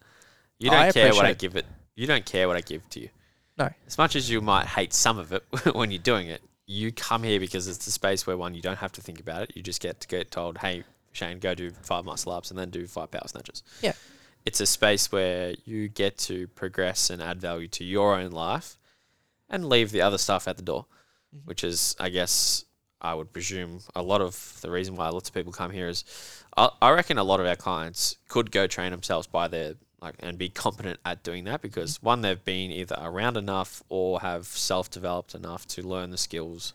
You 0.57 0.69
don't 0.71 0.91
care 0.93 1.13
what 1.13 1.25
I 1.25 1.33
give 1.33 1.55
it. 1.55 1.65
You 1.95 2.07
don't 2.07 2.25
care 2.25 2.47
what 2.47 2.57
I 2.57 2.61
give 2.61 2.89
to 2.89 2.99
you. 2.99 3.09
No. 3.59 3.69
As 3.85 3.97
much 3.97 4.15
as 4.15 4.29
you 4.29 4.41
might 4.41 4.65
hate 4.65 4.93
some 4.93 5.19
of 5.19 5.31
it 5.33 5.43
when 5.75 5.91
you're 5.91 6.01
doing 6.01 6.27
it, 6.27 6.41
you 6.65 6.91
come 6.91 7.23
here 7.23 7.39
because 7.39 7.67
it's 7.67 7.83
the 7.85 7.91
space 7.91 8.25
where 8.25 8.37
one 8.37 8.53
you 8.55 8.61
don't 8.61 8.77
have 8.77 8.91
to 8.93 9.01
think 9.01 9.19
about 9.19 9.43
it. 9.43 9.51
You 9.55 9.61
just 9.61 9.81
get 9.81 9.99
to 10.01 10.07
get 10.07 10.31
told, 10.31 10.59
"Hey, 10.59 10.83
Shane, 11.11 11.39
go 11.39 11.53
do 11.55 11.71
five 11.71 12.05
muscle 12.05 12.31
ups 12.31 12.49
and 12.51 12.59
then 12.59 12.69
do 12.69 12.87
five 12.87 13.11
power 13.11 13.27
snatches." 13.27 13.63
Yeah. 13.81 13.93
It's 14.45 14.61
a 14.61 14.65
space 14.65 15.11
where 15.11 15.55
you 15.65 15.89
get 15.89 16.17
to 16.19 16.47
progress 16.49 17.09
and 17.09 17.21
add 17.21 17.41
value 17.41 17.67
to 17.69 17.83
your 17.83 18.15
own 18.15 18.31
life, 18.31 18.77
and 19.49 19.67
leave 19.67 19.91
the 19.91 20.01
other 20.01 20.17
stuff 20.17 20.47
at 20.47 20.55
the 20.57 20.63
door, 20.63 20.85
Mhm. 21.35 21.45
which 21.45 21.63
is, 21.63 21.95
I 21.99 22.09
guess, 22.09 22.63
I 23.01 23.13
would 23.15 23.33
presume 23.33 23.81
a 23.95 24.01
lot 24.01 24.21
of 24.21 24.59
the 24.61 24.69
reason 24.71 24.95
why 24.95 25.09
lots 25.09 25.29
of 25.29 25.33
people 25.35 25.51
come 25.51 25.71
here 25.71 25.87
is, 25.89 26.03
I, 26.55 26.69
I 26.81 26.91
reckon 26.91 27.17
a 27.17 27.23
lot 27.23 27.39
of 27.39 27.45
our 27.47 27.55
clients 27.55 28.15
could 28.27 28.51
go 28.51 28.67
train 28.67 28.91
themselves 28.91 29.25
by 29.27 29.47
their 29.47 29.75
like 30.01 30.15
and 30.19 30.37
be 30.37 30.49
competent 30.49 30.99
at 31.05 31.23
doing 31.23 31.43
that 31.45 31.61
because 31.61 32.01
one 32.01 32.21
they've 32.21 32.43
been 32.45 32.71
either 32.71 32.95
around 32.99 33.37
enough 33.37 33.83
or 33.89 34.21
have 34.21 34.45
self-developed 34.45 35.35
enough 35.35 35.67
to 35.67 35.81
learn 35.81 36.09
the 36.09 36.17
skills 36.17 36.73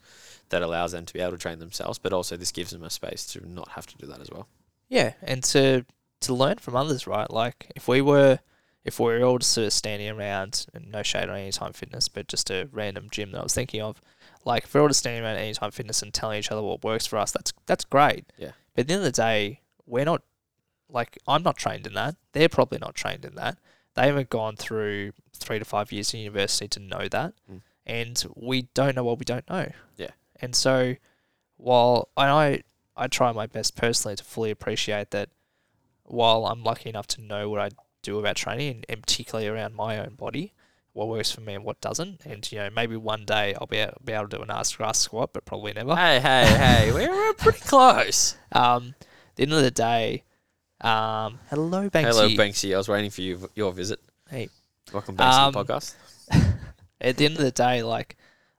that 0.50 0.62
allows 0.62 0.92
them 0.92 1.06
to 1.06 1.12
be 1.12 1.20
able 1.20 1.32
to 1.32 1.38
train 1.38 1.58
themselves 1.58 1.98
but 1.98 2.12
also 2.12 2.36
this 2.36 2.52
gives 2.52 2.70
them 2.70 2.82
a 2.82 2.90
space 2.90 3.26
to 3.26 3.46
not 3.48 3.70
have 3.70 3.86
to 3.86 3.96
do 3.96 4.06
that 4.06 4.20
as 4.20 4.30
well 4.30 4.46
Yeah, 4.88 5.14
and 5.22 5.42
to 5.44 5.84
to 6.20 6.34
learn 6.34 6.56
from 6.56 6.76
others, 6.76 7.06
right? 7.06 7.30
Like 7.30 7.70
if 7.76 7.88
we 7.88 8.00
were 8.00 8.38
if 8.84 9.00
we 9.00 9.06
were 9.06 9.24
all 9.24 9.38
just 9.38 9.52
sort 9.52 9.66
of 9.66 9.72
standing 9.72 10.10
around 10.10 10.66
and 10.74 10.90
no 10.90 11.02
shade 11.02 11.28
on 11.28 11.36
Anytime 11.36 11.72
Fitness, 11.72 12.08
but 12.08 12.28
just 12.28 12.50
a 12.50 12.68
random 12.72 13.08
gym 13.10 13.32
that 13.32 13.40
I 13.40 13.42
was 13.42 13.54
thinking 13.54 13.80
of, 13.80 14.00
like 14.44 14.64
if 14.64 14.74
we're 14.74 14.82
all 14.82 14.88
just 14.88 15.00
standing 15.00 15.24
around 15.24 15.36
Anytime 15.36 15.70
Fitness 15.70 16.02
and 16.02 16.12
telling 16.12 16.38
each 16.38 16.52
other 16.52 16.62
what 16.62 16.84
works 16.84 17.06
for 17.06 17.18
us, 17.18 17.32
that's 17.32 17.52
that's 17.66 17.84
great. 17.84 18.26
Yeah. 18.38 18.52
But 18.74 18.82
at 18.82 18.88
the 18.88 18.94
end 18.94 19.00
of 19.00 19.12
the 19.12 19.22
day, 19.22 19.60
we're 19.86 20.04
not 20.04 20.22
like 20.88 21.18
I'm 21.26 21.42
not 21.42 21.56
trained 21.56 21.86
in 21.86 21.94
that. 21.94 22.16
They're 22.32 22.48
probably 22.48 22.78
not 22.78 22.94
trained 22.94 23.24
in 23.24 23.34
that. 23.36 23.58
They 23.94 24.06
haven't 24.06 24.30
gone 24.30 24.56
through 24.56 25.12
three 25.34 25.58
to 25.58 25.64
five 25.64 25.92
years 25.92 26.12
in 26.14 26.20
university 26.20 26.68
to 26.68 26.80
know 26.80 27.08
that. 27.08 27.34
Mm. 27.50 27.60
And 27.86 28.24
we 28.34 28.62
don't 28.74 28.96
know 28.96 29.04
what 29.04 29.18
we 29.18 29.24
don't 29.24 29.48
know. 29.48 29.70
Yeah. 29.96 30.10
And 30.40 30.54
so 30.54 30.96
while 31.56 32.08
and 32.16 32.30
I 32.30 32.62
I 32.96 33.08
try 33.08 33.32
my 33.32 33.46
best 33.46 33.76
personally 33.76 34.16
to 34.16 34.24
fully 34.24 34.50
appreciate 34.50 35.10
that 35.10 35.30
while 36.04 36.46
I'm 36.46 36.62
lucky 36.62 36.88
enough 36.88 37.06
to 37.08 37.22
know 37.22 37.48
what 37.48 37.60
I 37.60 37.70
do 38.02 38.18
about 38.18 38.36
training 38.36 38.70
and, 38.70 38.86
and 38.88 39.02
particularly 39.02 39.48
around 39.48 39.74
my 39.74 39.98
own 39.98 40.14
body, 40.14 40.52
what 40.92 41.08
works 41.08 41.32
for 41.32 41.40
me 41.40 41.54
and 41.54 41.64
what 41.64 41.80
doesn't. 41.80 42.20
And 42.24 42.50
you 42.50 42.58
know, 42.58 42.70
maybe 42.70 42.96
one 42.96 43.24
day 43.24 43.54
I'll 43.54 43.66
be 43.66 43.78
able, 43.78 44.00
be 44.04 44.12
able 44.12 44.28
to 44.28 44.36
do 44.36 44.42
an 44.42 44.50
ass 44.50 44.74
grass 44.74 44.98
squat, 44.98 45.32
but 45.32 45.44
probably 45.44 45.72
never. 45.72 45.94
hey 45.96 46.20
hey 46.20 46.46
hey 46.46 46.92
we're, 46.92 47.10
we're 47.10 47.32
pretty 47.34 47.60
close 47.60 48.36
Um, 48.52 48.94
at 49.00 49.36
the 49.36 49.42
end 49.42 49.52
of 49.52 49.62
the 49.62 49.70
day, 49.70 50.22
um, 50.84 51.38
hello 51.50 51.88
Banksy. 51.90 52.02
hello 52.04 52.28
banksy 52.28 52.74
i 52.74 52.76
was 52.76 52.88
waiting 52.88 53.10
for 53.10 53.20
you 53.22 53.50
your 53.54 53.72
visit 53.72 54.00
Hey. 54.30 54.48
welcome 54.92 55.16
banksy 55.16 55.46
to 55.46 55.52
the 55.52 55.58
Um, 55.58 55.66
podcast 55.66 55.94
at 57.00 57.16
the 57.16 57.24
end 57.26 57.36
of 57.36 57.42
the 57.42 57.50
day, 57.50 57.82
like 57.82 58.16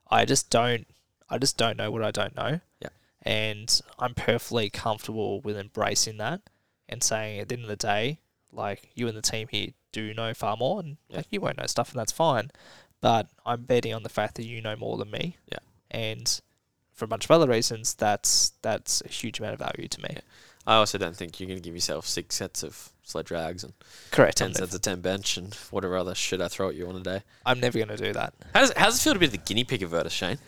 I 0.10 0.26
just 0.26 0.50
don't, 0.52 0.86
I 1.30 1.38
just 1.40 1.58
don't 1.58 1.78
know 1.78 1.90
what 1.90 2.04
I 2.04 2.12
don't 2.12 2.36
know. 2.36 2.60
Yeah. 2.80 2.90
And 3.24 3.82
I'm 3.98 4.14
perfectly 4.14 4.70
comfortable 4.70 5.42
with 5.42 5.58
embracing 5.58 6.18
that 6.18 6.42
and 6.88 7.02
saying 7.02 7.40
at 7.40 7.50
the 7.50 7.56
end 7.56 7.64
of 7.64 7.70
the 7.70 7.76
day, 7.76 8.20
like 8.52 8.92
you 8.94 9.08
and 9.08 9.18
the 9.18 9.24
team 9.24 9.48
here 9.50 9.70
do 9.92 10.14
know 10.14 10.36
far 10.36 10.56
more, 10.58 10.80
and 10.80 10.98
Yeah. 11.10 11.18
like 11.18 11.28
you 11.32 11.42
won't 11.42 11.58
know 11.58 11.66
stuff, 11.66 11.90
and 11.92 12.00
that's 12.00 12.12
fine. 12.12 12.52
But 13.02 13.28
I'm 13.48 13.64
betting 13.64 13.96
on 13.96 14.04
the 14.04 14.10
fact 14.10 14.36
that 14.36 14.46
you 14.46 14.62
know 14.62 14.76
more 14.76 14.96
than 14.98 15.10
me. 15.10 15.38
Yeah. 15.52 15.60
And 15.90 16.40
for 16.94 17.06
a 17.06 17.08
bunch 17.08 17.26
of 17.26 17.32
other 17.32 17.48
reasons, 17.48 17.96
that's 17.96 18.54
that's 18.62 19.02
a 19.04 19.08
huge 19.10 19.40
amount 19.40 19.54
of 19.54 19.60
value 19.60 19.88
to 19.88 20.02
me. 20.02 20.10
Yeah. 20.14 20.22
I 20.68 20.76
also 20.76 20.98
don't 20.98 21.16
think 21.16 21.40
you're 21.40 21.48
going 21.48 21.60
to 21.60 21.64
give 21.64 21.76
yourself 21.76 22.08
six 22.08 22.36
sets 22.36 22.64
of 22.64 22.92
sled 23.04 23.26
drags 23.26 23.64
and 23.64 23.74
Correct. 24.12 24.38
10 24.38 24.48
I'm, 24.48 24.54
sets 24.54 24.74
of 24.74 24.82
10 24.82 25.02
bench 25.02 25.38
and 25.38 25.54
whatever 25.72 25.98
other 25.98 26.16
shit 26.16 26.42
i 26.42 26.48
throw 26.48 26.70
at 26.70 26.76
you 26.76 26.88
on 26.88 26.96
a 26.96 27.02
day 27.02 27.22
I'm 27.46 27.60
never 27.60 27.78
going 27.78 27.90
to 27.90 27.98
do 27.98 28.14
that. 28.14 28.34
How 28.54 28.62
does, 28.62 28.74
how 28.76 28.86
does 28.86 29.00
it 29.00 29.04
feel 29.04 29.14
to 29.14 29.20
be 29.20 29.28
the 29.28 29.38
guinea 29.38 29.64
pig 29.64 29.84
of 29.84 29.92
Virtus, 29.92 30.14
Shane? 30.14 30.40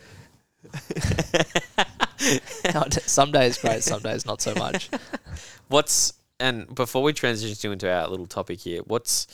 some 2.90 3.32
days 3.32 3.58
great, 3.58 3.84
some 3.84 4.02
days 4.02 4.26
not 4.26 4.42
so 4.42 4.54
much. 4.56 4.90
What's 5.68 6.14
and 6.40 6.74
before 6.74 7.04
we 7.04 7.14
transition 7.14 7.72
into 7.72 7.92
our 7.92 8.08
little 8.08 8.28
topic 8.28 8.60
here, 8.60 8.82
what's 8.82 9.28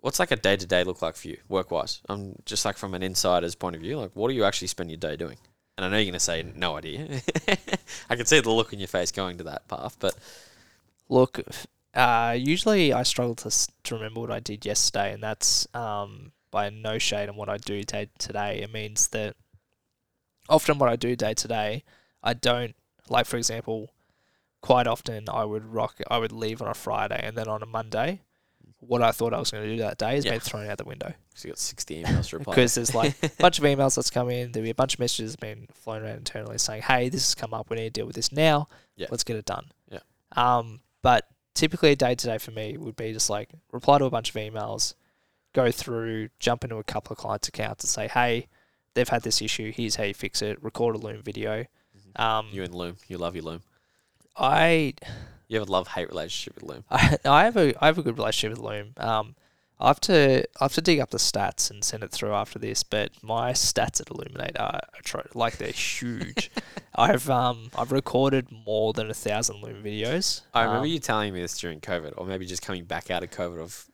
what's 0.00 0.20
like 0.20 0.30
a 0.30 0.36
day 0.36 0.56
to 0.56 0.66
day 0.66 0.84
look 0.84 1.02
like 1.02 1.16
for 1.16 1.28
you, 1.28 1.38
work 1.48 1.70
wise? 1.70 2.00
I'm 2.08 2.20
um, 2.20 2.34
just 2.44 2.64
like 2.64 2.76
from 2.76 2.94
an 2.94 3.02
insider's 3.02 3.54
point 3.54 3.76
of 3.76 3.82
view, 3.82 3.98
like 3.98 4.12
what 4.14 4.28
do 4.28 4.34
you 4.34 4.44
actually 4.44 4.68
spend 4.68 4.90
your 4.90 4.98
day 4.98 5.16
doing? 5.16 5.38
And 5.78 5.86
I 5.86 5.88
know 5.88 5.96
you're 5.96 6.10
gonna 6.10 6.20
say 6.20 6.44
no 6.54 6.76
idea. 6.76 7.22
I 8.10 8.16
can 8.16 8.26
see 8.26 8.40
the 8.40 8.50
look 8.50 8.74
in 8.74 8.80
your 8.80 8.88
face 8.88 9.10
going 9.10 9.38
to 9.38 9.44
that 9.44 9.66
path, 9.68 9.96
but 9.98 10.14
Look, 11.08 11.40
uh, 11.94 12.36
usually 12.38 12.92
I 12.92 13.02
struggle 13.02 13.34
to 13.36 13.50
to 13.84 13.94
remember 13.94 14.20
what 14.20 14.30
I 14.30 14.40
did 14.40 14.66
yesterday, 14.66 15.12
and 15.12 15.22
that's 15.22 15.66
um, 15.74 16.32
by 16.50 16.68
no 16.70 16.98
shade 16.98 17.28
on 17.28 17.36
what 17.36 17.48
I 17.48 17.56
do 17.56 17.82
day 17.82 18.08
today. 18.18 18.60
It 18.60 18.72
means 18.72 19.08
that 19.08 19.36
often 20.48 20.78
what 20.78 20.90
I 20.90 20.96
do 20.96 21.16
day 21.16 21.34
to 21.34 21.48
day, 21.48 21.84
I 22.22 22.34
don't 22.34 22.76
like. 23.08 23.26
For 23.26 23.38
example, 23.38 23.90
quite 24.60 24.86
often 24.86 25.28
I 25.30 25.44
would 25.44 25.64
rock. 25.64 25.96
I 26.10 26.18
would 26.18 26.32
leave 26.32 26.60
on 26.60 26.68
a 26.68 26.74
Friday, 26.74 27.20
and 27.22 27.36
then 27.36 27.48
on 27.48 27.62
a 27.62 27.66
Monday, 27.66 28.20
what 28.80 29.02
I 29.02 29.10
thought 29.12 29.34
I 29.34 29.38
was 29.38 29.50
going 29.50 29.64
to 29.64 29.70
do 29.76 29.78
that 29.82 29.98
day 29.98 30.16
is 30.16 30.24
Yeah. 30.24 30.32
been 30.32 30.40
thrown 30.40 30.66
out 30.68 30.78
the 30.78 30.84
window 30.84 31.12
Because 31.30 31.44
you 31.44 31.50
got 31.50 31.58
60 31.58 32.02
emails 32.04 32.28
to 32.30 32.38
reply. 32.38 32.54
because 32.54 32.74
there's 32.76 32.94
like 32.94 33.14
a 33.24 33.28
bunch 33.38 33.58
of 33.58 33.64
emails 33.64 33.96
that's 33.96 34.10
come 34.10 34.30
in. 34.30 34.52
There'll 34.52 34.64
be 34.64 34.70
a 34.70 34.74
bunch 34.74 34.94
of 34.94 35.00
messages 35.00 35.34
been 35.36 35.66
flown 35.74 36.02
around 36.02 36.18
internally 36.18 36.58
saying, 36.58 36.82
"Hey, 36.82 37.08
this 37.08 37.26
has 37.26 37.34
come 37.34 37.52
up. 37.52 37.70
We 37.70 37.76
need 37.76 37.84
to 37.84 37.90
deal 37.90 38.06
with 38.06 38.14
this 38.16 38.30
now. 38.32 38.68
Yeah. 38.96 39.08
Let's 39.10 39.24
get 39.24 39.36
it 39.36 39.44
done." 39.44 39.66
Yeah. 39.90 39.98
Um, 40.36 40.80
but 41.02 41.26
typically 41.54 41.90
a 41.92 41.96
day 41.96 42.14
to 42.14 42.26
day 42.26 42.38
for 42.38 42.52
me 42.52 42.76
would 42.76 42.94
be 42.96 43.12
just 43.12 43.28
like 43.30 43.50
reply 43.72 43.98
to 43.98 44.04
a 44.04 44.10
bunch 44.10 44.28
of 44.30 44.36
emails, 44.36 44.94
go 45.54 45.70
through, 45.72 46.28
jump 46.38 46.62
into 46.62 46.76
a 46.76 46.84
couple 46.84 47.12
of 47.12 47.18
clients' 47.18 47.48
accounts 47.48 47.82
and 47.82 47.90
say, 47.90 48.06
"Hey, 48.06 48.46
they've 48.94 49.08
had 49.08 49.22
this 49.22 49.42
issue. 49.42 49.72
Here's 49.72 49.96
how 49.96 50.04
you 50.04 50.14
fix 50.14 50.40
it." 50.40 50.62
Record 50.62 50.94
a 50.94 50.98
Loom 50.98 51.20
video. 51.22 51.64
Mhm. 52.16 52.20
Um, 52.20 52.48
you 52.52 52.62
and 52.62 52.72
Loom, 52.74 52.96
you 53.08 53.18
love 53.18 53.34
your 53.34 53.44
Loom. 53.44 53.62
I, 54.36 54.94
You 55.48 55.58
have 55.58 55.68
a 55.68 55.72
love 55.72 55.88
hate 55.88 56.08
relationship 56.08 56.54
with 56.56 56.64
Loom. 56.70 56.84
I 56.90 57.18
I 57.24 57.44
have 57.44 57.56
a 57.56 57.74
I 57.82 57.86
have 57.86 57.98
a 57.98 58.02
good 58.02 58.16
relationship 58.18 58.58
with 58.58 58.66
Loom. 58.70 58.92
Um, 58.98 59.34
I 59.80 59.86
have 59.88 60.00
to 60.02 60.44
I 60.60 60.64
have 60.64 60.74
to 60.74 60.80
dig 60.80 60.98
up 61.00 61.10
the 61.10 61.18
stats 61.18 61.70
and 61.70 61.82
send 61.84 62.02
it 62.02 62.10
through 62.10 62.32
after 62.34 62.58
this, 62.58 62.82
but 62.82 63.12
my 63.22 63.52
stats 63.52 64.00
at 64.00 64.10
Illuminate 64.10 64.58
are 64.58 64.80
atro- 65.00 65.34
like 65.34 65.56
they're 65.58 65.68
huge. 65.70 66.50
I've 66.94 67.30
um 67.30 67.70
I've 67.78 67.92
recorded 67.92 68.48
more 68.66 68.92
than 68.92 69.08
a 69.10 69.14
thousand 69.14 69.62
Loom 69.62 69.82
videos. 69.82 70.42
I 70.52 70.62
remember 70.64 70.84
Um, 70.84 70.90
you 70.90 70.98
telling 70.98 71.32
me 71.32 71.40
this 71.40 71.56
during 71.58 71.80
COVID, 71.80 72.14
or 72.16 72.26
maybe 72.26 72.44
just 72.44 72.60
coming 72.62 72.84
back 72.84 73.10
out 73.10 73.22
of 73.22 73.30
COVID 73.30 73.60
of 73.60 73.86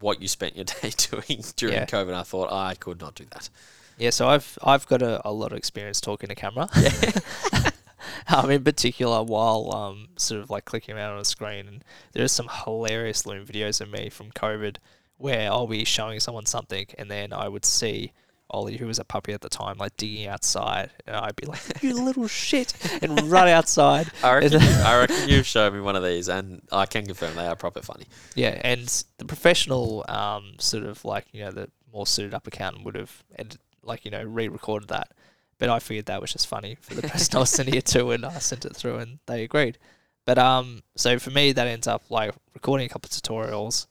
what 0.00 0.22
you 0.22 0.28
spent 0.28 0.56
your 0.56 0.64
day 0.82 0.90
doing 0.96 1.44
during 1.56 1.74
Yeah. 1.74 1.86
COVID. 1.86 2.14
I 2.14 2.22
thought 2.22 2.50
I 2.52 2.74
could 2.74 3.00
not 3.00 3.14
do 3.14 3.26
that. 3.32 3.50
Yeah, 3.98 4.10
so 4.10 4.28
I've 4.28 4.58
I've 4.64 4.86
got 4.86 5.02
a, 5.02 5.20
a 5.28 5.32
lot 5.32 5.52
of 5.52 5.58
experience 5.58 6.00
talking 6.00 6.28
to 6.30 6.34
camera. 6.34 6.68
um, 8.28 8.50
in 8.50 8.64
particular, 8.64 9.22
while 9.22 9.74
um 9.74 10.08
sort 10.16 10.40
of 10.40 10.50
like 10.50 10.64
clicking 10.64 10.94
around 10.96 11.14
on 11.14 11.20
a 11.20 11.24
screen, 11.24 11.66
and 11.68 11.84
there's 12.12 12.32
some 12.32 12.48
hilarious 12.64 13.26
Loom 13.26 13.46
videos 13.46 13.80
of 13.80 13.90
me 13.90 14.08
from 14.10 14.30
COVID 14.32 14.76
where 15.16 15.50
I'll 15.50 15.66
be 15.66 15.84
showing 15.84 16.20
someone 16.20 16.46
something, 16.46 16.86
and 16.96 17.10
then 17.10 17.32
I 17.32 17.48
would 17.48 17.64
see 17.64 18.12
Ollie, 18.50 18.78
who 18.78 18.86
was 18.86 18.98
a 18.98 19.04
puppy 19.04 19.32
at 19.34 19.42
the 19.42 19.48
time, 19.50 19.76
like 19.78 19.94
digging 19.98 20.26
outside, 20.26 20.90
and 21.06 21.14
I'd 21.16 21.36
be 21.36 21.44
like, 21.46 21.60
"You 21.82 22.02
little 22.02 22.26
shit," 22.28 22.72
and 23.02 23.30
run 23.30 23.46
outside. 23.48 24.10
I 24.22 24.34
reckon, 24.36 24.54
And- 24.54 24.62
you, 24.62 24.70
I 24.84 24.98
reckon 25.00 25.28
you've 25.28 25.46
shown 25.46 25.74
me 25.74 25.80
one 25.80 25.96
of 25.96 26.02
these, 26.02 26.28
and 26.28 26.62
I 26.72 26.86
can 26.86 27.04
confirm 27.04 27.34
they 27.34 27.46
are 27.46 27.56
proper 27.56 27.82
funny. 27.82 28.06
Yeah, 28.34 28.58
and 28.64 28.86
the 29.18 29.26
professional, 29.26 30.04
um, 30.08 30.54
sort 30.58 30.84
of 30.84 31.04
like 31.04 31.26
you 31.32 31.44
know 31.44 31.50
the 31.50 31.68
more 31.92 32.06
suited 32.06 32.32
up 32.32 32.46
accountant 32.46 32.84
would 32.86 32.94
have 32.94 33.22
ed- 33.36 33.56
like 33.82 34.04
you 34.06 34.10
know 34.10 34.22
re-recorded 34.22 34.88
that, 34.88 35.12
but 35.58 35.68
I 35.68 35.78
figured 35.78 36.06
that 36.06 36.20
was 36.20 36.32
just 36.32 36.46
funny 36.46 36.76
for 36.80 36.94
the 36.94 37.02
person 37.02 37.36
I 37.36 37.40
was 37.40 37.50
sending 37.58 37.74
it 37.74 37.86
to, 37.86 38.10
and 38.10 38.24
I 38.24 38.38
sent 38.38 38.64
it 38.64 38.76
through, 38.76 38.96
and 38.98 39.18
they 39.26 39.44
agreed. 39.44 39.78
But 40.24 40.38
um, 40.38 40.82
so 40.96 41.18
for 41.18 41.30
me, 41.30 41.52
that 41.52 41.66
ends 41.66 41.86
up 41.86 42.04
like 42.10 42.34
recording 42.54 42.86
a 42.86 42.88
couple 42.88 43.08
of 43.08 43.12
tutorials, 43.12 43.86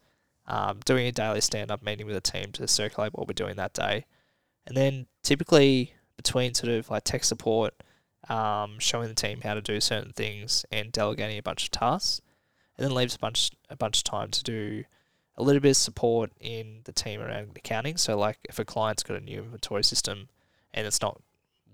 um, 0.48 0.80
doing 0.86 1.08
a 1.08 1.12
daily 1.12 1.42
stand-up 1.42 1.84
meeting 1.84 2.06
with 2.06 2.16
a 2.16 2.22
team 2.22 2.52
to 2.54 2.68
circulate 2.68 3.14
what 3.14 3.28
we're 3.28 3.34
doing 3.34 3.56
that 3.56 3.74
day, 3.74 4.06
and 4.66 4.76
then 4.76 5.08
typically 5.24 5.94
between 6.16 6.54
sort 6.54 6.72
of 6.72 6.90
like 6.90 7.04
tech 7.04 7.24
support, 7.24 7.74
um, 8.30 8.80
showing 8.80 9.08
the 9.08 9.16
team 9.16 9.42
how 9.42 9.54
to 9.54 9.62
do 9.62 9.80
certain 9.82 10.14
things, 10.14 10.66
and 10.72 10.92
delegating 10.92 11.38
a 11.38 11.44
bunch 11.44 11.66
of 11.66 11.72
tasks 11.72 12.22
and 12.78 12.86
then 12.86 12.96
leaves 12.96 13.16
a 13.16 13.20
bunch 13.20 13.52
a 13.70 13.76
bunch 13.76 14.00
of 14.00 14.04
time 14.04 14.30
to 14.32 14.44
do 14.44 14.84
a 15.36 15.44
little 15.44 15.60
bit 15.60 15.70
of 15.70 15.78
support 15.78 16.32
in 16.40 16.82
the 16.86 16.92
team 16.92 17.22
around 17.22 17.52
accounting. 17.56 17.98
So 17.98 18.18
like 18.18 18.40
if 18.50 18.58
a 18.60 18.66
client's 18.66 19.04
got 19.04 19.18
a 19.18 19.24
new 19.24 19.44
inventory 19.44 19.84
system 19.84 20.30
and 20.74 20.88
it's 20.88 21.02
not 21.02 21.22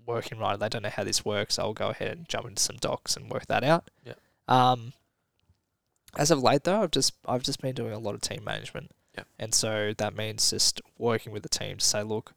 working 0.06 0.38
right, 0.38 0.58
they 0.58 0.68
don't 0.68 0.82
know 0.82 0.90
how 0.90 1.04
this 1.04 1.24
works, 1.24 1.58
I'll 1.58 1.72
go 1.72 1.88
ahead 1.88 2.16
and 2.16 2.28
jump 2.28 2.46
into 2.46 2.62
some 2.62 2.76
docs 2.76 3.16
and 3.16 3.30
work 3.30 3.46
that 3.46 3.64
out. 3.64 3.90
Yeah. 4.04 4.14
Um, 4.48 4.92
as 6.16 6.30
of 6.30 6.42
late 6.42 6.64
though, 6.64 6.82
I've 6.82 6.90
just 6.90 7.14
I've 7.26 7.42
just 7.42 7.60
been 7.60 7.74
doing 7.74 7.92
a 7.92 7.98
lot 7.98 8.14
of 8.14 8.20
team 8.20 8.44
management. 8.44 8.90
Yeah. 9.16 9.24
And 9.38 9.54
so 9.54 9.92
that 9.96 10.16
means 10.16 10.50
just 10.50 10.80
working 10.98 11.32
with 11.32 11.42
the 11.42 11.48
team 11.48 11.76
to 11.76 11.84
say, 11.84 12.02
look, 12.02 12.34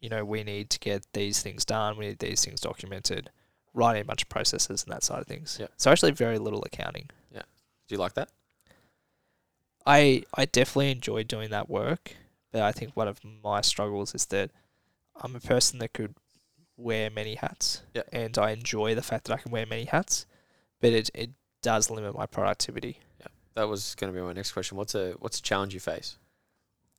you 0.00 0.08
know, 0.08 0.24
we 0.24 0.42
need 0.42 0.70
to 0.70 0.78
get 0.78 1.06
these 1.12 1.42
things 1.42 1.64
done, 1.64 1.96
we 1.96 2.08
need 2.08 2.18
these 2.18 2.44
things 2.44 2.60
documented, 2.60 3.30
writing 3.74 4.02
a 4.02 4.04
bunch 4.04 4.22
of 4.22 4.28
processes 4.28 4.82
and 4.82 4.92
that 4.92 5.02
side 5.02 5.20
of 5.20 5.26
things. 5.26 5.58
Yeah. 5.60 5.68
So 5.76 5.90
actually 5.90 6.12
very 6.12 6.38
little 6.38 6.62
accounting. 6.64 7.10
Yeah. 7.32 7.42
Do 7.88 7.94
you 7.94 7.98
like 7.98 8.14
that? 8.14 8.28
I 9.86 10.24
I 10.34 10.44
definitely 10.44 10.90
enjoy 10.90 11.24
doing 11.24 11.50
that 11.50 11.70
work, 11.70 12.16
but 12.52 12.62
I 12.62 12.72
think 12.72 12.92
one 12.94 13.08
of 13.08 13.20
my 13.42 13.60
struggles 13.60 14.14
is 14.14 14.26
that 14.26 14.50
I'm 15.16 15.36
a 15.36 15.40
person 15.40 15.78
that 15.80 15.92
could 15.92 16.14
wear 16.80 17.10
many 17.10 17.34
hats, 17.36 17.82
Yeah. 17.94 18.02
and 18.12 18.36
I 18.38 18.50
enjoy 18.50 18.94
the 18.94 19.02
fact 19.02 19.24
that 19.26 19.34
I 19.34 19.36
can 19.38 19.52
wear 19.52 19.66
many 19.66 19.84
hats, 19.84 20.26
but 20.80 20.92
it 20.92 21.10
it 21.14 21.30
does 21.62 21.90
limit 21.90 22.14
my 22.14 22.26
productivity. 22.26 22.98
That 23.54 23.68
was 23.68 23.94
going 23.96 24.12
to 24.12 24.18
be 24.18 24.24
my 24.24 24.32
next 24.32 24.52
question. 24.52 24.76
What's 24.78 24.94
a 24.94 25.12
what's 25.18 25.38
a 25.38 25.42
challenge 25.42 25.74
you 25.74 25.80
face? 25.80 26.16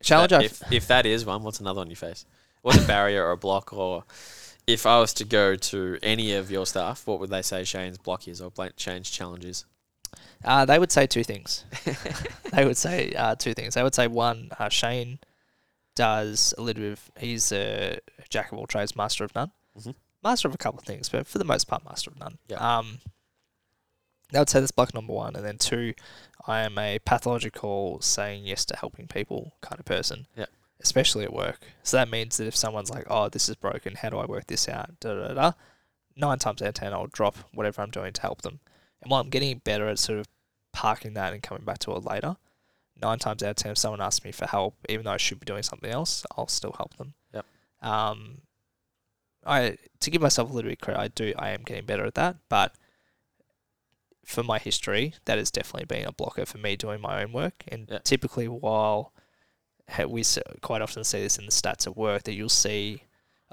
Challenge 0.03 0.29
That- 0.31 0.41
I 0.41 0.45
if 0.45 0.71
if 0.71 0.87
that 0.87 1.05
is 1.05 1.25
one, 1.25 1.43
what's 1.43 1.59
another 1.59 1.79
one 1.79 1.89
you 1.89 1.95
face? 1.95 2.25
What's 2.61 2.83
a 2.83 2.87
barrier 2.87 3.25
or 3.25 3.31
a 3.31 3.37
block? 3.37 3.73
Or 3.73 4.03
if 4.67 4.85
I 4.85 4.99
was 4.99 5.13
to 5.15 5.25
go 5.25 5.55
to 5.55 5.97
any 6.03 6.33
of 6.33 6.51
your 6.51 6.65
staff, 6.65 7.07
what 7.07 7.19
would 7.19 7.29
they 7.31 7.41
say 7.41 7.63
Shane's 7.63 7.97
block 7.97 8.27
is 8.27 8.39
or 8.41 8.51
change 8.75 9.11
challenge 9.11 9.45
is? 9.45 9.65
Uh, 10.43 10.65
they 10.65 10.77
would 10.77 10.91
say 10.91 11.07
two 11.07 11.23
things. 11.23 11.63
they 12.53 12.65
would 12.65 12.77
say 12.77 13.13
uh, 13.13 13.33
two 13.35 13.53
things. 13.53 13.73
They 13.75 13.81
would 13.83 13.95
say 13.95 14.07
one, 14.07 14.49
uh, 14.59 14.69
Shane 14.69 15.19
does 15.95 16.53
a 16.57 16.61
little 16.61 16.83
bit 16.83 16.91
of, 16.93 17.11
he's 17.17 17.51
a 17.51 17.99
jack 18.29 18.51
of 18.51 18.57
all 18.57 18.67
trades, 18.67 18.95
master 18.95 19.23
of 19.23 19.33
none. 19.35 19.51
Mhm. 19.87 19.95
Master 20.23 20.47
of 20.47 20.53
a 20.53 20.57
couple 20.57 20.79
of 20.79 20.85
things, 20.85 21.09
but 21.09 21.25
for 21.27 21.37
the 21.37 21.43
most 21.45 21.67
part, 21.67 21.83
master 21.83 22.11
of 22.11 22.19
none. 22.19 22.37
Yeah. 22.47 22.57
Um, 22.57 22.99
they 24.31 24.39
would 24.39 24.49
say 24.49 24.59
that's 24.59 24.71
block 24.71 24.93
number 24.93 25.13
one. 25.13 25.35
And 25.35 25.45
then 25.45 25.57
two, 25.57 25.93
I 26.47 26.61
am 26.61 26.77
a 26.77 26.99
pathological 26.99 28.01
saying 28.01 28.45
yes 28.45 28.65
to 28.65 28.77
helping 28.77 29.07
people 29.07 29.53
kind 29.61 29.79
of 29.79 29.85
person. 29.85 30.27
Yeah. 30.35 30.45
Especially 30.79 31.23
at 31.23 31.33
work. 31.33 31.65
So 31.83 31.97
that 31.97 32.09
means 32.09 32.37
that 32.37 32.47
if 32.47 32.55
someone's 32.55 32.89
like, 32.89 33.05
oh, 33.09 33.29
this 33.29 33.49
is 33.49 33.55
broken, 33.55 33.95
how 33.95 34.09
do 34.09 34.17
I 34.17 34.25
work 34.25 34.47
this 34.47 34.69
out? 34.69 34.99
Da, 34.99 35.13
da, 35.13 35.27
da, 35.27 35.33
da. 35.33 35.51
Nine 36.15 36.39
times 36.39 36.61
out 36.61 36.69
of 36.69 36.73
ten, 36.75 36.93
I'll 36.93 37.07
drop 37.07 37.35
whatever 37.53 37.81
I'm 37.81 37.91
doing 37.91 38.13
to 38.13 38.21
help 38.21 38.41
them. 38.41 38.59
And 39.01 39.11
while 39.11 39.21
I'm 39.21 39.29
getting 39.29 39.57
better 39.59 39.87
at 39.87 39.99
sort 39.99 40.19
of 40.19 40.27
parking 40.71 41.13
that 41.13 41.33
and 41.33 41.43
coming 41.43 41.63
back 41.63 41.79
to 41.79 41.91
it 41.91 42.03
later, 42.05 42.37
nine 43.01 43.19
times 43.19 43.43
out 43.43 43.51
of 43.51 43.55
ten, 43.57 43.71
if 43.71 43.77
someone 43.77 44.01
asks 44.01 44.23
me 44.23 44.31
for 44.31 44.45
help, 44.45 44.75
even 44.89 45.05
though 45.05 45.11
I 45.11 45.17
should 45.17 45.39
be 45.39 45.45
doing 45.45 45.63
something 45.63 45.89
else, 45.89 46.25
I'll 46.37 46.47
still 46.47 46.73
help 46.77 46.95
them. 46.97 47.13
Yep. 47.33 47.45
Um, 47.81 48.41
I 49.45 49.77
to 50.01 50.11
give 50.11 50.21
myself 50.21 50.49
a 50.49 50.53
little 50.53 50.69
bit 50.69 50.77
of 50.79 50.81
credit, 50.85 50.99
I 50.99 51.07
do 51.07 51.33
I 51.37 51.49
am 51.49 51.63
getting 51.63 51.85
better 51.85 52.05
at 52.05 52.15
that, 52.15 52.37
but 52.49 52.75
for 54.25 54.43
my 54.43 54.59
history, 54.59 55.15
that 55.25 55.37
has 55.37 55.51
definitely 55.51 55.85
been 55.85 56.05
a 56.07 56.11
blocker 56.11 56.45
for 56.45 56.57
me 56.59 56.75
doing 56.75 57.01
my 57.01 57.23
own 57.23 57.31
work. 57.33 57.63
And 57.67 57.89
Yeah. 57.89 57.99
typically, 58.03 58.47
while 58.47 59.13
we 60.07 60.23
quite 60.61 60.81
often 60.81 61.03
see 61.03 61.21
this 61.21 61.37
in 61.37 61.45
the 61.45 61.51
stats 61.51 61.85
at 61.87 61.97
work, 61.97 62.23
that 62.23 62.33
you'll 62.33 62.47
see 62.49 63.03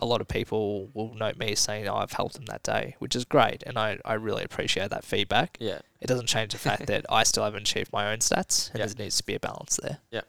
a 0.00 0.06
lot 0.06 0.20
of 0.20 0.28
people 0.28 0.88
will 0.94 1.12
note 1.14 1.36
me 1.36 1.56
saying, 1.56 1.88
oh, 1.88 1.96
I've 1.96 2.12
helped 2.12 2.34
them 2.34 2.44
that 2.46 2.62
day, 2.62 2.94
which 3.00 3.16
is 3.16 3.24
great. 3.24 3.64
And 3.66 3.76
I, 3.76 3.98
I 4.04 4.12
really 4.14 4.44
appreciate 4.44 4.90
that 4.90 5.04
feedback. 5.04 5.56
Yeah. 5.58 5.80
It 6.00 6.06
doesn't 6.06 6.28
change 6.28 6.52
the 6.52 6.58
fact 6.58 6.86
that 6.86 7.04
I 7.08 7.24
still 7.24 7.42
haven't 7.42 7.62
achieved 7.62 7.92
my 7.92 8.12
own 8.12 8.18
stats, 8.18 8.70
and 8.70 8.78
Yeah. 8.78 8.86
there 8.86 9.04
needs 9.04 9.16
to 9.16 9.24
be 9.24 9.34
a 9.34 9.40
balance 9.40 9.80
there. 9.82 9.98
Yeah. 10.12 10.20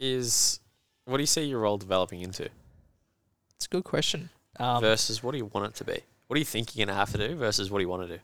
Is 0.00 0.58
what 1.04 1.18
do 1.18 1.22
you 1.22 1.26
see 1.28 1.44
your 1.44 1.60
role 1.60 1.78
developing 1.78 2.20
into 2.22 2.48
It's 3.54 3.66
a 3.66 3.68
good 3.68 3.84
question. 3.84 4.30
Um, 4.58 4.80
versus 4.80 5.22
what 5.22 5.32
do 5.32 5.38
you 5.38 5.46
want 5.46 5.66
it 5.66 5.74
to 5.76 5.84
be? 5.84 6.00
What 6.26 6.34
do 6.34 6.40
you 6.40 6.46
think 6.46 6.74
you're 6.74 6.86
going 6.86 6.94
to 6.94 6.98
have 6.98 7.12
to 7.12 7.28
do 7.28 7.36
versus 7.36 7.70
what 7.70 7.78
do 7.78 7.82
you 7.82 7.88
want 7.88 8.08
to 8.08 8.16
do? 8.16 8.20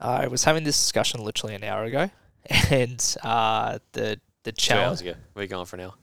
I 0.00 0.28
was 0.28 0.44
having 0.44 0.64
this 0.64 0.76
discussion 0.76 1.22
literally 1.22 1.54
an 1.54 1.64
hour 1.64 1.84
ago, 1.84 2.10
and 2.70 3.16
uh, 3.22 3.78
the 3.92 4.18
the 4.44 4.52
Two 4.52 4.74
hours 4.74 5.00
challenge. 5.00 5.02
ago. 5.02 5.14
We're 5.34 5.46
going 5.46 5.66
for 5.66 5.76
an 5.76 5.82
hour. 5.82 5.94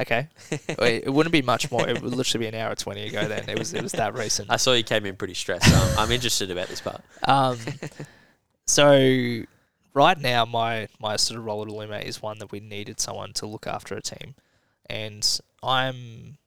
Okay, 0.00 0.28
it, 0.50 1.12
wouldn't 1.12 1.32
be 1.32 1.42
much 1.42 1.70
more. 1.70 1.86
It 1.88 2.02
would 2.02 2.14
literally 2.14 2.46
be 2.46 2.56
an 2.56 2.60
hour 2.60 2.74
twenty 2.74 3.06
ago. 3.06 3.28
Then 3.28 3.48
it 3.48 3.58
was 3.58 3.74
it 3.74 3.82
was 3.82 3.92
that 3.92 4.14
recent. 4.14 4.50
I 4.50 4.56
saw 4.56 4.72
you 4.72 4.82
came 4.82 5.06
in 5.06 5.16
pretty 5.16 5.34
stressed. 5.34 5.70
So 5.70 5.76
I'm, 5.76 5.98
I'm 5.98 6.10
interested 6.10 6.50
about 6.50 6.68
this 6.68 6.80
part. 6.80 7.02
Um, 7.24 7.58
so 8.66 9.42
right 9.94 10.18
now, 10.18 10.44
my 10.44 10.88
my 10.98 11.16
sort 11.16 11.38
of 11.38 11.44
role 11.44 11.62
at 11.62 11.68
Illuminate 11.68 12.06
is 12.06 12.22
one 12.22 12.38
that 12.38 12.50
we 12.50 12.60
needed 12.60 13.00
someone 13.00 13.32
to 13.34 13.46
look 13.46 13.66
after 13.66 13.94
a 13.94 14.02
team, 14.02 14.34
and 14.88 15.40
I'm 15.62 16.38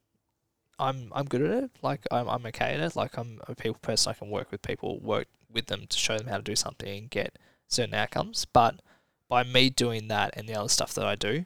I'm 0.77 1.11
I'm 1.13 1.25
good 1.25 1.41
at 1.41 1.63
it. 1.63 1.71
Like 1.81 2.05
I'm 2.11 2.27
I'm 2.29 2.45
okay 2.47 2.73
at 2.73 2.79
it. 2.79 2.95
Like 2.95 3.17
I'm 3.17 3.39
a 3.47 3.55
people 3.55 3.79
person. 3.81 4.11
I 4.11 4.13
can 4.13 4.29
work 4.29 4.51
with 4.51 4.61
people, 4.61 4.99
work 4.99 5.27
with 5.51 5.67
them 5.67 5.85
to 5.87 5.97
show 5.97 6.17
them 6.17 6.27
how 6.27 6.37
to 6.37 6.43
do 6.43 6.55
something 6.55 6.97
and 6.97 7.09
get 7.09 7.37
certain 7.67 7.93
outcomes. 7.93 8.45
But 8.45 8.81
by 9.29 9.43
me 9.43 9.69
doing 9.69 10.07
that 10.09 10.31
and 10.35 10.47
the 10.47 10.55
other 10.55 10.69
stuff 10.69 10.93
that 10.95 11.05
I 11.05 11.15
do, 11.15 11.45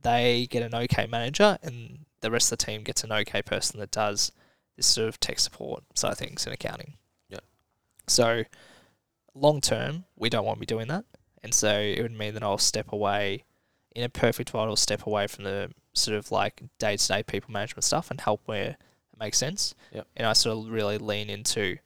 they 0.00 0.46
get 0.50 0.62
an 0.62 0.74
okay 0.74 1.06
manager, 1.06 1.58
and 1.62 2.06
the 2.20 2.30
rest 2.30 2.50
of 2.52 2.58
the 2.58 2.64
team 2.64 2.82
gets 2.82 3.04
an 3.04 3.12
okay 3.12 3.42
person 3.42 3.78
that 3.80 3.90
does 3.90 4.32
this 4.76 4.86
sort 4.86 5.08
of 5.08 5.20
tech 5.20 5.38
support 5.38 5.84
side 5.94 6.12
of 6.12 6.18
things 6.18 6.46
in 6.46 6.52
accounting. 6.52 6.94
Yeah. 7.28 7.40
So 8.08 8.44
long 9.34 9.60
term, 9.60 10.04
we 10.16 10.30
don't 10.30 10.44
want 10.44 10.56
to 10.56 10.60
be 10.60 10.66
doing 10.66 10.88
that. 10.88 11.04
And 11.42 11.52
so 11.52 11.78
it 11.78 12.00
would 12.00 12.16
mean 12.16 12.34
that 12.34 12.42
I'll 12.42 12.58
step 12.58 12.92
away 12.92 13.44
in 13.94 14.04
a 14.04 14.08
perfect 14.08 14.54
world, 14.54 14.68
I'll 14.68 14.76
step 14.76 15.06
away 15.06 15.26
from 15.26 15.44
the 15.44 15.70
sort 15.94 16.16
of 16.16 16.30
like 16.30 16.62
day 16.78 16.96
to 16.96 17.08
day 17.08 17.22
people 17.22 17.52
management 17.52 17.84
stuff 17.84 18.10
and 18.10 18.20
help 18.20 18.42
where 18.46 18.70
it 18.70 18.76
makes 19.18 19.38
sense. 19.38 19.74
Yep. 19.92 20.06
And 20.16 20.26
I 20.26 20.32
sort 20.32 20.58
of 20.58 20.72
really 20.72 20.98
lean 20.98 21.30
into, 21.30 21.78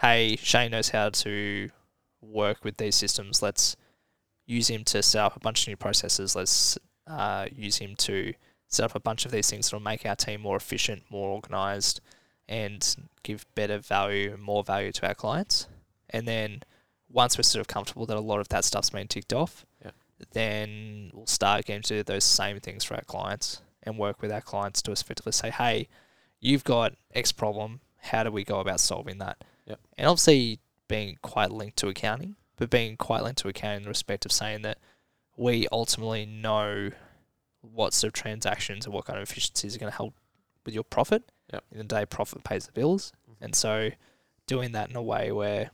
hey, 0.00 0.36
Shane 0.36 0.72
knows 0.72 0.90
how 0.90 1.10
to 1.10 1.70
work 2.20 2.64
with 2.64 2.76
these 2.76 2.94
systems. 2.94 3.42
Let's 3.42 3.76
use 4.46 4.68
him 4.68 4.84
to 4.84 5.02
set 5.02 5.22
up 5.22 5.36
a 5.36 5.40
bunch 5.40 5.62
of 5.62 5.68
new 5.68 5.76
processes. 5.76 6.34
Let's 6.34 6.78
uh, 7.06 7.46
use 7.54 7.78
him 7.78 7.94
to 7.96 8.34
set 8.66 8.84
up 8.84 8.94
a 8.94 9.00
bunch 9.00 9.24
of 9.24 9.32
these 9.32 9.50
things 9.50 9.70
that 9.70 9.76
will 9.76 9.82
make 9.82 10.06
our 10.06 10.16
team 10.16 10.40
more 10.40 10.56
efficient, 10.56 11.02
more 11.10 11.30
organized, 11.30 12.00
and 12.48 12.96
give 13.22 13.46
better 13.54 13.78
value, 13.78 14.36
more 14.40 14.64
value 14.64 14.92
to 14.92 15.06
our 15.06 15.14
clients. 15.14 15.66
And 16.10 16.26
then 16.26 16.62
once 17.08 17.36
we're 17.36 17.42
sort 17.42 17.60
of 17.60 17.68
comfortable 17.68 18.06
that 18.06 18.16
a 18.16 18.20
lot 18.20 18.40
of 18.40 18.48
that 18.48 18.64
stuff's 18.64 18.90
been 18.90 19.08
ticked 19.08 19.32
off. 19.32 19.64
Then 20.32 21.10
we'll 21.14 21.26
start 21.26 21.64
getting 21.64 21.82
to 21.82 21.96
do 21.96 22.02
those 22.02 22.24
same 22.24 22.60
things 22.60 22.84
for 22.84 22.94
our 22.94 23.04
clients 23.04 23.62
and 23.82 23.98
work 23.98 24.20
with 24.20 24.30
our 24.30 24.40
clients 24.40 24.82
to 24.82 24.92
effectively 24.92 25.32
say, 25.32 25.50
hey, 25.50 25.88
you've 26.40 26.64
got 26.64 26.94
X 27.14 27.32
problem. 27.32 27.80
How 27.98 28.22
do 28.22 28.30
we 28.30 28.44
go 28.44 28.60
about 28.60 28.80
solving 28.80 29.18
that? 29.18 29.44
Yep. 29.66 29.80
And 29.98 30.06
obviously 30.06 30.60
being 30.88 31.18
quite 31.22 31.50
linked 31.50 31.76
to 31.78 31.88
accounting, 31.88 32.36
but 32.56 32.70
being 32.70 32.96
quite 32.96 33.22
linked 33.22 33.40
to 33.42 33.48
accounting 33.48 33.78
in 33.78 33.82
the 33.84 33.88
respect 33.88 34.26
of 34.26 34.32
saying 34.32 34.62
that 34.62 34.78
we 35.36 35.66
ultimately 35.72 36.26
know 36.26 36.90
what 37.62 37.94
sort 37.94 38.08
of 38.08 38.14
transactions 38.14 38.86
and 38.86 38.94
what 38.94 39.04
kind 39.04 39.18
of 39.18 39.22
efficiencies 39.22 39.76
are 39.76 39.78
going 39.78 39.90
to 39.90 39.96
help 39.96 40.14
with 40.64 40.74
your 40.74 40.84
profit. 40.84 41.30
Yep. 41.52 41.64
In 41.72 41.78
the 41.78 41.84
day, 41.84 42.06
profit 42.06 42.44
pays 42.44 42.66
the 42.66 42.72
bills. 42.72 43.12
Mhm. 43.28 43.34
And 43.40 43.54
so 43.54 43.90
doing 44.46 44.72
that 44.72 44.90
in 44.90 44.96
a 44.96 45.02
way 45.02 45.32
where 45.32 45.70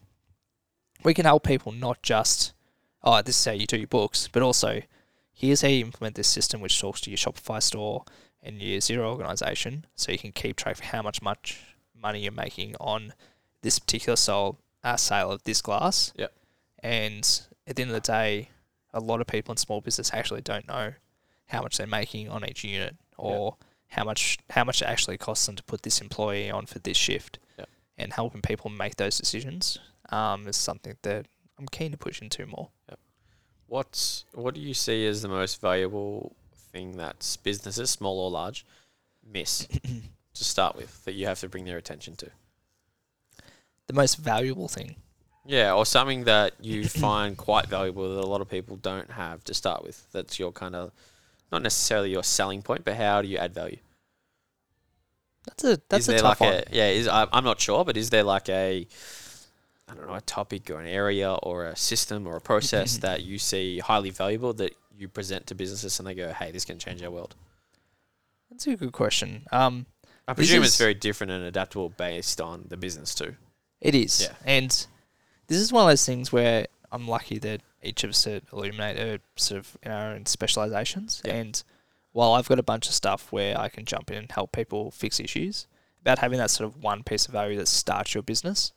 we 1.03 1.15
can 1.15 1.25
help 1.25 1.45
people 1.45 1.73
not 1.73 2.03
just, 2.03 2.53
oh, 3.07 3.23
this 3.23 3.39
is 3.39 3.45
how 3.45 3.53
you 3.53 3.67
do 3.67 3.79
your 3.79 3.87
books, 3.87 4.29
but 4.31 4.43
also 4.43 4.83
here's 5.33 5.63
how 5.63 5.69
you 5.69 5.85
implement 5.85 6.17
this 6.17 6.29
system 6.29 6.61
which 6.61 6.79
talks 6.81 7.01
to 7.03 7.11
your 7.11 7.17
Shopify 7.17 7.63
store 7.63 8.05
and 8.43 8.61
your 8.61 8.81
Xero 8.81 9.05
organization 9.05 9.87
so 9.95 10.13
you 10.13 10.19
can 10.19 10.33
keep 10.33 10.57
track 10.57 10.75
of 10.75 10.81
how 10.81 11.03
much 11.03 11.23
much 11.23 11.61
money 12.01 12.21
you're 12.21 12.33
making 12.33 12.75
on 12.81 13.15
this 13.63 13.79
particular 13.79 14.17
sale, 14.17 14.59
uh, 14.85 14.97
sale 14.97 15.31
of 15.31 15.43
this 15.45 15.63
glass. 15.63 16.13
Yep. 16.17 16.33
And 16.83 17.41
at 17.67 17.77
the 17.77 17.83
end 17.83 17.91
of 17.91 17.95
the 17.95 18.01
day, 18.01 18.51
a 18.93 19.01
lot 19.01 19.21
of 19.21 19.27
people 19.27 19.53
in 19.53 19.57
small 19.57 19.81
business 19.81 20.11
actually 20.13 20.43
don't 20.43 20.67
know 20.67 20.95
how 21.47 21.63
much 21.63 21.79
they're 21.79 21.87
making 21.87 22.29
on 22.29 22.45
each 22.45 22.65
unit 22.65 22.97
or 23.17 23.57
how 23.89 24.05
much 24.05 24.39
how 24.51 24.65
much 24.65 24.83
it 24.83 24.87
actually 24.87 25.17
costs 25.17 25.47
them 25.47 25.55
to 25.57 25.63
put 25.63 25.83
this 25.83 26.01
employee 26.01 26.51
on 26.51 26.67
for 26.67 26.81
this 26.81 26.97
shift. 26.97 27.39
Yep. 27.57 27.69
And 27.99 28.13
helping 28.13 28.43
people 28.43 28.69
make 28.69 28.97
those 28.97 29.17
decisions 29.17 29.79
um, 30.11 30.47
is 30.49 30.57
something 30.57 30.97
that 31.03 31.27
I'm 31.59 31.67
keen 31.67 31.91
to 31.93 31.97
push 31.97 32.21
into 32.21 32.47
more. 32.47 32.71
What's 33.67 34.25
what 34.33 34.55
do 34.55 34.61
you 34.61 34.75
see 34.75 35.07
as 35.07 35.23
the 35.23 35.29
most 35.29 35.61
valuable 35.61 36.37
thing 36.73 36.97
that 36.99 37.39
businesses, 37.43 37.91
small 37.91 38.19
or 38.21 38.31
large, 38.31 38.65
miss 39.29 39.67
to 40.35 40.45
start 40.45 40.77
with 40.77 41.05
that 41.05 41.15
you 41.15 41.27
have 41.27 41.41
to 41.41 41.49
bring 41.49 41.65
their 41.65 41.79
attention 41.79 42.15
to? 42.17 42.31
The 43.87 43.95
most 43.95 44.17
valuable 44.17 44.69
thing. 44.69 44.97
Yeah, 45.45 45.75
or 45.75 45.87
something 45.87 46.25
that 46.25 46.55
you 46.61 46.85
find 46.89 47.37
quite 47.37 47.67
valuable 47.67 48.15
that 48.15 48.23
a 48.23 48.27
lot 48.27 48.41
of 48.41 48.49
people 48.49 48.77
don't 48.77 49.11
have 49.11 49.43
to 49.45 49.55
start 49.55 49.83
with. 49.83 50.07
That's 50.13 50.39
your 50.39 50.53
kind 50.53 50.77
of 50.77 50.93
not 51.51 51.63
necessarily 51.63 52.11
your 52.11 52.25
selling 52.25 52.63
point, 52.63 52.85
but 52.85 52.97
how 52.97 53.23
do 53.23 53.29
you 53.29 53.39
add 53.39 53.55
value? 53.55 53.79
That's 55.47 55.65
a 55.65 55.81
that's 55.89 56.09
is 56.09 56.15
a 56.15 56.19
tough 56.19 56.41
like 56.41 56.41
one. 56.41 56.55
a 56.55 56.65
yeah? 56.71 56.89
Is 56.89 57.09
I, 57.09 57.27
I'm 57.33 57.45
not 57.45 57.61
sure, 57.61 57.85
but 57.85 57.97
is 57.97 58.11
there 58.11 58.25
like 58.25 58.49
a 58.49 58.87
I 59.89 59.95
don't 59.95 60.07
know, 60.07 60.15
a 60.15 60.21
topic 60.21 60.71
or 60.71 60.81
an 60.81 60.87
area 60.87 61.33
or 61.43 61.67
a 61.67 61.77
system 61.77 62.27
or 62.27 62.37
a 62.37 62.41
process 62.41 62.99
that 62.99 63.23
you 63.23 63.39
see 63.39 63.79
highly 63.79 64.11
valuable 64.11 64.53
that 64.55 64.75
you 64.97 65.09
present 65.09 65.47
to 65.49 65.55
businesses 65.55 65.99
and 65.99 66.09
they 66.09 66.15
go, 66.15 66.33
hey, 66.33 66.51
this 66.51 66.65
can 66.65 66.79
change 66.79 67.03
our 67.03 67.11
world? 67.11 67.35
That's 68.51 68.67
a 68.67 68.77
good 68.77 68.93
question. 68.93 69.47
Um, 69.53 69.87
I 70.29 70.35
presume 70.35 70.63
it's 70.65 70.79
very 70.79 70.95
different 70.95 71.33
and 71.33 71.45
adaptable 71.45 71.91
based 71.91 72.41
on 72.41 72.65
the 72.69 72.77
business 72.77 73.15
too. 73.15 73.37
It 73.81 73.95
is. 73.95 74.23
Yeah. 74.23 74.35
And 74.45 74.71
this 75.47 75.59
is 75.59 75.73
one 75.73 75.85
of 75.85 75.91
those 75.91 76.05
things 76.05 76.33
where 76.33 76.67
I'm 76.91 77.07
lucky 77.07 77.39
that 77.39 77.61
each 77.83 78.03
of 78.05 78.11
us 78.11 78.27
at 78.27 78.43
Illuminate 78.53 78.99
are 78.99 79.19
sort 79.37 79.61
of 79.61 79.77
in 79.83 79.93
our 79.93 80.13
own 80.13 80.27
specializations. 80.27 81.23
Yeah. 81.25 81.35
And 81.35 81.63
while 82.13 82.33
I've 82.33 82.49
got 82.49 82.59
a 82.59 82.65
bunch 82.65 82.89
of 82.89 82.95
stuff 82.95 83.31
where 83.31 83.59
I 83.59 83.69
can 83.69 83.85
jump 83.85 84.11
in 84.11 84.17
and 84.17 84.33
help 84.33 84.53
people 84.53 84.91
fix 84.91 85.21
issues, 85.21 85.67
about 86.01 86.19
having 86.19 86.39
that 86.39 86.51
sort 86.51 86.69
of 86.69 86.83
one 86.83 87.03
piece 87.03 87.27
of 87.27 87.33
value 87.33 87.57
that 87.59 87.69
starts 87.69 88.15
your 88.15 88.23
business, 88.23 88.73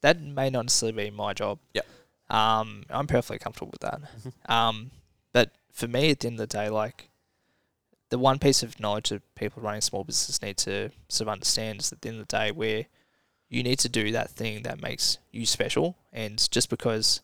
that 0.00 0.20
may 0.20 0.50
not 0.50 0.66
necessarily 0.66 1.10
be 1.10 1.16
my 1.16 1.32
job. 1.34 1.58
Yeah. 1.74 1.82
Um, 2.30 2.84
I'm 2.90 3.06
perfectly 3.06 3.38
comfortable 3.38 3.70
with 3.70 3.80
that. 3.80 4.00
Mhm. 4.02 4.50
Um, 4.50 4.90
but 5.32 5.52
for 5.72 5.88
me, 5.88 6.10
at 6.10 6.20
the 6.20 6.28
end 6.28 6.40
of 6.40 6.48
the 6.48 6.56
day, 6.58 6.68
like 6.68 7.08
the 8.10 8.18
one 8.18 8.38
piece 8.38 8.62
of 8.62 8.78
knowledge 8.80 9.10
that 9.10 9.22
people 9.34 9.62
running 9.62 9.80
small 9.80 10.04
business 10.04 10.40
need 10.42 10.56
to 10.58 10.90
sort 11.08 11.28
of 11.28 11.32
understand 11.32 11.80
is 11.80 11.92
at 11.92 12.00
the 12.02 12.08
end 12.08 12.20
of 12.20 12.28
the 12.28 12.36
day 12.36 12.50
where 12.50 12.86
you 13.48 13.62
need 13.62 13.78
to 13.78 13.88
do 13.88 14.12
that 14.12 14.30
thing 14.30 14.62
that 14.62 14.80
makes 14.82 15.18
you 15.30 15.46
special. 15.46 15.96
And 16.12 16.50
just 16.50 16.68
because 16.70 17.20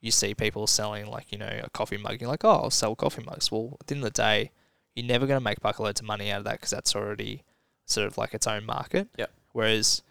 you 0.00 0.10
see 0.10 0.34
people 0.34 0.66
selling 0.66 1.06
like, 1.06 1.32
you 1.32 1.38
know, 1.38 1.60
a 1.62 1.70
coffee 1.70 1.96
mug, 1.96 2.20
you're 2.20 2.30
like, 2.30 2.44
oh, 2.44 2.50
I'll 2.64 2.70
sell 2.70 2.94
coffee 2.94 3.22
mugs. 3.22 3.50
Well, 3.50 3.76
at 3.80 3.86
the 3.86 3.94
end 3.94 4.04
of 4.04 4.12
the 4.12 4.22
day, 4.22 4.50
you're 4.94 5.06
never 5.06 5.26
going 5.26 5.38
to 5.38 5.44
make 5.44 5.60
bucket 5.60 5.80
loads 5.80 6.00
of 6.00 6.06
money 6.06 6.30
out 6.30 6.38
of 6.38 6.44
that 6.44 6.52
because 6.54 6.70
that's 6.70 6.94
already 6.94 7.42
sort 7.86 8.06
of 8.06 8.18
like 8.18 8.34
its 8.34 8.46
own 8.46 8.66
market. 8.66 9.08
Yep. 9.16 9.30
Whereas, 9.52 10.02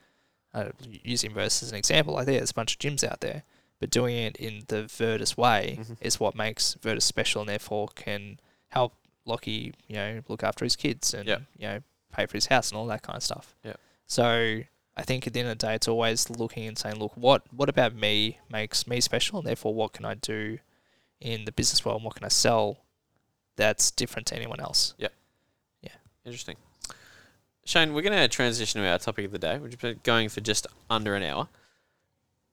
uh, 0.54 0.70
using 1.04 1.34
Virtus 1.34 1.64
as 1.64 1.72
an 1.72 1.78
example, 1.78 2.18
I 2.18 2.26
think 2.26 2.38
there's 2.39 2.52
a 2.52 2.54
bunch 2.56 2.74
of 2.74 2.80
gyms 2.80 3.04
out 3.10 3.22
there, 3.22 3.43
but 3.80 3.89
doing 3.89 4.16
it 4.18 4.36
in 4.38 4.64
the 4.68 4.86
Virtus 4.88 5.38
way 5.38 5.78
Mhm. 5.80 5.97
is 6.02 6.20
what 6.20 6.36
makes 6.36 6.74
Virtus 6.76 7.06
special 7.06 7.41
and 7.41 7.49
therefore 7.49 7.88
can 7.95 8.39
help 8.70 8.93
Lockie, 9.26 9.74
you 9.88 9.95
know, 9.95 10.22
look 10.28 10.43
after 10.43 10.66
his 10.66 10.76
kids 10.76 11.14
and, 11.14 11.28
Yep. 11.28 11.41
you 11.58 11.68
know, 11.68 11.84
pay 12.12 12.26
for 12.26 12.34
his 12.36 12.47
house 12.47 12.70
and 12.70 12.78
all 12.78 12.88
that 12.88 13.02
kind 13.04 13.16
of 13.16 13.24
stuff. 13.24 13.56
Yep. 13.64 13.80
So 14.08 14.62
I 14.97 15.04
think 15.04 15.26
at 15.26 15.34
the 15.34 15.39
end 15.39 15.49
of 15.49 15.58
the 15.58 15.68
day, 15.68 15.76
it's 15.76 15.88
always 15.88 16.30
looking 16.30 16.68
and 16.68 16.78
saying, 16.78 16.95
look, 16.99 17.16
what 17.16 17.43
what 17.54 17.70
about 17.70 17.93
me 17.95 18.39
makes 18.49 18.86
me 18.88 18.99
special, 18.99 19.38
and 19.39 19.47
therefore, 19.47 19.74
what 19.74 19.93
can 19.93 20.04
I 20.06 20.16
do 20.16 20.60
in 21.22 21.45
the 21.45 21.52
business 21.52 21.86
world? 21.86 21.97
And 21.97 22.06
what 22.06 22.16
can 22.16 22.26
I 22.26 22.30
sell 22.30 22.84
that's 23.56 23.89
different 23.91 24.28
to 24.28 24.36
anyone 24.36 24.60
else? 24.60 24.93
Yeah. 24.97 25.08
Yeah. 25.82 25.91
Interesting. 26.26 26.58
Shane, 27.66 27.93
we're 27.93 28.01
going 28.01 28.18
to 28.18 28.28
transition 28.28 28.82
to 28.82 28.88
our 28.88 28.97
topic 28.97 29.26
of 29.26 29.32
the 29.32 29.39
day. 29.39 29.57
We've 29.59 29.78
been 29.80 29.99
going 30.03 30.30
for 30.30 30.41
just 30.41 30.68
under 30.89 31.16
an 31.16 31.24
hour. 31.24 31.47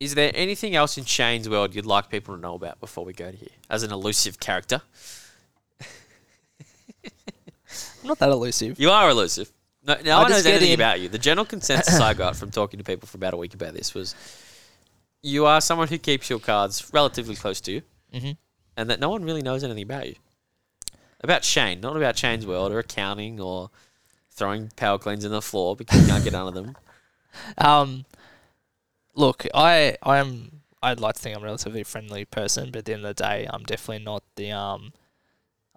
Is 0.00 0.14
there 0.14 0.30
anything 0.34 0.76
else 0.76 0.96
in 0.96 1.04
Shane's 1.04 1.48
world 1.48 1.74
you'd 1.74 1.86
like 1.86 2.08
people 2.08 2.34
to 2.34 2.40
know 2.40 2.54
about 2.54 2.78
before 2.78 3.04
we 3.04 3.12
go 3.12 3.30
to 3.30 3.36
here? 3.36 3.48
As 3.68 3.82
an 3.82 3.90
elusive 3.90 4.38
character, 4.38 4.82
I'm 8.02 8.06
not 8.08 8.18
that 8.20 8.28
elusive. 8.28 8.78
you 8.78 8.90
are 8.90 9.10
elusive. 9.10 9.50
No, 9.84 9.96
no 10.04 10.18
I 10.18 10.22
one 10.22 10.30
knows 10.30 10.46
anything 10.46 10.70
in- 10.70 10.74
about 10.80 11.00
you. 11.00 11.08
The 11.08 11.18
general 11.18 11.44
consensus 11.44 11.98
I 12.00 12.14
got 12.14 12.36
from 12.36 12.50
talking 12.50 12.78
to 12.78 12.84
people 12.84 13.08
for 13.08 13.16
about 13.16 13.34
a 13.34 13.36
week 13.36 13.54
about 13.54 13.74
this 13.74 13.92
was 13.94 14.14
you 15.22 15.46
are 15.46 15.60
someone 15.60 15.88
who 15.88 15.98
keeps 15.98 16.30
your 16.30 16.38
cards 16.38 16.88
relatively 16.92 17.34
close 17.34 17.60
to 17.62 17.72
you, 17.72 17.82
hmm 18.12 18.30
and 18.76 18.88
that 18.90 19.00
no 19.00 19.08
one 19.08 19.24
really 19.24 19.42
knows 19.42 19.64
anything 19.64 19.82
about 19.82 20.06
you. 20.06 20.14
About 21.22 21.42
Shane, 21.42 21.80
not 21.80 21.96
about 21.96 22.16
Shane's 22.16 22.46
world 22.46 22.70
or 22.70 22.78
accounting 22.78 23.40
or 23.40 23.70
throwing 24.38 24.70
power 24.76 24.98
cleans 24.98 25.24
in 25.24 25.32
the 25.32 25.42
floor 25.42 25.76
because 25.76 26.00
you 26.00 26.06
can't 26.06 26.24
get 26.24 26.34
under 26.34 26.52
them. 26.52 26.76
Um, 27.58 28.04
look, 29.14 29.46
I 29.54 29.96
I'm 30.02 30.62
I'd 30.82 30.98
like 30.98 31.14
to 31.16 31.20
think 31.20 31.36
I'm 31.36 31.42
a 31.42 31.46
relatively 31.46 31.84
friendly 31.84 32.24
person, 32.24 32.70
but 32.70 32.80
at 32.80 32.84
the 32.86 32.94
end 32.94 33.04
of 33.04 33.14
the 33.16 33.22
day, 33.22 33.46
I'm 33.48 33.62
definitely 33.64 34.04
not 34.04 34.22
the 34.36 34.50
um, 34.50 34.92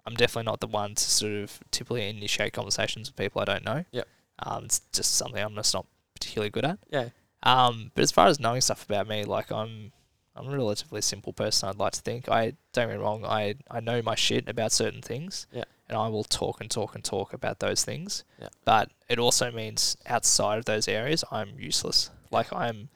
I'm 0.06 0.14
definitely 0.14 0.50
not 0.50 0.60
the 0.60 0.66
one 0.66 0.94
to 0.94 1.04
sort 1.04 1.32
of 1.34 1.60
typically 1.70 2.08
initiate 2.08 2.52
conversations 2.52 3.10
with 3.10 3.16
people 3.16 3.42
I 3.42 3.44
don't 3.44 3.64
know. 3.64 3.84
Yep. 3.92 4.08
Um, 4.40 4.64
it's 4.64 4.80
just 4.92 5.14
something 5.14 5.40
I'm 5.40 5.54
just 5.54 5.74
not 5.74 5.86
particularly 6.14 6.50
good 6.50 6.64
at. 6.64 6.78
Yeah. 6.90 7.10
Um, 7.42 7.90
but 7.94 8.02
as 8.02 8.10
far 8.10 8.28
as 8.28 8.40
knowing 8.40 8.60
stuff 8.60 8.84
about 8.84 9.06
me, 9.08 9.24
like 9.24 9.52
I'm 9.52 9.92
I'm 10.34 10.48
a 10.48 10.56
relatively 10.56 11.02
simple 11.02 11.32
person. 11.32 11.68
I'd 11.68 11.76
like 11.76 11.92
to 11.92 12.00
think. 12.00 12.28
I 12.28 12.54
don't 12.72 12.88
get 12.88 12.96
me 12.96 13.02
wrong. 13.02 13.24
I 13.24 13.56
I 13.70 13.80
know 13.80 14.02
my 14.02 14.14
shit 14.14 14.48
about 14.48 14.72
certain 14.72 15.02
things. 15.02 15.46
Yeah. 15.52 15.64
And 15.92 16.00
I 16.00 16.08
will 16.08 16.24
talk 16.24 16.62
and 16.62 16.70
talk 16.70 16.94
and 16.94 17.04
talk 17.04 17.34
about 17.34 17.58
those 17.58 17.84
things. 17.84 18.24
Yeah. 18.40 18.48
But 18.64 18.90
it 19.10 19.18
also 19.18 19.50
means 19.50 19.94
outside 20.06 20.56
of 20.56 20.64
those 20.64 20.88
areas, 20.88 21.22
I'm 21.30 21.58
useless. 21.58 22.08
Like 22.30 22.50
I'm, 22.50 22.88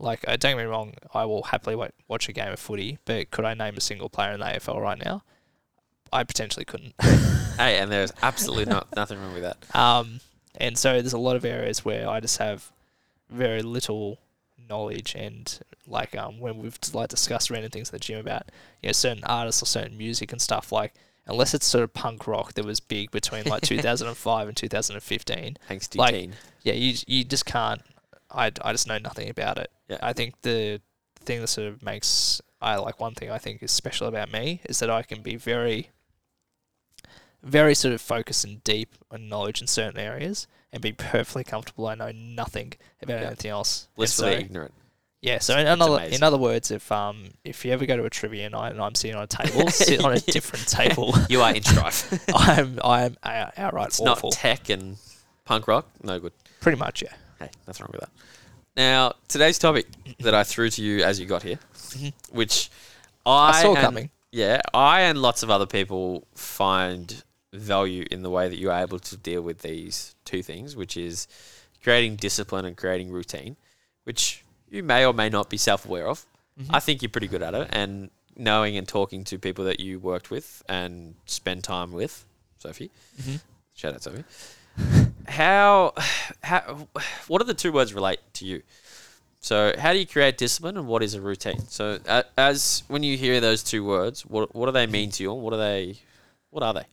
like 0.00 0.24
uh, 0.26 0.36
don't 0.36 0.56
get 0.56 0.58
me 0.58 0.64
wrong. 0.64 0.94
I 1.14 1.26
will 1.26 1.44
happily 1.44 1.76
wa- 1.76 1.90
watch 2.08 2.28
a 2.28 2.32
game 2.32 2.52
of 2.52 2.58
footy. 2.58 2.98
But 3.04 3.30
could 3.30 3.44
I 3.44 3.54
name 3.54 3.74
a 3.76 3.80
single 3.80 4.08
player 4.08 4.32
in 4.32 4.40
the 4.40 4.46
AFL 4.46 4.80
right 4.80 4.98
now? 4.98 5.22
I 6.12 6.24
potentially 6.24 6.64
couldn't. 6.64 6.94
Hey, 7.56 7.78
and 7.78 7.92
there's 7.92 8.10
absolutely 8.22 8.72
not 8.72 8.86
nothing 8.96 9.20
wrong 9.20 9.34
with 9.34 9.42
that. 9.42 9.76
Um, 9.76 10.20
and 10.56 10.78
so 10.78 10.92
there's 10.94 11.12
a 11.12 11.18
lot 11.18 11.36
of 11.36 11.44
areas 11.44 11.84
where 11.84 12.08
I 12.08 12.18
just 12.18 12.38
have 12.38 12.72
very 13.28 13.60
little 13.60 14.18
knowledge 14.66 15.14
and 15.14 15.60
like 15.86 16.16
um 16.16 16.38
when 16.38 16.56
we've 16.58 16.78
like 16.94 17.08
discussed 17.08 17.50
random 17.50 17.70
things 17.70 17.88
at 17.88 17.92
the 17.92 17.98
gym 17.98 18.20
about 18.20 18.44
you 18.82 18.88
know 18.88 18.92
certain 18.92 19.24
artists 19.24 19.62
or 19.62 19.66
certain 19.66 19.98
music 19.98 20.32
and 20.32 20.40
stuff 20.40 20.72
like 20.72 20.94
unless 21.26 21.54
it's 21.54 21.66
sort 21.66 21.84
of 21.84 21.92
punk 21.94 22.26
rock 22.26 22.54
that 22.54 22.64
was 22.64 22.80
big 22.80 23.10
between 23.10 23.44
like 23.44 23.62
2005 23.62 24.48
and 24.48 24.56
2015 24.56 25.56
Thanks 25.68 25.88
to 25.88 25.98
Like- 25.98 26.14
Teen. 26.14 26.34
yeah 26.62 26.72
you 26.74 26.94
you 27.06 27.24
just 27.24 27.46
can't 27.46 27.82
I, 28.30 28.52
I 28.62 28.72
just 28.72 28.86
know 28.86 28.98
nothing 28.98 29.28
about 29.28 29.58
it 29.58 29.70
Yeah. 29.88 29.98
I 30.02 30.12
think 30.12 30.40
the 30.42 30.80
thing 31.20 31.40
that 31.40 31.48
sort 31.48 31.68
of 31.68 31.82
makes 31.82 32.40
I 32.60 32.76
like 32.76 33.00
one 33.00 33.14
thing 33.14 33.30
I 33.30 33.38
think 33.38 33.62
is 33.62 33.70
special 33.70 34.06
about 34.06 34.30
me 34.32 34.60
is 34.64 34.78
that 34.80 34.90
I 34.90 35.02
can 35.02 35.22
be 35.22 35.36
very 35.36 35.90
very 37.42 37.74
sort 37.74 37.94
of 37.94 38.00
focused 38.00 38.44
and 38.44 38.62
deep 38.64 38.94
on 39.10 39.28
knowledge 39.28 39.60
in 39.60 39.66
certain 39.66 39.98
areas 39.98 40.46
and 40.72 40.82
be 40.82 40.92
perfectly 40.92 41.42
comfortable 41.44 41.86
I 41.86 41.94
know 41.94 42.12
nothing 42.12 42.74
about 43.02 43.20
Yeah. 43.20 43.26
anything 43.28 43.50
else. 43.50 43.88
Blissfully 43.96 44.32
so- 44.32 44.38
ignorant. 44.38 44.74
Yeah, 45.22 45.38
so 45.38 45.56
in 45.58 45.66
other 45.66 46.02
in 46.04 46.22
other 46.22 46.38
words, 46.38 46.70
if 46.70 46.90
um 46.90 47.30
if 47.44 47.64
you 47.64 47.72
ever 47.72 47.86
go 47.86 47.96
to 47.96 48.04
a 48.04 48.10
trivia 48.10 48.48
night 48.50 48.72
and 48.72 48.80
I'm 48.80 48.94
sitting 48.94 49.16
on 49.16 49.22
a 49.24 49.26
table, 49.26 49.68
sit 49.70 50.02
on 50.04 50.12
a 50.12 50.20
different 50.36 50.66
table, 50.68 51.14
You 51.28 51.42
are 51.42 51.54
in 51.54 51.62
strife. 51.62 52.12
I'm 52.34 52.78
I'm 52.82 53.16
outright 53.24 53.88
it's 53.88 54.00
awful. 54.00 54.30
not 54.30 54.34
tech 54.34 54.68
and 54.70 54.96
punk 55.44 55.68
rock. 55.68 55.88
No 56.02 56.18
good. 56.20 56.32
Pretty 56.60 56.78
much, 56.78 57.02
yeah. 57.02 57.12
Hey, 57.38 57.50
nothing 57.66 57.84
wrong 57.84 57.90
with 57.92 58.00
that. 58.00 58.10
Now, 58.76 59.14
today's 59.28 59.58
topic 59.58 59.86
that 60.20 60.34
I 60.34 60.44
threw 60.44 60.70
to 60.70 60.82
you 60.82 61.02
as 61.02 61.18
you 61.18 61.26
got 61.26 61.42
here, 61.42 61.58
Mhm. 61.74 62.12
which 62.30 62.70
I, 63.26 63.50
I 63.58 63.62
saw 63.62 63.70
and- 63.70 63.78
coming. 63.78 64.10
Yeah, 64.32 64.60
I 64.72 65.00
and 65.02 65.20
lots 65.20 65.42
of 65.42 65.50
other 65.50 65.66
people 65.66 66.24
find 66.36 67.24
value 67.52 68.06
in 68.12 68.22
the 68.22 68.30
way 68.30 68.48
that 68.48 68.58
you 68.58 68.70
are 68.70 68.80
able 68.80 69.00
to 69.00 69.16
deal 69.16 69.42
with 69.42 69.58
these 69.62 70.14
two 70.24 70.40
things, 70.44 70.76
which 70.76 70.96
is 70.96 71.26
creating 71.82 72.14
discipline 72.14 72.64
and 72.64 72.76
creating 72.76 73.10
routine, 73.10 73.56
which 74.04 74.44
you 74.70 74.82
may 74.82 75.04
or 75.04 75.12
may 75.12 75.28
not 75.28 75.50
be 75.50 75.56
self 75.56 75.84
aware 75.84 76.08
of. 76.08 76.24
Mhm. 76.60 76.66
I 76.70 76.80
think 76.80 77.02
you're 77.02 77.10
pretty 77.10 77.28
good 77.28 77.42
at 77.42 77.54
it, 77.54 77.68
and 77.70 78.10
knowing 78.36 78.76
and 78.76 78.86
talking 78.88 79.24
to 79.24 79.38
people 79.38 79.64
that 79.66 79.80
you 79.80 79.98
worked 79.98 80.30
with 80.30 80.62
and 80.68 81.14
spend 81.26 81.64
time 81.64 81.92
with, 81.92 82.24
Sophie. 82.58 82.90
Mhm. 83.20 83.40
Shout 83.74 83.94
out, 83.94 84.02
Sophie. 84.02 84.24
how, 85.28 85.92
how, 86.42 86.88
what 87.28 87.40
are 87.42 87.44
the 87.44 87.54
two 87.54 87.72
words 87.72 87.92
relate 87.94 88.20
to 88.34 88.44
you? 88.46 88.62
So, 89.42 89.74
how 89.78 89.92
do 89.94 89.98
you 89.98 90.06
create 90.06 90.36
discipline, 90.36 90.76
and 90.76 90.86
what 90.86 91.02
is 91.02 91.14
a 91.14 91.20
routine? 91.20 91.66
So, 91.68 91.98
uh, 92.06 92.24
as 92.36 92.82
when 92.88 93.02
you 93.02 93.16
hear 93.16 93.40
those 93.40 93.62
two 93.62 93.82
words, 93.84 94.26
what 94.26 94.54
what 94.54 94.66
do 94.66 94.72
they 94.72 94.86
mean 94.86 95.10
to 95.12 95.22
you, 95.22 95.32
and 95.32 95.42
what 95.42 95.54
are 95.54 95.58
they? 95.58 95.96
What 96.50 96.62
are 96.62 96.74
they? 96.74 96.84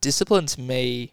Discipline 0.00 0.46
to 0.46 0.60
me 0.60 1.12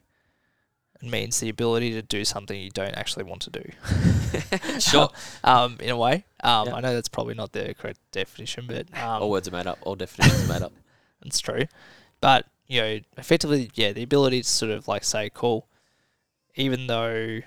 means 1.01 1.39
the 1.39 1.49
ability 1.49 1.91
to 1.93 2.01
do 2.01 2.25
something 2.25 2.59
you 2.59 2.69
don't 2.71 2.95
actually 2.95 3.23
want 3.23 3.41
to 3.43 3.49
do. 3.49 3.63
Sure. 4.79 5.09
um, 5.43 5.77
in 5.79 5.89
a 5.89 5.97
way. 5.97 6.25
Um, 6.43 6.67
Yeah. 6.67 6.75
I 6.75 6.81
know 6.81 6.93
that's 6.93 7.07
probably 7.09 7.33
not 7.35 7.51
the 7.53 7.73
correct 7.77 7.99
definition, 8.11 8.65
but 8.67 8.87
um, 8.97 9.23
all 9.23 9.29
words 9.29 9.47
are 9.47 9.51
made 9.51 9.67
up. 9.67 9.77
All 9.81 9.95
definitions 9.95 10.49
are 10.49 10.53
made 10.53 10.61
up. 10.63 10.73
It's 11.25 11.39
true. 11.41 11.63
But, 12.21 12.45
you 12.67 12.79
know, 12.81 12.99
effectively, 13.17 13.69
yeah, 13.73 13.91
the 13.91 14.03
ability 14.03 14.41
to 14.41 14.47
sort 14.47 14.71
of 14.71 14.87
like 14.87 15.03
say, 15.03 15.29
cool, 15.33 15.67
even 16.55 16.87
though, 16.87 17.41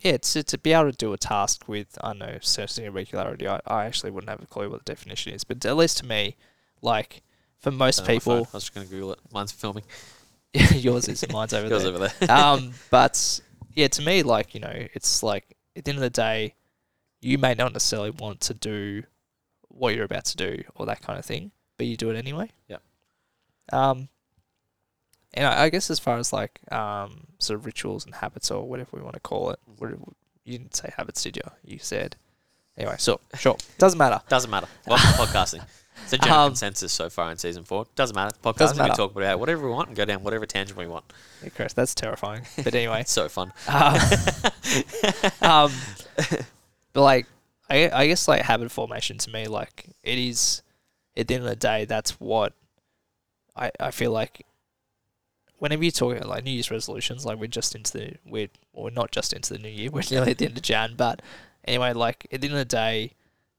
yeah, 0.00 0.12
it's, 0.12 0.36
it's 0.36 0.50
to 0.50 0.58
be 0.58 0.72
able 0.74 0.90
to 0.90 0.96
do 0.96 1.12
a 1.14 1.16
task 1.18 1.66
with, 1.66 1.96
I 2.02 2.08
don't 2.08 2.18
know, 2.18 2.38
certainty 2.42 2.84
and 2.84 2.94
regularity. 2.94 3.48
I, 3.48 3.60
I 3.66 3.86
actually 3.86 4.10
wouldn't 4.10 4.28
have 4.28 4.42
a 4.42 4.46
clue 4.46 4.68
what 4.68 4.84
the 4.84 4.92
definition 4.92 5.32
is. 5.32 5.44
But 5.44 5.64
at 5.64 5.76
least 5.78 5.96
to 5.98 6.06
me, 6.06 6.36
like, 6.82 7.22
for 7.58 7.70
most 7.70 7.98
Don't 7.98 8.08
know 8.08 8.14
my 8.14 8.18
phone. 8.18 8.36
people, 8.36 8.48
I 8.52 8.56
was 8.56 8.64
just 8.64 8.74
going 8.74 8.86
to 8.86 8.92
Google 8.92 9.12
it. 9.12 9.18
Mine's 9.32 9.52
filming. 9.52 9.84
yours 10.74 11.08
is, 11.08 11.24
mine's 11.30 11.52
over 11.52 11.68
Yours 11.68 11.84
there. 11.84 11.92
over 11.92 12.08
there. 12.20 12.30
um, 12.30 12.72
but 12.90 13.40
yeah, 13.74 13.88
to 13.88 14.02
me, 14.02 14.22
like 14.22 14.54
you 14.54 14.60
know, 14.60 14.72
it's 14.94 15.22
like 15.22 15.56
at 15.76 15.84
the 15.84 15.90
end 15.90 15.98
of 15.98 16.02
the 16.02 16.10
day, 16.10 16.54
you 17.20 17.38
may 17.38 17.54
not 17.54 17.72
necessarily 17.72 18.10
want 18.10 18.40
to 18.42 18.54
do 18.54 19.02
what 19.68 19.94
you're 19.94 20.04
about 20.04 20.24
to 20.26 20.36
do 20.36 20.62
or 20.74 20.86
that 20.86 21.02
kind 21.02 21.18
of 21.18 21.24
thing, 21.24 21.50
but 21.76 21.86
you 21.86 21.96
do 21.96 22.10
it 22.10 22.16
anyway. 22.16 22.50
Yeah. 22.68 22.78
Um, 23.72 24.08
and 25.34 25.46
I, 25.46 25.64
I 25.64 25.68
guess 25.68 25.90
as 25.90 25.98
far 25.98 26.16
as 26.16 26.32
like 26.32 26.60
um 26.72 27.26
sort 27.38 27.58
of 27.58 27.66
rituals 27.66 28.06
and 28.06 28.14
habits 28.14 28.50
or 28.50 28.66
whatever 28.68 28.90
we 28.96 29.02
want 29.02 29.14
to 29.14 29.20
call 29.20 29.50
it, 29.50 29.60
what, 29.78 29.90
you 30.44 30.58
didn't 30.58 30.74
say 30.74 30.92
habits, 30.96 31.22
did 31.22 31.36
you? 31.36 31.42
You 31.62 31.78
said 31.78 32.16
Anyway, 32.78 32.94
so 32.98 33.20
sure, 33.36 33.56
doesn't 33.78 33.98
matter. 33.98 34.20
Doesn't 34.28 34.50
matter. 34.50 34.68
Welcome 34.86 35.10
to 35.12 35.18
podcasting. 35.18 35.66
It's 36.04 36.12
a 36.14 36.18
general 36.18 36.40
Um, 36.40 36.50
consensus 36.50 36.92
so 36.92 37.10
far 37.10 37.30
in 37.30 37.36
season 37.36 37.64
four. 37.64 37.86
Doesn't 37.94 38.14
matter. 38.16 38.34
Podcasting, 38.42 38.58
Doesn't 38.58 38.84
we 38.84 38.90
talk 38.94 39.14
about 39.14 39.38
whatever 39.40 39.66
we 39.66 39.72
want 39.72 39.88
and 39.88 39.96
go 39.96 40.04
down 40.04 40.22
whatever 40.22 40.46
tangent 40.46 40.78
we 40.78 40.86
want. 40.86 41.04
Yeah, 41.42 41.50
Chris, 41.50 41.72
that's 41.74 41.94
terrifying. 41.94 42.42
But 42.62 42.74
anyway, 42.74 43.00
It's 43.02 43.12
so 43.20 43.28
fun. 43.28 43.52
um, 43.68 43.94
um, 45.42 45.72
but 46.92 47.02
like, 47.02 47.26
I, 47.70 47.90
I 47.90 48.06
guess 48.06 48.26
like 48.28 48.42
habit 48.42 48.70
formation 48.70 49.18
to 49.18 49.30
me, 49.30 49.46
like 49.46 49.86
it 50.02 50.18
is. 50.18 50.62
At 51.16 51.26
the 51.26 51.34
end 51.34 51.42
of 51.42 51.50
the 51.50 51.56
day, 51.56 51.84
that's 51.84 52.12
what 52.20 52.52
I 53.56 53.70
I 53.80 53.90
feel 53.90 54.12
like. 54.12 54.46
Whenever 55.58 55.84
you 55.84 55.90
talk 55.90 56.16
about 56.16 56.28
like 56.28 56.44
New 56.44 56.52
Year's 56.52 56.70
resolutions, 56.70 57.26
like 57.26 57.38
we're 57.40 57.48
just 57.48 57.74
into 57.74 57.92
the 57.98 58.12
we're 58.24 58.46
well, 58.72 58.84
we're 58.84 58.90
not 58.90 59.10
just 59.10 59.32
into 59.32 59.52
the 59.54 59.58
new 59.58 59.68
year. 59.68 59.90
We're 59.92 60.04
nearly 60.08 60.30
at 60.30 60.38
the 60.38 60.46
end 60.46 60.56
of 60.56 60.62
Jan, 60.62 60.94
but 60.96 61.20
anyway, 61.64 61.92
like 61.92 62.28
at 62.30 62.40
the 62.40 62.46
end 62.46 62.54
of 62.54 62.60
the 62.60 62.64
day, 62.76 63.14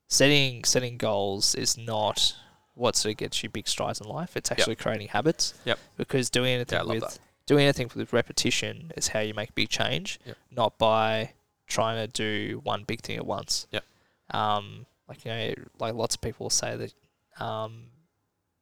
setting 0.09 0.63
setting 0.65 0.97
goals 0.97 1.55
is 1.55 1.77
not 1.77 2.35
what 2.73 2.95
sort 2.95 3.11
of 3.13 3.17
gets 3.17 3.43
you 3.43 3.49
big 3.49 3.67
strides 3.67 4.01
in 4.01 4.07
life. 4.07 4.35
It's 4.35 4.51
actually 4.51 4.75
creating 4.75 5.09
habits. 5.09 5.53
Yep. 5.65 5.79
Because 5.97 6.29
doing 6.29 6.53
anything 6.53 6.77
Yeah, 6.79 6.85
with 6.85 7.01
that. 7.01 7.19
doing 7.45 7.63
anything 7.63 7.89
with 7.95 8.11
repetition 8.13 8.91
is 8.97 9.09
how 9.09 9.19
you 9.19 9.33
make 9.33 9.53
big 9.55 9.69
change, 9.69 10.19
Yep. 10.25 10.37
not 10.51 10.77
by 10.77 11.33
trying 11.67 11.97
to 11.97 12.07
do 12.07 12.61
one 12.63 12.83
big 12.83 13.01
thing 13.01 13.17
at 13.17 13.25
once. 13.25 13.67
Yep. 13.71 13.83
Um, 14.31 14.85
like 15.07 15.25
you 15.25 15.31
know, 15.31 15.53
like 15.79 15.93
lots 15.93 16.15
of 16.15 16.21
people 16.21 16.49
say 16.49 16.75
that, 16.75 17.43
um, 17.43 17.87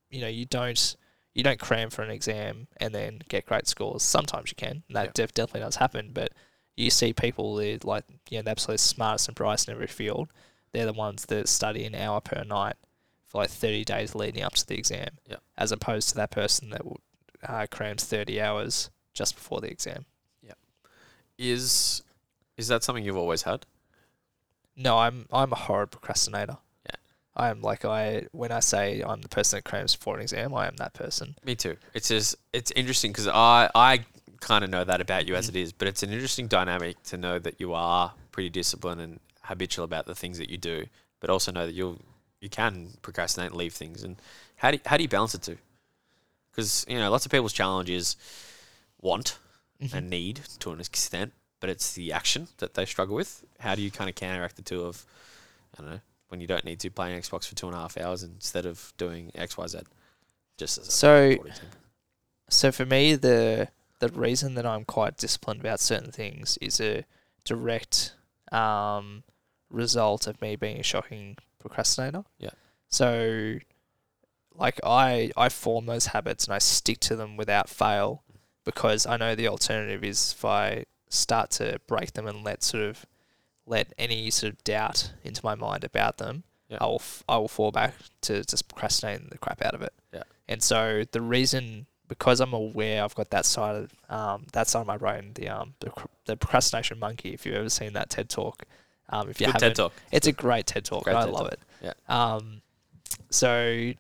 you 0.10 0.22
know, 0.22 0.28
you 0.28 0.46
don't 0.46 0.96
you 1.34 1.44
don't 1.44 1.60
cram 1.60 1.92
for 1.92 2.02
an 2.02 2.10
exam 2.10 2.68
and 2.78 2.96
then 2.96 3.22
get 3.30 3.46
great 3.46 3.68
scores. 3.68 4.02
Sometimes 4.02 4.50
you 4.50 4.56
can. 4.56 4.82
and 4.88 4.96
That 4.96 5.06
Yep. 5.08 5.14
def- 5.14 5.34
definitely 5.36 5.62
does 5.62 5.76
happen, 5.76 6.10
but 6.12 6.32
you 6.76 6.90
see 6.90 7.14
people 7.14 7.56
that 7.58 7.86
like 7.86 8.06
you 8.30 8.40
know 8.40 8.42
the 8.44 8.52
absolute 8.52 8.80
smartest 8.80 9.28
and 9.30 9.36
brightest 9.36 9.68
in 9.70 9.76
every 9.76 9.86
field. 9.88 10.30
They're 10.78 10.86
the 10.86 10.94
ones 10.94 11.26
that 11.26 11.50
study 11.50 11.86
an 11.86 11.96
hour 11.96 12.22
per 12.22 12.44
night 12.44 12.76
for 13.26 13.40
like 13.42 13.50
thirty 13.50 13.84
days 13.84 14.14
leading 14.14 14.44
up 14.44 14.54
to 14.54 14.68
the 14.68 14.78
exam, 14.78 15.10
Yep. 15.28 15.42
as 15.58 15.72
opposed 15.72 16.10
to 16.10 16.16
that 16.16 16.30
person 16.30 16.70
that 16.70 16.82
uh, 17.44 17.66
crams 17.72 18.04
thirty 18.06 18.40
hours 18.40 18.92
just 19.16 19.34
before 19.34 19.60
the 19.60 19.72
exam. 19.72 20.06
Yeah. 20.44 20.54
Is 21.40 22.04
is 22.58 22.68
that 22.68 22.84
something 22.84 23.04
you've 23.04 23.18
always 23.18 23.42
had? 23.42 23.66
No, 24.76 25.00
I'm 25.00 25.26
I'm 25.34 25.52
a 25.52 25.56
horrid 25.56 25.90
procrastinator. 25.90 26.58
Yeah. 26.86 26.96
I 27.36 27.50
am 27.50 27.62
like 27.64 27.84
I 27.84 28.28
when 28.32 28.52
I 28.52 28.60
say 28.60 29.02
I'm 29.02 29.22
the 29.22 29.30
person 29.30 29.58
that 29.58 29.64
crams 29.64 29.96
for 29.96 30.16
an 30.16 30.22
exam, 30.22 30.54
I 30.54 30.68
am 30.68 30.76
that 30.76 30.94
person. 30.94 31.36
Me 31.44 31.56
too. 31.56 31.78
It's 31.96 32.10
just 32.10 32.36
it's 32.54 32.70
interesting 32.72 33.12
because 33.12 33.28
I 33.28 33.70
I 33.74 34.06
kind 34.42 34.64
of 34.64 34.70
know 34.70 34.84
that 34.84 35.02
about 35.02 35.28
you 35.28 35.34
as 35.34 35.50
it 35.50 35.56
is, 35.56 35.74
but 35.74 35.88
it's 35.88 36.04
an 36.04 36.12
interesting 36.12 36.48
dynamic 36.48 37.02
to 37.06 37.18
know 37.18 37.40
that 37.40 37.60
you 37.60 37.74
are 37.74 38.14
pretty 38.32 38.50
disciplined 38.50 39.02
and 39.02 39.20
habitual 39.48 39.86
about 39.86 40.06
the 40.06 40.16
things 40.16 40.38
that 40.38 40.50
you 40.50 40.58
do, 40.58 40.86
but 41.20 41.30
also 41.30 41.52
know 41.52 41.66
that 41.66 41.74
you'll 41.74 42.00
you 42.40 42.50
can 42.50 42.90
procrastinate 43.02 43.50
and 43.50 43.58
leave 43.58 43.74
things. 43.74 44.04
And 44.04 44.18
how 44.58 44.72
do 44.72 44.78
you, 44.78 44.82
how 44.86 44.98
do 44.98 45.04
you 45.04 45.10
balance 45.10 45.34
it 45.34 45.42
too? 45.42 45.58
Because 46.52 46.86
you 46.88 46.98
know 46.98 47.10
lots 47.10 47.26
of 47.26 47.32
people's 47.32 47.54
challenge 47.54 47.90
is 47.90 48.16
want 49.02 49.38
and 49.94 50.10
need 50.10 50.42
to 50.60 50.72
an 50.72 50.80
extent, 50.80 51.34
but 51.60 51.70
it's 51.70 51.94
the 51.94 52.12
action 52.12 52.48
that 52.58 52.74
they 52.74 52.86
struggle 52.86 53.16
with. 53.16 53.44
How 53.60 53.76
do 53.76 53.82
you 53.82 53.92
kind 53.92 54.10
of 54.10 54.16
counteract 54.16 54.56
the 54.56 54.62
two 54.62 54.84
of 54.84 55.06
I 55.78 55.82
don't 55.82 55.92
know 55.92 56.00
when 56.30 56.42
you 56.42 56.48
don't 56.48 56.66
need 56.66 56.80
to 56.82 56.90
play 56.90 57.14
an 57.14 57.22
Xbox 57.22 57.48
for 57.48 57.56
two 57.56 57.68
and 57.68 57.76
a 57.76 57.80
half 57.80 57.98
hours 57.98 58.24
instead 58.24 58.66
of 58.66 58.94
doing 58.98 59.32
X 59.36 59.58
Y 59.58 59.68
Z? 59.68 59.80
Just 60.58 60.78
as 60.78 60.94
So 60.94 61.38
so 62.50 62.72
for 62.72 62.86
me 62.86 63.16
the 63.16 63.70
the 64.00 64.10
reason 64.10 64.54
that 64.56 64.66
I'm 64.66 64.86
quite 64.86 65.18
disciplined 65.18 65.60
about 65.60 65.80
certain 65.80 66.12
things 66.12 66.58
is 66.62 66.80
a 66.80 67.04
direct 67.44 68.14
um, 68.52 69.24
result 69.70 70.28
of 70.28 70.42
me 70.42 70.56
being 70.56 70.80
a 70.80 70.84
shocking 70.84 71.38
procrastinator. 71.60 72.24
Yeah. 72.40 72.52
So 72.88 73.56
like 74.56 74.80
I 74.84 75.32
I 75.38 75.50
form 75.50 75.86
those 75.86 76.08
habits 76.08 76.46
and 76.46 76.54
I 76.54 76.58
stick 76.60 77.00
to 77.02 77.16
them 77.16 77.38
without 77.38 77.70
fail 77.70 78.24
because 78.64 79.06
I 79.06 79.18
know 79.18 79.36
the 79.36 79.48
alternative 79.48 80.04
is 80.04 80.34
if 80.38 80.44
I 80.46 80.86
start 81.10 81.52
to 81.52 81.80
break 81.88 82.14
them 82.14 82.28
and 82.28 82.44
let 82.44 82.64
sort 82.64 82.84
of 82.84 83.06
let 83.66 83.94
any 83.98 84.30
sort 84.32 84.54
of 84.54 84.64
doubt 84.64 85.12
into 85.24 85.42
my 85.44 85.56
mind 85.56 85.84
about 85.84 86.18
them, 86.18 86.44
Yeah. 86.70 86.78
I 86.82 86.86
will 86.86 86.96
f- 87.02 87.24
I 87.28 87.38
will 87.38 87.48
fall 87.50 87.72
back 87.72 87.94
to 88.22 88.44
just 88.44 88.68
procrastinating 88.68 89.28
the 89.30 89.38
crap 89.38 89.62
out 89.64 89.74
of 89.74 89.82
it. 89.82 89.94
Yeah. 90.14 90.24
And 90.48 90.64
so 90.64 91.04
the 91.12 91.22
reason 91.22 91.86
because 92.08 92.40
I'm 92.40 92.54
aware 92.54 93.04
I've 93.04 93.16
got 93.16 93.32
that 93.32 93.46
side 93.46 93.76
of 93.76 93.94
um, 94.10 94.46
that 94.54 94.70
side 94.70 94.80
of 94.82 94.88
my 94.88 94.98
brain, 94.98 95.32
the 95.36 95.50
um 95.50 95.74
the, 95.82 95.92
the 96.26 96.38
procrastination 96.38 97.00
monkey. 97.00 97.34
If 97.34 97.46
you've 97.46 97.56
ever 97.56 97.70
seen 97.70 97.94
that 97.94 98.10
TED 98.10 98.30
talk, 98.30 98.64
um, 99.10 99.30
if 99.30 99.40
you 99.42 99.48
Good 99.48 99.60
TED 99.60 99.76
talk. 99.76 99.94
it's 100.12 100.28
a 100.28 100.32
great 100.32 100.66
TED 100.68 100.86
talk. 100.86 101.04
Great 101.06 101.16
I 101.16 101.26
TED 101.26 101.34
love 101.34 101.44
talk. 101.50 101.54
it. 101.54 101.60
Yeah. 101.82 101.94
Um, 102.08 102.62
so 103.30 103.92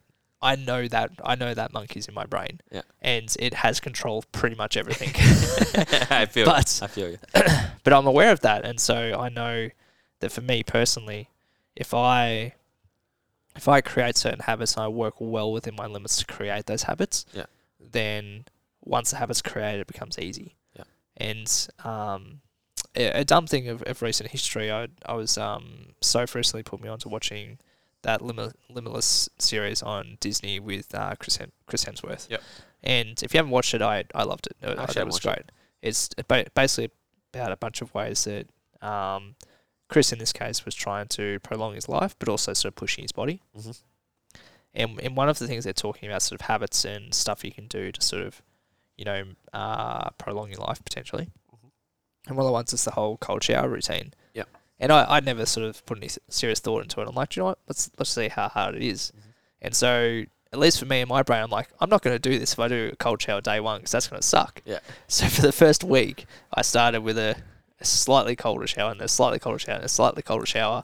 I 0.42 0.56
know 0.56 0.88
that 0.88 1.12
I 1.24 1.36
know 1.36 1.54
that 1.54 1.74
monkey's 1.74 2.08
in 2.08 2.14
my 2.14 2.26
brain. 2.26 2.62
Yeah. 2.72 2.82
And 3.02 3.34
it 3.40 3.54
has 3.56 3.80
control 3.80 4.20
of 4.20 4.32
pretty 4.32 4.56
much 4.56 4.78
everything. 4.78 5.10
I 6.10 6.26
feel 6.26 6.46
But-. 6.46 6.80
I 6.84 6.88
feel 6.88 7.10
you. 7.12 7.18
but 7.84 7.94
I'm 7.94 8.08
aware 8.08 8.32
of 8.32 8.42
that, 8.42 8.66
and 8.66 8.80
so 8.80 9.18
I 9.20 9.30
know 9.30 9.70
that 10.20 10.32
for 10.32 10.42
me 10.42 10.64
personally, 10.64 11.30
if 11.76 11.94
I 11.94 12.54
if 13.56 13.68
I 13.68 13.82
create 13.82 14.16
certain 14.18 14.42
habits 14.42 14.76
and 14.76 14.84
I 14.84 14.88
work 14.88 15.16
well 15.20 15.52
within 15.52 15.76
my 15.76 15.88
limits 15.88 16.18
to 16.18 16.26
create 16.26 16.68
those 16.68 16.84
habits, 16.84 17.26
Yeah. 17.34 17.46
then 17.80 18.46
once 18.84 19.10
the 19.10 19.18
habit's 19.18 19.42
created, 19.42 19.82
it 19.82 19.88
becomes 19.88 20.20
easy. 20.20 20.56
Yeah. 20.76 20.84
And 21.18 21.68
um, 21.84 22.42
a, 22.98 23.26
dumb 23.26 23.48
thing 23.48 23.68
of, 23.68 23.82
of 23.84 24.02
recent 24.02 24.32
history, 24.32 24.72
I 24.72 24.88
I 25.06 25.14
was 25.14 25.38
um 25.38 25.94
Soph 26.02 26.36
recently 26.36 26.64
put 26.64 26.82
me 26.82 26.90
on 26.90 27.00
to 27.00 27.10
watching 27.10 27.60
that 28.04 28.22
Limit, 28.22 28.56
Limitless 28.70 29.30
series 29.40 29.82
on 29.82 30.18
Disney 30.20 30.60
with 30.60 30.94
uh, 30.94 31.16
Chris 31.20 31.38
Hem- 31.38 31.52
Chris 31.66 31.84
Hemsworth. 31.86 32.30
Yep. 32.30 32.42
And 32.84 33.24
if 33.24 33.34
you 33.34 33.38
haven't 33.40 33.52
watched 33.52 33.74
it, 33.74 33.82
I 33.82 34.06
I 34.14 34.24
loved 34.24 34.48
it. 34.48 34.58
I, 34.62 34.72
Actually, 34.72 34.82
I 34.82 34.86
thought 34.86 34.98
it 34.98 35.06
was 35.06 35.26
watched 35.26 35.40
it. 35.40 35.52
It's 35.82 36.10
basically 36.54 36.92
about 37.34 37.52
a 37.52 37.58
bunch 37.58 37.82
of 37.82 37.94
ways 37.94 38.24
that 38.26 38.48
um, 38.86 39.36
Chris, 39.88 40.12
in 40.12 40.20
this 40.20 40.34
case, 40.34 40.66
was 40.66 40.76
trying 40.76 41.08
to 41.10 41.40
prolong 41.40 41.76
his 41.76 41.88
life, 41.88 42.16
but 42.20 42.30
also 42.30 42.54
sort 42.54 42.72
of 42.72 42.76
pushing 42.76 43.04
his 43.04 43.12
body. 43.12 43.42
Mhm. 43.58 43.82
And, 44.74 45.00
and 45.02 45.18
one 45.18 45.28
of 45.28 45.40
the 45.40 45.48
things 45.48 45.64
they're 45.64 45.74
talking 45.74 46.08
about, 46.08 46.22
sort 46.22 46.40
of 46.40 46.46
habits 46.48 46.86
and 46.86 47.14
stuff 47.14 47.44
you 47.44 47.52
can 47.52 47.68
do 47.68 47.92
to 47.92 48.02
sort 48.02 48.22
of, 48.22 48.44
you 48.96 49.06
know, 49.06 49.24
uh, 49.54 50.10
prolong 50.20 50.50
your 50.50 50.60
life 50.60 50.84
potentially. 50.84 51.30
And 52.28 52.36
one 52.38 52.46
of 52.46 52.48
the 52.50 52.54
ones 52.54 52.74
is 52.74 52.84
the 52.84 52.92
whole 52.92 53.18
cold 53.18 53.44
shower 53.44 53.70
routine. 53.70 54.14
Yep. 54.34 54.48
And 54.80 54.92
I, 54.92 55.06
I 55.18 55.20
never 55.22 55.46
sort 55.46 55.66
of 55.66 55.86
put 55.86 55.98
any 55.98 56.10
serious 56.30 56.60
thought 56.60 56.84
into 56.84 57.02
it. 57.02 57.08
I'm 57.08 57.16
like, 57.16 57.30
"Do 57.30 57.40
you 57.40 57.42
know 57.42 57.48
what? 57.48 57.60
Let's 57.68 57.90
let's 57.98 58.10
see 58.12 58.28
how 58.28 58.50
hard 58.50 58.76
it 58.76 58.84
is." 58.84 59.12
Mhm. 59.18 59.22
And 59.62 59.76
so, 59.76 60.24
at 60.54 60.60
least 60.60 60.80
for 60.80 60.86
me 60.86 61.02
in 61.02 61.08
my 61.08 61.24
brain, 61.24 61.42
I'm 61.44 61.50
like, 61.50 61.70
I'm 61.80 61.90
not 61.90 62.02
going 62.04 62.14
to 62.16 62.20
do 62.20 62.38
this 62.38 62.54
if 62.54 62.60
I 62.60 62.68
do 62.68 62.90
a 62.94 62.96
cold 62.98 63.22
shower 63.22 63.42
day 63.42 63.60
one 63.60 63.80
because 63.80 63.92
that's 63.92 64.08
going 64.08 64.22
to 64.22 64.28
suck. 64.28 64.62
Yeah. 64.66 64.80
So 65.08 65.26
for 65.28 65.42
the 65.42 65.52
first 65.52 65.84
week, 65.84 66.26
I 66.54 66.62
started 66.62 67.02
with 67.02 67.18
a, 67.18 67.36
a 67.82 67.86
slightly 67.86 68.36
colder 68.36 68.68
shower 68.68 68.92
and 68.92 69.02
a 69.02 69.08
slightly 69.08 69.40
colder 69.40 69.58
shower 69.60 69.76
and 69.78 69.86
a 69.86 69.90
slightly 69.90 70.22
colder 70.22 70.46
shower, 70.46 70.84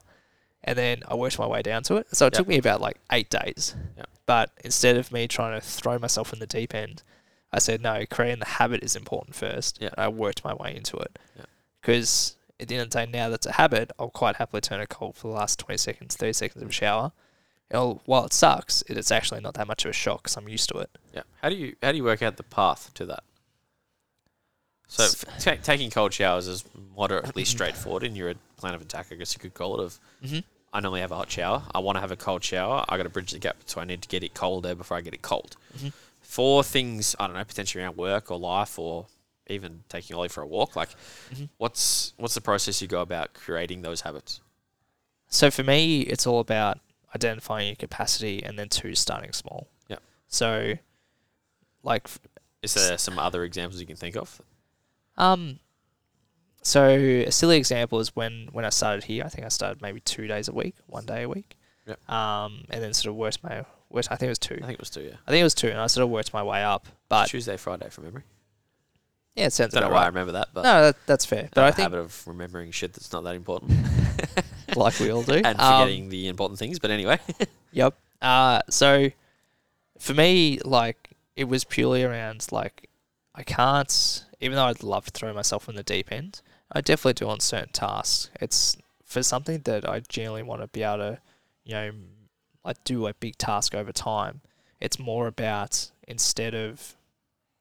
and 0.63 0.77
then 0.77 1.03
I 1.07 1.15
worked 1.15 1.37
my 1.37 1.45
way 1.47 1.61
down 1.61 1.83
to 1.83 1.97
it. 1.97 2.07
So 2.15 2.25
it 2.25 2.33
Yep. 2.33 2.37
took 2.39 2.47
me 2.47 2.57
about 2.57 2.81
like 2.81 2.97
eight 3.11 3.29
days. 3.29 3.75
Yep. 3.97 4.09
But 4.25 4.49
instead 4.63 4.97
of 4.97 5.11
me 5.11 5.27
trying 5.27 5.59
to 5.59 5.65
throw 5.65 5.99
myself 5.99 6.33
in 6.33 6.39
the 6.39 6.47
deep 6.47 6.73
end, 6.73 7.03
I 7.54 7.60
said 7.60 7.82
no. 7.82 8.04
Creating 8.10 8.39
the 8.39 8.45
habit 8.45 8.84
is 8.84 8.95
important 8.95 9.36
first. 9.36 9.78
Yeah. 9.82 9.89
I 9.97 10.08
worked 10.08 10.43
my 10.43 10.54
way 10.56 10.76
into 10.76 10.97
it. 10.97 11.20
Yeah. 11.38 11.45
Because 11.82 12.36
at 12.60 12.68
the 12.68 12.76
end 12.76 12.84
of 12.86 12.89
the 12.89 13.06
day, 13.06 13.12
now 13.12 13.30
that's 13.30 13.45
a 13.45 13.51
habit, 13.54 13.91
I'll 13.99 14.10
quite 14.10 14.38
happily 14.38 14.62
turn 14.62 14.80
a 14.82 14.88
cold 14.88 15.16
for 15.16 15.28
the 15.28 15.34
last 15.36 15.60
twenty 15.60 15.78
seconds, 15.78 16.16
thirty 16.16 16.34
seconds 16.34 16.64
of 16.64 16.70
a 16.70 16.72
shower. 16.74 17.12
I'll- 17.74 18.01
while 18.06 18.26
it 18.26 18.34
sucks, 18.34 18.82
it, 18.84 18.97
it's 18.97 19.12
actually 19.12 19.41
not 19.41 19.54
that 19.56 19.68
much 19.68 19.86
of 19.86 19.89
a 19.89 19.93
shock 19.93 20.24
because 20.24 20.36
I'm 20.38 20.49
used 20.49 20.70
to 20.70 20.78
it. 20.80 20.89
Yeah. 21.14 21.22
How 21.41 21.49
do 21.49 21.56
you 21.56 21.76
how 21.84 21.91
do 21.91 21.97
you 21.97 22.04
work 22.04 22.22
out 22.22 22.38
the 22.38 22.43
path 22.43 22.91
to 22.95 23.06
that? 23.08 23.24
So 24.88 25.08
ta- 25.39 25.58
taking 25.63 25.89
cold 25.89 26.13
showers 26.13 26.47
is 26.47 26.63
moderately 26.96 27.46
straightforward 27.55 28.04
in 28.04 28.16
your 28.16 28.34
plan 28.58 28.74
of 28.75 28.82
attack. 28.82 29.08
I 29.12 29.16
guess 29.16 29.34
you 29.34 29.39
could 29.39 29.54
call 29.54 29.80
it. 29.80 29.84
Of 29.84 30.00
Mm-hmm. 30.24 30.39
I 30.75 30.80
normally 30.80 31.01
have 31.01 31.12
a 31.12 31.16
hot 31.16 31.30
shower. 31.30 31.62
I 31.75 31.80
want 31.80 31.97
to 31.97 32.00
have 32.01 32.09
a 32.12 32.16
cold 32.16 32.43
shower. 32.43 32.84
I 32.89 32.97
got 32.97 33.04
to 33.04 33.09
bridge 33.09 33.32
the 33.32 33.38
gap, 33.38 33.58
so 33.66 33.80
I 33.80 33.86
need 33.86 34.01
to 34.01 34.08
get 34.09 34.24
it 34.24 34.34
colder 34.34 34.74
before 34.74 34.97
I 34.97 35.01
get 35.01 35.13
it 35.13 35.21
cold. 35.21 35.55
Mhm. 35.78 35.93
For 36.34 36.64
things 36.64 37.16
I 37.20 37.28
don't 37.28 37.36
know, 37.36 37.43
potentially 37.43 37.84
around 37.84 37.96
work 37.96 38.32
or 38.32 38.39
life, 38.39 38.80
or 38.80 39.05
even 39.47 39.84
taking 39.88 40.16
Ollie 40.16 40.30
for 40.30 40.42
a 40.42 40.47
walk. 40.47 40.76
Like, 40.76 40.89
Mhm. 41.32 41.50
what's 41.58 42.14
what's 42.18 42.34
the 42.34 42.42
process 42.42 42.82
you 42.82 42.88
go 42.88 43.01
about 43.01 43.34
creating 43.36 43.84
those 43.84 44.01
habits? 44.01 44.42
So 45.28 45.51
for 45.51 45.62
me, 45.64 46.01
it's 46.01 46.26
all 46.26 46.39
about 46.39 46.80
identifying 47.16 47.68
your 47.68 47.76
capacity 47.76 48.42
and 48.43 48.58
then 48.58 48.68
two, 48.70 48.96
starting 48.96 49.32
small. 49.32 49.68
Yep. 49.89 50.01
So, 50.28 50.74
like, 51.84 52.10
Is 52.64 52.74
there 52.74 52.97
some 52.97 53.20
other 53.20 53.43
examples 53.43 53.80
you 53.80 53.86
can 53.86 53.96
think 53.97 54.16
of? 54.16 54.42
um, 55.18 55.60
so 56.64 56.88
a 56.88 57.32
silly 57.32 57.58
example 57.58 58.00
is 58.00 58.16
when 58.16 58.47
when 58.54 58.66
I 58.66 58.70
started 58.70 59.04
here. 59.04 59.24
I 59.24 59.30
think 59.30 59.46
I 59.46 59.50
started 59.50 59.84
maybe 59.84 60.00
two 60.00 60.26
days 60.26 60.47
a 60.47 60.51
week, 60.54 60.76
one 60.88 61.05
day 61.05 61.22
a 61.24 61.30
week. 61.30 61.58
Yep. 61.86 62.10
Um, 62.10 62.66
and 62.72 62.82
then 62.82 62.93
sort 62.96 63.12
of 63.12 63.18
worked 63.18 63.43
my 63.43 63.66
worked. 63.93 64.09
I 64.11 64.15
think 64.15 64.28
it 64.28 64.32
was 64.32 64.39
two. 64.39 64.55
I 64.55 64.65
think 64.65 64.74
it 64.74 64.79
was 64.79 64.89
two. 64.89 65.01
Yeah, 65.01 65.15
I 65.28 65.32
think 65.32 65.41
it 65.41 65.43
was 65.45 65.53
two, 65.55 65.70
and 65.70 65.79
I 65.79 65.87
sort 65.87 66.03
of 66.03 66.09
worked 66.09 66.33
my 66.33 66.43
way 66.43 66.63
up. 66.63 66.87
But 67.09 67.28
Tuesday, 67.29 67.57
Friday 67.57 67.89
from 67.89 68.05
memory. 68.05 68.24
yeah, 69.36 69.45
it 69.47 69.53
sounds 69.53 69.74
Don't 69.74 69.83
know 69.83 69.89
why 69.89 70.03
I 70.03 70.07
remember 70.07 70.33
that, 70.33 70.49
but 70.53 70.63
No, 70.63 70.82
that, 70.83 70.95
that's 71.05 71.25
fair. 71.25 71.45
I 71.45 71.49
But 71.53 71.61
I 71.61 71.65
have 71.65 71.74
a 71.74 71.75
think 71.75 71.83
habit 71.91 71.99
of 71.99 72.28
remembering 72.28 72.71
shit 72.71 72.93
that's 72.93 73.11
not 73.13 73.24
that 73.24 73.36
important. 73.36 73.71
like 74.75 74.99
we 74.99 75.11
all 75.11 75.24
do. 75.24 75.33
and 75.36 75.59
Um, 75.59 75.82
forgetting 75.82 76.09
the 76.09 76.28
important 76.28 76.59
things. 76.59 76.79
But 76.79 76.91
anyway, 76.91 77.20
Yep. 77.71 77.95
Uh, 78.21 78.61
so 78.70 79.09
for 79.99 80.13
me, 80.13 80.59
like 80.63 81.09
it 81.36 81.45
was 81.45 81.63
purely 81.63 82.03
around 82.03 82.47
like 82.51 82.89
I 83.36 83.43
can't, 83.43 84.24
even 84.39 84.55
though 84.55 84.65
I'd 84.65 84.83
love 84.83 85.05
to 85.05 85.11
throw 85.11 85.33
myself 85.33 85.67
in 85.67 85.75
the 85.75 85.83
deep 85.83 86.11
end, 86.11 86.41
I 86.71 86.82
definitely 86.82 87.13
do 87.13 87.29
on 87.29 87.39
certain 87.39 87.71
tasks. 87.74 88.29
It's 88.39 88.78
for 89.05 89.24
something 89.24 89.61
that 89.65 89.87
I 89.87 89.99
genuinely 90.01 90.43
want 90.43 90.61
to 90.61 90.67
be 90.67 90.83
able 90.83 90.97
to, 90.97 91.20
you 91.63 91.74
know, 91.74 91.91
like 92.65 92.83
do 92.83 93.07
a 93.07 93.13
big 93.13 93.37
task 93.37 93.75
over 93.75 93.91
time. 93.91 94.41
It's 94.79 94.99
more 94.99 95.27
about 95.27 95.91
instead 96.07 96.53
of 96.53 96.95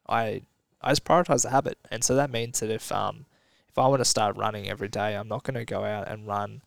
I 0.09 0.43
I 0.81 0.91
just 0.91 1.05
prioritize 1.05 1.43
the 1.43 1.51
habit, 1.51 1.79
and 1.91 2.03
so 2.03 2.15
that 2.17 2.31
means 2.31 2.61
that 2.61 2.71
if 2.71 2.91
um 2.93 3.27
if 3.69 3.79
I 3.79 3.87
want 3.87 4.01
to 4.01 4.05
start 4.05 4.37
running 4.37 4.69
every 4.69 4.89
day, 4.89 5.17
I'm 5.17 5.29
not 5.29 5.45
going 5.45 5.55
to 5.55 5.65
go 5.65 5.85
out 5.85 6.07
and 6.07 6.27
run. 6.27 6.61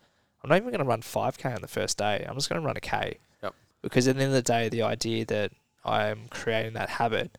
I'm 0.44 0.50
not 0.50 0.56
even 0.58 0.70
going 0.70 0.80
to 0.80 0.86
run 0.86 1.02
5k 1.02 1.54
on 1.54 1.62
the 1.62 1.68
first 1.68 2.00
day. 2.00 2.26
I'm 2.28 2.36
just 2.36 2.50
going 2.50 2.60
to 2.60 2.66
run 2.66 2.78
a 2.78 2.82
k. 2.82 3.20
Yep. 3.44 3.54
Because 3.84 4.08
at 4.08 4.16
the 4.16 4.24
end 4.24 4.30
of 4.30 4.36
the 4.36 4.42
day, 4.42 4.70
the 4.70 4.82
idea 4.82 5.24
that 5.26 5.52
I'm 5.84 6.28
creating 6.30 6.74
that 6.74 6.90
habit 6.90 7.38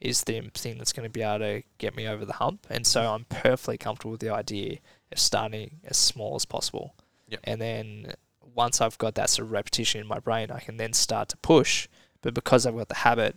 is 0.00 0.24
the 0.24 0.40
thing 0.54 0.78
that's 0.78 0.92
going 0.92 1.06
to 1.06 1.12
be 1.12 1.22
able 1.22 1.38
to 1.38 1.62
get 1.78 1.94
me 1.94 2.08
over 2.08 2.24
the 2.24 2.34
hump, 2.34 2.66
and 2.68 2.86
so 2.86 3.12
I'm 3.12 3.24
perfectly 3.24 3.78
comfortable 3.78 4.12
with 4.12 4.20
the 4.20 4.34
idea 4.34 4.78
of 5.12 5.18
starting 5.18 5.80
as 5.84 5.96
small 5.96 6.34
as 6.34 6.44
possible. 6.44 6.94
Yep. 7.28 7.40
And 7.44 7.60
then 7.60 8.14
once 8.54 8.80
I've 8.80 8.98
got 8.98 9.14
that 9.16 9.30
sort 9.30 9.46
of 9.46 9.52
repetition 9.52 10.00
in 10.00 10.06
my 10.06 10.18
brain, 10.18 10.50
I 10.50 10.60
can 10.60 10.76
then 10.76 10.92
start 10.92 11.28
to 11.30 11.36
push. 11.38 11.88
But 12.22 12.34
because 12.34 12.66
I've 12.66 12.76
got 12.76 12.88
the 12.88 12.94
habit, 12.96 13.36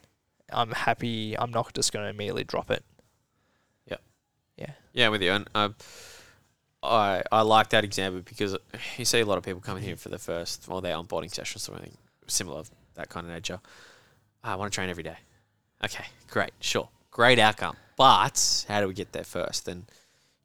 I'm 0.52 0.72
happy. 0.72 1.38
I'm 1.38 1.52
not 1.52 1.73
just 1.73 1.91
going 1.91 2.06
to 2.06 2.10
immediately 2.10 2.44
drop 2.44 2.72
it. 2.72 2.84
yeah, 3.85 3.98
Yeah. 4.57 4.72
Yeah, 4.94 5.10
with 5.10 5.22
you. 5.22 5.31
And 5.31 5.49
um, 5.53 5.76
I 6.84 7.23
I 7.31 7.41
like 7.41 7.69
that 7.69 7.84
example 7.84 8.22
because 8.22 8.56
you 8.98 9.06
see 9.06 9.19
a 9.19 9.26
lot 9.26 9.38
of 9.38 9.44
people 9.44 9.61
coming 9.61 9.84
here 9.84 9.95
for 9.95 10.10
the 10.10 10.19
first, 10.19 10.68
well, 10.68 10.81
their 10.81 10.95
onboarding 10.95 11.34
sessions 11.34 11.68
or 11.68 11.73
something 11.73 11.98
similar 12.27 12.60
of 12.60 12.72
that 12.95 13.10
kind 13.10 13.26
of 13.26 13.34
nature. 13.34 13.60
I 14.44 14.56
want 14.56 14.72
to 14.72 14.76
train 14.76 14.89
every 14.89 15.03
day. 15.03 15.18
Okay, 15.84 16.06
great, 16.30 16.52
sure, 16.60 16.89
great 17.11 17.39
outcome. 17.39 17.76
But 17.98 18.65
how 18.68 18.81
do 18.81 18.88
we 18.88 18.94
get 18.94 19.11
there 19.11 19.23
first? 19.23 19.68
And 19.68 19.85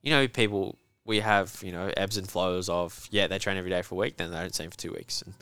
you 0.03 0.11
know, 0.11 0.27
people 0.27 0.77
we 1.05 1.21
have 1.21 1.61
you 1.65 1.73
know 1.73 1.91
ebbs 1.97 2.17
and 2.17 2.29
flows 2.29 2.69
of 2.69 3.09
yeah, 3.11 3.27
they 3.27 3.39
train 3.39 3.57
every 3.57 3.71
day 3.71 3.83
for 3.83 3.95
a 3.95 3.99
week, 3.99 4.17
then 4.17 4.31
they 4.31 4.37
don't 4.39 4.61
'em 4.61 4.71
for 4.71 4.77
two 4.79 4.93
weeks, 4.93 5.23
and 5.23 5.35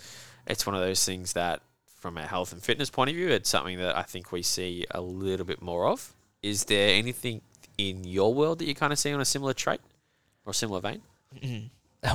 it's 0.46 0.66
one 0.66 0.74
of 0.74 0.80
those 0.80 1.04
things 1.04 1.32
that 1.34 1.60
from 1.86 2.16
a 2.16 2.26
health 2.26 2.52
and 2.52 2.62
fitness 2.62 2.88
point 2.88 3.10
of 3.10 3.16
view, 3.16 3.28
it's 3.28 3.50
something 3.50 3.76
that 3.78 3.96
I 3.96 4.02
think 4.02 4.32
we 4.32 4.42
see 4.42 4.86
a 4.92 5.00
little 5.02 5.44
bit 5.44 5.60
more 5.60 5.86
of. 5.86 6.14
Is 6.42 6.64
there 6.64 6.94
anything 6.96 7.42
in 7.76 8.04
your 8.04 8.32
world 8.32 8.58
that 8.60 8.64
you 8.66 8.74
kind 8.74 8.90
of 8.92 8.98
see 8.98 9.12
on 9.12 9.20
a 9.20 9.24
similar 9.26 9.52
trait 9.52 9.80
or 10.46 10.54
similar 10.54 10.80
vein? 10.80 11.02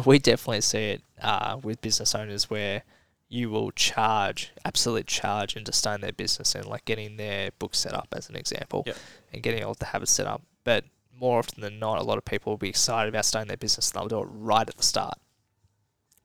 we 0.06 0.18
definitely 0.18 0.62
see 0.62 0.90
it 0.90 1.02
uh, 1.22 1.58
with 1.62 1.82
business 1.82 2.16
owners 2.16 2.50
where 2.50 2.82
you 3.30 3.52
will 3.52 3.70
charge, 3.72 4.52
absolute 4.66 5.06
charge 5.06 5.56
into 5.56 5.72
starting 5.72 6.02
their 6.02 6.12
business 6.14 6.56
and 6.56 6.66
like 6.66 6.86
getting 6.86 7.18
their 7.18 7.52
book 7.60 7.76
set 7.76 7.94
up 7.94 8.08
as 8.12 8.28
an 8.30 8.36
example 8.36 8.84
Yep. 8.88 8.98
and 9.34 9.44
getting 9.44 9.64
all 9.64 9.76
the 9.76 9.86
habits 9.86 10.12
set 10.12 10.26
up. 10.26 10.42
But 10.64 10.86
more 11.20 11.40
often 11.40 11.62
than 11.62 11.80
not, 11.80 12.00
a 12.00 12.04
lot 12.04 12.18
of 12.18 12.26
people 12.26 12.54
will 12.54 12.58
be 12.58 12.70
excited 12.70 13.10
about 13.10 13.26
starting 13.26 13.48
their 13.48 13.58
business 13.58 13.92
and 13.92 14.00
they'll 14.00 14.22
do 14.22 14.28
it 14.28 14.32
right 14.32 14.68
at 14.68 14.76
the 14.76 14.84
start. 14.84 15.18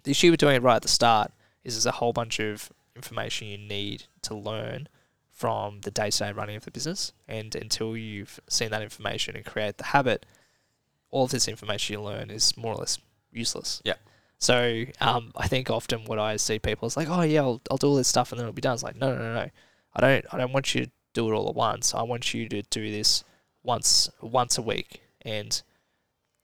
The 0.05 0.11
issue 0.11 0.31
with 0.31 0.41
doing 0.41 0.57
it 0.57 0.62
right 0.62 0.77
at 0.77 0.83
the 0.83 0.89
start 0.89 1.33
is 1.65 1.75
there's 1.75 1.87
a 1.87 1.93
whole 1.93 2.12
bunch 2.12 2.41
of 2.41 2.71
information 2.97 3.49
you 3.49 3.59
need 3.59 4.05
to 4.23 4.35
learn 4.35 4.89
from 5.31 5.81
the 5.83 5.91
day 5.91 6.11
to 6.11 6.19
day 6.19 6.33
running 6.33 6.57
of 6.57 6.65
the 6.65 6.71
business. 6.71 7.12
And 7.29 7.55
until 7.55 7.97
you've 7.97 8.41
seen 8.49 8.71
that 8.71 8.83
information 8.83 9.37
and 9.37 9.45
create 9.45 9.79
the 9.79 9.85
habit, 9.85 10.27
all 11.11 11.25
of 11.25 11.31
this 11.31 11.49
information 11.49 11.95
you 11.95 12.03
learn 12.03 12.31
is 12.31 12.57
more 12.57 12.75
or 12.75 12.77
less 12.77 12.99
useless. 13.33 13.81
Yeah. 13.85 13.95
So 14.39 14.85
um, 15.01 15.33
I 15.37 15.49
think 15.49 15.71
often 15.71 16.05
what 16.05 16.19
I 16.19 16.37
see 16.37 16.59
people 16.59 16.87
is 16.87 16.97
like, 16.97 17.09
oh 17.09 17.23
yeah, 17.23 17.43
I'll, 17.43 17.61
I'll 17.71 17.77
do 17.77 17.89
all 17.89 17.97
this 17.97 18.09
stuff 18.09 18.33
and 18.33 18.39
then 18.39 18.45
it'll 18.45 18.55
be 18.55 18.62
done. 18.62 18.75
It's 18.75 18.83
like, 18.83 18.97
no, 18.97 19.15
no, 19.15 19.19
no, 19.19 19.35
no. 19.35 19.51
I 19.95 20.01
don't, 20.01 20.25
I 20.33 20.39
don't 20.39 20.53
want 20.53 20.75
you 20.75 20.87
to 20.87 20.91
do 21.12 21.31
it 21.31 21.35
all 21.35 21.49
at 21.49 21.55
once. 21.55 21.95
I 21.95 22.03
want 22.03 22.33
you 22.33 22.49
to 22.49 22.62
do 22.62 22.91
this 22.91 23.25
once, 23.62 24.09
once 24.20 24.59
a 24.59 24.62
week, 24.62 25.03
and 25.23 25.62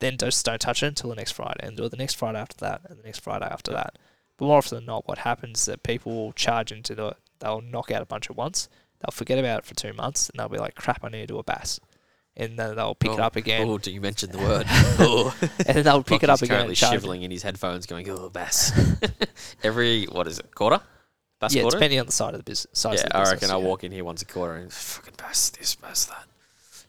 then 0.00 0.16
just 0.18 0.44
don't 0.44 0.60
touch 0.60 0.82
it 0.82 0.86
until 0.86 1.10
the 1.10 1.16
next 1.16 1.32
Friday, 1.32 1.60
and 1.66 1.76
do 1.76 1.84
it 1.84 1.90
the 1.90 1.96
next 1.96 2.14
Friday 2.14 2.38
after 2.38 2.56
that, 2.58 2.82
and 2.88 2.98
the 2.98 3.02
next 3.04 3.20
Friday 3.20 3.46
after 3.46 3.72
that. 3.72 3.98
But 4.36 4.46
more 4.46 4.58
often 4.58 4.76
than 4.76 4.84
not, 4.86 5.08
what 5.08 5.18
happens 5.18 5.60
is 5.60 5.64
that 5.66 5.82
people 5.82 6.14
will 6.14 6.32
charge 6.32 6.70
into 6.72 6.94
the, 6.94 7.16
they'll 7.40 7.62
knock 7.62 7.90
out 7.90 8.02
a 8.02 8.06
bunch 8.06 8.28
at 8.30 8.36
once. 8.36 8.68
They'll 9.00 9.12
forget 9.12 9.38
about 9.38 9.60
it 9.60 9.64
for 9.66 9.74
two 9.74 9.92
months, 9.92 10.28
and 10.28 10.38
they'll 10.38 10.48
be 10.48 10.58
like, 10.58 10.74
crap, 10.74 11.04
I 11.04 11.08
need 11.08 11.20
to 11.22 11.26
do 11.26 11.38
a 11.38 11.42
BAS. 11.42 11.80
And 12.38 12.58
then 12.58 12.76
they'll 12.76 12.94
pick 12.94 13.12
it 13.12 13.18
Oh, 13.18 13.22
up 13.22 13.36
again, 13.36 13.66
Oh, 13.66 13.78
do 13.78 13.90
you 13.90 14.00
mention 14.02 14.30
the 14.30 14.36
word? 14.38 14.66
oh. 14.70 15.34
and 15.40 15.76
then 15.76 15.84
they'll 15.84 16.02
pick 16.02 16.22
it 16.22 16.28
up 16.28 16.42
again. 16.42 16.54
currently 16.54 16.72
it. 16.72 16.76
shivering 16.76 17.22
in 17.22 17.30
his 17.30 17.42
headphones, 17.42 17.86
going, 17.86 18.06
"Oh, 18.10 18.28
BAS." 18.28 18.72
Every 19.62 20.04
what 20.04 20.26
is 20.26 20.38
it? 20.38 20.54
Quarter? 20.54 20.80
BAS 21.40 21.54
yeah, 21.54 21.62
quarter. 21.62 21.78
depending 21.78 21.98
on 22.00 22.04
the 22.04 22.12
side 22.12 22.34
of 22.34 22.40
the 22.40 22.44
business. 22.44 22.78
Size 22.78 22.98
yeah, 22.98 23.04
of 23.04 23.08
the 23.10 23.16
I 23.16 23.20
business, 23.20 23.42
reckon 23.42 23.56
I 23.56 23.58
yeah. 23.58 23.66
walk 23.66 23.84
in 23.84 23.92
here 23.92 24.04
once 24.04 24.20
a 24.20 24.26
quarter 24.26 24.54
and 24.56 24.70
fucking 24.70 25.14
BAS 25.16 25.48
this, 25.50 25.74
BAS 25.76 26.04
that. 26.06 26.25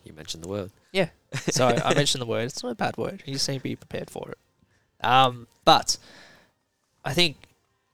You 0.08 0.14
mentioned 0.14 0.44
the 0.44 0.48
word. 0.50 0.72
Yeah. 0.92 1.10
So 1.50 1.68
I 1.68 1.94
mentioned 1.94 2.22
the 2.22 2.26
word. 2.26 2.46
It's 2.46 2.64
not 2.64 2.72
a 2.72 2.76
bad 2.76 2.98
word. 2.98 3.22
You 3.26 3.34
just 3.34 3.48
need 3.50 3.58
to 3.58 3.64
be 3.64 3.76
prepared 3.76 4.10
for 4.10 4.32
it. 4.32 4.38
Um, 5.06 5.48
but 5.66 5.98
I 7.04 7.14
think 7.14 7.36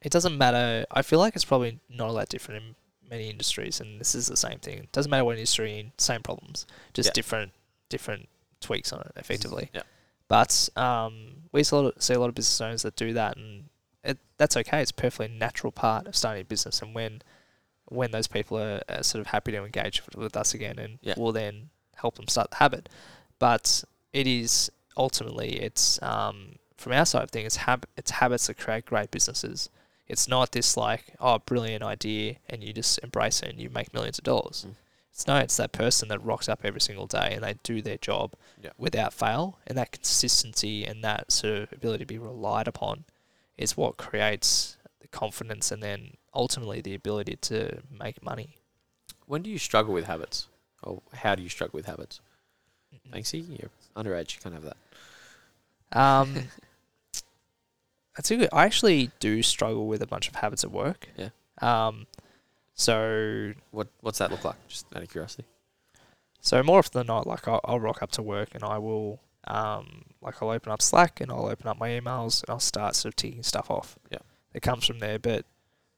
it 0.01 0.11
doesn't 0.11 0.37
matter. 0.37 0.85
I 0.91 1.01
feel 1.01 1.19
like 1.19 1.35
it's 1.35 1.45
probably 1.45 1.79
not 1.89 2.09
all 2.09 2.13
that 2.15 2.29
different 2.29 2.63
in 2.63 2.75
many 3.09 3.29
industries, 3.29 3.79
and 3.79 3.99
this 3.99 4.13
is 4.15 4.27
the 4.27 4.37
same 4.37 4.59
thing. 4.59 4.77
It 4.79 4.91
doesn't 4.91 5.09
matter 5.09 5.25
what 5.25 5.35
industry, 5.37 5.91
same 5.97 6.21
problems, 6.21 6.65
just 6.93 7.07
Yeah. 7.09 7.13
different 7.13 7.51
different 7.89 8.29
tweaks 8.61 8.91
on 8.93 9.01
it, 9.01 9.11
effectively. 9.15 9.69
Yeah. 9.73 9.81
But 10.27 10.69
um, 10.75 11.43
we 11.51 11.63
see 11.63 11.75
a, 11.75 11.79
lot 11.79 11.95
of, 11.95 12.01
see 12.03 12.13
a 12.13 12.19
lot 12.19 12.29
of 12.29 12.35
business 12.35 12.59
owners 12.61 12.81
that 12.83 12.95
do 12.95 13.13
that, 13.13 13.35
and 13.37 13.65
it, 14.03 14.17
that's 14.37 14.55
okay. 14.57 14.81
It's 14.81 14.91
a 14.91 14.95
perfectly 14.95 15.27
natural 15.35 15.71
part 15.71 16.07
of 16.07 16.15
starting 16.15 16.41
a 16.41 16.45
business, 16.45 16.81
and 16.81 16.93
when 16.95 17.21
when 17.89 18.11
those 18.11 18.27
people 18.27 18.57
are, 18.57 18.81
are 18.89 19.03
sort 19.03 19.19
of 19.21 19.27
happy 19.27 19.51
to 19.51 19.63
engage 19.63 20.01
with, 20.15 20.35
us 20.37 20.53
again, 20.53 20.79
and 20.79 20.99
Yeah. 21.01 21.15
we'll 21.17 21.33
then 21.33 21.69
help 21.95 22.15
them 22.15 22.27
start 22.27 22.51
the 22.51 22.57
habit. 22.57 22.89
But 23.39 23.83
it 24.11 24.27
is 24.27 24.71
ultimately 24.97 25.59
it's 25.61 26.01
um, 26.01 26.55
from 26.77 26.91
our 26.93 27.05
side 27.05 27.23
of 27.23 27.31
things, 27.31 27.45
it's, 27.47 27.55
hab- 27.57 27.85
it's 27.97 28.11
habits 28.11 28.47
that 28.47 28.57
create 28.57 28.85
great 28.85 29.11
businesses. 29.11 29.69
It's 30.07 30.27
not 30.27 30.51
this 30.51 30.75
like 30.77 31.15
oh 31.19 31.39
brilliant 31.39 31.83
idea 31.83 32.35
and 32.49 32.63
you 32.63 32.73
just 32.73 32.99
embrace 32.99 33.41
it 33.41 33.49
and 33.49 33.59
you 33.59 33.69
make 33.69 33.93
millions 33.93 34.17
of 34.17 34.23
dollars. 34.25 34.65
Mm. 34.67 34.75
It's 35.11 35.27
no, 35.27 35.37
it's 35.37 35.57
that 35.57 35.71
person 35.71 36.09
that 36.09 36.23
rocks 36.25 36.49
up 36.49 36.61
every 36.63 36.81
single 36.81 37.05
day 37.07 37.33
and 37.33 37.43
they 37.43 37.55
do 37.63 37.81
their 37.81 37.97
job 37.97 38.33
Yeah. 38.61 38.71
without 38.77 39.13
fail, 39.13 39.59
and 39.67 39.77
that 39.77 39.91
consistency 39.91 40.85
and 40.85 41.03
that 41.03 41.31
sort 41.31 41.53
of 41.53 41.71
ability 41.71 42.03
to 42.03 42.07
be 42.07 42.17
relied 42.17 42.67
upon 42.67 43.05
is 43.57 43.77
what 43.77 43.97
creates 43.97 44.77
the 45.01 45.07
confidence 45.07 45.71
and 45.71 45.83
then 45.83 46.17
ultimately 46.33 46.81
the 46.81 46.95
ability 46.95 47.35
to 47.41 47.81
make 47.91 48.23
money. 48.23 48.55
When 49.27 49.43
do 49.43 49.51
you 49.51 49.59
struggle 49.59 49.93
with 49.93 50.05
habits? 50.05 50.47
Or 50.83 51.01
how 51.13 51.35
do 51.35 51.43
you 51.43 51.49
struggle 51.49 51.77
with 51.77 51.85
habits? 51.85 52.19
Thanksy, 53.11 53.39
you're 53.39 53.69
underage. 53.95 54.35
You 54.35 54.41
can't 54.41 54.53
have 54.55 54.63
that. 54.65 54.77
Um, 55.97 56.35
that's 58.15 58.29
a 58.31 58.35
good. 58.37 58.49
I 58.53 58.65
actually 58.65 59.11
do 59.19 59.41
struggle 59.41 59.87
with 59.87 60.01
a 60.01 60.07
bunch 60.07 60.27
of 60.27 60.35
habits 60.35 60.63
at 60.63 60.71
work. 60.71 61.09
Yeah. 61.17 61.29
Um, 61.61 62.07
so 62.75 63.53
What 63.71 63.87
What's 64.01 64.19
that 64.19 64.31
look 64.31 64.43
like? 64.43 64.55
Just 64.67 64.85
out 64.95 65.03
of 65.03 65.09
curiosity. 65.09 65.45
so 66.41 66.61
more 66.63 66.79
often 66.79 66.99
than 66.99 67.07
not, 67.07 67.27
like 67.27 67.47
I'll, 67.47 67.61
I'll 67.65 67.79
rock 67.79 68.01
up 68.01 68.11
to 68.11 68.21
work 68.21 68.49
and 68.53 68.63
I 68.63 68.77
will, 68.79 69.19
um, 69.47 70.05
like 70.21 70.41
I'll 70.41 70.49
open 70.49 70.71
up 70.71 70.81
Slack 70.81 71.21
and 71.21 71.31
I'll 71.31 71.47
open 71.47 71.67
up 71.67 71.79
my 71.79 71.89
emails 71.89 72.43
and 72.43 72.49
I'll 72.49 72.59
start 72.59 72.95
sort 72.95 73.13
of 73.13 73.15
ticking 73.15 73.43
stuff 73.43 73.69
off. 73.69 73.97
Yeah. 74.11 74.19
It 74.53 74.61
comes 74.61 74.85
from 74.85 74.99
there, 74.99 75.19
but 75.19 75.45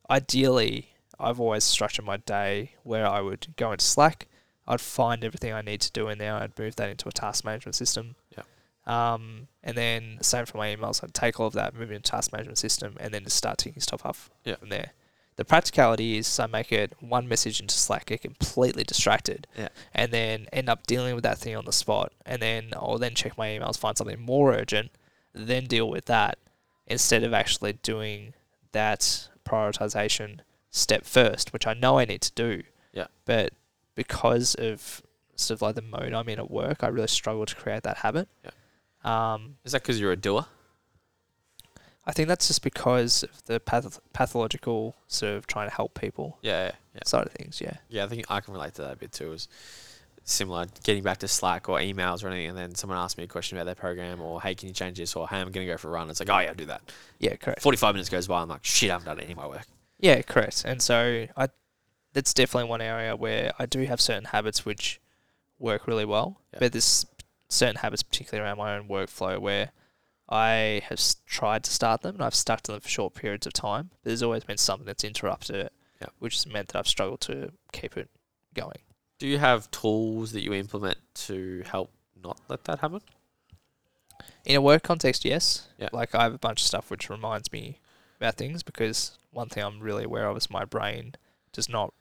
ideally, 0.10 0.90
I've 1.20 1.40
always 1.40 1.64
structured 1.64 2.06
my 2.06 2.18
day 2.18 2.72
where 2.84 3.08
I 3.08 3.22
would 3.22 3.48
go 3.58 3.72
into 3.72 3.86
Slack. 3.86 4.28
I'd 4.68 4.82
find 4.82 5.24
everything 5.24 5.54
I 5.54 5.62
need 5.62 5.82
to 5.82 5.92
do 5.92 6.08
in 6.10 6.18
there. 6.18 6.34
I'd 6.36 6.58
move 6.58 6.76
that 6.78 6.90
into 6.90 7.08
a 7.08 7.12
task 7.12 7.44
management 7.46 7.76
system. 7.76 8.16
Yeah. 8.36 8.44
Um, 8.88 9.48
and 9.64 9.76
then 9.78 10.18
same 10.22 10.46
for 10.46 10.58
my 10.58 10.76
emails. 10.76 11.04
I'd 11.04 11.14
take 11.14 11.40
all 11.40 11.48
of 11.48 11.54
that, 11.54 11.74
move 11.76 11.92
it 11.92 11.96
into 11.96 12.12
task 12.12 12.32
management 12.32 12.58
system, 12.58 12.96
and 13.00 13.14
then 13.14 13.24
just 13.24 13.36
start 13.36 13.58
ticking 13.58 13.82
stuff 13.82 14.06
off 14.06 14.30
Yeah. 14.44 14.56
from 14.56 14.70
there. 14.70 14.92
The 15.38 15.44
practicality 15.46 16.18
is 16.18 16.40
I 16.40 16.46
make 16.48 16.72
it 16.72 16.94
one 17.02 17.28
message 17.28 17.60
into 17.60 17.76
Slack, 17.78 18.06
get 18.06 18.22
completely 18.22 18.84
distracted, 18.84 19.48
Yeah. 19.58 19.68
and 19.94 20.12
then 20.14 20.48
end 20.54 20.70
up 20.70 20.88
dealing 20.88 21.14
with 21.14 21.24
that 21.24 21.38
thing 21.40 21.56
on 21.56 21.66
the 21.66 21.74
spot. 21.74 22.14
And 22.26 22.42
then 22.42 22.74
I'll 22.74 22.98
then 22.98 23.16
check 23.16 23.38
my 23.38 23.48
emails, 23.50 23.78
find 23.78 23.98
something 23.98 24.22
more 24.22 24.54
urgent, 24.54 24.92
then 25.34 25.66
deal 25.66 25.90
with 25.90 26.06
that 26.06 26.38
instead 26.88 27.24
of 27.24 27.34
actually 27.34 27.74
doing 27.74 28.34
that 28.72 29.28
prioritization 29.46 30.40
step 30.70 31.06
first, 31.06 31.52
which 31.54 31.68
I 31.68 31.74
know 31.74 31.98
I 32.00 32.06
need 32.06 32.22
to 32.22 32.32
do. 32.34 32.64
Yeah. 32.94 33.08
But 33.26 33.52
because 33.96 34.56
of 34.56 35.02
sort 35.36 35.58
of 35.58 35.62
like 35.62 35.76
the 35.76 35.82
mode 35.82 36.14
I'm 36.14 36.30
in 36.30 36.40
at 36.40 36.50
work, 36.52 36.84
I 36.84 36.88
really 36.88 37.08
struggle 37.08 37.46
to 37.46 37.56
create 37.56 37.84
that 37.84 37.98
habit. 37.98 38.28
Yeah. 38.44 38.52
Um, 39.34 39.58
Is 39.64 39.72
that 39.74 39.82
because 39.84 40.00
you're 40.00 40.12
a 40.12 40.16
doer? 40.18 40.46
I 42.08 42.12
think 42.12 42.28
that's 42.28 42.48
just 42.48 42.62
because 42.62 43.24
of 43.24 43.44
the 43.46 43.60
path- 43.60 44.00
pathological 44.14 44.96
sort 45.08 45.34
of 45.34 45.48
trying 45.48 45.68
to 45.70 45.76
help 45.76 46.00
people 46.00 46.38
Yeah, 46.42 46.66
yeah, 46.68 46.72
yeah. 46.94 47.00
side 47.06 47.26
of 47.26 47.32
things. 47.34 47.60
Yeah. 47.60 47.78
Yeah, 47.90 48.04
I 48.06 48.08
think 48.08 48.26
I 48.30 48.42
can 48.42 48.54
relate 48.54 48.76
to 48.76 48.84
that 48.84 48.94
a 48.94 48.96
bit 48.96 49.12
too. 49.12 49.34
Is 49.34 49.48
similar, 50.24 50.66
getting 50.84 51.04
back 51.04 51.18
to 51.20 51.28
Slack 51.28 51.68
or 51.70 51.78
emails 51.80 52.24
or 52.24 52.28
anything, 52.28 52.50
and 52.50 52.58
then 52.58 52.76
someone 52.76 52.98
asks 53.00 53.18
me 53.18 53.24
a 53.24 53.28
question 53.28 53.58
about 53.58 53.66
their 53.66 53.76
program, 53.76 54.22
or 54.22 54.42
hey, 54.42 54.54
can 54.56 54.68
you 54.68 54.74
change 54.74 54.98
this, 54.98 55.16
or 55.16 55.28
hey, 55.28 55.38
I'm 55.38 55.52
going 55.52 55.66
to 55.68 55.72
go 55.74 55.78
for 55.78 55.88
a 55.88 55.92
run. 55.92 56.10
It's 56.10 56.20
like, 56.20 56.30
oh 56.30 56.40
yeah, 56.40 56.50
I'll 56.50 56.56
do 56.56 56.66
that. 56.66 56.82
Yeah, 57.20 57.36
correct. 57.36 57.62
45 57.62 57.94
minutes 57.96 58.10
goes 58.10 58.28
by, 58.28 58.42
I'm 58.42 58.50
like, 58.50 58.64
shit, 58.66 58.90
I 58.90 58.94
haven't 58.94 59.06
done 59.08 59.20
any 59.20 59.32
of 59.32 59.38
my 59.38 59.48
work. 59.48 59.66
Yeah, 60.00 60.22
correct. 60.24 60.64
And 60.66 60.82
so 60.82 61.26
I, 61.38 61.48
that's 62.16 62.34
definitely 62.34 62.70
one 62.70 62.82
area 62.82 63.16
where 63.16 63.52
I 63.60 63.66
do 63.66 63.84
have 63.86 64.00
certain 64.00 64.24
habits 64.26 64.66
which 64.66 65.00
work 65.60 65.86
really 65.86 66.06
well. 66.06 66.42
Yeah. 66.54 66.60
But 66.62 66.72
there's 66.72 67.06
certain 67.50 67.76
habits, 67.76 68.04
particularly 68.04 68.48
around 68.48 68.58
my 68.58 68.76
own 68.78 68.88
workflow, 68.88 69.38
where 69.38 69.72
I 70.30 70.82
have 70.90 71.00
tried 71.26 71.66
to 71.66 71.72
start 71.72 72.02
them 72.02 72.16
and 72.16 72.24
I've 72.24 72.34
stuck 72.34 72.62
to 72.62 72.72
them 72.72 72.82
for 72.82 72.88
short 72.90 73.14
periods 73.16 73.46
of 73.46 73.54
time. 73.54 73.92
There's 74.04 74.24
always 74.24 74.46
been 74.46 74.58
something 74.58 74.86
that's 74.86 75.04
interrupted 75.04 75.58
it, 75.58 75.74
Yeah. 76.02 76.08
which 76.20 76.36
has 76.36 76.48
meant 76.48 76.70
that 76.70 76.80
I've 76.80 76.88
struggled 76.88 77.20
to 77.22 77.52
keep 77.74 77.98
it 77.98 78.10
going. 78.54 78.80
Do 79.20 79.28
you 79.28 79.38
have 79.38 79.70
tools 79.72 80.32
that 80.32 80.42
you 80.42 80.54
implement 80.54 80.98
to 81.28 81.64
help 81.70 81.92
not 82.24 82.40
let 82.48 82.64
that 82.64 82.80
happen? 82.80 83.02
In 84.46 84.56
a 84.56 84.62
work 84.62 84.84
context, 84.84 85.26
yes. 85.26 85.68
Yeah. 85.78 85.90
Like 85.92 86.16
I 86.16 86.24
have 86.24 86.34
a 86.34 86.38
bunch 86.40 86.62
of 86.62 86.68
stuff 86.68 86.90
which 86.90 87.10
reminds 87.10 87.52
me 87.52 87.80
about 88.18 88.36
things 88.36 88.64
because 88.64 89.18
one 89.32 89.50
thing 89.50 89.64
I'm 89.66 89.82
really 89.82 90.06
aware 90.06 90.28
of 90.28 90.38
is 90.38 90.50
my 90.50 90.64
brain 90.66 91.16
does 91.52 91.68
not 91.70 91.94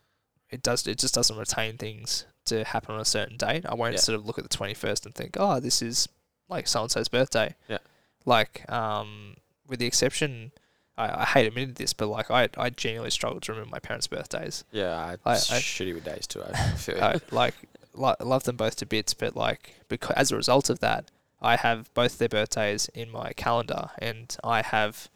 it 0.55 0.63
does 0.63 0.87
it 0.87 0.99
just 0.99 1.15
doesn't 1.15 1.37
retain 1.37 1.77
things 1.77 2.25
to 2.47 2.65
happen 2.65 2.95
on 2.95 3.01
a 3.01 3.05
certain 3.05 3.37
date. 3.37 3.65
I 3.67 3.75
won't 3.75 3.95
Yeah. 3.95 4.01
sort 4.01 4.17
of 4.19 4.27
look 4.27 4.39
at 4.39 4.45
the 4.45 4.57
twenty 4.57 4.75
first 4.75 5.05
and 5.07 5.15
think, 5.15 5.37
Oh, 5.39 5.61
this 5.61 5.83
is 5.83 6.09
like 6.49 6.67
so 6.69 6.83
and 6.83 6.91
so's 6.91 7.09
birthday. 7.09 7.55
Yeah. 7.69 7.79
Like, 8.25 8.71
um 8.71 9.37
with 9.67 9.79
the 9.79 9.87
exception 9.87 10.53
I, 10.97 11.23
I 11.23 11.25
hate 11.25 11.47
admitting 11.49 11.75
this, 11.75 11.93
but 11.93 12.07
like 12.09 12.31
I 12.31 12.49
I 12.57 12.71
genuinely 12.71 13.11
struggle 13.11 13.41
to 13.41 13.53
remember 13.53 13.71
my 13.73 13.79
parents' 13.81 14.07
birthdays. 14.07 14.65
Yeah, 14.73 14.95
I, 14.97 15.13
I- 15.25 15.33
I- 15.33 15.37
shitty 15.61 15.95
with 15.95 16.05
days 16.05 16.27
too. 16.27 16.43
I 16.43 16.53
feel 16.77 17.03
I, 17.03 17.21
like 17.31 17.55
lo- 17.95 18.15
love 18.21 18.45
them 18.45 18.57
both 18.57 18.77
to 18.77 18.87
bits, 18.87 19.13
but 19.15 19.35
like 19.37 19.75
because 19.89 20.15
as 20.17 20.31
a 20.33 20.37
result 20.37 20.71
of 20.71 20.79
that, 20.81 21.11
I 21.43 21.57
have 21.57 21.93
both 21.95 22.19
their 22.19 22.29
birthdays 22.29 22.89
in 22.95 23.11
my 23.11 23.33
calendar, 23.33 23.91
and 23.99 24.35
I 24.45 24.63
have 24.63 25.09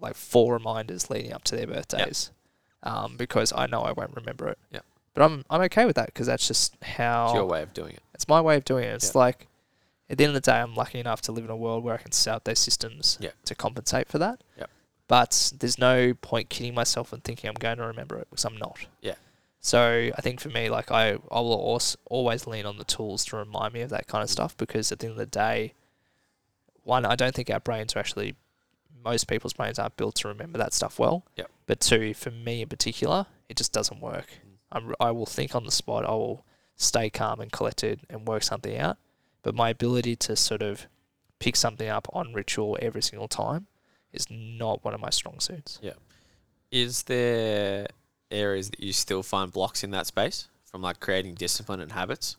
like 0.00 0.14
four 0.16 0.54
reminders 0.54 1.10
leading 1.10 1.32
up 1.34 1.44
to 1.44 1.56
their 1.56 1.66
birthdays, 1.66 2.30
um, 2.82 3.16
because 3.16 3.52
I 3.54 3.66
know 3.66 3.82
I 3.82 3.92
won't 3.92 4.14
remember 4.16 4.48
it. 4.48 4.58
Yep. 4.72 4.84
But 5.14 5.22
I'm 5.24 5.44
I'm 5.50 5.60
okay 5.62 5.84
with 5.86 5.96
that 5.96 6.06
because 6.06 6.26
that's 6.26 6.46
just 6.46 6.76
how 6.82 7.26
it's 7.26 7.34
your 7.34 7.44
way 7.46 7.62
of 7.62 7.72
doing 7.74 7.92
it. 7.94 8.02
it's 8.14 8.28
my 8.28 8.40
way 8.40 8.56
of 8.56 8.64
doing 8.64 8.84
it. 8.84 8.94
It's 8.94 9.06
Yep. 9.08 9.14
like 9.16 9.46
at 10.08 10.18
the 10.18 10.24
end 10.24 10.34
of 10.36 10.42
the 10.42 10.50
day, 10.50 10.58
I'm 10.58 10.74
lucky 10.74 10.98
enough 11.00 11.20
to 11.22 11.32
live 11.32 11.44
in 11.44 11.50
a 11.50 11.56
world 11.56 11.84
where 11.84 11.94
I 11.94 11.98
can 11.98 12.12
set 12.12 12.34
up 12.34 12.44
those 12.44 12.58
systems 12.58 13.16
Yep. 13.20 13.34
to 13.44 13.54
compensate 13.54 14.08
for 14.08 14.18
that. 14.18 14.42
Yep. 14.58 14.70
But 15.08 15.52
there's 15.58 15.78
no 15.78 16.14
point 16.14 16.48
kidding 16.50 16.74
myself 16.74 17.12
and 17.12 17.22
thinking 17.24 17.48
I'm 17.48 17.54
going 17.54 17.78
to 17.78 17.86
remember 17.86 18.16
it 18.18 18.28
because 18.30 18.44
I'm 18.44 18.56
not. 18.56 18.78
Yeah. 19.00 19.14
So 19.60 20.10
I 20.16 20.20
think 20.22 20.40
for 20.40 20.48
me, 20.48 20.70
like 20.70 20.90
I, 20.90 21.10
I 21.30 21.40
will 21.40 21.52
always, 21.52 21.96
always 22.06 22.46
lean 22.46 22.64
on 22.64 22.78
the 22.78 22.84
tools 22.84 23.24
to 23.26 23.36
remind 23.36 23.74
me 23.74 23.82
of 23.82 23.90
that 23.90 24.06
kind 24.06 24.22
of 24.22 24.28
Mm. 24.28 24.32
stuff 24.32 24.56
because 24.56 24.90
at 24.92 25.00
the 25.00 25.06
end 25.06 25.12
of 25.12 25.18
the 25.18 25.26
day, 25.26 25.74
one, 26.84 27.04
I 27.04 27.14
don't 27.16 27.34
think 27.34 27.50
our 27.50 27.60
brains 27.60 27.94
are 27.94 27.98
actually, 27.98 28.36
most 29.04 29.28
people's 29.28 29.52
brains 29.52 29.78
aren't 29.78 29.96
built 29.96 30.14
to 30.16 30.28
remember 30.28 30.58
that 30.58 30.72
stuff 30.74 30.98
well. 30.98 31.24
Yep. 31.36 31.50
But 31.66 31.80
two, 31.80 32.14
for 32.14 32.30
me 32.30 32.62
in 32.62 32.68
particular, 32.68 33.26
it 33.48 33.56
just 33.56 33.72
doesn't 33.72 34.00
work. 34.00 34.26
Mm. 34.26 34.50
I'm, 34.72 34.94
I 35.00 35.10
will 35.10 35.26
think 35.26 35.54
on 35.54 35.64
the 35.64 35.70
spot. 35.70 36.04
I 36.04 36.10
will 36.10 36.44
stay 36.76 37.10
calm 37.10 37.40
and 37.40 37.50
collected 37.50 38.00
and 38.08 38.26
work 38.26 38.42
something 38.42 38.76
out. 38.76 38.98
But 39.42 39.54
my 39.54 39.70
ability 39.70 40.16
to 40.16 40.36
sort 40.36 40.62
of 40.62 40.86
pick 41.38 41.56
something 41.56 41.88
up 41.88 42.06
on 42.12 42.32
ritual 42.34 42.78
every 42.82 43.02
single 43.02 43.28
time 43.28 43.66
is 44.12 44.26
not 44.30 44.84
one 44.84 44.92
of 44.94 45.00
my 45.00 45.10
strong 45.10 45.40
suits. 45.40 45.78
Yeah. 45.82 45.94
Is 46.70 47.04
there 47.04 47.86
areas 48.30 48.70
that 48.70 48.80
you 48.80 48.92
still 48.92 49.22
find 49.22 49.50
blocks 49.50 49.82
in 49.82 49.90
that 49.92 50.06
space 50.06 50.48
from 50.64 50.82
like 50.82 51.00
creating 51.00 51.34
discipline 51.34 51.80
and 51.80 51.92
habits 51.92 52.36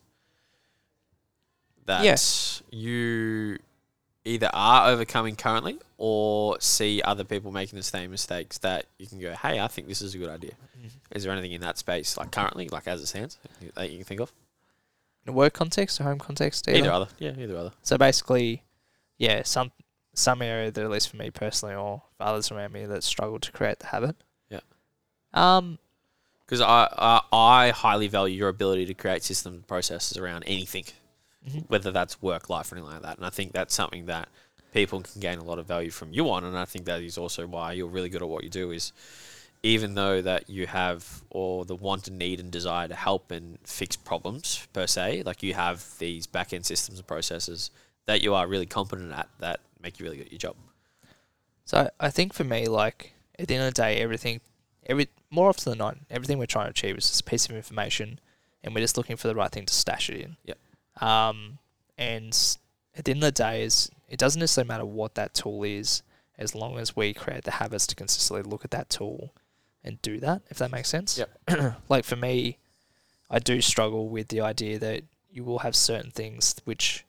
that 1.86 2.04
Yes. 2.04 2.62
you 2.70 3.58
either 4.26 4.50
are 4.54 4.90
overcoming 4.90 5.36
currently 5.36 5.80
or 5.98 6.60
see 6.62 7.02
other 7.04 7.24
people 7.24 7.52
making 7.52 7.78
the 7.78 7.84
same 7.84 8.12
mistakes 8.12 8.58
that 8.60 8.86
you 8.98 9.08
can 9.08 9.20
go, 9.20 9.34
hey, 9.34 9.60
I 9.60 9.68
think 9.68 9.88
this 9.88 10.02
is 10.02 10.14
a 10.16 10.18
good 10.18 10.30
idea. 10.30 10.52
Is 11.12 11.24
there 11.24 11.32
anything 11.32 11.52
in 11.52 11.62
that 11.62 11.78
space, 11.78 12.18
like 12.18 12.32
currently, 12.32 12.70
like 12.70 12.88
as 12.88 13.02
it 13.02 13.08
stands, 13.08 13.38
that 13.76 13.90
you 13.92 13.98
can 13.98 14.06
think 14.06 14.22
of? 14.22 14.32
In 15.26 15.34
a 15.34 15.36
work 15.36 15.54
context 15.54 16.00
or 16.00 16.06
home 16.06 16.20
context, 16.20 16.68
Either, 16.68 16.78
either. 16.80 16.92
other. 16.92 17.08
Yeah, 17.20 17.34
either 17.38 17.58
other. 17.58 17.72
So 17.84 17.98
basically, 17.98 18.64
yeah, 19.18 19.44
some 19.44 19.72
some 20.14 20.42
area 20.42 20.72
that 20.72 20.84
at 20.84 20.90
least 20.90 21.10
for 21.10 21.18
me 21.18 21.30
personally 21.30 21.76
or 21.76 22.02
for 22.18 22.24
others 22.24 22.52
around 22.52 22.74
me 22.74 22.86
that 22.86 23.04
struggle 23.04 23.40
to 23.40 23.52
create 23.52 23.80
the 23.80 23.88
habit. 23.88 24.16
Yeah. 24.50 24.60
Um. 25.34 25.78
Because 26.46 26.62
I, 26.62 26.88
I 26.98 27.22
I 27.32 27.70
highly 27.70 28.08
value 28.08 28.36
your 28.38 28.50
ability 28.50 28.86
to 28.88 28.94
create 28.94 29.24
systems 29.24 29.56
and 29.56 29.68
processes 29.68 30.18
around 30.18 30.44
anything, 30.48 30.86
mhm. 31.48 31.66
whether 31.68 31.92
that's 31.92 32.22
work, 32.22 32.50
life, 32.50 32.72
or 32.72 32.76
anything 32.76 32.94
like 32.94 33.02
that. 33.04 33.18
And 33.18 33.26
I 33.26 33.30
think 33.30 33.52
that's 33.52 33.74
something 33.74 34.06
that 34.08 34.30
people 34.74 35.02
can 35.02 35.20
gain 35.20 35.38
a 35.38 35.44
lot 35.44 35.60
of 35.60 35.66
value 35.66 35.92
from 35.92 36.14
you 36.14 36.30
on. 36.30 36.44
And 36.44 36.58
I 36.58 36.66
think 36.66 36.86
that 36.86 37.02
is 37.02 37.18
also 37.18 37.46
why 37.48 37.74
you're 37.74 37.88
really 37.88 38.10
good 38.10 38.22
at 38.22 38.30
what 38.30 38.44
you 38.44 38.50
do. 38.50 38.72
Is 38.72 38.94
even 39.64 39.96
though 39.96 40.22
that 40.22 40.50
you 40.50 40.68
have 40.68 41.24
or 41.30 41.66
the 41.66 41.76
want 41.76 42.08
and 42.08 42.18
need 42.18 42.40
and 42.40 42.52
desire 42.52 42.88
to 42.88 42.96
help 42.96 43.32
and 43.32 43.60
fix 43.64 43.96
problems 43.96 44.68
per 44.74 44.88
se, 44.88 45.24
like 45.24 45.44
you 45.44 45.54
have 45.54 45.86
these 46.00 46.26
back 46.26 46.54
end 46.54 46.66
systems 46.66 47.00
and 47.00 47.08
processes 47.08 47.70
that 48.08 48.22
you 48.22 48.34
are 48.34 48.48
really 48.48 48.66
competent 48.66 49.14
at 49.14 49.30
that 49.40 49.60
make 49.82 50.00
you 50.00 50.04
really 50.04 50.18
good 50.18 50.28
at 50.28 50.32
your 50.32 50.40
job. 50.40 50.56
So 51.66 51.90
I 52.00 52.10
think 52.10 52.34
for 52.34 52.44
me, 52.44 52.66
like 52.68 53.14
at 53.38 53.48
the 53.48 53.56
end 53.56 53.68
of 53.68 53.74
the 53.74 53.82
day, 53.82 53.98
everything, 53.98 54.42
every 54.86 55.08
more 55.30 55.50
often 55.50 55.72
than 55.72 55.78
not, 55.78 55.98
everything 56.10 56.38
we're 56.38 56.46
trying 56.46 56.66
to 56.66 56.72
achieve 56.72 56.98
is 56.98 57.08
just 57.08 57.22
a 57.22 57.24
piece 57.24 57.46
of 57.48 57.56
information, 57.56 58.20
and 58.64 58.74
we're 58.74 58.82
just 58.82 58.98
looking 58.98 59.16
for 59.16 59.28
the 59.28 59.36
right 59.36 59.52
thing 59.52 59.66
to 59.66 59.74
stash 59.74 60.10
it 60.10 60.22
in. 60.22 60.38
Yep. 60.46 60.58
Um, 61.00 61.60
and 61.98 62.38
at 62.96 63.06
the 63.06 63.12
end 63.12 63.24
of 63.24 63.28
the 63.28 63.44
day, 63.44 63.64
is 63.64 63.90
it 64.10 64.20
doesn't 64.20 64.40
necessarily 64.40 64.68
matter 64.68 64.86
what 64.86 65.16
that 65.16 65.34
tool 65.34 65.64
is, 65.64 66.04
as 66.38 66.56
long 66.56 66.78
as 66.78 66.96
we 66.96 67.14
create 67.14 67.44
the 67.44 67.52
habits 67.52 67.88
to 67.88 67.96
consistently 67.96 68.44
look 68.44 68.66
at 68.66 68.72
that 68.72 68.90
tool 68.90 69.34
and 69.84 70.02
do 70.02 70.20
that. 70.20 70.42
If 70.50 70.58
that 70.58 70.72
makes 70.72 70.90
sense. 70.90 71.18
Yep. 71.18 71.76
like 71.90 72.04
for 72.04 72.16
me, 72.16 72.58
I 73.30 73.40
do 73.40 73.62
struggle 73.62 74.10
with 74.10 74.28
the 74.28 74.42
idea 74.42 74.80
that 74.80 75.04
you 75.32 75.44
will 75.44 75.60
have 75.60 75.76
certain 75.76 76.12
things 76.12 76.56
which 76.66 77.06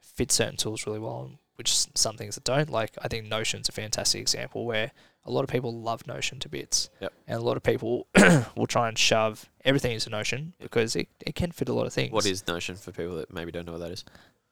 fit 0.00 0.30
certain 0.30 0.56
tools 0.56 0.86
really 0.86 0.98
well, 0.98 1.22
and 1.22 1.38
which 1.56 1.72
some 1.94 2.16
things 2.16 2.34
that 2.34 2.44
don't. 2.44 2.70
Like 2.70 2.96
I 3.00 3.08
think 3.08 3.26
Notion's 3.26 3.68
a 3.68 3.72
fantastic 3.72 4.20
example 4.20 4.66
where 4.66 4.92
a 5.26 5.30
lot 5.30 5.42
of 5.44 5.48
people 5.50 5.72
love 5.72 6.06
Notion 6.06 6.38
to 6.40 6.48
bits, 6.48 6.90
Yep. 7.00 7.12
and 7.26 7.38
a 7.38 7.42
lot 7.42 7.56
of 7.56 7.62
people 7.62 8.06
will 8.56 8.66
try 8.66 8.88
and 8.88 8.98
shove 8.98 9.48
everything 9.64 9.92
into 9.92 10.10
Notion 10.10 10.52
because 10.60 10.94
it, 10.96 11.08
it 11.20 11.34
can 11.34 11.50
fit 11.52 11.68
a 11.68 11.72
lot 11.72 11.86
of 11.86 11.92
things. 11.92 12.12
What 12.12 12.26
is 12.26 12.46
Notion 12.46 12.76
for 12.76 12.92
people 12.92 13.16
that 13.16 13.32
maybe 13.32 13.50
don't 13.52 13.66
know 13.66 13.72
what 13.72 13.80
that 13.80 13.90
is? 13.90 14.04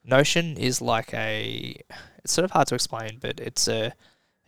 Notion 0.04 0.56
is 0.56 0.80
like 0.82 1.12
a 1.14 1.76
it's 2.24 2.32
sort 2.32 2.44
of 2.44 2.50
hard 2.52 2.66
to 2.68 2.74
explain, 2.74 3.18
but 3.20 3.38
it's 3.38 3.68
a 3.68 3.92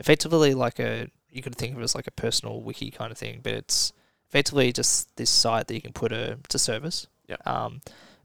effectively 0.01 0.55
like 0.55 0.79
a 0.79 1.09
you 1.31 1.43
could 1.43 1.55
think 1.57 1.75
of 1.75 1.81
it 1.81 1.85
as 1.85 1.95
like 1.95 2.07
a 2.07 2.13
personal 2.13 2.61
wiki 2.63 2.91
kind 2.91 3.11
of 3.13 3.19
thing, 3.19 3.41
but 3.43 3.53
it's 3.53 3.93
effectively 4.29 4.73
just 4.73 5.15
this 5.17 5.31
site 5.31 5.67
that 5.69 5.75
you 5.75 5.81
can 5.83 5.93
put 5.93 6.11
a 6.13 6.39
to 6.49 6.59
service. 6.59 7.07
Yeah. 7.29 7.37
Um, 7.47 7.81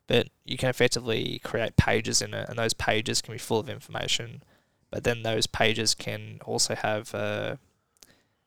but 0.08 0.30
you 0.44 0.58
can 0.58 0.70
effectively 0.70 1.40
create 1.44 1.78
pages 1.78 2.22
in 2.22 2.34
it, 2.34 2.50
and 2.50 2.58
those 2.58 2.74
pages 2.74 3.22
can 3.22 3.34
be 3.34 3.38
full 3.38 3.60
of 3.60 3.70
information. 3.70 4.42
But 4.90 5.04
then 5.04 5.22
those 5.22 5.46
pages 5.46 5.94
can 5.94 6.40
also 6.46 6.74
have 6.76 7.14
uh 7.14 7.58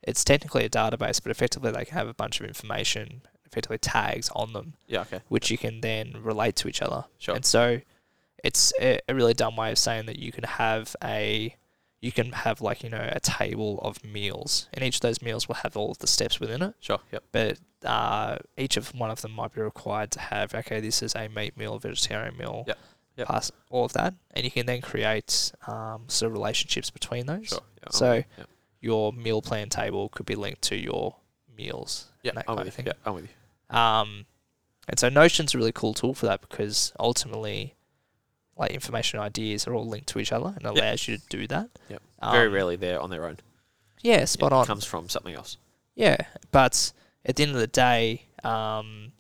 it's 0.03 0.25
technically 0.25 0.65
a 0.65 0.69
database, 0.71 1.23
but 1.23 1.31
effectively 1.31 1.71
they 1.71 1.85
can 1.85 1.95
have 1.97 2.09
a 2.09 2.15
bunch 2.15 2.41
of 2.41 2.47
information, 2.47 3.23
effectively 3.47 3.79
tags 3.79 4.31
on 4.35 4.53
them 4.53 4.75
Yeah, 4.89 5.03
okay. 5.03 5.21
which 5.29 5.51
you 5.51 5.59
can 5.59 5.81
then 5.81 6.15
relate 6.23 6.57
to 6.57 6.69
each 6.69 6.83
other. 6.83 7.05
Sure. 7.19 7.35
And 7.35 7.45
so 7.45 7.81
it's 8.43 8.73
a, 8.81 8.99
a 9.09 9.15
really 9.15 9.35
dumb 9.35 9.57
way 9.57 9.71
of 9.71 9.79
saying 9.79 10.07
that 10.07 10.19
you 10.19 10.33
can 10.33 10.45
have 10.45 10.97
a 11.03 11.55
you 12.01 12.11
can 12.11 12.33
have 12.33 12.61
like, 12.61 12.83
you 12.83 12.91
know, 12.91 13.09
a 13.13 13.21
table 13.21 13.79
of 13.83 14.05
meals 14.05 14.69
and 14.75 14.85
each 14.85 14.97
of 14.97 15.03
those 15.03 15.23
meals 15.23 15.47
will 15.47 15.55
have 15.55 15.77
all 15.77 15.93
of 15.93 15.99
the 15.99 16.09
steps 16.09 16.41
within 16.41 16.61
it. 16.61 16.75
Sure. 16.81 16.99
Yep. 17.13 17.23
But 17.31 17.59
uh, 17.85 18.39
each 18.57 18.77
of 18.77 18.93
one 18.99 19.13
of 19.13 19.21
them 19.23 19.31
might 19.31 19.55
be 19.55 19.61
required 19.61 20.11
to 20.13 20.19
have 20.21 20.53
okay, 20.53 20.81
this 20.81 21.01
is 21.01 21.15
a 21.15 21.29
meat 21.29 21.57
meal, 21.57 21.79
vegetarian 21.79 22.37
meal, 22.37 22.65
Yep. 22.67 22.79
Yep. 23.19 23.27
plus 23.29 23.53
all 23.71 23.85
of 23.85 23.93
that, 23.93 24.15
and 24.33 24.45
you 24.45 24.51
can 24.51 24.67
then 24.67 24.81
create 24.81 25.53
um, 25.69 26.05
sort 26.09 26.29
of 26.29 26.33
relationships 26.33 26.91
between 26.91 27.27
those. 27.27 27.49
Sure. 27.49 27.61
Yeah, 27.83 27.89
So- 27.91 28.13
you. 28.15 28.25
Your 28.83 29.13
meal 29.15 29.41
plan 29.41 29.71
table 29.71 30.11
could 30.11 30.27
be 30.27 30.35
linked 30.35 30.61
to 30.63 30.77
your 30.77 31.17
meals. 31.57 32.09
yeah, 32.23 32.33
that 32.35 32.45
I'm 32.49 32.57
kind 32.57 32.67
with 32.67 32.79
you. 32.79 32.85
Yeah, 32.89 32.93
I'm 33.07 33.15
with 33.15 33.29
you. 33.71 33.77
Um, 33.77 34.27
and 34.89 34.99
so 34.99 35.09
Notion's 35.09 35.55
a 35.55 35.59
really 35.59 35.73
cool 35.73 35.95
tool 35.95 36.13
for 36.13 36.27
that 36.27 36.41
because 36.43 36.93
ultimately, 37.01 37.75
like 38.57 38.73
information 38.73 39.19
and 39.19 39.25
ideas 39.25 39.67
are 39.67 39.75
all 39.75 39.87
linked 39.87 40.09
to 40.09 40.19
each 40.19 40.33
other 40.33 40.49
and 40.55 40.63
Yep. 40.65 40.73
allows 40.75 41.09
you 41.09 41.17
to 41.17 41.27
do 41.29 41.47
that. 41.47 41.71
Yep. 41.89 42.03
Um, 42.21 42.33
Very 42.33 42.49
rarely 42.49 42.77
they're 42.77 43.01
on 43.01 43.09
their 43.11 43.25
own. 43.25 43.39
Yeah, 44.03 44.25
spot 44.27 44.51
Yeah, 44.53 44.59
on. 44.59 44.65
It 44.65 44.67
comes 44.67 44.85
from 44.85 45.09
something 45.09 45.35
else. 45.35 45.57
Yeah, 45.95 46.17
but 46.51 46.93
at 47.25 47.37
the 47.37 47.45
end 47.45 47.53
of 47.53 47.59
the 47.61 47.67
day, 47.69 48.25
um, 48.45 49.13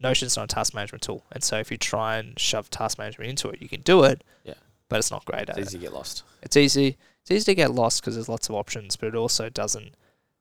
Notion's 0.00 0.36
not 0.36 0.44
a 0.44 0.54
task 0.54 0.74
management 0.74 1.02
tool, 1.02 1.24
and 1.30 1.44
so 1.44 1.58
if 1.58 1.70
you 1.70 1.76
try 1.76 2.16
and 2.16 2.38
shove 2.40 2.70
task 2.70 2.98
management 2.98 3.28
into 3.30 3.48
it, 3.50 3.60
you 3.62 3.68
can 3.68 3.82
do 3.82 4.02
it. 4.04 4.24
Yeah. 4.44 4.54
But 4.88 4.98
it's 4.98 5.10
not 5.10 5.24
great 5.26 5.42
It's 5.42 5.50
at 5.50 5.58
it. 5.58 5.60
easy 5.66 5.78
to 5.78 5.82
get 5.84 5.92
lost. 5.92 6.22
It's 6.42 6.56
easy. 6.56 6.96
It's 7.22 7.30
easy 7.30 7.44
to 7.52 7.54
get 7.54 7.72
lost 7.72 8.00
because 8.02 8.14
there's 8.14 8.28
lots 8.28 8.48
of 8.48 8.54
options, 8.54 8.96
but 8.96 9.08
it 9.08 9.14
also 9.14 9.48
doesn't 9.48 9.94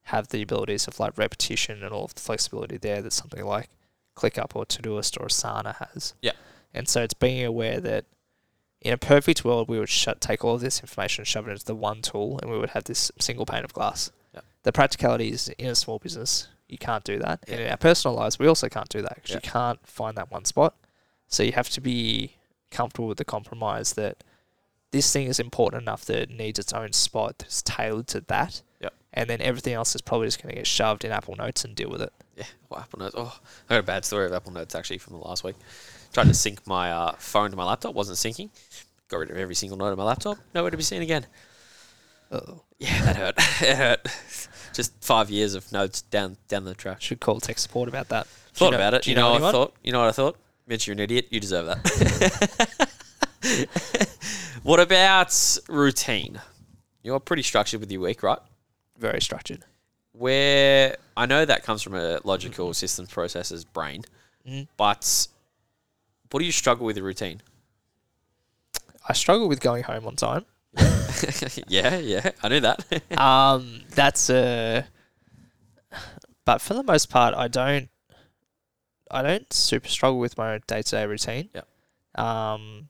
have 0.06 0.30
the 0.30 0.42
abilities 0.42 0.88
of 0.88 1.00
like 1.00 1.18
repetition 1.18 1.84
and 1.84 1.94
all 1.94 2.06
of 2.06 2.16
the 2.16 2.22
flexibility 2.22 2.78
there 2.78 3.02
that 3.02 3.14
something 3.14 3.46
like 3.46 3.70
ClickUp 4.16 4.56
or 4.56 4.66
Todoist 4.66 5.20
or 5.20 5.28
Asana 5.28 5.76
has. 5.94 6.14
Yeah. 6.22 6.32
And 6.74 6.88
so 6.88 7.04
it's 7.04 7.14
being 7.14 7.46
aware 7.46 7.80
that 7.80 8.06
in 8.82 8.94
a 8.94 8.98
perfect 8.98 9.46
world, 9.46 9.70
we 9.70 9.78
would 9.78 9.90
shut, 9.90 10.20
take 10.22 10.44
all 10.44 10.56
of 10.56 10.62
this 10.62 10.82
information 10.82 11.22
and 11.22 11.28
shove 11.28 11.48
it 11.48 11.52
into 11.52 11.66
the 11.66 11.76
one 11.76 12.02
tool, 12.02 12.40
and 12.42 12.50
we 12.50 12.58
would 12.58 12.72
have 12.72 12.86
this 12.86 13.12
single 13.20 13.46
pane 13.46 13.64
of 13.64 13.74
glass. 13.74 14.12
Yep. 14.34 14.44
The 14.64 14.72
practicality 14.72 15.30
is 15.30 15.50
in 15.50 15.68
a 15.68 15.76
small 15.76 16.00
business, 16.00 16.48
you 16.68 16.80
can't 16.80 17.04
do 17.04 17.20
that. 17.20 17.44
In 17.48 17.68
our 17.70 17.78
personal 17.78 18.16
lives, 18.16 18.40
we 18.40 18.48
also 18.48 18.70
can't 18.70 18.90
do 18.90 19.02
that 19.04 19.16
because 19.16 19.32
Yeah. 19.32 19.36
you 19.44 19.52
can't 19.52 19.86
find 19.86 20.18
that 20.18 20.32
one 20.32 20.46
spot. 20.46 20.76
So 21.28 21.44
you 21.44 21.52
have 21.52 21.70
to 21.70 21.82
be 21.82 22.38
comfortable 22.72 23.08
with 23.08 23.18
the 23.20 23.26
compromise 23.26 23.94
that 23.94 24.24
this 24.92 25.12
thing 25.12 25.28
is 25.28 25.40
important 25.40 25.82
enough 25.82 26.06
that 26.06 26.18
it 26.18 26.30
needs 26.30 26.60
its 26.60 26.74
own 26.74 26.94
spot 26.94 27.40
that's 27.40 27.62
tailored 27.62 28.08
to 28.08 28.22
that. 28.28 28.62
Yep. 28.82 28.94
And 29.14 29.30
then 29.30 29.42
everything 29.42 29.74
else 29.74 29.96
is 29.96 30.02
probably 30.02 30.28
just 30.28 30.42
going 30.42 30.54
to 30.54 30.60
get 30.60 30.68
shoved 30.68 31.04
in 31.04 31.12
Apple 31.12 31.36
Notes 31.36 31.64
and 31.66 31.76
deal 31.76 31.90
with 31.90 32.02
it. 32.02 32.14
Yeah, 32.38 32.46
well, 32.70 32.80
Apple 32.82 33.00
Notes. 33.00 33.16
Oh, 33.18 33.40
I 33.70 33.76
got 33.76 33.80
a 33.80 33.84
bad 33.84 34.06
story 34.06 34.26
of 34.26 34.34
Apple 34.34 34.54
Notes 34.54 34.76
actually 34.76 34.98
from 35.00 35.14
the 35.14 35.20
last 35.20 35.44
week. 35.44 35.56
Tried 36.14 36.28
to 36.28 36.34
sync 36.34 36.66
my 36.68 36.92
uh, 36.92 37.14
phone 37.14 37.52
to 37.52 37.58
my 37.58 37.64
laptop, 37.64 37.96
wasn't 37.96 38.18
syncing. 38.18 38.50
Got 39.08 39.18
rid 39.18 39.32
of 39.32 39.38
every 39.38 39.56
single 39.56 39.78
note 39.78 39.92
on 39.92 39.98
my 39.98 40.04
laptop. 40.04 40.38
Nowhere 40.54 40.72
to 40.72 40.78
be 40.78 40.84
seen 40.84 41.02
again. 41.02 41.26
Oh. 42.32 42.62
Yeah, 42.80 43.04
that 43.04 43.16
hurt. 43.16 43.36
it 43.62 43.78
hurt. 43.78 44.08
Just 44.74 44.94
five 45.04 45.30
years 45.30 45.54
of 45.54 45.72
notes 45.72 46.02
down 46.02 46.38
down 46.48 46.64
the 46.66 46.74
track. 46.74 47.02
Should 47.02 47.20
call 47.20 47.40
tech 47.40 47.60
support 47.60 47.90
about 47.90 48.10
that. 48.10 48.26
You 48.26 48.32
Thought 48.54 48.72
know- 48.72 48.78
about 48.78 48.94
it. 48.96 49.08
You 49.08 49.16
know, 49.16 49.32
what 49.34 49.44
I 49.44 49.52
thought. 49.52 49.74
You 49.84 49.92
know 49.92 50.00
what 50.00 50.08
I 50.08 50.14
thought. 50.14 50.38
Mitch, 50.68 50.88
you're 50.88 50.94
an 50.94 51.00
idiot. 51.00 51.28
You 51.30 51.40
deserve 51.40 51.66
that. 51.66 52.88
what 54.64 54.80
about 54.80 55.58
routine? 55.68 56.40
You're 57.04 57.20
pretty 57.20 57.44
structured 57.44 57.80
with 57.80 57.92
your 57.92 58.02
week, 58.02 58.24
right? 58.24 58.40
Very 58.98 59.22
structured. 59.22 59.64
Where 60.14 60.98
I 61.18 61.26
know 61.26 61.46
that 61.46 61.64
comes 61.64 61.82
from 61.82 61.96
a 61.96 62.20
logical 62.24 62.74
systems 62.74 63.10
processes 63.10 63.64
brain, 63.66 64.04
Mhm. 64.48 64.68
but 64.78 65.28
what 66.30 66.40
do 66.40 66.46
you 66.46 66.52
struggle 66.52 66.86
with 66.86 66.98
routine? 66.98 67.42
I 69.08 69.14
struggle 69.14 69.48
with 69.48 69.62
going 69.62 69.84
home 69.84 70.06
on 70.06 70.16
time. 70.16 70.46
yeah, 71.68 71.98
yeah, 71.98 72.32
I 72.44 72.50
knew 72.50 72.60
that. 72.60 73.02
um, 73.20 73.82
that's 73.90 74.30
a. 74.30 74.86
But 76.46 76.62
for 76.62 76.74
the 76.74 76.84
most 76.84 77.10
part, 77.10 77.34
I 77.34 77.48
don't. 77.48 77.90
I 79.10 79.22
don't 79.22 79.52
super 79.52 79.90
struggle 79.90 80.20
with 80.20 80.38
my 80.38 80.60
day 80.68 80.82
to 80.84 80.92
day 80.92 81.06
routine. 81.06 81.50
Yep. 81.54 81.68
Um, 82.24 82.90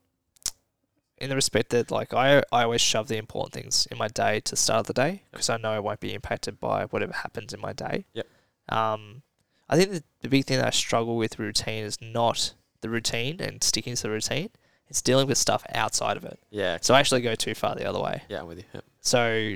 in 1.22 1.30
the 1.30 1.36
respect 1.36 1.70
that, 1.70 1.92
like, 1.92 2.14
I 2.14 2.40
I 2.52 2.64
always 2.64 2.82
shove 2.82 3.08
the 3.08 3.18
important 3.18 3.54
things 3.54 3.88
in 3.92 3.98
my 3.98 4.08
day 4.08 4.40
to 4.42 4.56
start 4.56 4.82
of 4.82 4.88
the 4.88 4.94
day 4.94 5.24
because 5.32 5.50
I 5.50 5.58
know 5.58 5.72
I 5.72 5.80
won't 5.80 6.00
be 6.00 6.14
impacted 6.14 6.60
by 6.60 6.86
whatever 6.86 7.14
happens 7.14 7.54
in 7.54 7.62
my 7.62 7.74
day. 7.74 8.06
Yep. 8.14 8.28
Um, 8.70 9.22
I 9.70 9.78
think 9.78 9.92
the, 9.92 10.04
the 10.22 10.30
big 10.30 10.46
thing 10.46 10.58
that 10.58 10.68
I 10.68 10.72
struggle 10.72 11.16
with 11.18 11.40
routine 11.40 11.84
is 11.84 11.98
not 12.02 12.54
the 12.82 12.90
routine 12.90 13.40
and 13.40 13.64
sticking 13.64 13.96
to 13.96 14.02
the 14.04 14.10
routine. 14.10 14.50
It's 14.88 15.02
dealing 15.02 15.28
with 15.28 15.38
stuff 15.38 15.64
outside 15.74 16.18
of 16.18 16.26
it. 16.26 16.40
yeah, 16.50 16.78
So 16.82 16.94
I 16.94 17.00
actually 17.00 17.22
go 17.22 17.36
too 17.36 17.54
far 17.56 17.76
the 17.76 17.86
other 17.86 18.00
way. 18.02 18.24
yeah, 18.28 18.40
I'm 18.42 18.48
with 18.48 18.58
you. 18.58 18.66
Yep. 18.74 18.84
So, 19.00 19.56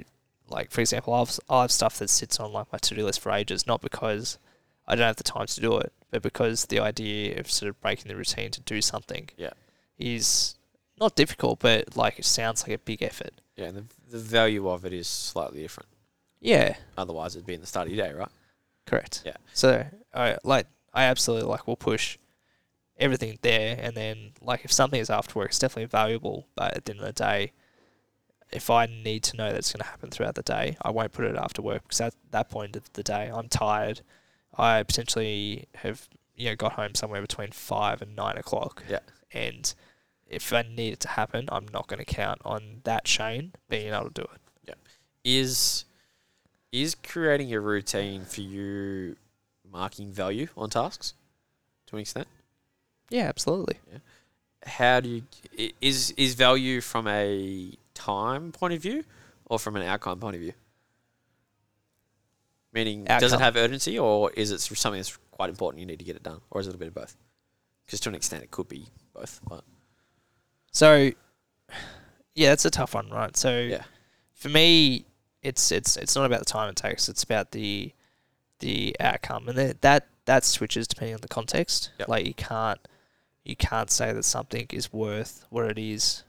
like 0.49 0.71
for 0.71 0.79
example, 0.81 1.17
have, 1.17 1.37
I'll 1.49 1.61
have 1.61 1.71
stuff 1.71 1.97
that 1.99 2.09
sits 2.09 2.39
on 2.39 2.53
like 2.53 2.67
my 2.71 2.77
to 2.77 2.95
do 2.95 3.03
list 3.03 3.19
for 3.19 3.31
ages, 3.33 3.67
not 3.67 3.81
because 3.81 4.37
I 4.87 4.95
don't 4.95 5.05
have 5.07 5.17
the 5.17 5.23
time 5.23 5.47
to 5.47 5.59
do 5.59 5.77
it, 5.79 5.91
but 6.11 6.21
because 6.21 6.65
the 6.67 6.79
idea 6.79 7.37
of 7.39 7.51
sort 7.51 7.69
of 7.69 7.81
breaking 7.81 8.07
the 8.07 8.15
routine 8.15 8.51
to 8.51 8.61
do 8.61 8.81
something, 8.81 9.29
Yeah. 9.35 9.51
is 9.97 10.54
not 10.99 11.15
difficult, 11.15 11.59
but 11.59 11.95
like 11.95 12.19
it 12.19 12.25
sounds 12.25 12.63
like 12.63 12.71
a 12.75 12.79
big 12.79 13.01
effort. 13.03 13.31
Yeah, 13.55 13.65
and 13.67 13.77
the, 13.77 14.11
the 14.11 14.17
value 14.17 14.67
of 14.69 14.85
it 14.85 14.93
is 14.93 15.07
slightly 15.07 15.61
different. 15.61 15.89
Yeah, 16.41 16.75
Otherwise, 16.97 17.35
it'd 17.35 17.47
be 17.47 17.53
in 17.55 17.61
the 17.61 17.67
start 17.67 17.87
of 17.87 17.93
your 17.93 18.05
day, 18.05 18.13
right? 18.13 18.29
correct. 18.85 19.23
Yeah. 19.25 19.37
So 19.53 19.85
I 20.13 20.37
like 20.43 20.67
I 20.93 21.05
absolutely 21.05 21.49
like 21.49 21.65
will 21.67 21.75
push 21.75 22.17
everything 22.99 23.37
there, 23.41 23.77
and 23.79 23.95
then 23.95 24.31
like 24.41 24.63
if 24.63 24.71
something 24.71 24.99
is 24.99 25.09
after 25.09 25.39
work, 25.39 25.49
it's 25.49 25.59
definitely 25.59 25.85
valuable. 25.85 26.47
But 26.55 26.75
at 26.77 26.85
the 26.85 26.91
end 26.91 26.99
of 27.01 27.07
the 27.07 27.13
day, 27.13 27.51
if 28.51 28.69
I 28.69 28.85
need 28.85 29.23
to 29.23 29.37
know 29.37 29.51
that's 29.51 29.71
going 29.73 29.81
to 29.81 29.89
happen 29.89 30.11
throughout 30.11 30.35
the 30.35 30.43
day, 30.43 30.77
I 30.81 30.91
won't 30.91 31.13
put 31.13 31.25
it 31.25 31.35
after 31.35 31.61
work 31.61 31.83
because 31.83 32.01
at 32.01 32.13
that 32.31 32.49
point 32.49 32.75
of 32.75 32.91
the 32.93 33.03
day, 33.03 33.31
I'm 33.33 33.49
tired. 33.49 34.01
I 34.57 34.83
potentially 34.83 35.65
have 35.75 36.07
you 36.35 36.49
know 36.49 36.55
got 36.55 36.73
home 36.73 36.93
somewhere 36.95 37.21
between 37.21 37.51
five 37.51 38.01
and 38.01 38.15
nine 38.15 38.37
o'clock. 38.37 38.83
Yeah. 38.89 38.99
And 39.33 39.73
if 40.29 40.51
I 40.53 40.63
need 40.63 40.93
it 40.93 40.99
to 41.01 41.09
happen, 41.09 41.47
I'm 41.51 41.67
not 41.73 41.87
going 41.87 41.99
to 41.99 42.05
count 42.05 42.41
on 42.43 42.81
that 42.83 43.07
Shane 43.07 43.53
being 43.69 43.93
able 43.93 44.09
to 44.09 44.13
do 44.13 44.27
it. 44.33 44.77
Is 45.23 45.85
is 46.75 46.93
is 46.93 46.95
creating 46.95 47.53
a 47.53 47.59
routine 47.59 48.25
for 48.25 48.41
you 48.41 49.15
marking 49.71 50.11
value 50.11 50.47
on 50.57 50.69
tasks 50.69 51.13
to 51.87 51.95
an 51.95 52.01
extent? 52.01 52.27
Yeah, 53.09 53.23
absolutely. 53.23 53.79
Yeah. 53.91 53.99
How 54.65 54.99
do 54.99 55.09
you 55.09 55.23
is 55.81 56.11
is 56.11 56.35
value 56.35 56.81
from 56.81 57.07
a 57.07 57.71
time 57.93 58.51
point 58.51 58.73
of 58.73 58.81
view 58.81 59.03
or 59.45 59.57
from 59.57 59.75
an 59.75 59.83
outcome 59.83 60.19
point 60.19 60.35
of 60.35 60.41
view? 60.41 60.53
Meaning, 62.73 63.05
does 63.05 63.31
it 63.31 63.39
have 63.39 63.55
urgency, 63.55 63.97
or 63.97 64.31
is 64.31 64.51
it 64.51 64.59
something 64.59 64.99
that's 64.99 65.17
quite 65.31 65.49
important? 65.49 65.79
You 65.79 65.85
need 65.85 65.99
to 65.99 66.03
get 66.05 66.17
it 66.17 66.23
done, 66.23 66.41
or 66.51 66.59
is 66.59 66.67
it 66.67 66.75
a 66.75 66.77
bit 66.77 66.89
of 66.89 66.93
both? 66.93 67.15
Because 67.85 68.01
to 68.01 68.09
an 68.09 68.15
extent, 68.15 68.43
it 68.43 68.51
could 68.51 68.67
be 68.67 68.87
both. 69.13 69.39
But 69.47 69.63
So, 70.75 71.11
yeah, 72.33 72.49
that's 72.49 72.65
a 72.65 72.69
tough 72.69 72.95
one, 72.95 73.09
right? 73.09 73.35
So, 73.37 73.57
Yeah. 73.59 73.83
for 74.33 74.49
me, 74.49 75.05
it's 75.41 75.71
it's 75.71 75.95
it's 75.95 76.15
not 76.17 76.25
about 76.25 76.39
the 76.39 76.45
time 76.45 76.69
it 76.69 76.75
takes; 76.75 77.07
it's 77.07 77.23
about 77.23 77.51
the 77.51 77.93
the 78.59 78.93
outcome, 78.99 79.47
and 79.47 79.57
that 79.57 79.81
that 79.83 80.07
that 80.25 80.43
switches 80.43 80.85
depending 80.85 81.15
on 81.15 81.21
the 81.21 81.29
context. 81.29 81.91
Yep. 81.99 82.09
Like 82.09 82.25
you 82.25 82.33
can't 82.33 82.79
you 83.45 83.55
can't 83.55 83.89
say 83.89 84.11
that 84.11 84.23
something 84.23 84.67
is 84.73 84.91
worth 84.91 85.45
what 85.49 85.63
it 85.65 85.77
is, 85.77 86.23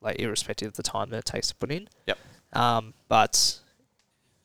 like 0.00 0.18
irrespective 0.18 0.68
of 0.68 0.74
the 0.74 0.82
time 0.82 1.10
that 1.10 1.18
it 1.18 1.24
takes 1.26 1.48
to 1.48 1.54
put 1.54 1.70
in. 1.70 1.88
Yep. 2.08 2.18
Um, 2.52 2.94
but 3.06 3.60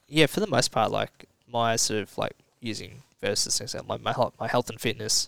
yeah, 0.08 0.28
for 0.28 0.42
the 0.42 0.48
most 0.48 0.72
part, 0.72 0.92
like 0.92 1.26
my 1.48 1.76
sort 1.76 2.02
of 2.04 2.16
like 2.20 2.36
using 2.60 3.02
Virtus 3.20 3.58
things 3.58 3.74
like 3.74 3.88
my 3.88 3.98
my 3.98 4.14
health, 4.14 4.36
my 4.40 4.48
health 4.48 4.70
and 4.70 4.80
fitness 4.80 5.28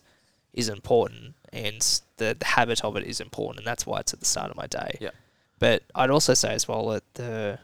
is 0.53 0.69
important, 0.69 1.34
and 1.52 2.02
the, 2.22 2.35
the 2.38 2.45
habit 2.57 2.80
of 2.84 2.95
it 2.99 3.03
is 3.11 3.19
important, 3.19 3.57
and 3.60 3.68
that's 3.68 3.85
why 3.85 3.99
it's 4.02 4.14
at 4.14 4.19
the 4.19 4.26
start 4.35 4.49
of 4.52 4.57
my 4.57 4.68
day. 4.68 4.91
Yeah. 4.99 5.11
But 5.60 5.84
I'd 5.93 6.10
also 6.10 6.34
say 6.34 6.53
as 6.53 6.68
well 6.68 6.84
that 6.93 7.03
the 7.15 7.60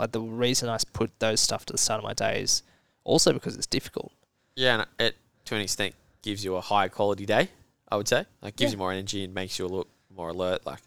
like 0.00 0.12
the 0.12 0.20
reason 0.20 0.68
I 0.68 0.76
put 0.92 1.10
those 1.20 1.40
stuff 1.40 1.64
to 1.66 1.72
the 1.72 1.78
start 1.78 1.98
of 1.98 2.04
my 2.04 2.14
day 2.14 2.42
is 2.42 2.62
also 3.04 3.32
because 3.32 3.54
it's 3.56 3.66
difficult. 3.78 4.12
yeah, 4.56 4.74
and 4.80 4.86
it 5.06 5.14
to 5.46 5.54
an 5.54 5.60
extent 5.60 5.94
gives 6.22 6.44
you 6.44 6.56
a 6.56 6.60
higher 6.60 6.88
quality 6.88 7.26
day. 7.26 7.48
I 7.92 7.96
would 7.96 8.08
say, 8.08 8.24
like, 8.42 8.56
gives 8.56 8.72
Yeah. 8.72 8.76
you 8.76 8.78
more 8.78 8.92
energy 8.92 9.24
and 9.24 9.32
makes 9.34 9.58
you 9.58 9.68
look 9.68 9.88
more 10.18 10.30
alert. 10.30 10.60
Like, 10.66 10.80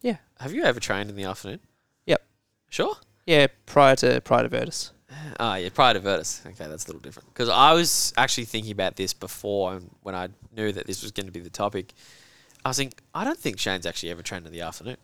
Yeah. 0.00 0.16
have 0.40 0.52
you 0.54 0.62
ever 0.64 0.80
trained 0.80 1.10
in 1.10 1.16
the 1.16 1.24
afternoon? 1.24 1.60
Yep. 2.06 2.22
Sure. 2.70 2.94
Yeah, 3.26 3.48
prior 3.66 3.96
to 3.96 4.20
prior 4.22 4.44
to 4.44 4.48
Virtus. 4.48 4.92
Ah, 5.40 5.56
yeah, 5.56 5.68
prior 5.80 5.94
to 5.94 6.00
Virtus. 6.00 6.42
Okay, 6.46 6.66
that's 6.70 6.84
a 6.84 6.88
little 6.88 7.00
different. 7.06 7.28
Because 7.34 7.48
I 7.48 7.72
was 7.72 8.12
actually 8.16 8.44
thinking 8.46 8.72
about 8.72 8.94
this 8.96 9.12
before, 9.12 9.80
when 10.02 10.14
I 10.14 10.28
knew 10.56 10.70
that 10.72 10.86
this 10.86 11.02
was 11.02 11.10
going 11.12 11.26
to 11.26 11.32
be 11.32 11.40
the 11.40 11.50
topic, 11.64 11.92
I 12.68 12.70
was 12.70 12.76
thinking, 12.76 12.98
I 13.14 13.24
don't 13.24 13.38
think 13.38 13.58
Shane's 13.58 13.86
actually 13.86 14.10
ever 14.10 14.22
trained 14.22 14.46
in 14.46 14.52
the 14.52 14.60
afternoon. 14.60 14.98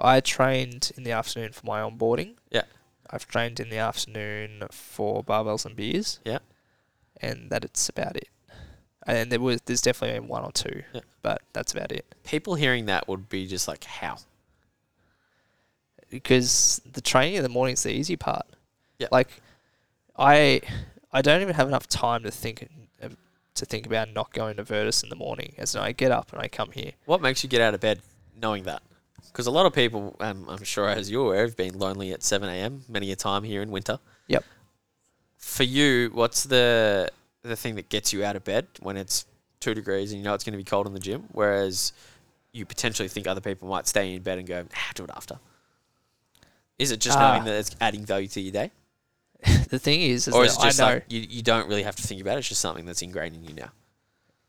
I 0.00 0.18
trained 0.20 0.90
in 0.96 1.04
the 1.04 1.12
afternoon 1.12 1.52
for 1.52 1.64
my 1.64 1.80
onboarding. 1.80 2.34
Yeah. 2.50 2.62
I've 3.08 3.28
trained 3.28 3.60
in 3.60 3.68
the 3.70 3.76
afternoon 3.76 4.64
for 4.72 5.22
barbells 5.22 5.64
and 5.64 5.76
beers. 5.76 6.18
Yeah. 6.24 6.38
And 7.20 7.50
that 7.50 7.64
it's 7.64 7.88
about 7.88 8.16
it. 8.16 8.28
And 9.06 9.30
there 9.30 9.38
was 9.38 9.60
there's 9.66 9.80
definitely 9.82 10.18
one 10.26 10.42
or 10.44 10.50
two, 10.50 10.82
Yeah. 10.92 11.02
but 11.22 11.42
that's 11.52 11.72
about 11.72 11.92
it. 11.92 12.04
People 12.24 12.56
hearing 12.56 12.86
that 12.86 13.06
would 13.06 13.28
be 13.28 13.46
just 13.46 13.68
like, 13.68 13.84
how? 13.84 14.16
Because 16.10 16.80
the 16.90 17.00
training 17.00 17.34
in 17.34 17.42
the 17.42 17.48
morning 17.48 17.74
is 17.74 17.82
the 17.84 17.92
easy 17.92 18.16
part. 18.16 18.46
Yeah. 18.98 19.08
Like, 19.12 19.28
I 20.16 20.60
I 21.12 21.22
don't 21.22 21.42
even 21.42 21.54
have 21.54 21.68
enough 21.68 21.86
time 21.86 22.24
to 22.24 22.30
think 22.32 22.68
to 23.54 23.64
think 23.64 23.86
about 23.86 24.12
not 24.12 24.32
going 24.32 24.56
to 24.56 24.64
Virtus 24.64 25.02
in 25.02 25.08
the 25.08 25.16
morning. 25.16 25.54
As 25.58 25.76
I 25.76 25.92
get 25.92 26.10
up 26.10 26.32
and 26.32 26.40
I 26.40 26.48
come 26.48 26.70
here. 26.72 26.92
What 27.06 27.20
makes 27.22 27.42
you 27.42 27.48
get 27.48 27.60
out 27.60 27.74
of 27.74 27.80
bed 27.80 28.00
knowing 28.40 28.64
that? 28.64 28.82
Because 29.26 29.46
a 29.46 29.50
lot 29.50 29.66
of 29.66 29.72
people, 29.72 30.16
um, 30.20 30.46
I'm 30.48 30.64
sure 30.64 30.88
as 30.88 31.10
you're 31.10 31.26
aware, 31.26 31.42
have 31.42 31.56
been 31.56 31.78
lonely 31.78 32.12
at 32.12 32.22
7 32.22 32.48
a.m. 32.48 32.82
many 32.88 33.10
a 33.12 33.16
time 33.16 33.42
here 33.42 33.62
in 33.62 33.70
winter. 33.70 33.98
Yep. 34.28 34.44
For 35.38 35.62
you, 35.62 36.10
what's 36.12 36.44
the 36.44 37.10
the 37.42 37.56
thing 37.56 37.74
that 37.74 37.90
gets 37.90 38.10
you 38.12 38.24
out 38.24 38.36
of 38.36 38.44
bed 38.44 38.66
when 38.80 38.96
it's 38.96 39.26
two 39.60 39.74
degrees 39.74 40.12
and 40.12 40.18
you 40.20 40.24
know 40.24 40.32
it's 40.32 40.44
going 40.44 40.52
to 40.54 40.58
be 40.58 40.64
cold 40.64 40.86
in 40.86 40.94
the 40.94 41.00
gym? 41.00 41.24
Whereas 41.32 41.92
you 42.52 42.64
potentially 42.64 43.08
think 43.08 43.26
other 43.26 43.40
people 43.40 43.68
might 43.68 43.86
stay 43.86 44.14
in 44.14 44.22
bed 44.22 44.38
and 44.38 44.46
go, 44.46 44.64
ah, 44.74 44.90
do 44.94 45.04
it 45.04 45.10
after. 45.14 45.38
Is 46.78 46.90
it 46.90 47.00
just 47.00 47.18
knowing 47.18 47.42
Ah. 47.42 47.44
that 47.44 47.54
it's 47.54 47.76
adding 47.80 48.04
value 48.04 48.28
to 48.28 48.40
your 48.40 48.52
day? 48.52 48.70
The 49.68 49.78
thing 49.78 50.00
is, 50.02 50.28
is 50.28 50.34
or 50.34 50.42
that 50.42 50.50
is 50.50 50.56
it 50.56 50.62
just 50.62 50.80
I 50.80 50.84
know. 50.88 50.94
like 50.94 51.04
you, 51.08 51.20
you 51.28 51.42
don't 51.42 51.68
really 51.68 51.82
have 51.82 51.96
to 51.96 52.02
think 52.02 52.20
about 52.20 52.36
it? 52.36 52.40
It's 52.40 52.48
just 52.48 52.60
something 52.60 52.84
that's 52.86 53.02
ingrained 53.02 53.34
in 53.36 53.44
you 53.44 53.54
now. 53.54 53.70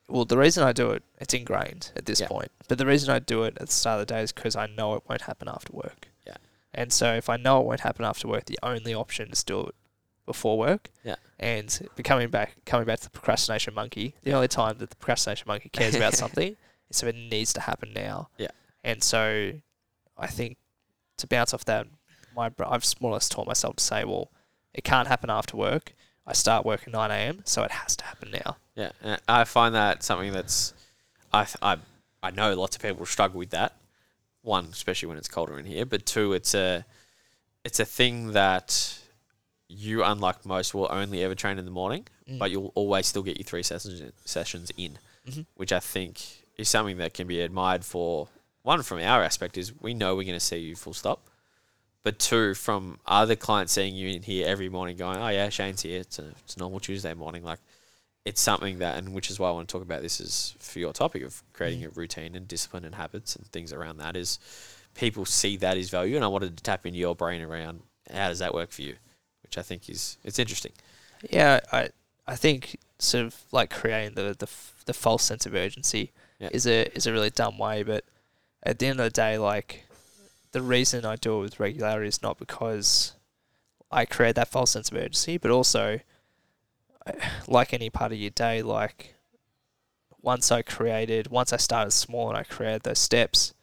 well, 0.08 0.26
the 0.26 0.38
reason 0.38 0.64
I 0.64 0.72
do 0.72 0.92
it, 0.92 1.04
it's 1.20 1.34
ingrained 1.34 1.92
at 1.96 2.06
this 2.06 2.20
Yeah. 2.22 2.28
point. 2.28 2.52
But 2.68 2.78
the 2.78 2.86
reason 2.86 3.10
I 3.10 3.20
do 3.20 3.44
it 3.44 3.58
at 3.60 3.68
the 3.68 3.74
start 3.74 4.02
of 4.02 4.08
the 4.08 4.14
day 4.14 4.22
is 4.22 4.32
because 4.32 4.56
I 4.56 4.68
know 4.68 4.94
it 4.96 5.04
won't 5.10 5.22
happen 5.22 5.48
after 5.48 5.74
work. 5.74 6.10
Yeah. 6.28 6.38
And 6.74 6.94
so 6.94 7.14
if 7.16 7.28
I 7.30 7.38
know 7.38 7.60
it 7.62 7.66
won't 7.66 7.80
happen 7.82 8.06
after 8.06 8.28
work, 8.28 8.46
the 8.46 8.60
only 8.62 8.94
option 8.94 9.30
is 9.32 9.44
to 9.46 9.54
do 9.54 9.62
it 9.68 9.76
before 10.26 10.58
work. 10.58 10.90
Yeah. 11.04 11.16
And 11.40 11.88
becoming 11.96 12.30
back, 12.30 12.56
coming 12.66 12.86
back 12.86 13.00
to 13.00 13.04
the 13.06 13.10
procrastination 13.10 13.74
monkey, 13.74 14.16
the 14.24 14.34
only 14.34 14.48
time 14.48 14.78
that 14.78 14.90
the 14.92 14.96
procrastination 14.96 15.46
monkey 15.48 15.70
cares 15.70 15.96
about 15.96 16.14
something 16.24 16.56
is 16.90 17.02
if 17.02 17.10
it 17.10 17.16
needs 17.16 17.52
to 17.54 17.62
happen 17.62 17.92
now. 17.94 18.30
Yeah. 18.38 18.50
And 18.84 19.02
so 19.04 19.54
I 20.18 20.28
think 20.28 20.58
to 21.18 21.26
bounce 21.28 21.54
off 21.54 21.66
that, 21.66 21.88
my 22.36 22.50
br- 22.50 22.66
I've 22.68 22.86
more 23.00 23.12
or 23.12 23.14
less 23.16 23.28
taught 23.30 23.48
myself 23.48 23.78
to 23.78 23.84
say, 23.84 24.04
well, 24.04 24.30
it 24.76 24.84
can't 24.84 25.07
happen 25.07 25.30
after 25.31 25.57
work. 25.57 25.93
I 26.27 26.34
start 26.34 26.65
work 26.65 26.81
at 26.85 26.91
9 26.93 27.11
a.m., 27.11 27.41
so 27.45 27.64
it 27.64 27.72
has 27.72 27.95
to 27.97 28.06
happen 28.06 28.31
now. 28.31 28.57
Yeah, 28.76 28.91
and 29.02 29.19
I 29.27 29.43
find 29.45 29.73
that 29.73 30.03
something 30.03 30.31
that's 30.34 30.73
I 31.34 31.47
I 31.61 31.77
I 32.22 32.30
know 32.31 32.53
lots 32.56 32.76
of 32.76 32.81
people 32.81 33.06
struggle 33.06 33.39
with 33.39 33.52
that. 33.52 33.73
One, 34.41 34.65
especially 34.65 35.07
when 35.07 35.18
it's 35.18 35.27
colder 35.27 35.57
in 35.57 35.65
here, 35.65 35.85
but 35.85 36.06
two, 36.06 36.34
it's 36.34 36.53
a 36.53 36.85
it's 37.64 37.80
a 37.80 37.85
thing 37.85 38.34
that 38.34 38.99
you, 39.68 40.03
unlike 40.03 40.45
most, 40.45 40.73
will 40.76 40.88
only 40.91 41.23
ever 41.23 41.34
train 41.35 41.57
in 41.57 41.65
the 41.65 41.72
morning, 41.72 42.06
Mm. 42.30 42.38
but 42.39 42.52
you'll 42.52 42.72
always 42.76 43.06
still 43.07 43.23
get 43.23 43.38
your 43.38 43.43
three 43.45 43.64
sessions 43.64 44.02
sessions 44.26 44.72
in, 44.77 44.97
Mhm. 45.27 45.45
which 45.56 45.72
I 45.72 45.80
think 45.80 46.43
is 46.57 46.69
something 46.69 46.97
that 46.97 47.14
can 47.14 47.27
be 47.27 47.41
admired 47.41 47.84
for. 47.85 48.27
One, 48.64 48.81
from 48.84 48.99
our 48.99 49.23
aspect, 49.23 49.57
is 49.57 49.73
we 49.80 49.93
know 49.93 50.15
we're 50.15 50.23
going 50.23 50.35
to 50.39 50.39
see 50.52 50.57
you 50.57 50.76
full 50.76 50.93
stop. 50.93 51.27
But 52.06 52.19
two, 52.19 52.53
from 52.53 52.99
other 53.07 53.36
clients 53.36 53.73
seeing 53.73 53.95
you 53.95 54.10
in 54.10 54.22
here 54.22 54.48
every 54.48 54.69
morning, 54.69 54.95
going, 54.95 55.18
"Oh 55.18 55.27
yeah, 55.30 55.49
Shane's 55.49 55.82
here. 55.82 56.02
It's 56.02 56.19
a 56.19 56.27
it's 56.44 56.56
a 56.56 56.60
normal 56.60 56.80
Tuesday 56.80 57.15
morning." 57.15 57.44
Like, 57.44 57.57
it's 58.26 58.40
something 58.40 58.77
that, 58.77 58.99
and 58.99 59.11
which 59.15 59.32
is 59.32 59.40
why 59.40 59.49
I 59.49 59.52
want 59.53 59.68
to 59.68 59.72
talk 59.73 59.82
about 59.82 60.03
this 60.03 60.22
is 60.22 60.53
for 60.60 60.77
your 60.77 60.94
topic 60.94 61.23
of 61.23 61.41
creating 61.53 61.82
Mm. 61.82 61.88
a 61.88 61.90
routine 61.90 62.36
and 62.36 62.48
discipline 62.48 62.86
and 62.86 62.94
habits 62.94 63.36
and 63.36 63.48
things 63.52 63.73
around 63.73 63.98
that. 63.98 64.15
Is 64.15 64.38
people 64.94 65.26
see 65.26 65.57
that 65.57 65.77
as 65.77 65.90
value, 65.90 66.15
and 66.15 66.23
I 66.23 66.27
wanted 66.27 66.56
to 66.56 66.64
tap 66.64 66.86
into 66.86 66.99
your 66.99 67.15
brain 67.15 67.41
around 67.41 67.82
how 68.14 68.30
does 68.30 68.38
that 68.38 68.53
work 68.53 68.72
for 68.72 68.84
you, 68.84 68.98
which 69.41 69.57
I 69.57 69.64
think 69.64 69.90
is 69.90 70.18
it's 70.23 70.38
interesting. 70.38 70.73
Yeah, 71.32 71.60
I 71.72 71.90
I 72.27 72.36
think 72.36 72.77
sort 72.99 73.26
of 73.26 73.36
like 73.52 73.72
creating 73.72 74.14
the 74.14 74.36
the, 74.38 74.48
the 74.86 74.94
false 74.94 75.23
sense 75.23 75.48
of 75.48 75.56
urgency 75.56 76.11
Yeah. 76.40 76.49
is 76.52 76.68
a 76.68 76.95
is 76.95 77.07
a 77.07 77.11
really 77.11 77.32
dumb 77.32 77.57
way. 77.57 77.82
But 77.82 78.06
at 78.61 78.77
the 78.77 78.86
end 78.86 78.99
of 78.99 79.06
the 79.06 79.10
day, 79.10 79.40
like 79.40 79.85
the 80.56 80.61
reason 80.61 81.03
I 81.06 81.18
do 81.18 81.38
it 81.40 81.41
with 81.41 81.60
regularity 81.60 82.07
is 82.07 82.22
not 82.23 82.40
because 82.40 83.14
I 83.91 84.06
create 84.06 84.36
that 84.36 84.48
false 84.48 84.72
sense 84.72 84.90
of 84.90 84.95
urgency, 84.98 85.38
but 85.38 85.52
also 85.52 85.99
like 87.48 87.73
any 87.73 87.90
part 87.90 88.11
of 88.14 88.18
your 88.18 88.30
day, 88.32 88.61
like 88.61 89.15
once 90.22 90.52
I 90.52 90.61
created, 90.61 91.27
once 91.27 91.52
I 91.53 91.57
started 91.57 91.91
small 91.91 92.30
and 92.30 92.38
I 92.38 92.44
created 92.44 92.84
those 92.84 92.99
steps, 92.99 93.53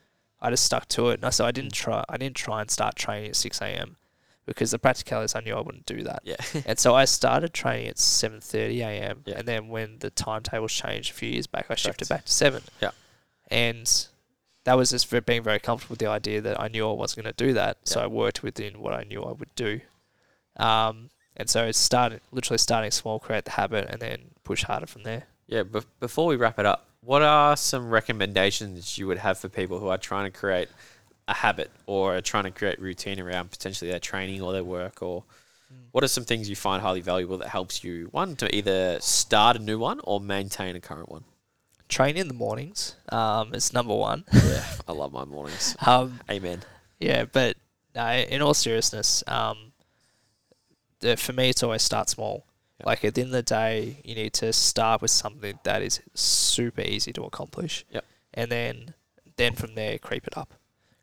I 0.40 0.50
just 0.50 0.64
stuck 0.64 0.86
to 0.88 1.08
it. 1.08 1.14
And 1.14 1.24
I- 1.24 1.30
so 1.30 1.44
I 1.46 1.50
didn't 1.50 1.72
try, 1.72 2.04
I 2.08 2.16
didn't 2.18 2.36
try 2.36 2.60
and 2.60 2.70
start 2.70 2.94
training 2.96 3.30
at 3.30 3.36
six 3.36 3.60
a.m. 3.62 3.96
because 4.44 4.70
the 4.70 4.78
practicalities 4.78 5.34
I 5.34 5.40
knew 5.40 5.54
I 5.56 5.60
wouldn't 5.60 5.86
do 5.86 6.02
that. 6.04 6.20
Yeah, 6.24 6.36
And 6.66 6.78
so 6.78 6.94
I 6.94 7.04
started 7.06 7.52
training 7.54 7.88
at 7.88 7.98
seven 7.98 8.40
thirty 8.40 8.82
a.m. 8.82 9.22
Yeah. 9.24 9.38
And 9.38 9.48
then 9.48 9.68
when 9.68 9.98
the 10.00 10.10
timetables 10.10 10.72
changed 10.72 11.10
a 11.10 11.14
few 11.14 11.30
years 11.30 11.46
back, 11.46 11.66
I 11.70 11.74
shifted 11.74 12.08
Correct. 12.08 12.20
back 12.22 12.24
to 12.26 12.32
seven. 12.32 12.62
Yeah. 12.82 12.90
And 13.50 14.06
that 14.64 14.76
was 14.76 14.90
just 14.90 15.06
for 15.06 15.20
being 15.20 15.42
very 15.42 15.58
comfortable 15.58 15.94
with 15.94 15.98
the 15.98 16.06
idea 16.06 16.40
that 16.40 16.60
I 16.60 16.68
knew 16.68 16.88
I 16.88 16.92
wasn't 16.92 17.24
going 17.24 17.34
to 17.34 17.44
do 17.46 17.52
that. 17.54 17.78
So 17.84 18.00
I 18.00 18.06
worked 18.06 18.42
within 18.42 18.80
what 18.80 18.94
I 18.94 19.02
knew 19.04 19.22
I 19.22 19.32
would 19.32 19.54
do. 19.56 19.80
Um, 20.56 21.10
and 21.36 21.48
so 21.48 21.64
it's 21.64 21.78
started 21.78 22.20
literally 22.30 22.58
starting 22.58 22.90
small, 22.90 23.18
create 23.18 23.44
the 23.44 23.52
habit, 23.52 23.88
and 23.90 24.00
then 24.00 24.18
push 24.44 24.62
harder 24.64 24.86
from 24.86 25.02
there. 25.02 25.24
yeah. 25.46 25.62
But 25.62 25.84
before 25.98 26.26
we 26.26 26.36
wrap 26.36 26.58
it 26.58 26.66
up, 26.66 26.86
what 27.00 27.22
are 27.22 27.56
some 27.56 27.90
recommendations 27.90 28.96
you 28.98 29.06
would 29.08 29.18
have 29.18 29.38
for 29.38 29.48
people 29.48 29.80
who 29.80 29.88
are 29.88 29.98
trying 29.98 30.30
to 30.30 30.38
create 30.38 30.68
a 31.26 31.34
habit 31.34 31.70
or 31.86 32.16
are 32.16 32.20
trying 32.20 32.44
to 32.44 32.50
create 32.50 32.80
routine 32.80 33.18
around 33.18 33.50
potentially 33.50 33.90
their 33.90 33.98
training 34.00 34.40
or 34.42 34.52
their 34.52 34.64
work 34.64 35.02
or 35.02 35.24
Mm. 35.72 35.86
what 35.92 36.04
are 36.04 36.08
some 36.08 36.24
things 36.24 36.50
you 36.50 36.56
find 36.56 36.82
highly 36.82 37.00
valuable 37.00 37.38
that 37.38 37.48
helps 37.48 37.82
you 37.82 38.08
one 38.10 38.36
to 38.36 38.54
either 38.54 39.00
start 39.00 39.56
a 39.56 39.58
new 39.58 39.78
one 39.78 40.00
or 40.04 40.20
maintain 40.20 40.76
a 40.76 40.80
current 40.80 41.08
one 41.08 41.24
Train 41.92 42.16
in 42.16 42.26
the 42.28 42.34
mornings 42.34 42.96
um, 43.10 43.52
is 43.52 43.72
number 43.74 43.94
one. 43.94 44.24
yeah 44.32 44.64
i 44.88 44.92
love 44.92 45.12
my 45.12 45.26
mornings 45.26 45.76
Um, 45.86 46.20
amen 46.30 46.60
Yeah, 46.98 47.26
but 47.30 47.56
no, 47.94 48.08
in 48.10 48.40
all 48.40 48.54
seriousness, 48.54 49.22
um, 49.26 49.72
the, 51.00 51.16
for 51.18 51.34
me, 51.34 51.50
it's 51.50 51.62
always 51.62 51.82
start 51.82 52.08
small. 52.08 52.46
Yeah. 52.80 52.86
Like 52.86 53.04
at 53.04 53.14
the 53.14 53.20
end 53.20 53.28
of 53.28 53.34
the 53.34 53.42
day, 53.42 53.98
you 54.04 54.14
need 54.14 54.32
to 54.34 54.52
start 54.54 55.02
with 55.02 55.10
something 55.10 55.58
that 55.64 55.82
is 55.82 56.00
super 56.14 56.80
easy 56.80 57.12
to 57.12 57.24
accomplish. 57.24 57.84
Yep. 57.90 58.04
And 58.32 58.50
then, 58.50 58.94
then 59.36 59.54
from 59.54 59.74
there, 59.74 59.98
creep 59.98 60.26
it 60.26 60.38
up. 60.38 60.54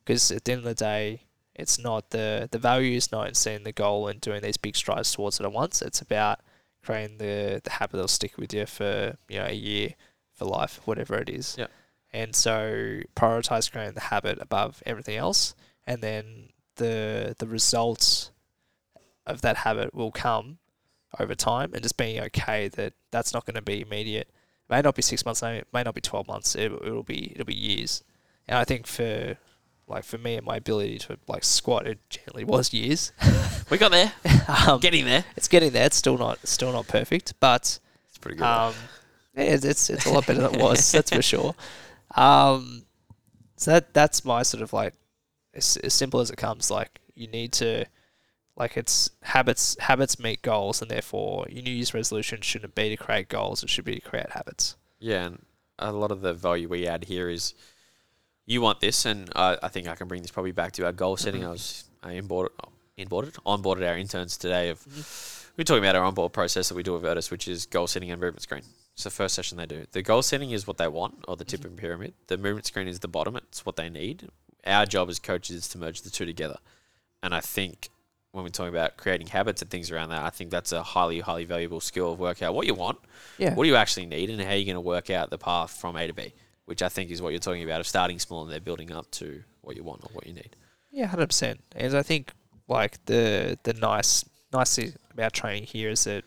Because 0.03 0.31
at 0.31 0.45
the 0.45 0.53
end 0.53 0.59
of 0.59 0.65
the 0.65 0.73
day, 0.73 1.27
it's 1.53 1.77
not 1.77 2.09
the 2.11 2.47
the 2.49 2.57
value 2.57 2.95
is 2.95 3.11
not 3.11 3.27
in 3.27 3.33
seeing 3.35 3.63
the 3.63 3.73
goal 3.73 4.07
and 4.07 4.19
doing 4.21 4.41
these 4.41 4.57
big 4.57 4.75
strides 4.75 5.11
towards 5.11 5.39
it 5.39 5.43
at 5.45 5.51
once. 5.51 5.81
It's 5.83 6.01
about 6.01 6.39
creating 6.81 7.17
the 7.19 7.61
the 7.63 7.71
habit 7.71 7.97
that'll 7.97 8.07
stick 8.07 8.37
with 8.37 8.53
you 8.53 8.65
for 8.65 9.17
you 9.27 9.37
know 9.39 9.45
a 9.45 9.53
year, 9.53 9.93
for 10.39 10.45
life, 10.45 10.79
whatever 10.85 11.17
it 11.17 11.29
is. 11.29 11.55
Yeah. 11.59 11.67
And 12.11 12.35
so 12.35 13.01
prioritize 13.15 13.71
creating 13.71 13.93
the 13.93 14.01
habit 14.01 14.39
above 14.41 14.81
everything 14.85 15.17
else, 15.17 15.53
and 15.85 16.01
then 16.01 16.49
the 16.77 17.35
the 17.37 17.47
results 17.47 18.31
of 19.27 19.41
that 19.41 19.57
habit 19.57 19.93
will 19.93 20.11
come 20.11 20.57
over 21.19 21.35
time, 21.35 21.71
and 21.73 21.83
just 21.83 21.97
being 21.97 22.19
okay 22.21 22.67
that 22.69 22.93
that's 23.11 23.33
not 23.33 23.45
going 23.45 23.55
to 23.55 23.61
be 23.61 23.81
immediate. 23.81 24.27
It 24.27 24.71
may 24.71 24.81
not 24.81 24.95
be 24.95 25.03
six 25.03 25.23
months, 25.23 25.43
it 25.43 25.67
may 25.71 25.83
not 25.83 25.93
be 25.93 26.01
twelve 26.01 26.27
months. 26.27 26.55
It, 26.55 26.71
it'll 26.71 27.03
be 27.03 27.31
it'll 27.33 27.45
be 27.45 27.55
years. 27.55 28.03
And 28.47 28.57
I 28.57 28.63
think 28.63 28.87
for 28.87 29.37
like 29.87 30.03
for 30.03 30.17
me 30.17 30.35
and 30.35 30.45
my 30.45 30.57
ability 30.57 30.97
to 30.99 31.17
like 31.27 31.43
squat, 31.43 31.85
it 31.85 31.99
generally 32.09 32.43
was 32.43 32.73
years. 32.73 33.11
we 33.69 33.77
got 33.77 33.91
there 33.91 34.13
um, 34.67 34.79
getting 34.79 35.05
there 35.05 35.25
it's 35.35 35.47
getting 35.47 35.73
there. 35.73 35.85
It's 35.85 35.95
still 35.97 36.17
not 36.17 36.39
still 36.47 36.71
not 36.71 36.87
perfect, 36.87 37.33
but 37.39 37.79
it's 38.07 38.17
pretty 38.19 38.37
good 38.37 38.45
um, 38.45 38.73
it's, 39.35 39.65
it's 39.65 39.89
it's 39.89 40.05
a 40.05 40.11
lot 40.11 40.25
better 40.25 40.41
than 40.41 40.55
it 40.55 40.61
was. 40.61 40.91
that's 40.91 41.11
for 41.11 41.21
sure. 41.21 41.55
Um, 42.15 42.83
so 43.55 43.71
that 43.71 43.93
that's 43.93 44.25
my 44.25 44.43
sort 44.43 44.63
of 44.63 44.73
like 44.73 44.93
as, 45.53 45.77
as 45.77 45.93
simple 45.93 46.19
as 46.19 46.29
it 46.29 46.37
comes. 46.37 46.71
Like 46.71 46.99
you 47.15 47.27
need 47.27 47.53
to, 47.53 47.85
like 48.55 48.77
it's 48.77 49.11
habits. 49.21 49.77
Habits 49.79 50.19
meet 50.19 50.41
goals, 50.41 50.81
and 50.81 50.89
therefore 50.89 51.45
your 51.49 51.63
New 51.63 51.71
Year's 51.71 51.93
resolution 51.93 52.41
shouldn't 52.41 52.75
be 52.75 52.89
to 52.89 52.97
create 52.97 53.29
goals. 53.29 53.63
It 53.63 53.69
should 53.69 53.85
be 53.85 53.95
to 53.95 54.01
create 54.01 54.31
habits. 54.31 54.75
Yeah, 54.99 55.25
and 55.25 55.45
a 55.77 55.91
lot 55.91 56.11
of 56.11 56.21
the 56.21 56.33
value 56.33 56.67
we 56.67 56.87
add 56.87 57.05
here 57.05 57.29
is 57.29 57.53
you 58.45 58.61
want 58.61 58.79
this, 58.79 59.05
and 59.05 59.29
I, 59.35 59.57
I 59.61 59.67
think 59.67 59.87
I 59.87 59.95
can 59.95 60.07
bring 60.07 60.21
this 60.21 60.31
probably 60.31 60.51
back 60.51 60.73
to 60.73 60.85
our 60.85 60.91
goal 60.91 61.17
setting. 61.17 61.45
I 61.45 61.49
was 61.49 61.85
I 62.01 62.13
inboarded, 62.13 62.49
inboarded, 62.97 63.33
onboarded 63.45 63.87
our 63.87 63.97
interns 63.97 64.37
today. 64.37 64.69
Of 64.69 65.51
we're 65.57 65.63
talking 65.63 65.83
about 65.83 65.95
our 65.95 66.03
onboard 66.03 66.33
process 66.33 66.69
that 66.69 66.75
we 66.75 66.83
do 66.83 66.93
with 66.93 67.01
Virtus, 67.01 67.29
which 67.29 67.47
is 67.47 67.65
goal 67.65 67.87
setting 67.87 68.11
and 68.11 68.19
movement 68.19 68.41
screen. 68.41 68.63
It's 68.99 69.05
the 69.05 69.09
first 69.11 69.33
session 69.33 69.57
they 69.57 69.65
do. 69.65 69.85
The 69.93 70.01
goal 70.01 70.21
setting 70.21 70.51
is 70.51 70.67
what 70.67 70.75
they 70.75 70.89
want, 70.89 71.23
or 71.25 71.37
the 71.37 71.45
tip 71.45 71.63
of 71.63 71.73
the 71.73 71.81
pyramid. 71.81 72.15
The 72.27 72.37
movement 72.37 72.65
screen 72.65 72.89
is 72.89 72.99
the 72.99 73.07
bottom. 73.07 73.37
It's 73.37 73.65
what 73.65 73.77
they 73.77 73.89
need. 73.89 74.27
Our 74.67 74.85
job 74.85 75.09
as 75.09 75.19
coaches 75.19 75.55
is 75.55 75.67
to 75.69 75.77
merge 75.77 76.01
the 76.01 76.09
two 76.09 76.25
together. 76.25 76.57
And 77.23 77.33
I 77.33 77.39
think 77.39 77.87
when 78.33 78.43
we're 78.43 78.49
talking 78.49 78.73
about 78.73 78.97
creating 78.97 79.27
habits 79.27 79.61
and 79.61 79.71
things 79.71 79.89
around 79.89 80.09
that, 80.09 80.23
I 80.25 80.29
think 80.31 80.51
that's 80.51 80.73
a 80.73 80.83
highly, 80.83 81.21
highly 81.21 81.45
valuable 81.45 81.79
skill 81.79 82.11
of 82.11 82.19
work 82.19 82.41
out 82.41 82.53
what 82.53 82.67
you 82.67 82.73
want, 82.73 82.97
Yeah. 83.37 83.53
what 83.53 83.63
do 83.63 83.69
you 83.69 83.77
actually 83.77 84.05
need, 84.05 84.29
and 84.31 84.41
how 84.41 84.49
are 84.49 84.55
you're 84.57 84.65
going 84.65 84.75
to 84.75 84.81
work 84.81 85.09
out 85.09 85.29
the 85.29 85.37
path 85.37 85.71
from 85.79 85.95
A 85.95 86.05
to 86.05 86.11
B, 86.13 86.33
which 86.65 86.81
I 86.81 86.89
think 86.89 87.09
is 87.09 87.21
what 87.21 87.29
you're 87.29 87.39
talking 87.39 87.63
about 87.63 87.79
of 87.79 87.87
starting 87.87 88.19
small 88.19 88.43
and 88.43 88.51
then 88.51 88.61
building 88.63 88.91
up 88.91 89.09
to 89.11 89.41
what 89.61 89.77
you 89.77 89.83
want 89.85 90.03
or 90.03 90.09
what 90.11 90.27
you 90.27 90.33
need. 90.33 90.57
Yeah, 90.91 91.05
hundred 91.05 91.27
percent. 91.27 91.61
And 91.73 91.95
I 91.95 92.03
think 92.03 92.33
like 92.67 92.97
the 93.05 93.57
the 93.63 93.71
nice 93.75 94.25
nice 94.51 94.75
thing 94.75 94.91
about 95.13 95.31
training 95.31 95.63
here 95.63 95.89
is 95.89 96.03
that 96.03 96.25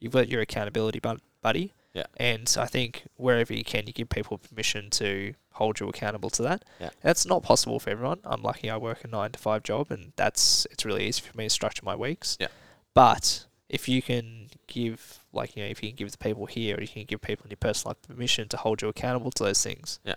you've 0.00 0.12
got 0.12 0.28
your 0.28 0.42
accountability 0.42 1.00
buddy. 1.40 1.72
Yeah. 1.92 2.06
And 2.16 2.54
I 2.58 2.66
think 2.66 3.04
wherever 3.16 3.52
you 3.52 3.64
can, 3.64 3.86
you 3.86 3.92
give 3.92 4.08
people 4.08 4.38
permission 4.38 4.90
to 4.90 5.34
hold 5.52 5.80
you 5.80 5.88
accountable 5.88 6.30
to 6.30 6.42
that. 6.42 6.64
Yeah. 6.80 6.90
That's 7.02 7.26
not 7.26 7.42
possible 7.42 7.80
for 7.80 7.90
everyone. 7.90 8.20
I'm 8.24 8.42
lucky 8.42 8.70
I 8.70 8.76
work 8.76 9.04
a 9.04 9.08
nine 9.08 9.32
to 9.32 9.38
five 9.38 9.62
job, 9.62 9.90
and 9.90 10.12
that's 10.16 10.66
it's 10.70 10.84
really 10.84 11.06
easy 11.06 11.22
for 11.22 11.36
me 11.36 11.44
to 11.44 11.50
structure 11.50 11.82
my 11.84 11.96
weeks. 11.96 12.36
Yeah. 12.40 12.48
But 12.94 13.46
if 13.68 13.88
you 13.88 14.02
can 14.02 14.48
give 14.66 15.20
like 15.32 15.56
you 15.56 15.62
know 15.62 15.68
if 15.68 15.82
you 15.82 15.90
can 15.90 15.96
give 15.96 16.12
the 16.12 16.18
people 16.18 16.46
here, 16.46 16.76
or 16.76 16.80
you 16.80 16.88
can 16.88 17.04
give 17.04 17.20
people 17.20 17.44
in 17.44 17.50
your 17.50 17.56
personal 17.56 17.90
life 17.90 18.02
permission 18.02 18.48
to 18.48 18.56
hold 18.56 18.82
you 18.82 18.88
accountable 18.88 19.30
to 19.32 19.44
those 19.44 19.62
things. 19.62 19.98
Yeah. 20.04 20.16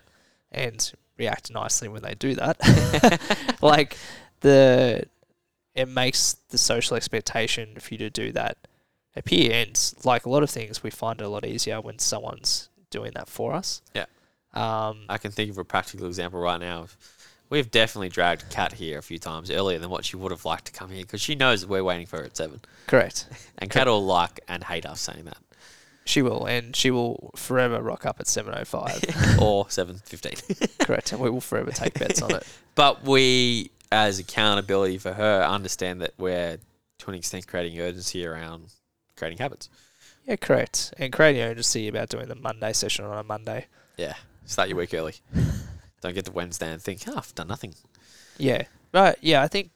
And 0.51 0.91
react 1.17 1.51
nicely 1.51 1.87
when 1.87 2.03
they 2.03 2.15
do 2.15 2.35
that. 2.35 3.57
like 3.61 3.97
the 4.41 5.05
it 5.73 5.87
makes 5.87 6.33
the 6.49 6.57
social 6.57 6.95
expectation 6.95 7.75
for 7.79 7.95
you 7.95 7.97
to 7.97 8.09
do 8.09 8.31
that 8.31 8.57
appear 9.15 9.51
and 9.53 9.93
like 10.03 10.25
a 10.25 10.29
lot 10.29 10.43
of 10.43 10.49
things 10.49 10.81
we 10.83 10.89
find 10.89 11.21
it 11.21 11.23
a 11.23 11.29
lot 11.29 11.45
easier 11.45 11.79
when 11.81 11.99
someone's 11.99 12.69
doing 12.89 13.11
that 13.15 13.29
for 13.29 13.53
us 13.53 13.81
Yeah. 13.93 14.05
um 14.53 15.05
I 15.09 15.17
can 15.17 15.31
think 15.31 15.51
of 15.51 15.57
a 15.57 15.63
practical 15.65 16.07
example 16.07 16.39
right 16.39 16.59
now. 16.59 16.87
We've 17.49 17.69
definitely 17.69 18.09
dragged 18.09 18.45
Kat 18.49 18.73
here 18.73 18.97
a 18.97 19.01
few 19.03 19.19
times 19.19 19.51
earlier 19.51 19.77
than 19.77 19.91
what 19.91 20.05
she 20.05 20.15
would 20.15 20.31
have 20.31 20.43
liked 20.45 20.65
to 20.65 20.71
come 20.71 20.89
here 20.89 21.03
because 21.03 21.21
she 21.21 21.35
knows 21.35 21.65
we're 21.65 21.83
waiting 21.83 22.07
for 22.07 22.17
her 22.17 22.23
at 22.23 22.35
seven. 22.35 22.61
correct 22.87 23.27
And 23.59 23.69
Kat 23.69 23.85
will 23.87 24.03
like 24.03 24.39
and 24.47 24.63
hate 24.63 24.85
us 24.87 25.01
saying 25.01 25.25
that. 25.25 25.37
she 26.05 26.23
will 26.23 26.45
and 26.47 26.75
she 26.75 26.89
will 26.89 27.29
forever 27.35 27.81
rock 27.83 28.05
up 28.07 28.19
at 28.19 28.27
705 28.27 29.39
or 29.41 29.69
seven 29.69 29.97
fifteen. 30.05 30.33
correct 30.79 31.11
and 31.11 31.21
we 31.21 31.29
will 31.29 31.41
forever 31.41 31.69
take 31.71 31.93
bets 31.99 32.21
on 32.23 32.33
it 32.33 32.43
But 32.75 33.03
we, 33.03 33.69
as 33.91 34.17
accountability 34.17 34.97
for 34.97 35.13
her, 35.13 35.43
understand 35.43 36.01
that 36.01 36.13
we're 36.17 36.57
to 36.99 37.09
an 37.11 37.15
extent 37.15 37.45
creating 37.47 37.79
urgency 37.79 38.25
around 38.25 38.65
creating 39.15 39.37
habits. 39.39 39.69
yeah 40.25 40.35
correct 40.35 40.93
and 40.97 41.11
creating 41.13 41.41
urgency 41.41 41.87
about 41.87 42.09
doing 42.09 42.27
the 42.27 42.35
monday 42.35 42.73
session 42.73 43.05
on 43.05 43.17
a 43.17 43.23
monday 43.23 43.67
Yeah. 43.97 44.15
Start 44.45 44.67
your 44.67 44.77
week 44.77 44.93
early. 44.93 45.15
Don't 46.01 46.13
get 46.13 46.25
to 46.25 46.31
Wednesday 46.33 46.69
and 46.71 46.81
think, 46.81 47.03
oh, 47.07 47.13
I've 47.15 47.33
done 47.33 47.47
nothing. 47.47 47.75
Yeah, 48.37 48.63
right. 48.93 49.15
Yeah, 49.21 49.41
I 49.41 49.47
think 49.47 49.71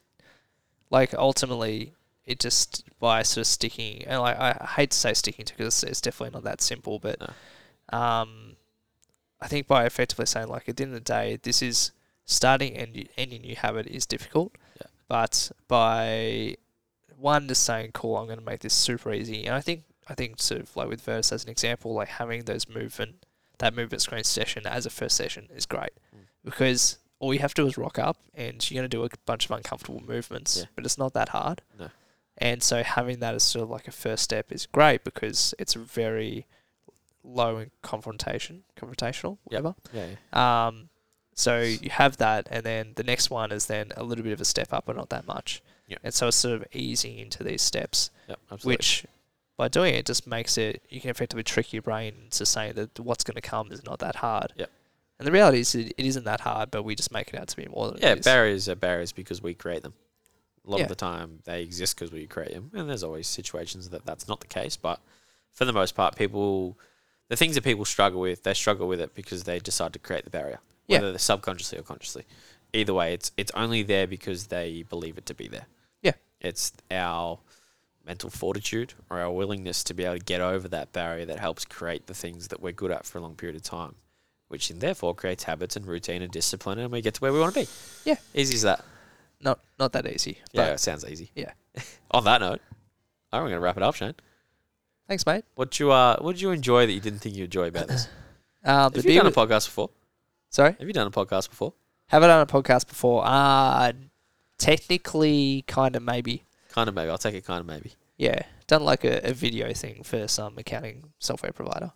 like 0.90 1.14
ultimately 1.14 1.94
it 2.26 2.40
just 2.42 2.84
by 3.00 3.24
sort 3.24 3.44
of 3.44 3.48
sticking 3.48 4.04
and 4.06 4.20
like 4.20 4.38
I 4.38 4.52
hate 4.76 4.92
to 4.92 4.98
say 4.98 5.14
sticking 5.14 5.46
to 5.46 5.56
because 5.56 5.84
it's, 5.84 6.02
definitely 6.02 6.34
not 6.34 6.44
that 6.44 6.60
simple, 6.62 7.00
but 7.00 7.22
um, 7.94 8.58
I 9.40 9.48
think 9.48 9.68
by 9.68 9.86
effectively 9.86 10.26
saying 10.26 10.50
like 10.50 10.68
at 10.68 10.76
the 10.76 10.84
end 10.84 10.94
of 10.94 11.00
the 11.06 11.14
day, 11.14 11.40
this 11.42 11.62
is 11.62 11.92
starting 12.26 12.76
and 12.76 13.08
any 13.18 13.40
new 13.40 13.56
habit 13.56 13.88
is 13.88 14.06
difficult, 14.06 14.52
Yeah. 14.82 14.88
but 15.08 15.50
by 15.70 16.56
one 17.20 17.48
just 17.48 17.64
saying 17.64 17.92
cool, 17.94 18.18
I'm 18.18 18.26
going 18.28 18.40
to 18.40 18.46
make 18.46 18.60
this 18.62 18.74
super 18.74 19.12
easy, 19.14 19.46
and 19.46 19.56
I 19.56 19.62
think 19.62 19.84
I 20.08 20.14
think 20.14 20.40
sort 20.42 20.62
of 20.62 20.76
like 20.76 20.88
with 20.88 21.02
Virtus 21.02 21.32
as 21.32 21.44
an 21.44 21.50
example, 21.50 21.94
like 21.94 22.08
having 22.08 22.44
those 22.46 22.70
movement 22.70 23.26
that 23.60 23.76
movement 23.76 24.02
screen 24.02 24.24
session 24.24 24.68
as 24.68 24.86
a 24.86 24.90
first 24.90 25.18
session 25.18 25.48
is 25.56 25.66
great 25.66 25.90
Mm. 26.16 26.20
because 26.46 27.00
all 27.20 27.34
you 27.34 27.40
have 27.40 27.54
to 27.56 27.64
do 27.64 27.68
is 27.68 27.76
rock 27.78 27.98
up 27.98 28.18
and 28.36 28.70
you're 28.70 28.80
going 28.80 28.88
to 28.90 28.96
do 28.98 29.04
a 29.04 29.10
bunch 29.26 29.46
of 29.46 29.52
uncomfortable 29.52 30.02
movements, 30.08 30.58
Yeah. 30.60 30.66
but 30.76 30.86
it's 30.86 30.98
not 31.00 31.14
that 31.14 31.30
hard. 31.30 31.64
No. 31.80 31.90
And 32.38 32.62
so 32.62 32.84
having 32.84 33.18
that 33.22 33.34
as 33.34 33.42
sort 33.42 33.64
of 33.64 33.70
like 33.72 33.88
a 33.88 33.92
first 33.92 34.24
step 34.24 34.52
is 34.52 34.68
great 34.68 35.04
because 35.04 35.56
it's 35.58 35.74
very 35.74 36.46
low 37.24 37.58
in 37.58 37.72
confrontation, 37.82 38.64
confrontational, 38.80 39.40
whatever. 39.46 39.74
Yeah, 39.92 40.06
yeah. 40.32 40.68
Um, 40.68 40.90
so 41.34 41.62
you 41.62 41.90
have 41.90 42.18
that, 42.18 42.48
and 42.52 42.64
then 42.64 42.94
the 42.96 43.04
next 43.04 43.30
one 43.32 43.52
is 43.52 43.66
then 43.66 43.92
a 43.98 44.04
little 44.04 44.24
bit 44.24 44.34
of 44.34 44.42
a 44.42 44.46
step 44.46 44.72
up, 44.72 44.86
but 44.86 44.96
not 44.96 45.10
that 45.10 45.26
much. 45.28 45.62
Yep. 45.88 46.00
And 46.04 46.14
so 46.14 46.28
it's 46.28 46.38
sort 46.38 46.56
of 46.62 46.68
easing 46.74 47.18
into 47.18 47.44
these 47.44 47.62
steps, 47.62 48.12
Yep, 48.28 48.40
absolutely. 48.52 48.74
which 48.76 49.06
by 49.58 49.68
doing 49.68 49.96
it 49.96 50.06
just 50.06 50.28
makes 50.28 50.58
it 50.58 50.84
you 50.90 51.00
can 51.02 51.10
effectively 51.10 51.44
trick 51.44 51.74
your 51.74 51.82
brain 51.82 52.14
into 52.26 52.46
saying 52.46 52.74
that 52.74 53.00
what's 53.00 53.24
going 53.24 53.36
to 53.36 53.42
come 53.42 53.72
is 53.72 53.84
not 53.86 54.00
that 54.00 54.18
hard. 54.18 54.54
Yep. 54.58 54.70
And 55.20 55.28
the 55.28 55.32
reality 55.32 55.60
is 55.62 55.74
it, 55.74 55.94
it 55.98 56.06
isn't 56.06 56.26
that 56.26 56.42
hard, 56.42 56.70
but 56.70 56.84
we 56.84 56.94
just 56.96 57.12
make 57.12 57.30
it 57.30 57.40
out 57.40 57.48
to 57.48 57.56
be 57.58 57.66
more 57.66 57.90
than 57.92 57.98
yeah, 58.02 58.12
it 58.12 58.20
is. 58.20 58.26
barriers 58.26 58.70
are 58.70 58.76
barriers 58.76 59.12
because 59.12 59.42
we 59.42 59.54
create 59.56 59.82
them. 59.82 59.94
A 60.66 60.70
lot 60.70 60.78
Yeah. 60.78 60.84
of 60.84 60.90
the 60.90 60.96
time, 60.96 61.40
they 61.46 61.64
exist 61.64 61.96
because 61.96 62.12
we 62.12 62.28
create 62.28 62.54
them, 62.54 62.70
and 62.74 62.90
there's 62.90 63.02
always 63.04 63.26
situations 63.28 63.90
that 63.90 64.06
that's 64.06 64.28
not 64.28 64.42
the 64.42 64.48
case. 64.48 64.76
But 64.78 65.00
for 65.54 65.64
the 65.66 65.74
most 65.74 65.96
part, 65.96 66.16
people, 66.18 66.78
the 67.30 67.36
things 67.38 67.56
that 67.56 67.64
people 67.64 67.86
struggle 67.86 68.20
with, 68.20 68.44
they 68.44 68.54
struggle 68.54 68.88
with 68.88 69.00
it 69.00 69.16
because 69.16 69.46
they 69.46 69.58
decide 69.60 69.94
to 69.94 70.00
create 70.00 70.26
the 70.26 70.30
barrier, 70.30 70.60
Yeah. 70.88 70.98
whether 71.00 71.12
they're 71.14 71.20
subconsciously 71.20 71.80
or 71.80 71.84
consciously. 71.84 72.26
Either 72.74 72.94
way, 72.94 73.14
it's 73.14 73.32
it's 73.38 73.52
only 73.56 73.82
there 73.82 74.06
because 74.06 74.48
they 74.48 74.84
believe 74.84 75.18
it 75.18 75.26
to 75.28 75.34
be 75.34 75.48
there. 75.48 75.66
It's 76.42 76.72
our 76.92 77.40
mental 78.06 78.30
fortitude 78.30 78.94
or 79.10 79.20
our 79.20 79.32
willingness 79.32 79.84
to 79.86 79.94
be 79.94 80.04
able 80.06 80.18
to 80.18 80.24
get 80.24 80.40
over 80.42 80.68
that 80.70 80.94
barrier 80.94 81.26
that 81.26 81.40
helps 81.40 81.66
create 81.66 82.08
the 82.08 82.14
things 82.14 82.48
that 82.50 82.62
we're 82.62 82.72
good 82.72 82.92
at 82.92 83.06
for 83.06 83.18
a 83.18 83.22
long 83.22 83.36
period 83.36 83.56
of 83.56 83.64
time, 83.64 83.96
which 84.48 84.70
then 84.70 84.80
therefore 84.80 85.14
creates 85.16 85.44
habits 85.44 85.76
and 85.76 85.86
routine 85.86 86.22
and 86.22 86.32
discipline, 86.32 86.80
and 86.80 86.92
we 86.92 87.02
get 87.02 87.16
to 87.16 87.22
where 87.22 87.34
we 87.34 87.40
want 87.40 87.54
to 87.56 87.62
be. 87.62 87.68
Yeah. 88.06 88.16
easy 88.34 88.56
as 88.56 88.62
that. 88.62 88.84
Not 89.42 89.60
not 89.78 89.92
that 89.94 90.08
easy. 90.08 90.40
Yeah, 90.54 90.68
it 90.74 90.80
sounds 90.80 91.06
easy. 91.06 91.32
Yeah. 91.36 91.52
On 92.12 92.24
that 92.24 92.42
note, 92.42 92.62
I'm 93.32 93.42
going 93.44 93.52
to 93.52 93.60
wrap 93.60 93.78
it 93.78 93.84
up, 93.84 93.94
Shane. 93.96 94.16
thanks, 95.08 95.26
mate. 95.26 95.44
What 95.56 95.80
you 95.80 95.92
uh, 95.92 96.18
what 96.20 96.32
did 96.34 96.42
you 96.42 96.52
enjoy 96.52 96.86
that 96.88 96.94
you 96.94 97.00
didn't 97.02 97.20
think 97.20 97.36
you 97.36 97.44
enjoy 97.46 97.68
about 97.68 97.88
this? 97.88 98.08
The 98.64 98.72
Have 98.72 99.06
you 99.06 99.14
done 99.14 99.28
a 99.28 99.32
podcast 99.32 99.66
before? 99.68 99.92
sorry, 100.50 100.76
Have 100.80 100.88
you 100.88 100.94
done 100.94 101.08
a 101.08 101.12
podcast 101.12 101.50
before? 101.50 101.74
have 102.08 102.24
I 102.24 102.28
done 102.28 102.42
a 102.42 102.46
podcast 102.46 102.88
before? 102.88 103.24
Uh 103.26 103.92
technically, 104.58 105.64
kind 105.68 105.96
of 105.96 106.04
maybe. 106.04 106.44
Kind 106.72 106.90
of 106.90 106.96
maybe. 106.96 107.10
I'll 107.10 107.18
take 107.18 107.36
it. 107.36 107.46
Kind 107.46 107.60
of 107.60 107.66
maybe. 107.66 107.94
Yeah, 108.18 108.42
done 108.68 108.84
like 108.84 109.04
a, 109.04 109.30
a 109.30 109.34
video 109.34 109.72
thing 109.74 110.04
for 110.04 110.28
some 110.28 110.58
accounting 110.58 111.12
software 111.20 111.52
provider. 111.52 111.92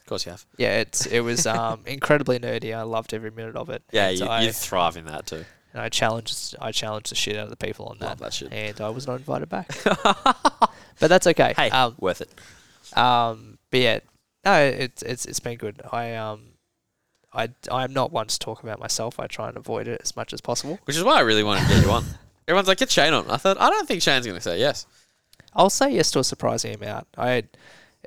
Of 0.00 0.06
course 0.06 0.24
you 0.24 0.30
have. 0.32 0.46
Yeah, 0.56 0.78
it's 0.80 1.06
it 1.06 1.20
was 1.20 1.46
um, 1.56 1.80
incredibly 1.86 2.38
nerdy. 2.38 2.74
I 2.74 2.82
loved 2.82 3.12
every 3.12 3.30
minute 3.30 3.56
of 3.56 3.68
it. 3.70 3.82
Yeah, 3.92 4.08
and 4.08 4.18
you, 4.18 4.26
I, 4.26 4.40
you 4.42 4.52
thrive 4.52 4.96
in 4.96 5.06
that 5.06 5.26
too. 5.26 5.44
and 5.72 5.82
I 5.82 5.88
challenged 5.88 6.54
I 6.60 6.72
challenged 6.72 7.10
the 7.10 7.14
shit 7.14 7.36
out 7.36 7.44
of 7.44 7.50
the 7.50 7.56
people 7.56 7.86
on 7.86 7.98
that, 7.98 8.08
Love 8.08 8.18
that 8.20 8.32
shit. 8.32 8.52
and 8.52 8.80
I 8.80 8.88
was 8.90 9.06
not 9.06 9.16
invited 9.16 9.48
back. 9.48 9.68
but 9.84 10.70
that's 11.00 11.26
okay. 11.26 11.54
Hey, 11.56 11.70
um, 11.70 11.94
worth 11.98 12.20
it. 12.22 12.96
um, 12.96 13.58
but 13.70 13.80
yeah, 13.80 13.98
no, 14.44 14.60
it's 14.62 15.02
it's 15.02 15.26
it's 15.26 15.40
been 15.40 15.58
good. 15.58 15.82
I 15.92 16.14
um, 16.14 16.42
I 17.36 17.50
I'm 17.70 17.92
not 17.92 18.10
one 18.12 18.26
to 18.28 18.38
talk 18.38 18.62
about 18.62 18.80
myself. 18.80 19.20
I 19.20 19.26
try 19.26 19.48
and 19.48 19.56
avoid 19.56 19.86
it 19.88 20.00
as 20.02 20.16
much 20.16 20.32
as 20.32 20.40
possible. 20.40 20.78
Which 20.84 20.96
is 20.96 21.04
why 21.04 21.16
I 21.18 21.20
really 21.20 21.42
wanted 21.44 21.68
to 21.68 21.74
get 21.74 21.84
you 21.84 21.90
on. 21.90 22.04
Everyone's 22.48 22.68
like, 22.68 22.78
get 22.78 22.90
Shane 22.90 23.12
on. 23.12 23.28
I 23.30 23.36
thought, 23.36 23.60
I 23.60 23.68
don't 23.70 23.86
think 23.88 24.02
Shane's 24.02 24.24
going 24.24 24.38
to 24.38 24.42
say 24.42 24.58
yes. 24.58 24.86
I'll 25.54 25.68
say 25.70 25.90
yes 25.90 26.10
to 26.12 26.20
a 26.20 26.24
surprising 26.24 26.74
amount. 26.74 27.06
I 27.16 27.44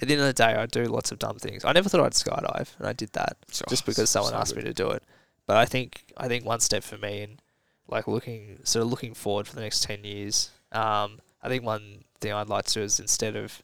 at 0.01 0.07
the 0.07 0.13
end 0.13 0.21
of 0.21 0.27
the 0.27 0.33
day, 0.33 0.55
I 0.55 0.65
do 0.65 0.85
lots 0.85 1.11
of 1.11 1.19
dumb 1.19 1.37
things. 1.39 1.65
I 1.65 1.73
never 1.73 1.89
thought 1.89 1.99
I'd 2.01 2.13
skydive, 2.13 2.69
and 2.79 2.87
I 2.87 2.93
did 2.93 3.11
that 3.13 3.37
So- 3.51 3.65
just 3.69 3.85
because 3.85 4.09
someone 4.09 4.31
so 4.31 4.37
asked 4.39 4.55
good. 4.55 4.63
me 4.63 4.69
to 4.69 4.73
do 4.73 4.89
it. 4.91 5.03
But 5.45 5.57
I 5.57 5.65
think 5.65 6.03
I 6.17 6.27
think 6.27 6.45
one 6.45 6.59
step 6.61 6.83
for 6.83 6.97
me, 6.97 7.21
and 7.21 7.41
like 7.87 8.07
looking 8.07 8.59
sort 8.63 8.83
of 8.85 8.89
looking 8.91 9.13
forward 9.13 9.47
for 9.47 9.55
the 9.55 9.61
next 9.61 9.83
ten 9.83 10.03
years. 10.03 10.51
Um, 10.71 11.19
I 11.43 11.49
think 11.49 11.63
one 11.65 12.03
thing 12.21 12.31
I'd 12.33 12.49
like 12.49 12.65
to 12.65 12.73
do 12.75 12.81
is 12.81 12.99
instead 12.99 13.35
of 13.35 13.61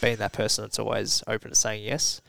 being 0.00 0.16
that 0.18 0.32
person 0.32 0.62
that's 0.64 0.78
always 0.78 1.22
open 1.26 1.50
to 1.50 1.54
saying 1.56 1.82
yes, 1.84 2.22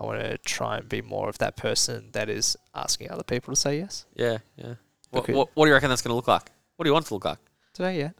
I 0.00 0.04
want 0.04 0.20
to 0.20 0.38
try 0.38 0.78
and 0.78 0.88
be 0.88 1.02
more 1.02 1.28
of 1.28 1.36
that 1.38 1.56
person 1.56 2.08
that 2.12 2.28
is 2.30 2.56
asking 2.74 3.10
other 3.10 3.22
people 3.22 3.52
to 3.52 3.60
say 3.60 3.78
yes. 3.78 4.06
Yeah, 4.14 4.38
yeah. 4.56 4.74
What, 5.10 5.24
Okay. 5.24 5.34
what, 5.34 5.48
what 5.54 5.66
do 5.66 5.68
you 5.68 5.74
reckon 5.74 5.90
that's 5.90 6.00
going 6.02 6.10
to 6.12 6.14
look 6.16 6.28
like? 6.28 6.50
What 6.76 6.84
do 6.84 6.88
you 6.88 6.94
want 6.94 7.04
it 7.04 7.08
to 7.08 7.14
look 7.14 7.24
like? 7.26 7.38
Today, 7.74 7.98
yeah. 7.98 8.10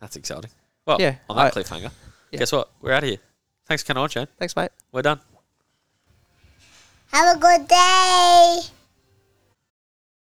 That's 0.00 0.14
exciting. 0.16 0.50
Well, 0.86 0.98
Yeah, 1.00 1.16
on 1.28 1.36
that 1.36 1.46
I- 1.46 1.50
cliffhanger, 1.60 1.90
yeah. 2.30 2.38
guess 2.38 2.52
what? 2.52 2.70
We're 2.80 2.92
out 2.92 3.02
of 3.02 3.08
here. 3.08 3.18
Thanks 3.66 3.82
for 3.82 3.88
coming 3.88 4.02
on, 4.02 4.08
Shane. 4.10 4.28
Thanks, 4.38 4.54
mate. 4.54 4.70
We're 4.92 5.02
done. 5.02 5.20
Have 7.12 7.36
a 7.36 7.40
good 7.40 7.66
day. 7.68 8.60